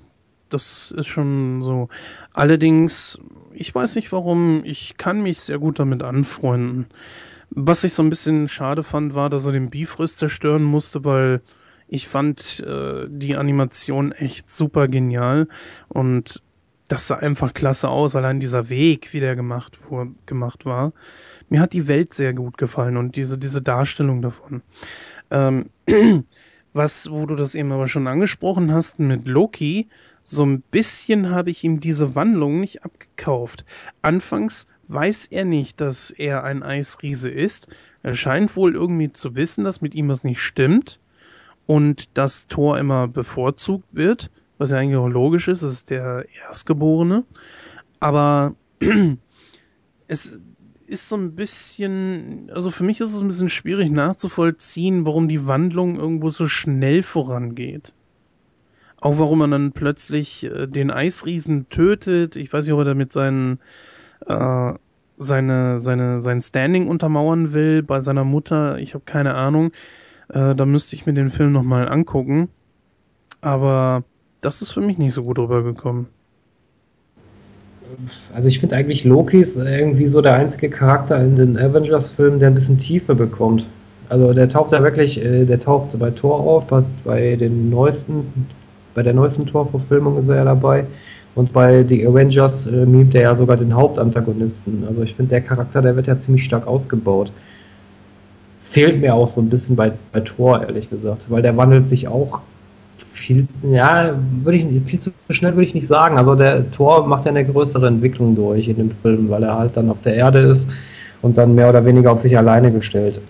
[0.48, 1.88] Das ist schon so.
[2.32, 3.18] Allerdings,
[3.52, 6.86] ich weiß nicht warum, ich kann mich sehr gut damit anfreunden.
[7.50, 11.40] Was ich so ein bisschen schade fand, war, dass er den Bifrost zerstören musste, weil
[11.88, 15.48] ich fand äh, die Animation echt super genial
[15.88, 16.42] und
[16.88, 20.92] das sah einfach klasse aus, allein dieser Weg, wie der gemacht, vor, gemacht war.
[21.48, 24.62] Mir hat die Welt sehr gut gefallen und diese, diese Darstellung davon.
[25.30, 25.66] Ähm,
[26.72, 29.88] was, wo du das eben aber schon angesprochen hast mit Loki,
[30.24, 33.64] so ein bisschen habe ich ihm diese Wandlung nicht abgekauft.
[34.02, 37.68] Anfangs weiß er nicht, dass er ein Eisriese ist.
[38.02, 40.98] Er scheint wohl irgendwie zu wissen, dass mit ihm was nicht stimmt
[41.66, 46.24] und dass Thor immer bevorzugt wird, was ja eigentlich auch logisch ist, es ist der
[46.46, 47.24] Erstgeborene.
[48.00, 48.54] Aber
[50.08, 50.38] es
[50.86, 55.46] ist so ein bisschen, also für mich ist es ein bisschen schwierig nachzuvollziehen, warum die
[55.46, 57.92] Wandlung irgendwo so schnell vorangeht.
[59.00, 62.36] Auch warum man dann plötzlich äh, den Eisriesen tötet.
[62.36, 63.60] Ich weiß nicht, ob er damit seinen
[64.28, 64.74] äh,
[65.16, 68.78] seine, seine, sein Standing untermauern will bei seiner Mutter.
[68.78, 69.72] Ich habe keine Ahnung.
[70.28, 72.48] Äh, da müsste ich mir den Film nochmal angucken.
[73.40, 74.04] Aber
[74.40, 76.06] das ist für mich nicht so gut rübergekommen.
[78.34, 82.48] Also ich finde eigentlich Loki ist irgendwie so der einzige Charakter in den Avengers-Filmen, der
[82.48, 83.66] ein bisschen Tiefe bekommt.
[84.10, 88.46] Also der taucht da wirklich, äh, der taucht bei Thor auf, bei, bei den neuesten,
[88.94, 90.86] bei der neuesten Thor-Verfilmung ist er ja dabei.
[91.38, 94.82] Und bei The Avengers äh, mimt er ja sogar den Hauptantagonisten.
[94.88, 97.30] Also ich finde, der Charakter, der wird ja ziemlich stark ausgebaut.
[98.64, 102.08] Fehlt mir auch so ein bisschen bei, bei Thor, ehrlich gesagt, weil der wandelt sich
[102.08, 102.40] auch
[103.12, 106.18] viel, ja, würde ich viel zu schnell würde ich nicht sagen.
[106.18, 109.76] Also der Thor macht ja eine größere Entwicklung durch in dem Film, weil er halt
[109.76, 110.68] dann auf der Erde ist
[111.22, 113.20] und dann mehr oder weniger auf sich alleine gestellt.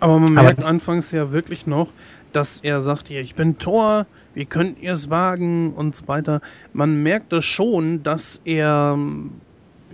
[0.00, 1.94] Aber man merkt Aber, anfangs ja wirklich noch,
[2.32, 6.40] dass er sagt, ja, ich bin Thor, wie könnt ihr es wagen und so weiter.
[6.72, 8.98] Man merkt das schon, dass er,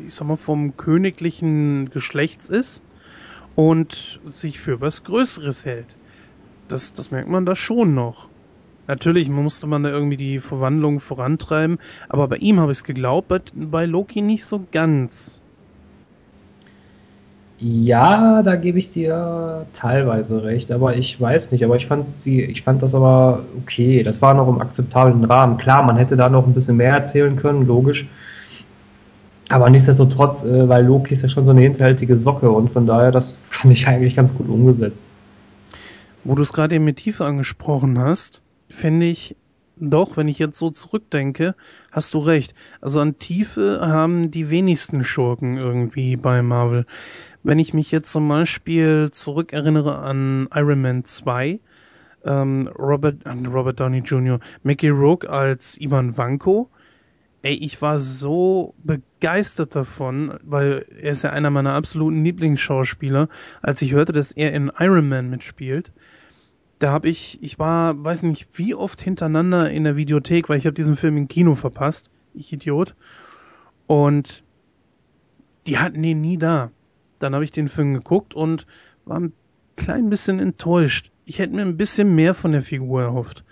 [0.05, 2.83] ich sag mal, vom königlichen Geschlechts ist
[3.55, 5.97] und sich für was Größeres hält.
[6.69, 8.29] Das, das merkt man da schon noch.
[8.87, 13.29] Natürlich musste man da irgendwie die Verwandlung vorantreiben, aber bei ihm habe ich es geglaubt,
[13.29, 15.43] bei, bei Loki nicht so ganz.
[17.59, 22.43] Ja, da gebe ich dir teilweise recht, aber ich weiß nicht, aber ich fand die,
[22.45, 24.03] ich fand das aber okay.
[24.03, 25.57] Das war noch im akzeptablen Rahmen.
[25.57, 28.07] Klar, man hätte da noch ein bisschen mehr erzählen können, logisch.
[29.49, 33.11] Aber nichtsdestotrotz, äh, weil Loki ist ja schon so eine hinterhältige Socke und von daher,
[33.11, 35.07] das fand ich eigentlich ganz gut umgesetzt.
[36.25, 39.37] Wo du es gerade eben mit Tiefe angesprochen hast, finde ich
[39.79, 41.55] doch, wenn ich jetzt so zurückdenke,
[41.93, 42.55] hast du recht.
[42.81, 46.87] Also an Tiefe haben die wenigsten Schurken irgendwie bei Marvel.
[47.43, 51.61] Wenn ich mich jetzt zum Beispiel zurückerinnere an Iron Man 2,
[52.25, 56.71] ähm, Robert, Robert Downey Jr., Mickey Rourke als Ivan Vanko,
[57.43, 63.29] ey, ich war so begeistert davon, weil er ist ja einer meiner absoluten Lieblingsschauspieler,
[63.63, 65.93] als ich hörte, dass er in Iron Man mitspielt.
[66.81, 70.67] Da habe ich, ich war, weiß nicht, wie oft hintereinander in der Videothek, weil ich
[70.67, 72.11] habe diesen Film im Kino verpasst.
[72.35, 72.95] Ich Idiot.
[73.87, 74.43] Und
[75.67, 76.71] die hatten ihn nie da.
[77.19, 78.67] Dann habe ich den Film geguckt und
[79.05, 79.33] war ein
[79.77, 81.11] klein bisschen enttäuscht.
[81.25, 83.45] Ich hätte mir ein bisschen mehr von der Figur erhofft.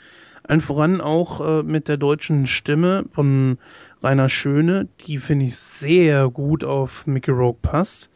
[0.43, 3.59] Allen voran auch äh, mit der deutschen Stimme von
[4.03, 8.11] Rainer Schöne, die finde ich sehr gut auf Mickey Rogue passt.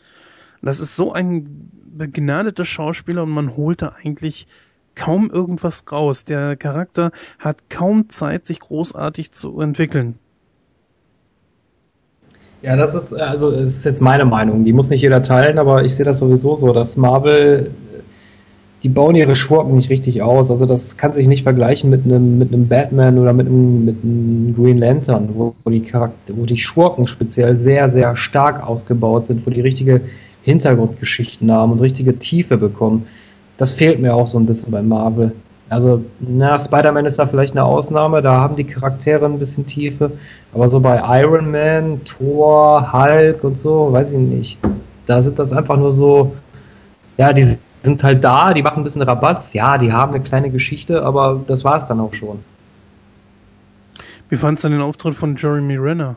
[0.61, 4.47] Das ist so ein begnadeter Schauspieler und man holt da eigentlich
[4.95, 6.25] kaum irgendwas raus.
[6.25, 10.19] Der Charakter hat kaum Zeit, sich großartig zu entwickeln.
[12.63, 14.65] Ja, das ist, also ist jetzt meine Meinung.
[14.65, 17.71] Die muss nicht jeder teilen, aber ich sehe das sowieso so, dass Marvel,
[18.83, 20.51] die bauen ihre Schurken nicht richtig aus.
[20.51, 23.97] Also das kann sich nicht vergleichen mit einem, mit einem Batman oder mit einem, mit
[24.03, 29.29] einem Green Lantern, wo, wo die Charakter, wo die Schurken speziell sehr, sehr stark ausgebaut
[29.29, 30.01] sind, wo die richtige
[30.43, 33.07] Hintergrundgeschichten haben und richtige Tiefe bekommen.
[33.57, 35.33] Das fehlt mir auch so ein bisschen bei Marvel.
[35.71, 40.13] Also, na, Spider-Man ist da vielleicht eine Ausnahme, da haben die Charaktere ein bisschen Tiefe.
[40.55, 44.59] Aber so bei Iron Man, Thor, Hulk und so, weiß ich nicht.
[45.07, 46.35] Da sind das einfach nur so,
[47.19, 50.51] ja, die sind halt da, die machen ein bisschen Rabatz, ja, die haben eine kleine
[50.51, 52.41] Geschichte, aber das war es dann auch schon.
[54.31, 56.17] Wie fandst du den Auftritt von Jeremy Renner?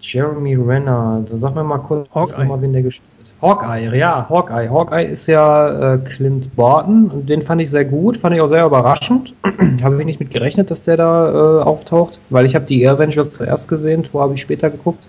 [0.00, 4.68] Jeremy Renner, da sag mir mal kurz, mal, wen der gespielt Hawkeye, ja, Hawkeye.
[4.68, 8.66] Hawkeye ist ja äh, Clint Barton den fand ich sehr gut, fand ich auch sehr
[8.66, 9.32] überraschend.
[9.82, 13.32] habe ich nicht mit gerechnet, dass der da äh, auftaucht, weil ich habe die Avengers
[13.32, 15.06] zuerst gesehen, Tor habe ich später geguckt.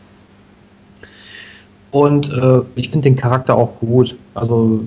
[1.91, 4.15] Und äh, ich finde den Charakter auch gut.
[4.35, 4.81] Also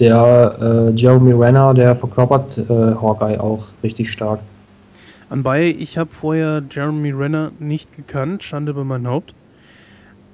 [0.00, 4.40] der äh, Jeremy Renner, der verkörpert äh, Hawkeye auch richtig stark.
[5.28, 9.32] Anbei, ich habe vorher Jeremy Renner nicht gekannt, Schande über mein Haupt.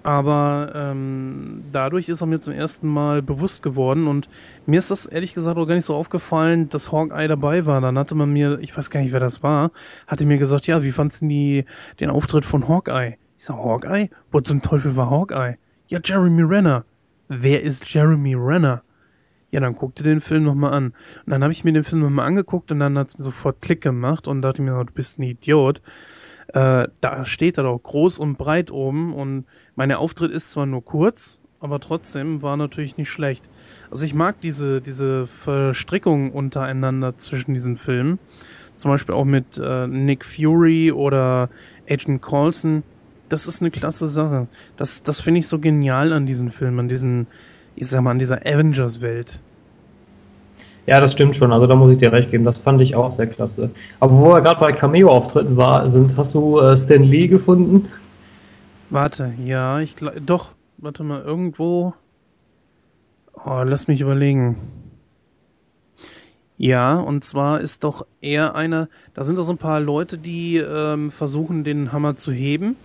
[0.06, 4.28] Aber ähm, dadurch ist er mir zum ersten Mal bewusst geworden und
[4.64, 7.80] mir ist das ehrlich gesagt auch gar nicht so aufgefallen, dass Hawkeye dabei war.
[7.80, 9.72] Dann hatte man mir, ich weiß gar nicht, wer das war,
[10.06, 11.64] hatte mir gesagt, ja, wie fandst du die,
[11.98, 13.16] den Auftritt von Hawkeye?
[13.36, 14.08] Ich sag, Hawkeye?
[14.30, 15.56] Wo zum Teufel war Hawkeye?
[15.88, 16.84] Ja, Jeremy Renner.
[17.26, 18.84] Wer ist Jeremy Renner?
[19.50, 20.94] Ja, dann guck dir den Film nochmal an.
[21.24, 23.80] Und dann habe ich mir den Film nochmal angeguckt und dann hat's mir sofort Klick
[23.80, 25.82] gemacht und dachte mir, du bist ein Idiot.
[26.48, 29.44] Äh, da steht er doch groß und breit oben und
[29.74, 33.48] meine Auftritt ist zwar nur kurz, aber trotzdem war natürlich nicht schlecht.
[33.90, 38.18] Also ich mag diese, diese Verstrickung untereinander zwischen diesen Filmen.
[38.76, 41.48] Zum Beispiel auch mit äh, Nick Fury oder
[41.88, 42.82] Agent Coulson.
[43.28, 44.48] Das ist eine klasse Sache.
[44.76, 47.26] Das, das finde ich so genial an diesen Filmen, an diesen,
[47.74, 49.40] ich sag mal, an dieser Avengers-Welt.
[50.86, 51.52] Ja, das stimmt schon.
[51.52, 52.44] Also da muss ich dir recht geben.
[52.44, 53.70] Das fand ich auch sehr klasse.
[53.98, 57.88] Aber wo wir gerade bei Cameo-Auftritten war, sind, hast du äh, Stan Lee gefunden?
[58.88, 61.94] Warte, ja, ich glaube, doch, warte mal, irgendwo.
[63.34, 64.56] Oh, lass mich überlegen.
[66.56, 70.56] Ja, und zwar ist doch er einer, da sind doch so ein paar Leute, die
[70.56, 72.76] ähm, versuchen, den Hammer zu heben.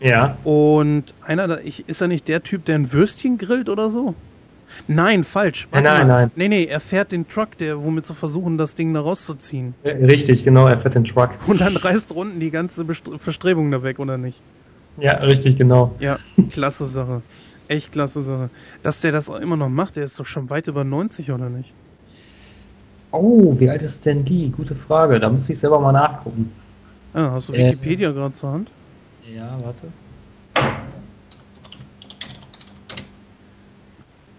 [0.00, 0.36] Ja.
[0.44, 4.14] Und einer, da, ich, ist er nicht der Typ, der ein Würstchen grillt oder so?
[4.88, 5.68] Nein, falsch.
[5.70, 6.20] Warte nein, mal.
[6.20, 6.30] nein.
[6.36, 9.74] Nee, nee, er fährt den Truck, der, womit zu versuchen, das Ding da rauszuziehen.
[9.84, 11.30] Richtig, genau, er fährt den Truck.
[11.46, 14.40] Und dann reißt unten die ganze Bestre Verstrebung da weg, oder nicht?
[14.98, 15.94] Ja, richtig, genau.
[15.98, 16.18] Ja,
[16.50, 17.22] klasse Sache.
[17.68, 18.50] Echt klasse Sache.
[18.82, 21.48] Dass der das auch immer noch macht, der ist doch schon weit über 90, oder
[21.48, 21.72] nicht?
[23.12, 24.50] Oh, wie alt ist denn die?
[24.50, 25.20] Gute Frage.
[25.20, 26.50] Da muss ich selber mal nachgucken.
[27.14, 28.70] Ah, hast du äh, Wikipedia äh, gerade zur Hand?
[29.34, 29.88] Ja, warte.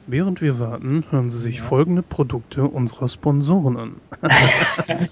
[0.06, 3.95] Während wir warten, hören Sie sich folgende Produkte unserer Sponsoren an.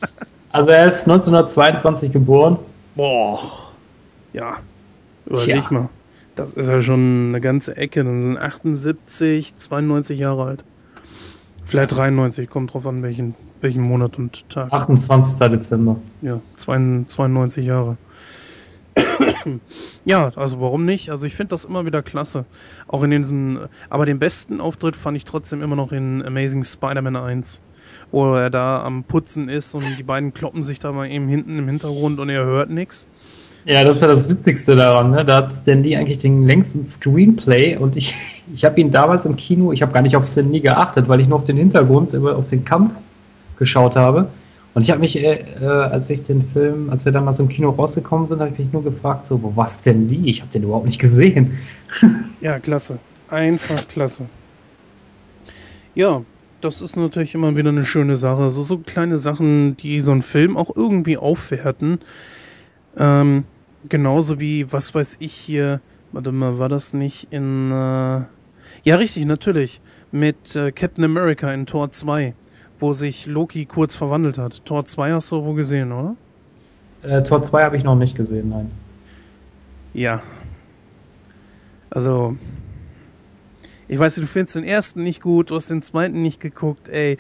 [0.51, 2.57] also er ist 1922 geboren.
[2.95, 3.39] Boah.
[4.33, 4.57] Ja,
[5.25, 5.71] Überleg Tja.
[5.71, 5.89] mal.
[6.35, 8.03] Das ist ja schon eine ganze Ecke.
[8.03, 10.65] Dann sind 78, 92 Jahre alt.
[11.63, 14.71] Vielleicht 93, kommt drauf an, welchen, welchen Monat und Tag.
[14.73, 15.37] 28.
[15.49, 15.97] Dezember.
[16.21, 17.97] Ja, 92 Jahre.
[20.05, 21.09] ja, also warum nicht?
[21.09, 22.45] Also ich finde das immer wieder klasse.
[22.87, 27.15] Auch in diesen, aber den besten Auftritt fand ich trotzdem immer noch in Amazing Spider-Man
[27.15, 27.61] 1.
[28.11, 31.57] Wo er da am Putzen ist und die beiden kloppen sich da mal eben hinten
[31.57, 33.07] im Hintergrund und er hört nichts.
[33.65, 35.11] Ja, das ist ja das Witzigste daran.
[35.11, 35.23] Ne?
[35.23, 38.15] Da hat Stan Lee eigentlich den längsten Screenplay und ich,
[38.53, 41.19] ich habe ihn damals im Kino, ich habe gar nicht auf Stan Lee geachtet, weil
[41.19, 42.91] ich nur auf den Hintergrund, auf den Kampf
[43.57, 44.27] geschaut habe.
[44.73, 47.71] Und ich habe mich, äh, äh, als ich den Film, als wir damals im Kino
[47.71, 50.29] rausgekommen sind, habe ich mich nur gefragt, so, wo was denn wie?
[50.29, 51.57] Ich habe den überhaupt nicht gesehen.
[52.41, 52.99] ja, klasse.
[53.29, 54.27] Einfach klasse.
[55.93, 56.21] Ja,
[56.61, 58.49] das ist natürlich immer wieder eine schöne Sache.
[58.49, 61.99] So, so kleine Sachen, die so einen Film auch irgendwie aufwerten.
[62.95, 63.43] Ähm,
[63.89, 65.81] genauso wie, was weiß ich hier,
[66.13, 68.21] warte mal, war das nicht in, äh,
[68.83, 72.35] ja richtig, natürlich, mit äh, Captain America in Tor 2
[72.81, 74.65] wo sich Loki kurz verwandelt hat.
[74.65, 76.15] Tor 2 hast du wohl gesehen, oder?
[77.03, 78.71] Äh, Tor 2 habe ich noch nicht gesehen, nein.
[79.93, 80.21] Ja.
[81.89, 82.37] Also,
[83.87, 87.17] ich weiß, du findest den ersten nicht gut, du hast den zweiten nicht geguckt, ey.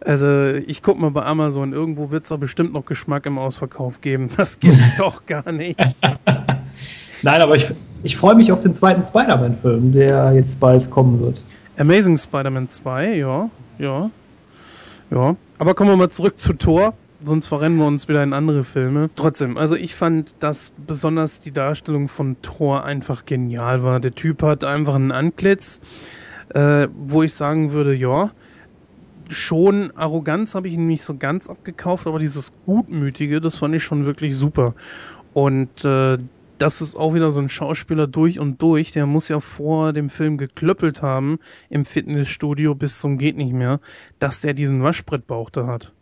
[0.00, 4.00] Also, ich guck mal bei Amazon, irgendwo wird es doch bestimmt noch Geschmack im Ausverkauf
[4.00, 4.28] geben.
[4.36, 5.78] Das gibt's doch gar nicht.
[7.22, 11.42] Nein, aber ich, ich freue mich auf den zweiten Spider-Man-Film, der jetzt bald kommen wird.
[11.78, 14.10] Amazing Spider-Man 2, ja, ja.
[15.10, 18.64] Ja, aber kommen wir mal zurück zu Thor, sonst verrennen wir uns wieder in andere
[18.64, 19.10] Filme.
[19.14, 24.00] Trotzdem, also ich fand, dass besonders die Darstellung von Thor einfach genial war.
[24.00, 25.80] Der Typ hat einfach einen Antlitz,
[26.50, 28.30] äh, wo ich sagen würde, ja,
[29.28, 33.82] schon Arroganz habe ich ihn nicht so ganz abgekauft, aber dieses Gutmütige, das fand ich
[33.82, 34.74] schon wirklich super.
[35.32, 36.18] Und äh,
[36.58, 38.92] das ist auch wieder so ein Schauspieler durch und durch.
[38.92, 43.80] Der muss ja vor dem Film geklöppelt haben im Fitnessstudio bis zum geht nicht mehr,
[44.18, 45.92] dass der diesen Waschbrettbauch da hat.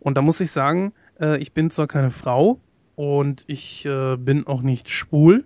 [0.00, 2.60] Und da muss ich sagen, äh, ich bin zwar keine Frau
[2.94, 5.44] und ich äh, bin auch nicht schwul,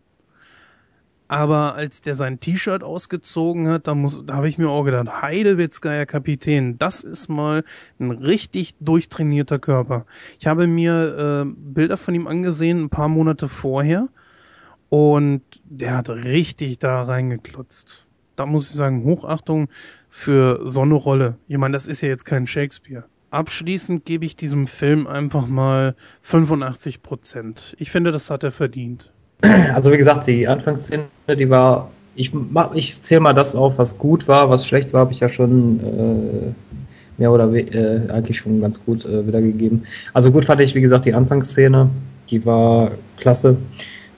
[1.28, 5.22] aber als der sein T-Shirt ausgezogen hat, da muss, da habe ich mir auch gedacht,
[5.22, 7.64] Heidewitzka, Herr Kapitän, das ist mal
[8.00, 10.06] ein richtig durchtrainierter Körper.
[10.40, 14.08] Ich habe mir äh, Bilder von ihm angesehen, ein paar Monate vorher,
[14.88, 18.06] und der hat richtig da reingeklotzt.
[18.36, 19.68] Da muss ich sagen, Hochachtung
[20.08, 21.36] für so eine Rolle.
[21.48, 23.04] Ich meine, das ist ja jetzt kein Shakespeare.
[23.30, 27.74] Abschließend gebe ich diesem Film einfach mal 85 Prozent.
[27.78, 29.12] Ich finde, das hat er verdient.
[29.72, 32.32] Also wie gesagt, die Anfangsszene, die war, ich,
[32.74, 35.80] ich zähle mal das auf, was gut war, was schlecht war, habe ich ja schon
[35.80, 36.52] äh,
[37.18, 39.86] mehr oder äh, eigentlich schon ganz gut äh, wiedergegeben.
[40.14, 41.90] Also gut fand ich, wie gesagt, die Anfangsszene,
[42.30, 43.56] die war klasse.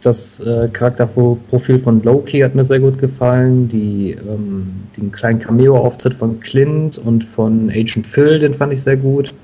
[0.03, 3.69] Das äh, Charakterprofil von Loki hat mir sehr gut gefallen.
[3.69, 8.97] Die, ähm, den kleinen Cameo-Auftritt von Clint und von Agent Phil, den fand ich sehr
[8.97, 9.35] gut.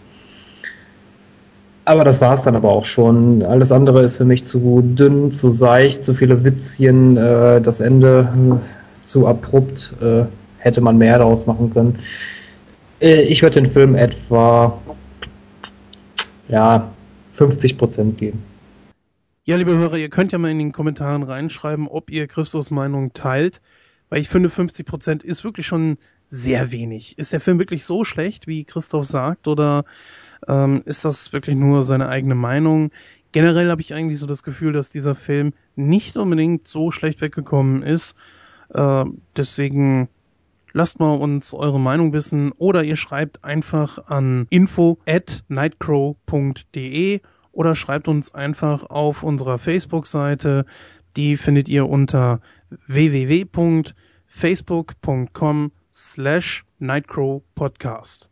[1.84, 3.42] Aber das war es dann aber auch schon.
[3.42, 8.28] Alles andere ist für mich zu dünn, zu seicht, zu viele Witzchen, äh, das Ende
[8.34, 9.92] äh, zu abrupt.
[10.00, 10.24] Äh,
[10.66, 11.98] hätte man mehr daraus machen können.
[13.00, 14.76] Äh, ich würde den Film etwa
[16.48, 16.90] ja,
[17.38, 18.42] 50% geben.
[19.48, 23.12] Ja, liebe Hörer, ihr könnt ja mal in den Kommentaren reinschreiben, ob ihr Christus Meinung
[23.12, 23.60] teilt,
[24.08, 27.16] weil ich finde 50 Prozent ist wirklich schon sehr wenig.
[27.16, 29.84] Ist der Film wirklich so schlecht, wie Christoph sagt, oder
[30.48, 32.90] ähm, ist das wirklich nur seine eigene Meinung?
[33.30, 37.84] Generell habe ich eigentlich so das Gefühl, dass dieser Film nicht unbedingt so schlecht weggekommen
[37.84, 38.16] ist.
[38.74, 39.04] Äh,
[39.36, 40.08] deswegen
[40.72, 47.20] lasst mal uns eure Meinung wissen oder ihr schreibt einfach an info at nightcrow.de
[47.56, 50.66] oder schreibt uns einfach auf unserer Facebook-Seite.
[51.16, 52.40] Die findet ihr unter
[52.86, 58.28] www.facebook.com slash Nightcrow Podcast.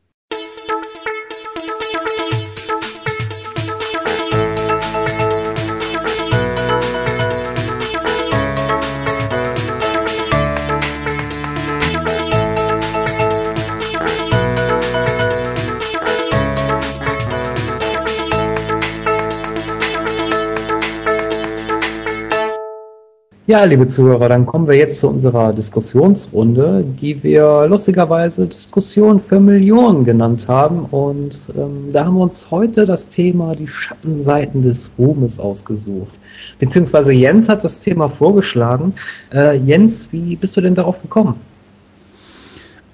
[23.47, 29.39] Ja, liebe Zuhörer, dann kommen wir jetzt zu unserer Diskussionsrunde, die wir lustigerweise Diskussion für
[29.39, 30.87] Millionen genannt haben.
[30.87, 36.15] Und ähm, da haben wir uns heute das Thema die Schattenseiten des Ruhmes ausgesucht.
[36.59, 38.95] Beziehungsweise Jens hat das Thema vorgeschlagen.
[39.31, 41.39] Äh, Jens, wie bist du denn darauf gekommen?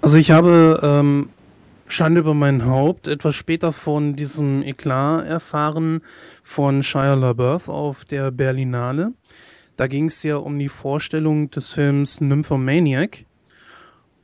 [0.00, 1.28] Also ich habe ähm,
[1.86, 6.00] Schande über mein Haupt etwas später von diesem Eklat erfahren
[6.42, 9.12] von Shia LaBeouf auf der Berlinale.
[9.81, 13.25] Da ging es ja um die Vorstellung des Films Nymphomaniac.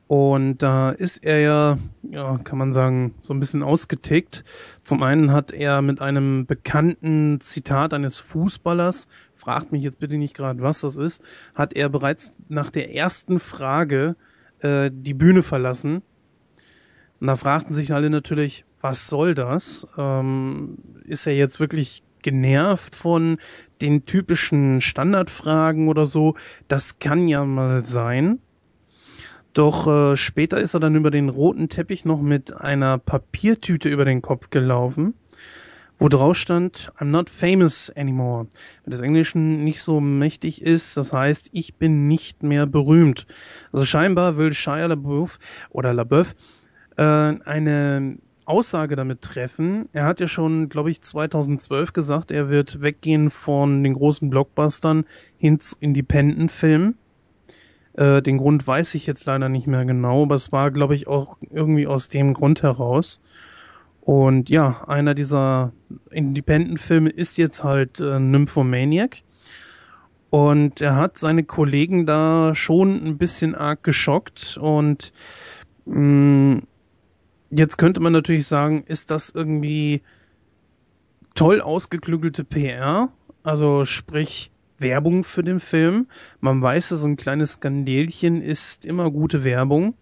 [0.05, 4.43] Und da ist er ja, ja, kann man sagen, so ein bisschen ausgetickt.
[4.83, 10.35] Zum einen hat er mit einem bekannten Zitat eines Fußballers, fragt mich jetzt bitte nicht
[10.35, 11.23] gerade, was das ist,
[11.55, 14.15] hat er bereits nach der ersten Frage
[14.59, 16.03] äh, die Bühne verlassen.
[17.19, 19.87] Und da fragten sich alle natürlich, was soll das?
[19.97, 23.37] Ähm, ist er jetzt wirklich genervt von
[23.81, 26.35] den typischen Standardfragen oder so?
[26.67, 28.39] Das kann ja mal sein.
[29.53, 34.05] Doch äh, später ist er dann über den roten Teppich noch mit einer Papiertüte über
[34.05, 35.15] den Kopf gelaufen,
[35.97, 38.45] wo drauf stand, I'm not famous anymore.
[38.83, 43.25] Wenn das Englischen nicht so mächtig ist, das heißt, ich bin nicht mehr berühmt.
[43.71, 45.39] Also scheinbar will Shia LaBeouf
[45.71, 46.35] oder LaBeouf
[46.97, 49.85] äh, eine Aussage damit treffen.
[49.93, 55.05] Er hat ja schon, glaube ich, 2012 gesagt, er wird weggehen von den großen Blockbustern
[55.37, 56.95] hin zu Independent-Filmen.
[57.93, 61.07] Äh, den Grund weiß ich jetzt leider nicht mehr genau, aber es war, glaube ich,
[61.07, 63.21] auch irgendwie aus dem Grund heraus.
[64.01, 65.73] Und ja, einer dieser
[66.11, 69.23] Independent-Filme ist jetzt halt äh, Nymphomaniac.
[70.29, 75.11] Und er hat seine Kollegen da schon ein bisschen arg geschockt und
[75.85, 76.61] mh, mm,
[77.49, 80.01] jetzt könnte man natürlich sagen, ist das irgendwie
[81.35, 83.09] toll ausgeklügelte PR?
[83.43, 86.07] Also sprich, Werbung für den Film.
[86.39, 89.95] Man weiß, so ein kleines Skandelchen ist immer gute Werbung.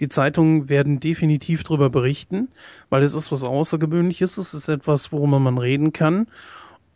[0.00, 2.48] Die Zeitungen werden definitiv darüber berichten,
[2.88, 6.26] weil es ist was Außergewöhnliches, es ist etwas, worüber man reden kann.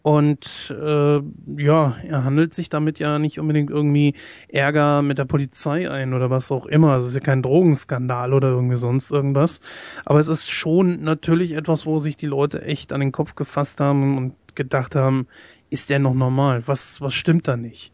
[0.07, 1.21] Und äh,
[1.57, 4.15] ja, er handelt sich damit ja nicht unbedingt irgendwie
[4.47, 6.99] Ärger mit der Polizei ein oder was auch immer.
[6.99, 9.61] Es ist ja kein Drogenskandal oder irgendwie sonst irgendwas.
[10.05, 13.81] Aber es ist schon natürlich etwas, wo sich die Leute echt an den Kopf gefasst
[13.81, 15.27] haben und gedacht haben,
[15.71, 16.63] ist der noch normal?
[16.67, 17.93] Was, was stimmt da nicht?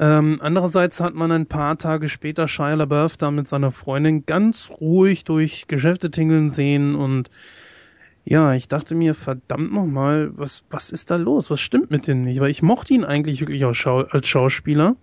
[0.00, 4.72] Ähm, andererseits hat man ein paar Tage später Shia LaBeouf da mit seiner Freundin ganz
[4.80, 7.30] ruhig durch Geschäfte tingeln sehen und
[8.24, 11.50] ja, ich dachte mir, verdammt nochmal, was, was ist da los?
[11.50, 12.40] Was stimmt mit denen nicht?
[12.40, 14.96] Weil ich mochte ihn eigentlich wirklich als, Schau als Schauspieler.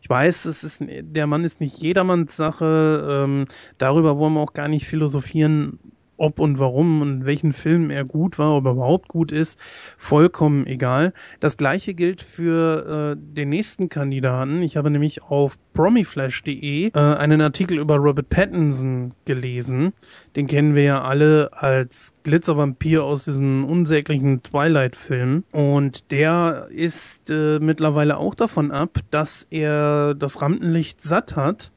[0.00, 3.24] Ich weiß, es ist, der Mann ist nicht jedermanns Sache.
[3.24, 3.46] Ähm,
[3.76, 5.78] darüber wollen wir auch gar nicht philosophieren
[6.18, 9.58] ob und warum und welchen Film er gut war, ob er überhaupt gut ist,
[9.96, 11.12] vollkommen egal.
[11.40, 14.62] Das gleiche gilt für äh, den nächsten Kandidaten.
[14.62, 19.92] Ich habe nämlich auf promiflash.de äh, einen Artikel über Robert Pattinson gelesen.
[20.36, 25.44] Den kennen wir ja alle als Glitzervampir aus diesen unsäglichen Twilight-Filmen.
[25.52, 31.72] Und der ist äh, mittlerweile auch davon ab, dass er das Rampenlicht satt hat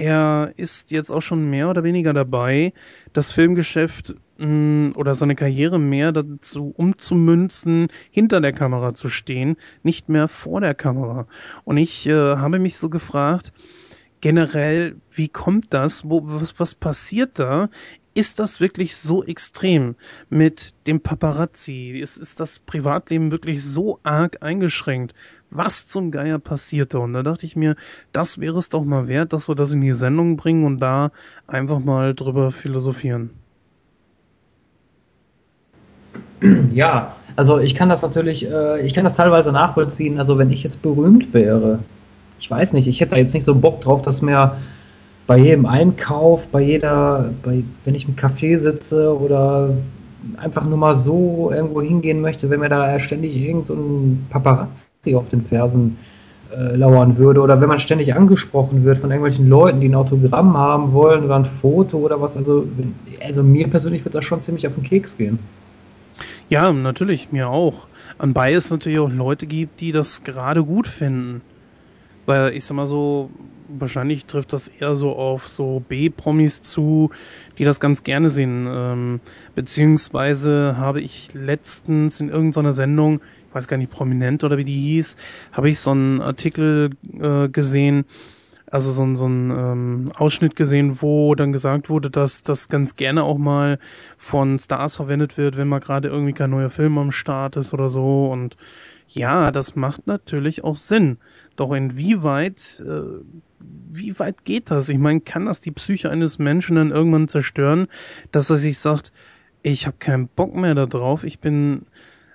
[0.00, 2.72] er ist jetzt auch schon mehr oder weniger dabei,
[3.12, 9.58] das Filmgeschäft mh, mm, oder seine Karriere mehr dazu umzumünzen, hinter der Kamera zu stehen,
[9.82, 11.26] nicht mehr vor der Kamera.
[11.64, 13.52] Und ich äh, habe mich so gefragt,
[14.22, 16.08] generell, wie kommt das?
[16.08, 17.68] Wo, was, was passiert da?
[18.14, 19.96] Ist das wirklich so extrem
[20.30, 21.90] mit dem Paparazzi?
[21.90, 25.14] Ist, ist das Privatleben wirklich so arg eingeschränkt?
[25.50, 26.98] Was zum Geier passierte.
[26.98, 27.76] Und da dachte ich mir,
[28.12, 31.10] das wäre es doch mal wert, dass wir das in die Sendung bringen und da
[31.46, 33.30] einfach mal drüber philosophieren.
[36.72, 40.18] Ja, also ich kann das natürlich, äh, ich kann das teilweise nachvollziehen.
[40.18, 41.80] Also wenn ich jetzt berühmt wäre,
[42.38, 44.56] ich weiß nicht, ich hätte da jetzt nicht so Bock drauf, dass mir
[45.26, 49.74] bei jedem Einkauf, bei jeder, bei, wenn ich im Café sitze oder
[50.36, 53.76] einfach nur mal so irgendwo hingehen möchte, wenn mir da ständig irgend so
[54.30, 55.96] Paparazzi auf den Fersen
[56.54, 60.56] äh, lauern würde oder wenn man ständig angesprochen wird von irgendwelchen Leuten, die ein Autogramm
[60.56, 62.36] haben wollen oder ein Foto oder was.
[62.36, 62.66] Also,
[63.24, 65.38] also mir persönlich wird das schon ziemlich auf den Keks gehen.
[66.48, 67.86] Ja, natürlich, mir auch.
[68.18, 71.42] Anbei es natürlich auch Leute gibt, die das gerade gut finden.
[72.26, 73.30] Weil ich sag mal so,
[73.78, 77.10] wahrscheinlich trifft das eher so auf so B-Promis zu,
[77.58, 78.66] die das ganz gerne sehen.
[78.68, 79.20] Ähm,
[79.54, 84.80] beziehungsweise habe ich letztens in irgendeiner Sendung, ich weiß gar nicht, prominent oder wie die
[84.80, 85.16] hieß,
[85.52, 86.90] habe ich so einen Artikel
[87.20, 88.04] äh, gesehen,
[88.70, 93.24] also so, so einen ähm, Ausschnitt gesehen, wo dann gesagt wurde, dass das ganz gerne
[93.24, 93.78] auch mal
[94.16, 97.88] von Stars verwendet wird, wenn mal gerade irgendwie kein neuer Film am Start ist oder
[97.88, 98.30] so.
[98.30, 98.56] Und
[99.08, 101.18] ja, das macht natürlich auch Sinn.
[101.56, 103.24] Doch inwieweit äh,
[103.92, 104.88] wie weit geht das?
[104.88, 107.88] Ich meine, kann das die Psyche eines Menschen dann irgendwann zerstören,
[108.32, 109.12] dass er sich sagt,
[109.62, 111.86] ich habe keinen Bock mehr darauf, ich bin,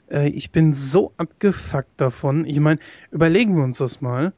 [0.09, 2.45] äh, ich bin so abgefuckt davon.
[2.45, 2.79] Ich meine,
[3.11, 4.33] überlegen wir uns das mal.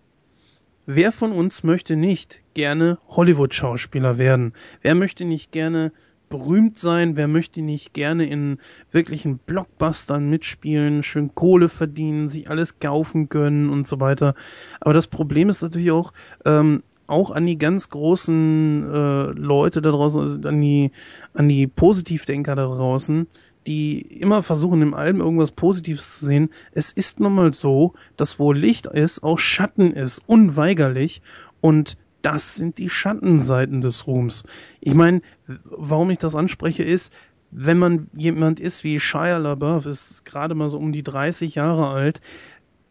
[0.86, 4.54] Wer von uns möchte nicht gerne Hollywood-Schauspieler werden?
[4.82, 5.92] Wer möchte nicht gerne
[6.30, 8.60] berühmt sein, wer möchte nicht gerne in
[8.92, 14.36] wirklichen Blockbustern mitspielen, schön Kohle verdienen, sich alles kaufen können und so weiter.
[14.82, 16.14] Aber das Problem ist natürlich auch,
[16.46, 20.92] ähm, auch an die ganz großen äh, Leute da draußen, also an die,
[21.34, 23.28] an die Positivdenker da draußen,
[23.66, 26.50] die immer versuchen, im Allem irgendwas Positives zu sehen.
[26.72, 31.22] Es ist nun mal so, dass wo Licht ist, auch Schatten ist, unweigerlich.
[31.60, 34.44] Und das sind die Schattenseiten des Ruhms.
[34.80, 35.22] Ich meine,
[35.64, 37.14] warum ich das anspreche, ist,
[37.52, 41.88] wenn man jemand ist wie Shia LaBeouf, ist gerade mal so um die 30 Jahre
[41.88, 42.22] alt,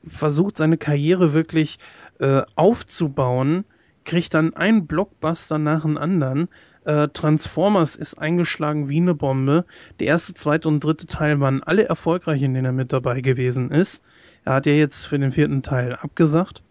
[0.02, 1.78] versucht seine Karriere wirklich
[2.20, 3.64] äh, aufzubauen,
[4.04, 6.48] kriegt dann einen Blockbuster nach dem anderen.
[6.84, 9.64] Äh, Transformers ist eingeschlagen wie eine Bombe.
[9.98, 13.70] Der erste, zweite und dritte Teil waren alle erfolgreich, in denen er mit dabei gewesen
[13.70, 14.02] ist.
[14.44, 16.62] Er hat ja jetzt für den vierten Teil abgesagt.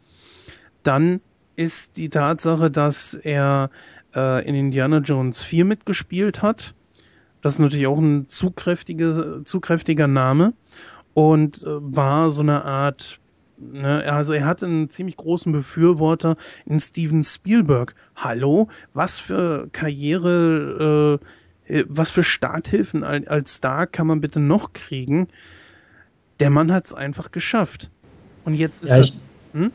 [0.83, 1.19] Dann
[1.55, 3.69] ist die Tatsache, dass er
[4.15, 6.73] äh, in Indiana Jones 4 mitgespielt hat.
[7.41, 10.53] Das ist natürlich auch ein zugkräftiger, zugkräftiger Name
[11.13, 13.19] und äh, war so eine Art
[13.57, 16.35] Ne, also er hatte einen ziemlich großen Befürworter
[16.65, 17.95] in Steven Spielberg.
[18.15, 21.19] Hallo, was für Karriere,
[21.67, 25.29] äh, was für Starthilfen als Star kann man bitte noch kriegen?
[26.39, 27.91] Der Mann hat es einfach geschafft.
[28.43, 29.07] Und jetzt ist ja, er.
[29.53, 29.71] Hm?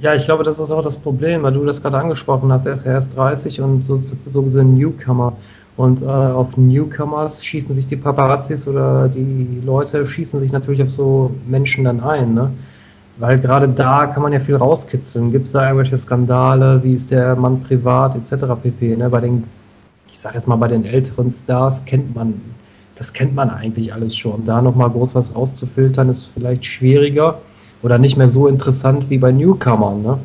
[0.00, 2.66] Ja, ich glaube, das ist auch das Problem, weil du das gerade angesprochen hast.
[2.66, 4.00] Er ist erst 30 und so,
[4.32, 5.32] so gesehen Newcomer.
[5.76, 10.90] Und äh, auf Newcomers schießen sich die Paparazzis oder die Leute schießen sich natürlich auf
[10.90, 12.32] so Menschen dann ein.
[12.34, 12.52] Ne?
[13.16, 15.32] Weil gerade da kann man ja viel rauskitzeln.
[15.32, 16.82] Gibt es da irgendwelche Skandale?
[16.84, 18.44] Wie ist der Mann privat etc.
[18.62, 18.96] pp.
[18.96, 19.10] Ne?
[19.10, 19.44] Bei den,
[20.12, 22.40] ich sag jetzt mal, bei den älteren Stars kennt man,
[22.96, 24.44] das kennt man eigentlich alles schon.
[24.44, 27.38] Da nochmal groß was rauszufiltern ist vielleicht schwieriger
[27.82, 30.02] oder nicht mehr so interessant wie bei Newcomern.
[30.02, 30.18] Ne?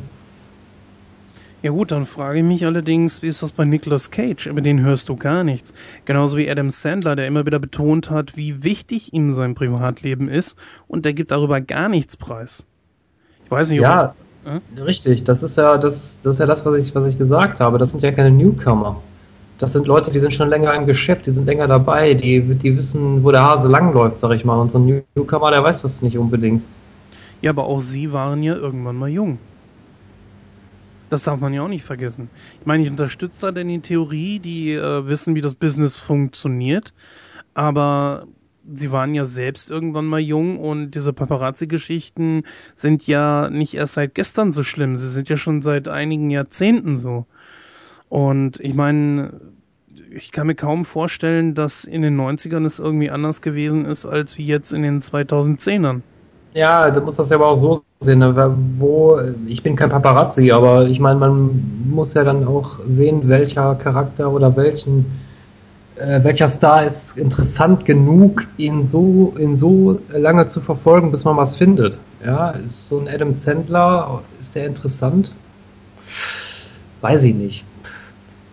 [1.64, 4.48] Ja gut, dann frage ich mich allerdings, wie ist das bei Nicolas Cage?
[4.48, 5.72] Über den hörst du gar nichts.
[6.04, 10.56] Genauso wie Adam Sandler, der immer wieder betont hat, wie wichtig ihm sein Privatleben ist
[10.88, 12.66] und der gibt darüber gar nichts preis.
[13.46, 14.82] Ich weiß nicht, ja, ob, äh?
[14.82, 15.24] richtig.
[15.24, 17.78] Das ist ja das, das ist ja das, was ich, was ich gesagt habe.
[17.78, 19.00] Das sind ja keine Newcomer.
[19.58, 22.76] Das sind Leute, die sind schon länger im Geschäft, die sind länger dabei, die, die
[22.76, 24.60] wissen, wo der Hase langläuft, sag ich mal.
[24.60, 26.62] Und so ein Newcomer, der weiß das nicht unbedingt.
[27.44, 29.38] Ja, aber auch sie waren ja irgendwann mal jung.
[31.10, 32.30] Das darf man ja auch nicht vergessen.
[32.58, 36.94] Ich meine, ich unterstütze da denn die Theorie, die äh, wissen, wie das Business funktioniert,
[37.52, 38.26] aber
[38.74, 44.14] sie waren ja selbst irgendwann mal jung und diese Paparazzi-Geschichten sind ja nicht erst seit
[44.14, 47.26] gestern so schlimm, sie sind ja schon seit einigen Jahrzehnten so.
[48.08, 49.38] Und ich meine,
[50.10, 54.38] ich kann mir kaum vorstellen, dass in den 90ern es irgendwie anders gewesen ist, als
[54.38, 56.00] wie jetzt in den 2010ern.
[56.54, 58.56] Ja, du musst das ja aber auch so sehen, ne?
[58.78, 63.74] wo, ich bin kein Paparazzi, aber ich meine, man muss ja dann auch sehen, welcher
[63.74, 65.04] Charakter oder welchen
[65.96, 71.36] äh, welcher Star ist interessant genug, ihn so, ihn so lange zu verfolgen, bis man
[71.36, 71.98] was findet.
[72.24, 75.32] Ja, ist so ein Adam Sandler, ist der interessant?
[77.00, 77.64] Weiß ich nicht.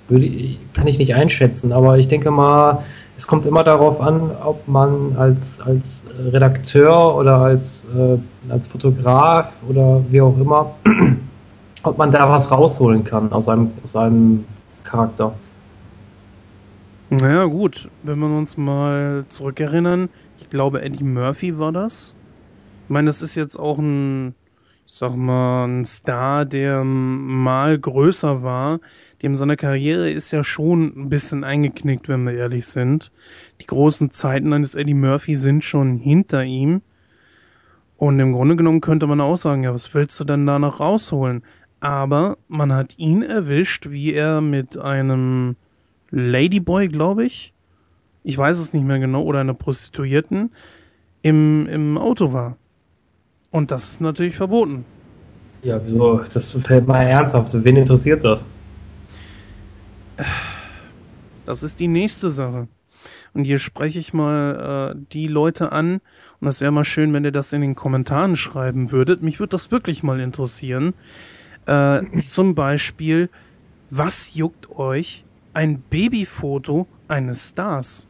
[0.07, 0.29] Würde,
[0.73, 2.83] kann ich nicht einschätzen, aber ich denke mal,
[3.21, 8.17] es kommt immer darauf an, ob man als, als Redakteur oder als, äh,
[8.51, 10.73] als Fotograf oder wie auch immer,
[11.83, 14.43] ob man da was rausholen kann aus einem, aus einem
[14.83, 15.35] Charakter.
[17.11, 20.09] Naja, gut, wenn wir uns mal zurückerinnern,
[20.39, 22.15] ich glaube, Eddie Murphy war das.
[22.85, 24.33] Ich meine, das ist jetzt auch ein,
[24.87, 28.79] ich sag mal, ein Star, der mal größer war.
[29.21, 33.11] Dem seine Karriere ist ja schon ein bisschen eingeknickt, wenn wir ehrlich sind.
[33.61, 36.81] Die großen Zeiten eines Eddie Murphy sind schon hinter ihm.
[37.97, 40.79] Und im Grunde genommen könnte man auch sagen, ja, was willst du denn da noch
[40.79, 41.43] rausholen?
[41.79, 45.55] Aber man hat ihn erwischt, wie er mit einem
[46.09, 47.53] Ladyboy, glaube ich,
[48.23, 50.51] ich weiß es nicht mehr genau, oder einer Prostituierten
[51.21, 52.57] im, im Auto war.
[53.51, 54.85] Und das ist natürlich verboten.
[55.61, 56.21] Ja, wieso?
[56.33, 57.53] Das fällt mal ernsthaft.
[57.63, 58.47] Wen interessiert das?
[61.45, 62.67] Das ist die nächste Sache.
[63.33, 66.01] Und hier spreche ich mal äh, die Leute an.
[66.39, 69.21] Und das wäre mal schön, wenn ihr das in den Kommentaren schreiben würdet.
[69.21, 70.93] Mich würde das wirklich mal interessieren.
[71.65, 73.29] Äh, zum Beispiel,
[73.89, 78.07] was juckt euch, ein Babyfoto eines Stars.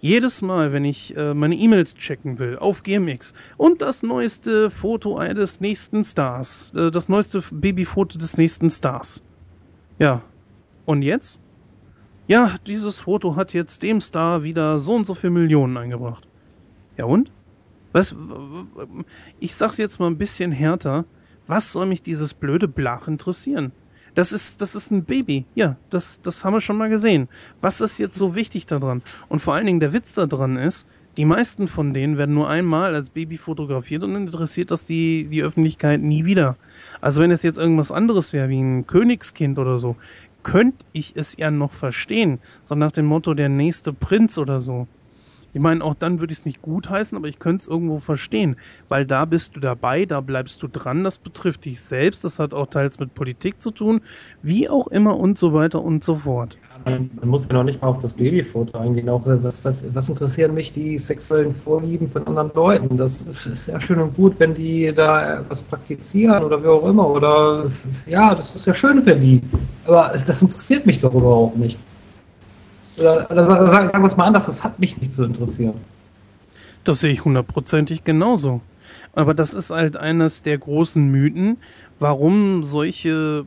[0.00, 5.16] Jedes Mal, wenn ich äh, meine E-Mails checken will auf GMX und das neueste Foto
[5.16, 9.22] eines nächsten Stars, äh, das neueste Babyfoto des nächsten Stars.
[9.98, 10.22] Ja.
[10.88, 11.38] Und jetzt?
[12.28, 16.26] Ja, dieses Foto hat jetzt dem Star wieder so und so viel Millionen eingebracht.
[16.96, 17.30] Ja und?
[17.92, 18.16] Was?
[19.38, 21.04] Ich sag's jetzt mal ein bisschen härter.
[21.46, 23.72] Was soll mich dieses blöde Blach interessieren?
[24.14, 25.44] Das ist, das ist ein Baby.
[25.54, 27.28] Ja, das, das haben wir schon mal gesehen.
[27.60, 29.02] Was ist jetzt so wichtig daran?
[29.28, 30.86] Und vor allen Dingen der Witz daran ist,
[31.18, 35.42] Die meisten von denen werden nur einmal als Baby fotografiert und interessiert das die, die
[35.42, 36.56] Öffentlichkeit nie wieder.
[37.00, 39.96] Also wenn es jetzt irgendwas anderes wäre, wie ein Königskind oder so,
[40.42, 42.38] könnte ich es ja noch verstehen.
[42.62, 44.86] So nach dem Motto der nächste Prinz oder so.
[45.54, 48.56] Ich meine, auch dann würde ich es nicht gutheißen, aber ich könnte es irgendwo verstehen,
[48.88, 52.52] weil da bist du dabei, da bleibst du dran, das betrifft dich selbst, das hat
[52.52, 54.02] auch teils mit Politik zu tun,
[54.42, 56.58] wie auch immer und so weiter und so fort.
[56.84, 60.08] Man, muss ja noch nicht mal auf das Babyfoto eingehen, auch äh, was, was, was
[60.08, 62.96] interessieren mich die sexuellen Vorlieben von anderen Leuten?
[62.96, 67.08] Das ist ja schön und gut, wenn die da was praktizieren oder wie auch immer,
[67.08, 67.70] oder
[68.06, 69.42] ja, das ist ja schön für die,
[69.86, 71.78] aber das interessiert mich doch überhaupt nicht.
[72.98, 75.74] Oder, oder sagen, sagen wir es mal anders, das hat mich nicht zu interessieren.
[76.84, 78.60] Das sehe ich hundertprozentig genauso.
[79.12, 81.58] Aber das ist halt eines der großen Mythen,
[81.98, 83.44] warum solche,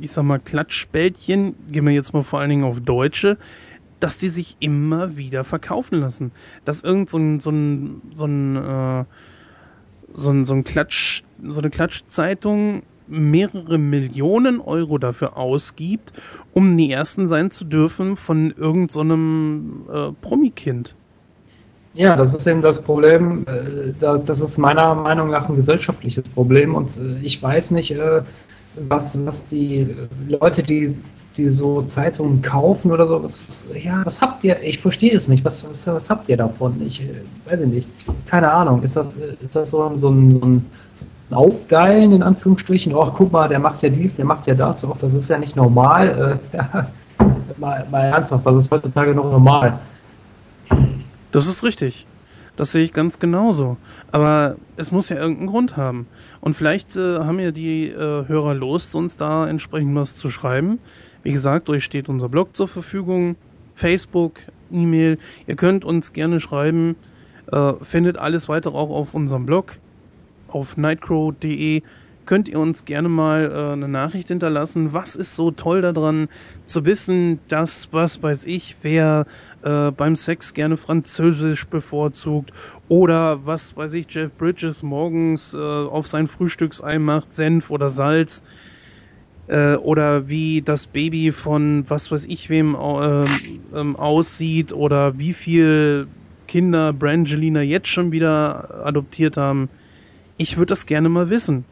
[0.00, 3.38] ich sag mal, Klatschbällchen, gehen wir jetzt mal vor allen Dingen auf Deutsche,
[4.00, 6.32] dass die sich immer wieder verkaufen lassen.
[6.64, 9.04] Dass irgend so ein, so ein, so ein, äh,
[10.12, 16.12] so ein, so ein Klatsch, so eine Klatschzeitung mehrere Millionen Euro dafür ausgibt,
[16.52, 20.94] um die Ersten sein zu dürfen von irgendeinem so äh, Promikind.
[21.92, 23.44] Ja, das ist eben das Problem.
[23.46, 28.22] Äh, das ist meiner Meinung nach ein gesellschaftliches Problem und äh, ich weiß nicht, äh,
[28.76, 29.96] was, was die
[30.28, 30.96] Leute, die,
[31.36, 34.62] die so Zeitungen kaufen oder so, was, was, ja, was habt ihr?
[34.62, 35.44] Ich verstehe es nicht.
[35.44, 36.80] Was, was, was habt ihr davon?
[36.86, 37.02] Ich
[37.46, 37.88] weiß nicht.
[38.26, 38.82] Keine Ahnung.
[38.82, 40.66] Ist das, ist das so, so ein, so ein
[41.30, 44.98] aufgeilen, in Anführungsstrichen, oh, guck mal, der macht ja dies, der macht ja das, auch
[44.98, 46.40] das ist ja nicht normal.
[46.52, 46.90] Äh, ja,
[47.56, 49.78] mal, mal ernsthaft, was ist heutzutage noch normal?
[51.32, 52.06] Das ist richtig.
[52.60, 53.78] Das sehe ich ganz genauso.
[54.12, 56.06] Aber es muss ja irgendeinen Grund haben.
[56.42, 60.78] Und vielleicht äh, haben ja die äh, Hörer Lust, uns da entsprechend was zu schreiben.
[61.22, 63.36] Wie gesagt, euch steht unser Blog zur Verfügung,
[63.76, 64.40] Facebook,
[64.70, 65.16] E-Mail.
[65.46, 66.96] Ihr könnt uns gerne schreiben.
[67.50, 69.76] Äh, findet alles weitere auch auf unserem Blog
[70.48, 71.80] auf nightcrow.de
[72.26, 74.92] könnt ihr uns gerne mal äh, eine Nachricht hinterlassen.
[74.92, 76.28] Was ist so toll daran,
[76.64, 79.26] zu wissen, dass, was weiß ich, wer
[79.62, 82.52] äh, beim Sex gerne Französisch bevorzugt
[82.88, 88.42] oder was weiß ich, Jeff Bridges morgens äh, auf sein Frühstücksei macht, Senf oder Salz
[89.48, 93.24] äh, oder wie das Baby von was weiß ich wem äh,
[93.74, 96.06] ähm, aussieht oder wie viel
[96.46, 99.68] Kinder Brangelina jetzt schon wieder adoptiert haben
[100.40, 101.66] ich würde das gerne mal wissen.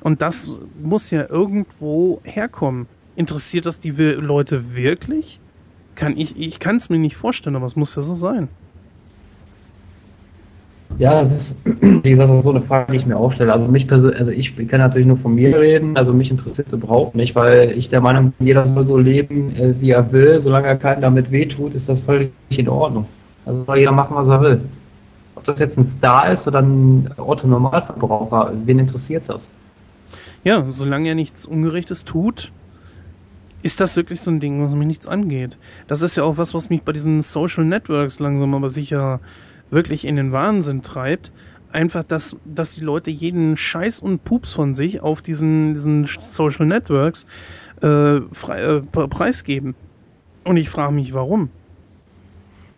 [0.00, 2.86] Und das muss ja irgendwo herkommen.
[3.16, 5.40] Interessiert das die Leute wirklich?
[5.94, 8.48] Kann ich, ich kann es mir nicht vorstellen, aber es muss ja so sein.
[10.98, 13.52] Ja, das ist, wie gesagt, das ist so eine Frage, die ich mir auch stelle.
[13.52, 16.72] Also mich persönlich, also ich kann natürlich nur von mir reden, also mich interessiert es
[16.72, 20.40] überhaupt nicht, weil ich der Meinung bin, jeder soll so leben, äh, wie er will,
[20.42, 23.06] solange er keinen damit wehtut, ist das völlig in Ordnung.
[23.44, 24.60] Also soll jeder machen, was er will.
[25.36, 29.48] Ob das jetzt ein Star ist oder ein Otto-Normalverbraucher, wen interessiert das?
[30.48, 32.52] Ja, solange er nichts Ungerechtes tut,
[33.60, 35.58] ist das wirklich so ein Ding, was mich nichts angeht.
[35.88, 39.20] Das ist ja auch was, was mich bei diesen Social Networks langsam aber sicher
[39.70, 41.32] wirklich in den Wahnsinn treibt.
[41.70, 46.64] Einfach, dass, dass die Leute jeden Scheiß und Pups von sich auf diesen, diesen Social
[46.64, 47.26] Networks
[47.82, 49.74] äh, frei, äh, preisgeben.
[50.44, 51.50] Und ich frage mich, warum.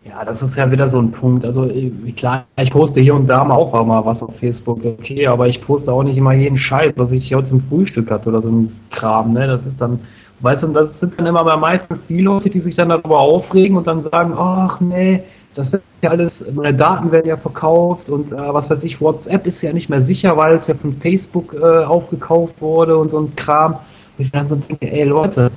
[0.03, 1.45] Ja, das ist ja wieder so ein Punkt.
[1.45, 1.69] Also
[2.15, 5.61] klar, ich poste hier und da mal auch mal was auf Facebook, okay, aber ich
[5.61, 8.71] poste auch nicht immer jeden Scheiß, was ich heute zum Frühstück hatte oder so ein
[8.89, 9.45] Kram, ne?
[9.45, 9.99] Das ist dann,
[10.39, 13.85] weißt du, das sind dann immer meistens die Leute, die sich dann darüber aufregen und
[13.85, 15.23] dann sagen, ach nee,
[15.53, 19.45] das wird ja alles, meine Daten werden ja verkauft und äh, was weiß ich, WhatsApp
[19.45, 23.19] ist ja nicht mehr sicher, weil es ja von Facebook äh, aufgekauft wurde und so
[23.19, 23.73] ein Kram.
[24.17, 25.51] Und ich dann so denke, ey Leute,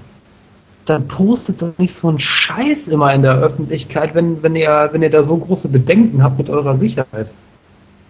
[0.87, 5.03] dann postet doch nicht so einen Scheiß immer in der Öffentlichkeit, wenn, wenn, ihr, wenn
[5.03, 7.31] ihr da so große Bedenken habt mit eurer Sicherheit.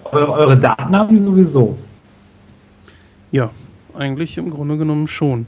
[0.05, 1.79] Eure, eure Daten haben die sowieso.
[3.31, 3.51] Ja,
[3.97, 5.47] eigentlich im Grunde genommen schon.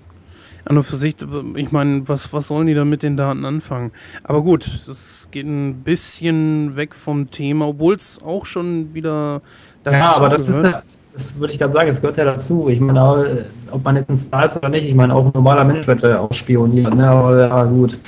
[0.64, 1.14] An und für sich,
[1.54, 3.92] ich meine, was, was sollen die da mit den Daten anfangen?
[4.24, 9.42] Aber gut, es geht ein bisschen weg vom Thema, obwohl es auch schon wieder
[9.84, 10.66] Ja, aber das gehört.
[10.66, 12.68] ist, das würde ich gerade sagen, es gehört ja dazu.
[12.68, 15.64] Ich meine, ob man jetzt ein Star ist oder nicht, ich meine, auch ein normaler
[15.64, 17.08] Mensch wird ja auch spionieren, ne?
[17.08, 17.98] aber ja, gut.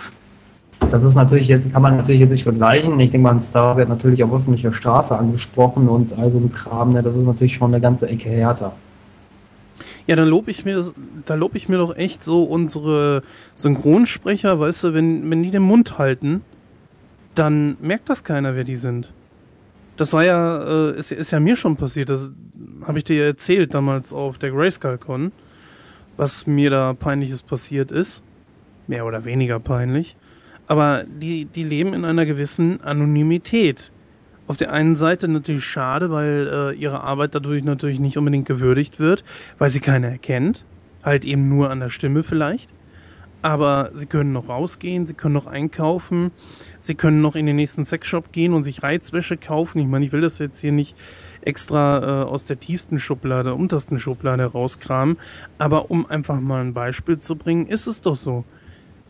[0.90, 3.00] Das ist natürlich jetzt, kann man natürlich jetzt nicht vergleichen.
[3.00, 6.92] Ich denke mal, ein Star wird natürlich auf öffentlicher Straße angesprochen und also ein Kram,
[6.92, 7.02] ne?
[7.02, 8.72] das ist natürlich schon eine ganze Ecke härter.
[10.06, 10.84] Ja, dann lobe ich mir,
[11.24, 13.22] da lobe ich mir doch echt so unsere
[13.54, 16.42] Synchronsprecher, weißt du, wenn, wenn die den Mund halten,
[17.34, 19.12] dann merkt das keiner, wer die sind.
[19.98, 22.08] Das war ja, äh, ist, ist ja mir schon passiert.
[22.08, 22.32] Das
[22.86, 25.32] habe ich dir erzählt damals auf der Grayskull-Con,
[26.16, 28.22] was mir da peinliches passiert ist.
[28.86, 30.16] Mehr oder weniger peinlich.
[30.68, 33.90] Aber die, die leben in einer gewissen Anonymität.
[34.46, 38.98] auf der einen Seite natürlich schade, weil äh, ihre Arbeit dadurch natürlich nicht unbedingt gewürdigt
[38.98, 39.22] wird,
[39.58, 40.64] weil sie keiner erkennt.
[41.02, 42.72] Halt eben nur an der Stimme vielleicht.
[43.40, 46.32] Aber sie können noch rausgehen, sie können noch einkaufen,
[46.78, 49.78] sie können noch in den nächsten Sexshop gehen und sich Reizwäsche kaufen.
[49.78, 50.96] Ich meine, ich will das jetzt hier nicht
[51.42, 55.18] extra äh, aus der tiefsten Schublade, untersten Schublade rauskramen.
[55.58, 58.44] Aber um einfach mal ein Beispiel zu bringen, ist es doch so.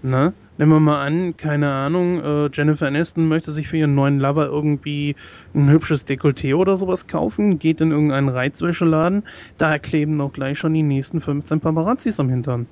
[0.03, 0.33] Ne?
[0.59, 4.47] Nehmen wir mal an, keine Ahnung, äh, Jennifer Aniston möchte sich für ihren neuen Lover
[4.47, 5.17] irgendwie
[5.55, 9.25] ein hübsches Dekolleté oder sowas kaufen, geht in irgendeinen Reizwäscheladen,
[9.57, 12.67] da kleben auch gleich schon die nächsten 15 Paparazzis am Hintern.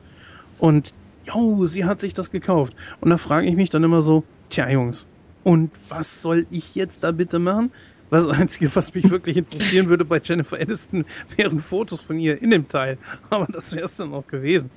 [0.59, 0.95] Und,
[1.27, 2.75] jo, sie hat sich das gekauft.
[3.01, 5.07] Und da frage ich mich dann immer so, tja Jungs,
[5.45, 7.71] und was soll ich jetzt da bitte machen?
[8.11, 11.05] Das Einzige, was mich wirklich interessieren würde bei Jennifer Aniston,
[11.37, 12.99] wären Fotos von ihr in dem Teil.
[13.31, 14.71] Aber das wäre es dann auch gewesen.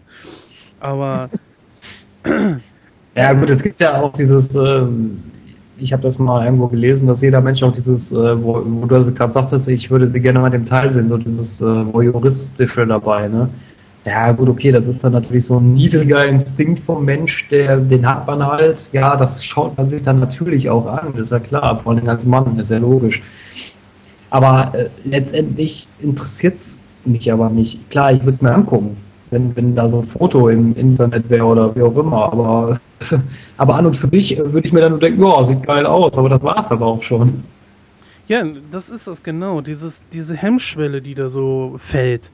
[0.79, 1.29] Aber
[3.15, 4.83] ja gut, es gibt ja auch dieses, äh,
[5.77, 9.13] ich habe das mal irgendwo gelesen, dass jeder Mensch auch dieses, äh, wo, wo du
[9.13, 12.85] gerade sagtest, ich würde sie gerne mal in dem Teil sehen, so dieses äh, Voyeuristische
[12.85, 13.49] dabei, ne?
[14.05, 18.07] Ja gut, okay, das ist dann natürlich so ein niedriger Instinkt vom Mensch, der, den
[18.07, 21.79] hat man halt, ja, das schaut man sich dann natürlich auch an, ist ja klar,
[21.79, 23.21] vor allem als Mann, ist ja logisch.
[24.29, 27.89] Aber äh, letztendlich interessiert es mich aber nicht.
[27.89, 28.95] Klar, ich würde es mir angucken,
[29.31, 32.31] wenn, wenn da so ein Foto im Internet wäre oder wie auch immer.
[32.31, 32.79] Aber,
[33.57, 36.17] aber an und für sich würde ich mir dann nur denken, ja, sieht geil aus,
[36.17, 37.43] aber das war es aber auch schon.
[38.27, 42.31] Ja, das ist das genau, dieses, diese Hemmschwelle, die da so fällt.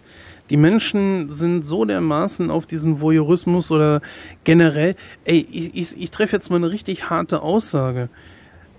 [0.49, 4.01] Die Menschen sind so dermaßen auf diesen Voyeurismus oder
[4.43, 8.09] generell, ey, ich, ich, ich treffe jetzt mal eine richtig harte Aussage.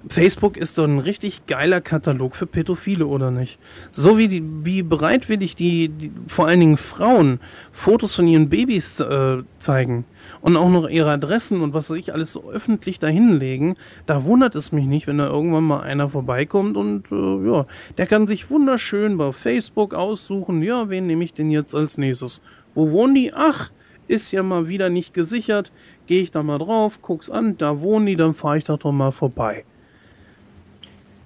[0.09, 3.59] Facebook ist doch ein richtig geiler Katalog für Pädophile, oder nicht?
[3.91, 7.41] So wie die, wie bereitwillig die, die vor allen Dingen Frauen
[7.73, 10.05] Fotos von ihren Babys äh, zeigen
[10.41, 13.77] und auch noch ihre Adressen und was weiß ich alles so öffentlich dahinlegen,
[14.07, 17.67] da wundert es mich nicht, wenn da irgendwann mal einer vorbeikommt und äh, ja,
[17.99, 22.41] der kann sich wunderschön bei Facebook aussuchen, ja, wen nehme ich denn jetzt als nächstes?
[22.75, 23.33] Wo wohnen die?
[23.35, 23.71] Ach,
[24.09, 25.73] ist ja mal wieder nicht gesichert.
[26.07, 28.93] Gehe ich da mal drauf, guck's an, da wohnen die, dann fahre ich da doch
[28.93, 29.65] mal vorbei.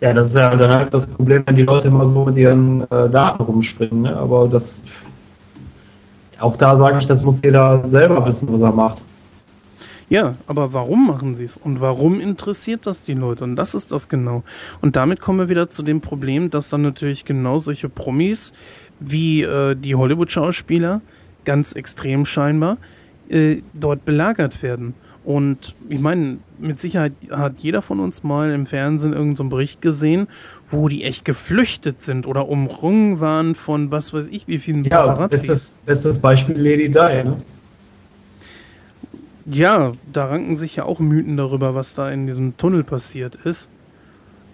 [0.01, 2.91] Ja, das ist ja dann halt das Problem, wenn die Leute immer so mit ihren
[2.91, 4.03] äh, Daten rumspringen.
[4.03, 4.17] Ne?
[4.17, 4.81] Aber das,
[6.39, 9.03] auch da sage ich, das muss jeder selber wissen, was er macht.
[10.09, 11.57] Ja, aber warum machen sie es?
[11.57, 13.45] Und warum interessiert das die Leute?
[13.45, 14.43] Und das ist das genau.
[14.81, 18.53] Und damit kommen wir wieder zu dem Problem, dass dann natürlich genau solche Promis
[18.99, 21.01] wie äh, die Hollywood-Schauspieler,
[21.45, 22.79] ganz extrem scheinbar,
[23.29, 24.95] äh, dort belagert werden.
[25.23, 29.82] Und ich meine, mit Sicherheit hat jeder von uns mal im Fernsehen irgendeinen so Bericht
[29.82, 30.28] gesehen,
[30.68, 35.02] wo die echt geflüchtet sind oder umrungen waren von was weiß ich wie vielen ja,
[35.02, 35.40] Paparazzis.
[35.40, 37.36] Bestes, bestes Beispiel Lady Di, ne?
[39.47, 43.68] Ja, da ranken sich ja auch Mythen darüber, was da in diesem Tunnel passiert ist.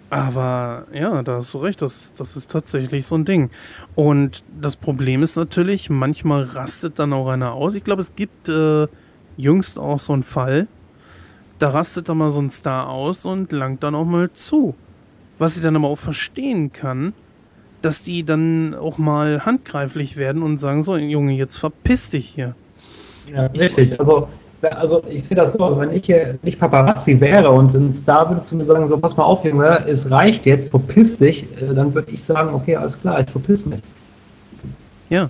[0.09, 3.51] Aber ja, da hast du recht, das, das ist tatsächlich so ein Ding.
[3.95, 7.75] Und das Problem ist natürlich, manchmal rastet dann auch einer aus.
[7.75, 8.87] Ich glaube, es gibt äh,
[9.37, 10.67] jüngst auch so ein Fall,
[11.59, 14.75] da rastet dann mal so ein Star aus und langt dann auch mal zu.
[15.39, 17.13] Was ich dann aber auch verstehen kann,
[17.81, 22.55] dass die dann auch mal handgreiflich werden und sagen so, Junge, jetzt verpiss dich hier.
[23.31, 23.99] Ja, richtig.
[23.99, 24.27] Also,
[24.61, 28.29] also ich sehe das so, also wenn ich hier nicht Paparazzi wäre und ein Star
[28.29, 31.73] würde zu mir sagen, so pass mal auf, Junge, es reicht jetzt, verpiss dich, äh,
[31.73, 33.81] dann würde ich sagen, okay, alles klar, ich verpiss mich.
[35.09, 35.29] Ja,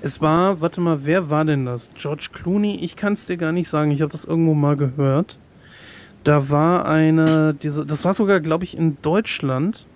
[0.00, 1.90] es war, warte mal, wer war denn das?
[1.94, 2.76] George Clooney?
[2.76, 3.90] Ich kann es dir gar nicht sagen.
[3.90, 5.38] Ich habe das irgendwo mal gehört.
[6.24, 9.86] Da war eine, diese, das war sogar, glaube ich, in Deutschland.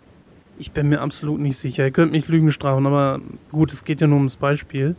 [0.59, 1.85] Ich bin mir absolut nicht sicher.
[1.85, 4.97] Ihr könnt mich Lügen strafen, aber gut, es geht ja nur ums Beispiel.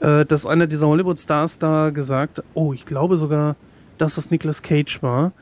[0.00, 3.56] Äh, dass einer dieser Hollywood-Stars da gesagt, oh, ich glaube sogar,
[3.98, 5.32] dass das Nicolas Cage war,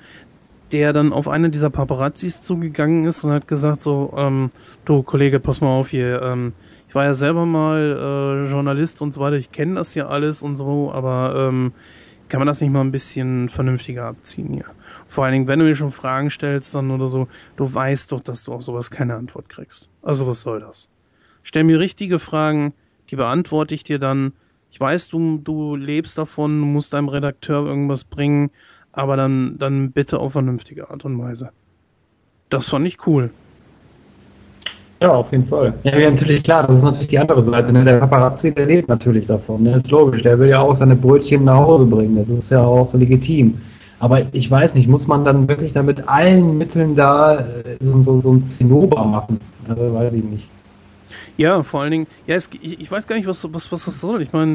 [0.71, 4.51] der dann auf einen dieser Paparazzis zugegangen ist und hat gesagt so, ähm,
[4.85, 6.53] du Kollege, pass mal auf hier, ähm,
[6.95, 10.43] ich war ja selber mal äh, Journalist und so weiter, ich kenne das ja alles
[10.43, 11.73] und so, aber ähm,
[12.29, 14.67] kann man das nicht mal ein bisschen vernünftiger abziehen hier?
[15.09, 18.21] Vor allen Dingen, wenn du mir schon Fragen stellst dann oder so, du weißt doch,
[18.21, 19.89] dass du auf sowas keine Antwort kriegst.
[20.03, 20.89] Also was soll das?
[21.43, 22.75] Stell mir richtige Fragen,
[23.11, 24.33] die beantworte ich dir dann.
[24.71, 28.53] Ich weiß, du, du lebst davon, du musst deinem Redakteur irgendwas bringen,
[28.93, 31.51] aber dann, dann bitte auf vernünftige Art und Weise.
[32.51, 33.31] Das fand ich cool.
[35.01, 35.75] Ja, auf jeden Fall.
[35.83, 37.73] Ja, ja, natürlich klar, das ist natürlich die andere Seite.
[37.73, 37.85] Ne?
[37.85, 39.65] Der Paparazzi, der lebt natürlich davon.
[39.65, 39.77] Ne?
[39.77, 40.23] Ist logisch.
[40.23, 42.17] Der will ja auch seine Brötchen nach Hause bringen.
[42.17, 43.59] Das ist ja auch legitim.
[43.99, 48.03] Aber ich weiß nicht, muss man dann wirklich da mit allen Mitteln da äh, so,
[48.03, 49.41] so, so ein Zinnober machen?
[49.69, 50.51] Also, weiß ich nicht.
[51.37, 54.01] Ja, vor allen Dingen, ja, es, ich, ich, weiß gar nicht, was, was, was das
[54.01, 54.23] soll.
[54.23, 54.55] Ich meine,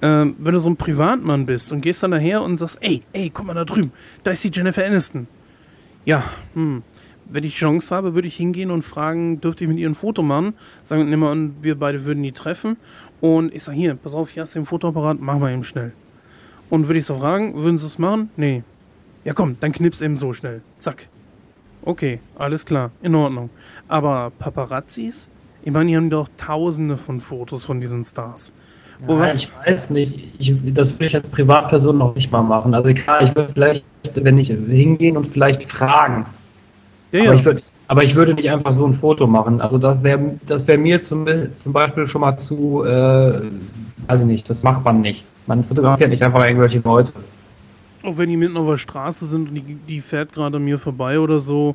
[0.00, 3.30] äh, wenn du so ein Privatmann bist und gehst dann daher und sagst, ey, ey,
[3.32, 5.26] guck mal da drüben, da ist die Jennifer Aniston
[6.04, 6.82] Ja, hm.
[7.32, 10.22] Wenn ich Chance habe, würde ich hingehen und fragen, dürfte ich mit ihr ein Foto
[10.22, 10.54] machen?
[10.82, 12.76] Sagen wir mal, wir beide würden die treffen.
[13.20, 15.92] Und ich sage, hier, pass auf, hier hast du den Fotoapparat, machen wir eben schnell.
[16.70, 18.30] Und würde ich so fragen, würden sie es machen?
[18.36, 18.62] Nee.
[19.24, 20.62] Ja komm, dann knips eben so schnell.
[20.78, 21.08] Zack.
[21.82, 23.50] Okay, alles klar, in Ordnung.
[23.88, 25.30] Aber Paparazzis?
[25.62, 28.52] Ich meine, die haben doch tausende von Fotos von diesen Stars.
[29.06, 30.34] Oh, Nein, ich weiß nicht.
[30.38, 32.74] Ich, das würde ich als Privatperson noch nicht mal machen.
[32.74, 33.84] Also klar, ich würde vielleicht,
[34.14, 36.26] wenn ich hingehen und vielleicht fragen.
[37.12, 37.34] Ja, aber, ja.
[37.34, 39.60] Ich würd, aber ich würde nicht einfach so ein Foto machen.
[39.60, 43.40] Also das wäre das wäre mir zum, zum Beispiel schon mal zu, äh,
[44.06, 45.24] weiß ich nicht, das macht man nicht.
[45.46, 47.12] Man fotografiert nicht einfach irgendwelche Leute.
[48.02, 51.18] Auch wenn die mitten auf der Straße sind und die, die fährt gerade mir vorbei
[51.18, 51.74] oder so,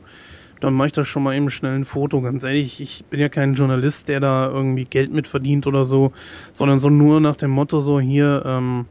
[0.61, 2.21] dann mache ich das schon mal eben schnell ein Foto.
[2.21, 6.13] Ganz ehrlich, ich bin ja kein Journalist, der da irgendwie Geld mit verdient oder so,
[6.53, 8.85] sondern so nur nach dem Motto so hier, ähm,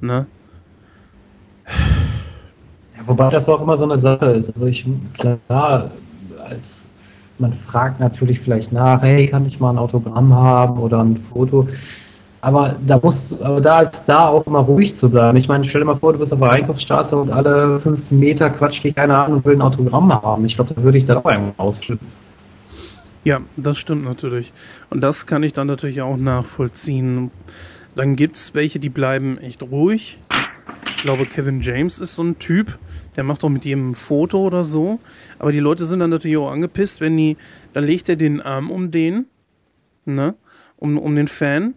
[0.00, 0.26] ne?
[3.06, 4.52] Wobei das auch immer so eine Sache ist.
[4.54, 5.90] Also ich, klar,
[6.48, 6.86] als
[7.38, 11.68] man fragt natürlich vielleicht nach, hey, kann ich mal ein Autogramm haben oder ein Foto?
[12.40, 15.38] Aber da musst aber da ist da auch immer ruhig zu bleiben.
[15.38, 18.50] Ich meine, stell dir mal vor, du bist auf der Einkaufsstraße und alle fünf Meter
[18.50, 20.44] quatscht dich einer an und will ein Autogramm haben.
[20.44, 22.08] Ich glaube, da würde ich dann auch irgendwann ausflippen.
[23.24, 24.52] Ja, das stimmt natürlich.
[24.90, 27.30] Und das kann ich dann natürlich auch nachvollziehen.
[27.94, 30.18] Dann gibt's welche, die bleiben echt ruhig.
[30.96, 32.78] Ich glaube, Kevin James ist so ein Typ,
[33.16, 34.98] der macht doch mit jedem ein Foto oder so.
[35.38, 37.36] Aber die Leute sind dann natürlich auch angepisst, wenn die,
[37.72, 39.26] dann legt er den Arm um den,
[40.04, 40.34] ne,
[40.76, 41.74] um, um den Fan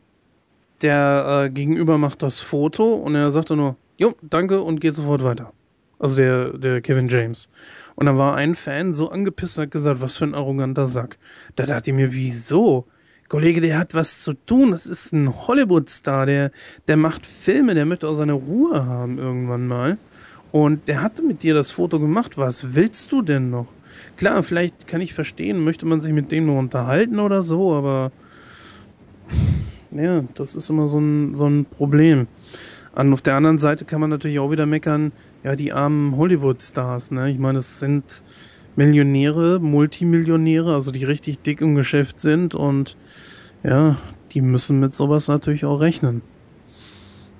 [0.81, 4.95] der äh, Gegenüber macht das Foto und er sagt dann nur, jo, danke und geht
[4.95, 5.53] sofort weiter.
[5.97, 7.49] Also der, der Kevin James.
[7.95, 11.17] Und dann war ein Fan so angepisst und hat gesagt, was für ein arroganter Sack.
[11.55, 12.85] Da dachte ich mir, wieso?
[13.29, 14.71] Kollege, der hat was zu tun.
[14.71, 16.25] Das ist ein Hollywood-Star.
[16.25, 16.51] Der,
[16.87, 17.73] der macht Filme.
[17.73, 19.97] Der möchte auch seine Ruhe haben irgendwann mal.
[20.55, 22.37] Und der hatte mit dir das Foto gemacht.
[22.37, 23.67] Was willst du denn noch?
[24.15, 28.13] Klar, vielleicht kann ich verstehen, möchte man sich mit dem nur unterhalten oder so, aber
[29.91, 32.27] ja, das ist immer so ein, so ein Problem.
[32.95, 35.11] Und auf der anderen Seite kann man natürlich auch wieder meckern,
[35.43, 37.31] ja, die armen Hollywood-Stars, ne?
[37.31, 38.23] Ich meine, es sind
[38.77, 42.95] Millionäre, Multimillionäre, also die richtig dick im Geschäft sind und
[43.61, 43.97] ja,
[44.31, 46.21] die müssen mit sowas natürlich auch rechnen.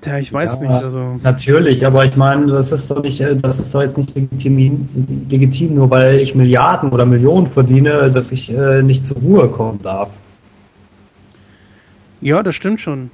[0.06, 1.20] Tja, ich weiß ja, nicht, also.
[1.24, 4.88] Natürlich, aber ich meine, das ist doch nicht, das ist doch jetzt nicht legitim,
[5.30, 9.82] legitim nur weil ich Milliarden oder Millionen verdiene, dass ich äh, nicht zur Ruhe kommen
[9.82, 10.10] darf.
[12.22, 13.10] Ja, das stimmt schon.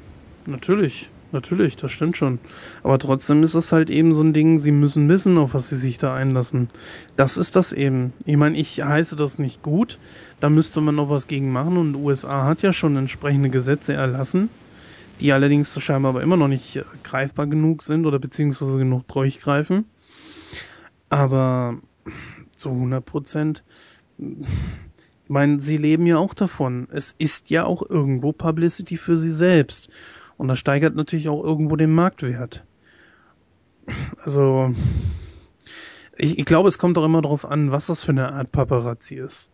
[0.46, 2.40] Natürlich, natürlich, das stimmt schon.
[2.84, 5.78] Aber trotzdem ist es halt eben so ein Ding, sie müssen wissen, auf was sie
[5.78, 6.70] sich da einlassen.
[7.16, 8.12] Das ist das eben.
[8.26, 9.98] Ich meine, ich heiße das nicht gut.
[10.42, 13.94] Da müsste man noch was gegen machen und die USA hat ja schon entsprechende Gesetze
[13.94, 14.50] erlassen,
[15.22, 19.86] die allerdings scheinbar aber immer noch nicht äh, greifbar genug sind oder beziehungsweise genug durchgreifen.
[21.10, 21.78] Aber
[22.56, 23.64] zu 100 Prozent
[24.18, 26.88] ich meine, sie leben ja auch davon.
[26.92, 29.90] Es ist ja auch irgendwo Publicity für sie selbst.
[30.38, 32.64] Und das steigert natürlich auch irgendwo den Marktwert.
[34.24, 34.76] Also,
[36.18, 39.16] ich, ich glaube, es kommt auch immer darauf an, was das für eine Art Paparazzi
[39.16, 39.52] ist.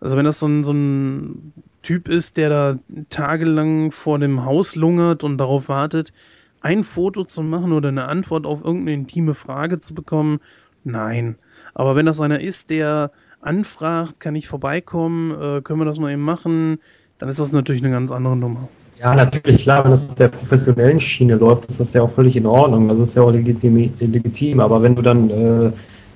[0.00, 1.52] Also wenn das so ein, so ein
[1.82, 2.78] Typ ist, der da
[3.10, 6.12] tagelang vor dem Haus lungert und darauf wartet,
[6.60, 10.40] ein Foto zu machen oder eine Antwort auf irgendeine intime Frage zu bekommen,
[10.84, 11.36] nein.
[11.74, 16.12] Aber wenn das einer ist, der anfragt, kann ich vorbeikommen, äh, können wir das mal
[16.12, 16.78] eben machen,
[17.18, 18.68] dann ist das natürlich eine ganz andere Nummer.
[19.00, 22.36] Ja, natürlich, klar, wenn das auf der professionellen Schiene läuft, ist das ja auch völlig
[22.36, 22.86] in Ordnung.
[22.86, 24.60] Das ist ja auch legitim, legitim.
[24.60, 25.72] aber wenn du dann äh,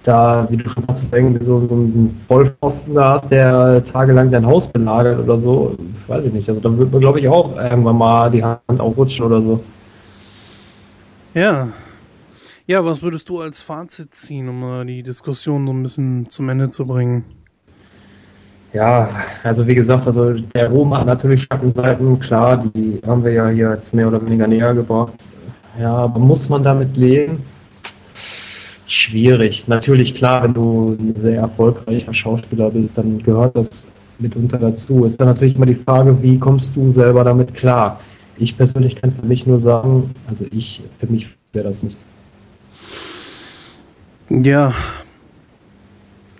[0.06, 4.46] da, wie du schon sagst, irgendwie so, so einen Vollpfosten da hast, der tagelang dein
[4.46, 5.76] Haus belagert oder so,
[6.06, 6.48] weiß ich nicht.
[6.48, 9.62] Also dann wird man, glaube ich, auch irgendwann mal die Hand aufrutschen oder so.
[11.34, 11.68] Ja,
[12.66, 16.48] ja, was würdest du als Fazit ziehen, um mal die Diskussion so ein bisschen zum
[16.48, 17.24] Ende zu bringen?
[18.72, 19.08] Ja,
[19.42, 23.70] also wie gesagt, also der Ruhm hat natürlich Schattenseiten, klar, die haben wir ja hier
[23.70, 25.14] jetzt mehr oder weniger näher gebracht.
[25.80, 27.44] Ja, aber muss man damit leben?
[28.86, 29.64] Schwierig.
[29.66, 33.86] Natürlich, klar, wenn du ein sehr erfolgreicher Schauspieler bist, dann gehört das
[34.18, 35.04] mitunter dazu.
[35.04, 38.00] Ist dann natürlich immer die Frage, wie kommst du selber damit klar?
[38.38, 42.06] Ich persönlich kann für mich nur sagen, also ich, für mich wäre das nichts.
[44.28, 44.72] Ja.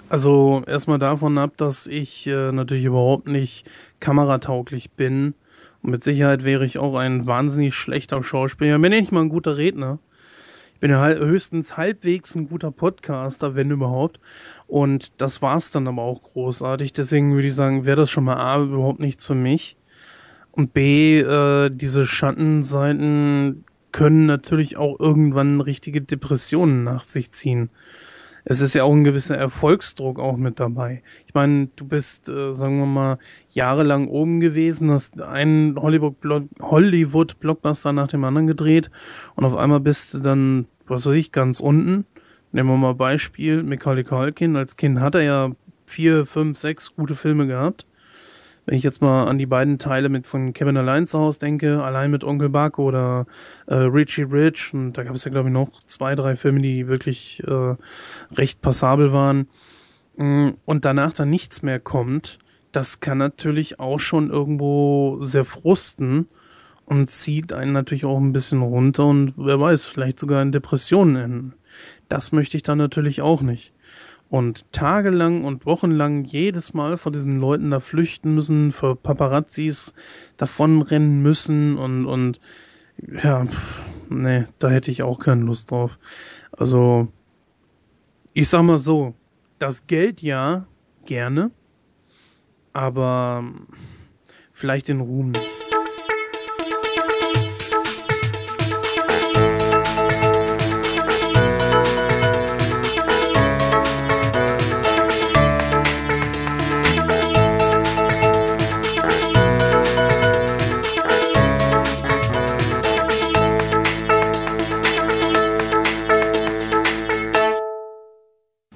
[0.08, 3.68] Also erstmal davon ab, dass ich äh, natürlich überhaupt nicht
[3.98, 5.34] kameratauglich bin.
[5.82, 8.78] Und mit Sicherheit wäre ich auch ein wahnsinnig schlechter Schauspieler.
[8.78, 9.98] Bin ich nicht mal ein guter Redner.
[10.76, 14.20] Ich bin ja höchstens halbwegs ein guter Podcaster, wenn überhaupt.
[14.66, 16.92] Und das war's dann aber auch großartig.
[16.92, 19.78] Deswegen würde ich sagen, wäre das schon mal A, überhaupt nichts für mich.
[20.52, 27.70] Und B, äh, diese Schattenseiten können natürlich auch irgendwann richtige Depressionen nach sich ziehen.
[28.48, 31.02] Es ist ja auch ein gewisser Erfolgsdruck auch mit dabei.
[31.26, 33.18] Ich meine, du bist, äh, sagen wir mal,
[33.50, 38.88] jahrelang oben gewesen, hast einen Hollywood-Blockbuster nach dem anderen gedreht
[39.34, 42.06] und auf einmal bist du dann, was weiß ich, ganz unten.
[42.52, 44.54] Nehmen wir mal Beispiel, Macaulay Culkin.
[44.54, 45.50] Als Kind hat er ja
[45.84, 47.84] vier, fünf, sechs gute Filme gehabt.
[48.66, 51.82] Wenn ich jetzt mal an die beiden Teile mit von Kevin allein zu Hause denke,
[51.82, 53.26] allein mit Onkel Buck oder
[53.66, 56.88] äh, Richie Rich, und da gab es ja glaube ich noch zwei, drei Filme, die
[56.88, 57.76] wirklich äh,
[58.34, 59.46] recht passabel waren,
[60.16, 62.40] mm, und danach dann nichts mehr kommt,
[62.72, 66.26] das kann natürlich auch schon irgendwo sehr frusten
[66.86, 71.16] und zieht einen natürlich auch ein bisschen runter und wer weiß, vielleicht sogar in Depressionen
[71.16, 71.54] enden.
[72.08, 73.72] Das möchte ich dann natürlich auch nicht
[74.28, 79.94] und tagelang und wochenlang jedes Mal vor diesen Leuten da flüchten müssen, vor Paparazzis
[80.36, 82.40] davonrennen müssen und, und
[83.22, 83.46] ja,
[84.08, 85.98] nee, da hätte ich auch keine Lust drauf.
[86.52, 87.08] Also,
[88.32, 89.14] ich sag mal so,
[89.58, 90.66] das Geld ja,
[91.04, 91.50] gerne,
[92.72, 93.44] aber
[94.52, 95.65] vielleicht den Ruhm nicht.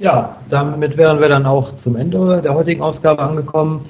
[0.01, 3.85] Ja, damit wären wir dann auch zum Ende der heutigen Ausgabe angekommen.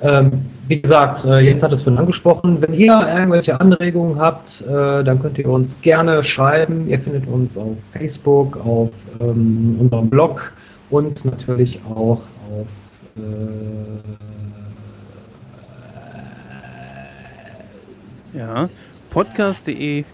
[0.00, 2.60] Ähm, wie gesagt, äh, Jens hat es vorhin angesprochen.
[2.60, 6.88] Wenn ihr irgendwelche Anregungen habt, äh, dann könnt ihr uns gerne schreiben.
[6.88, 8.90] Ihr findet uns auf Facebook, auf
[9.20, 10.52] ähm, unserem Blog
[10.90, 12.66] und natürlich auch auf
[13.16, 13.20] äh,
[18.38, 18.68] ja,
[19.10, 20.04] podcast.de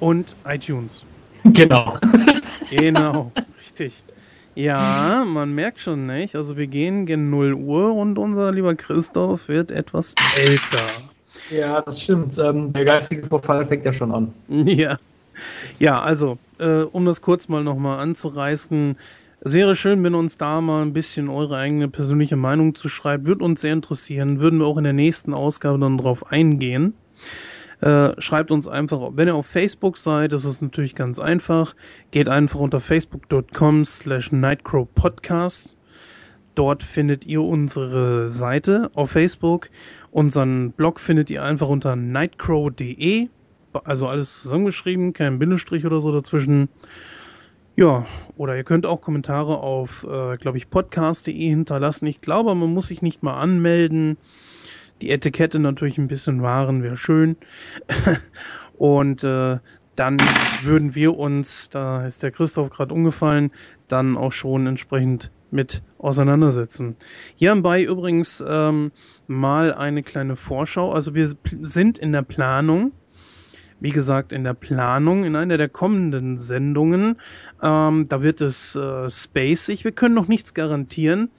[0.00, 1.04] und iTunes.
[1.42, 1.96] Genau.
[2.70, 4.02] genau, richtig.
[4.54, 6.34] Ja, man merkt schon nicht.
[6.36, 11.10] Also wir gehen gen 0 Uhr und unser lieber Christoph wird etwas älter.
[11.50, 12.38] Ja, das stimmt.
[12.38, 14.34] Ähm, der geistige Verfall fängt ja schon an.
[14.48, 14.98] Ja.
[15.78, 18.98] Ja, also, äh, um das kurz mal nochmal anzureißen,
[19.40, 23.26] es wäre schön, wenn uns da mal ein bisschen eure eigene persönliche Meinung zu schreiben.
[23.26, 24.40] Würde uns sehr interessieren.
[24.40, 27.00] Würden wir auch in der nächsten Ausgabe dann drauf eingehen.
[27.80, 31.74] Äh, schreibt uns einfach, wenn ihr auf Facebook seid, das ist natürlich ganz einfach.
[32.10, 35.78] Geht einfach unter facebook.com slash nightcrowpodcast.
[36.54, 39.70] Dort findet ihr unsere Seite auf Facebook.
[40.10, 43.28] Unseren Blog findet ihr einfach unter nightcrow.de.
[43.84, 46.68] Also alles zusammengeschrieben, kein Bindestrich oder so dazwischen.
[47.76, 48.04] Ja,
[48.36, 52.06] oder ihr könnt auch Kommentare auf, äh, glaube ich, podcast.de hinterlassen.
[52.06, 54.18] Ich glaube, man muss sich nicht mal anmelden.
[55.00, 57.36] Die Etikette natürlich ein bisschen wahren wäre schön.
[58.78, 59.58] Und äh,
[59.96, 60.18] dann
[60.62, 63.50] würden wir uns, da ist der Christoph gerade umgefallen,
[63.88, 66.96] dann auch schon entsprechend mit auseinandersetzen.
[67.34, 68.92] Hierbei übrigens ähm,
[69.26, 70.92] mal eine kleine Vorschau.
[70.92, 71.30] Also wir
[71.60, 72.92] sind in der Planung,
[73.80, 77.16] wie gesagt, in der Planung, in einer der kommenden Sendungen.
[77.62, 79.84] Ähm, da wird es äh, spacig.
[79.84, 81.30] Wir können noch nichts garantieren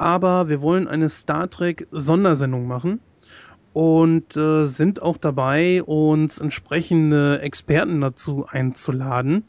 [0.00, 3.00] aber wir wollen eine Star Trek Sondersendung machen
[3.72, 9.44] und äh, sind auch dabei, uns entsprechende Experten dazu einzuladen.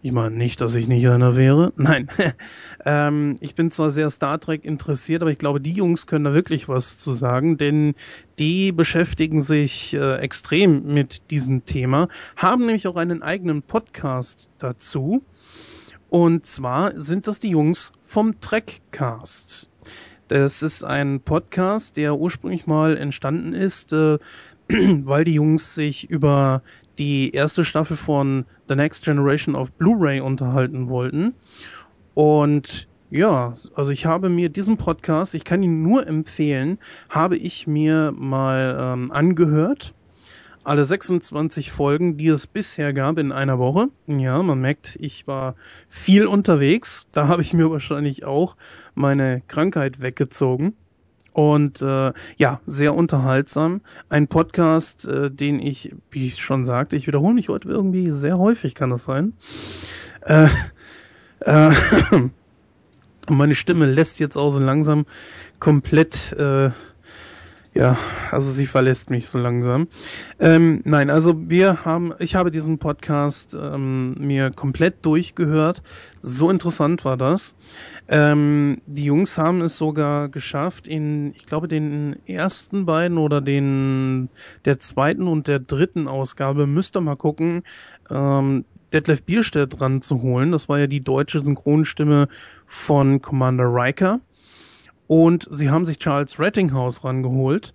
[0.00, 1.72] Ich meine nicht, dass ich nicht einer wäre.
[1.76, 2.08] Nein.
[2.84, 6.34] ähm, ich bin zwar sehr Star Trek interessiert, aber ich glaube, die Jungs können da
[6.34, 7.94] wirklich was zu sagen, denn
[8.38, 15.22] die beschäftigen sich äh, extrem mit diesem Thema, haben nämlich auch einen eigenen Podcast dazu.
[16.10, 19.68] Und zwar sind das die Jungs vom Trekcast.
[20.28, 24.18] Es ist ein Podcast, der ursprünglich mal entstanden ist, äh,
[24.68, 26.62] weil die Jungs sich über
[26.98, 31.34] die erste Staffel von The Next Generation of Blu-ray unterhalten wollten.
[32.14, 36.78] Und ja, also ich habe mir diesen Podcast, ich kann ihn nur empfehlen,
[37.10, 39.94] habe ich mir mal ähm, angehört
[40.64, 43.88] alle 26 Folgen, die es bisher gab in einer Woche.
[44.06, 45.54] Ja, man merkt, ich war
[45.88, 47.06] viel unterwegs.
[47.12, 48.56] Da habe ich mir wahrscheinlich auch
[48.94, 50.74] meine Krankheit weggezogen.
[51.32, 53.80] Und äh, ja, sehr unterhaltsam.
[54.08, 58.38] Ein Podcast, äh, den ich, wie ich schon sagte, ich wiederhole mich heute irgendwie sehr
[58.38, 59.32] häufig, kann das sein.
[60.20, 60.48] Äh,
[61.40, 61.72] äh,
[63.28, 65.06] meine Stimme lässt jetzt auch so langsam
[65.58, 66.70] komplett äh,
[67.74, 67.98] ja,
[68.30, 69.88] also sie verlässt mich so langsam.
[70.38, 75.82] Ähm, nein, also wir haben, ich habe diesen Podcast ähm, mir komplett durchgehört.
[76.20, 77.56] So interessant war das.
[78.06, 84.28] Ähm, die Jungs haben es sogar geschafft, in, ich glaube, den ersten beiden oder den
[84.64, 87.64] der zweiten und der dritten Ausgabe, müsst ihr mal gucken,
[88.08, 90.52] ähm, Detlef Bierstedt ranzuholen.
[90.52, 92.28] Das war ja die deutsche Synchronstimme
[92.66, 94.20] von Commander Riker.
[95.06, 97.74] Und sie haben sich Charles Rettinghaus rangeholt,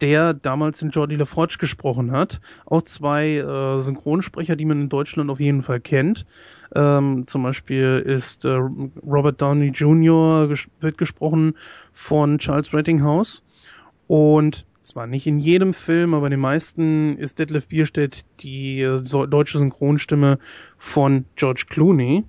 [0.00, 2.40] der damals den Jordi LaForge gesprochen hat.
[2.66, 6.26] Auch zwei äh, Synchronsprecher, die man in Deutschland auf jeden Fall kennt.
[6.74, 10.48] Ähm, zum Beispiel ist äh, Robert Downey Jr.
[10.48, 11.54] Ges wird gesprochen
[11.92, 13.42] von Charles Rettinghaus.
[14.06, 19.02] Und zwar nicht in jedem Film, aber in den meisten ist Detlef Bierstedt die äh,
[19.02, 20.38] deutsche Synchronstimme
[20.76, 22.24] von George Clooney.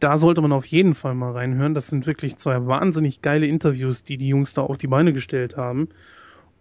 [0.00, 1.74] Da sollte man auf jeden Fall mal reinhören.
[1.74, 5.56] Das sind wirklich zwei wahnsinnig geile Interviews, die die Jungs da auf die Beine gestellt
[5.56, 5.88] haben.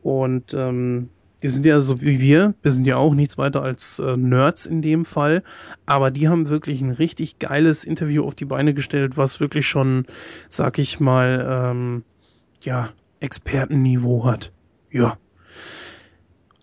[0.02, 1.10] Und ähm,
[1.44, 4.66] die sind ja so wie wir, wir sind ja auch nichts weiter als äh, Nerds
[4.66, 5.44] in dem Fall,
[5.86, 10.08] aber die haben wirklich ein richtig geiles Interview auf die Beine gestellt, was wirklich schon,
[10.50, 12.04] sag ich mal, ähm,
[12.62, 14.52] ja, Expertenniveau hat.
[14.92, 15.20] Ja.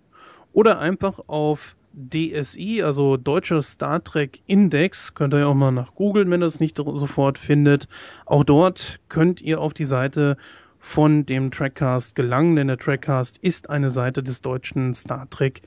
[0.53, 6.31] oder einfach auf DSI, also Deutscher Star Trek Index, könnt ihr auch mal nach googeln,
[6.31, 7.87] wenn ihr es nicht sofort findet.
[8.25, 10.37] Auch dort könnt ihr auf die Seite
[10.79, 15.61] von dem Trackcast gelangen, denn der Trackcast ist eine Seite des deutschen Star Trek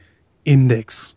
[0.44, 1.16] Index.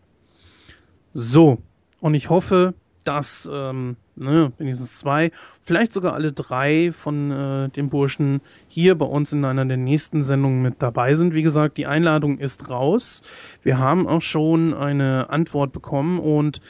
[1.12, 1.58] So,
[2.00, 2.74] und ich hoffe,
[3.10, 5.32] dass ähm, ne, wenigstens zwei,
[5.62, 10.22] vielleicht sogar alle drei von äh, den Burschen hier bei uns in einer der nächsten
[10.22, 11.34] Sendungen mit dabei sind.
[11.34, 13.22] Wie gesagt, die Einladung ist raus.
[13.62, 16.60] Wir haben auch schon eine Antwort bekommen und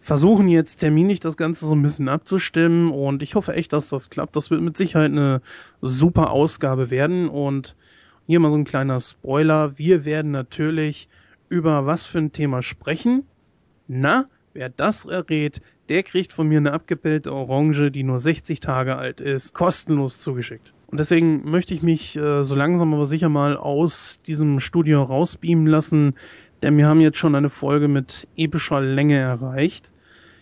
[0.00, 4.10] versuchen jetzt terminlich das Ganze so ein bisschen abzustimmen und ich hoffe echt, dass das
[4.10, 4.36] klappt.
[4.36, 5.40] Das wird mit Sicherheit eine
[5.80, 7.74] super Ausgabe werden und
[8.26, 9.78] hier mal so ein kleiner Spoiler.
[9.78, 11.08] Wir werden natürlich
[11.48, 13.24] über was für ein Thema sprechen.
[13.88, 18.96] Na, wer das errät, der kriegt von mir eine abgepellte Orange, die nur 60 Tage
[18.96, 20.72] alt ist, kostenlos zugeschickt.
[20.88, 25.66] Und deswegen möchte ich mich äh, so langsam aber sicher mal aus diesem Studio rausbeamen
[25.66, 26.14] lassen,
[26.62, 29.92] denn wir haben jetzt schon eine Folge mit epischer Länge erreicht.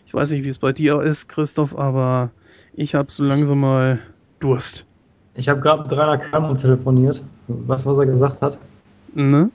[0.06, 2.30] Ich weiß nicht, wie es bei dir ist, Christoph, aber
[2.74, 3.98] ich habe so langsam mal
[4.38, 4.86] Durst.
[5.34, 7.22] Ich habe gerade mit Rainer Kalmund telefoniert.
[7.48, 8.58] Was, was er gesagt hat?
[9.14, 9.50] Ne?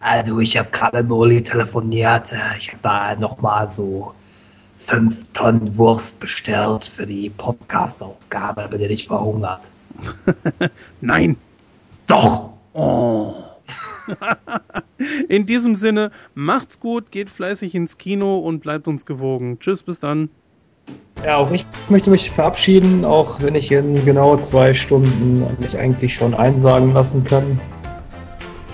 [0.00, 2.34] Also ich habe gerade mit Uli telefoniert.
[2.58, 4.14] Ich habe da nochmal so
[4.86, 9.60] fünf Tonnen Wurst bestellt für die Podcast-Ausgabe, damit ihr nicht verhungert.
[11.00, 11.36] Nein!
[12.06, 12.50] Doch!
[12.74, 13.34] Oh.
[15.28, 19.58] In diesem Sinne, macht's gut, geht fleißig ins Kino und bleibt uns gewogen.
[19.58, 20.28] Tschüss, bis dann.
[21.24, 26.14] Ja, auch ich möchte mich verabschieden, auch wenn ich in genau zwei Stunden mich eigentlich
[26.14, 27.58] schon einsagen lassen kann.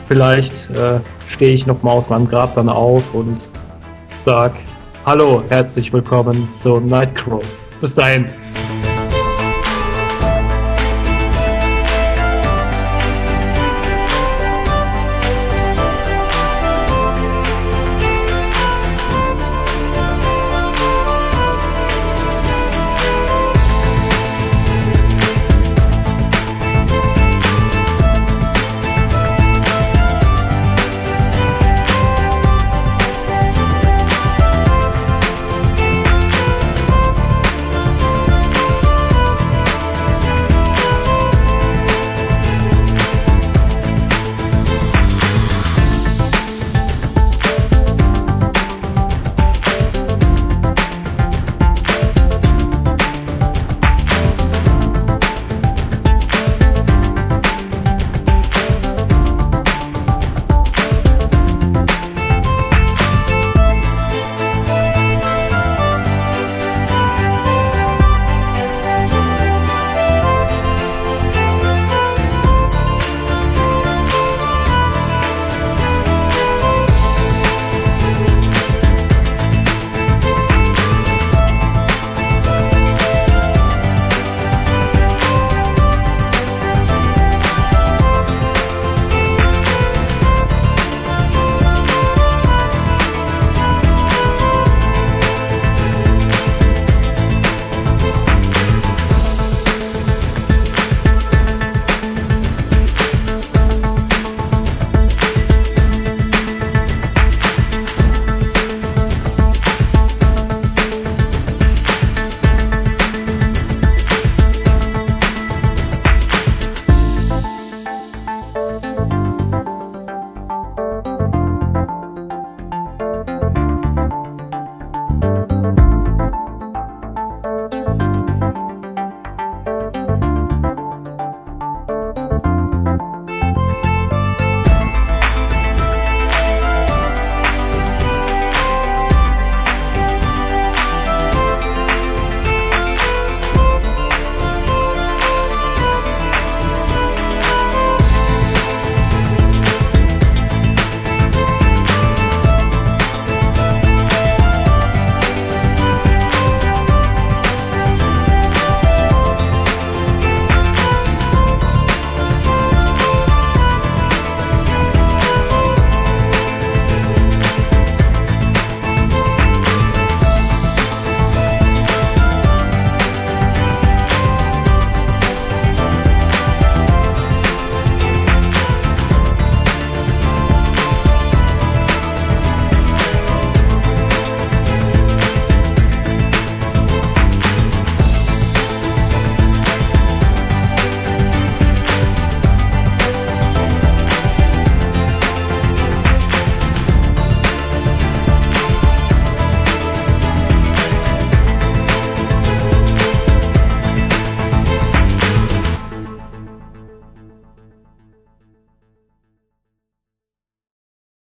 [0.08, 0.98] Vielleicht äh,
[1.28, 3.48] stehe ich nochmal aus meinem Grab dann auf und
[4.18, 4.54] sag
[5.06, 7.42] Hallo, herzlich willkommen zu Nightcrow.
[7.80, 8.28] Bis dahin.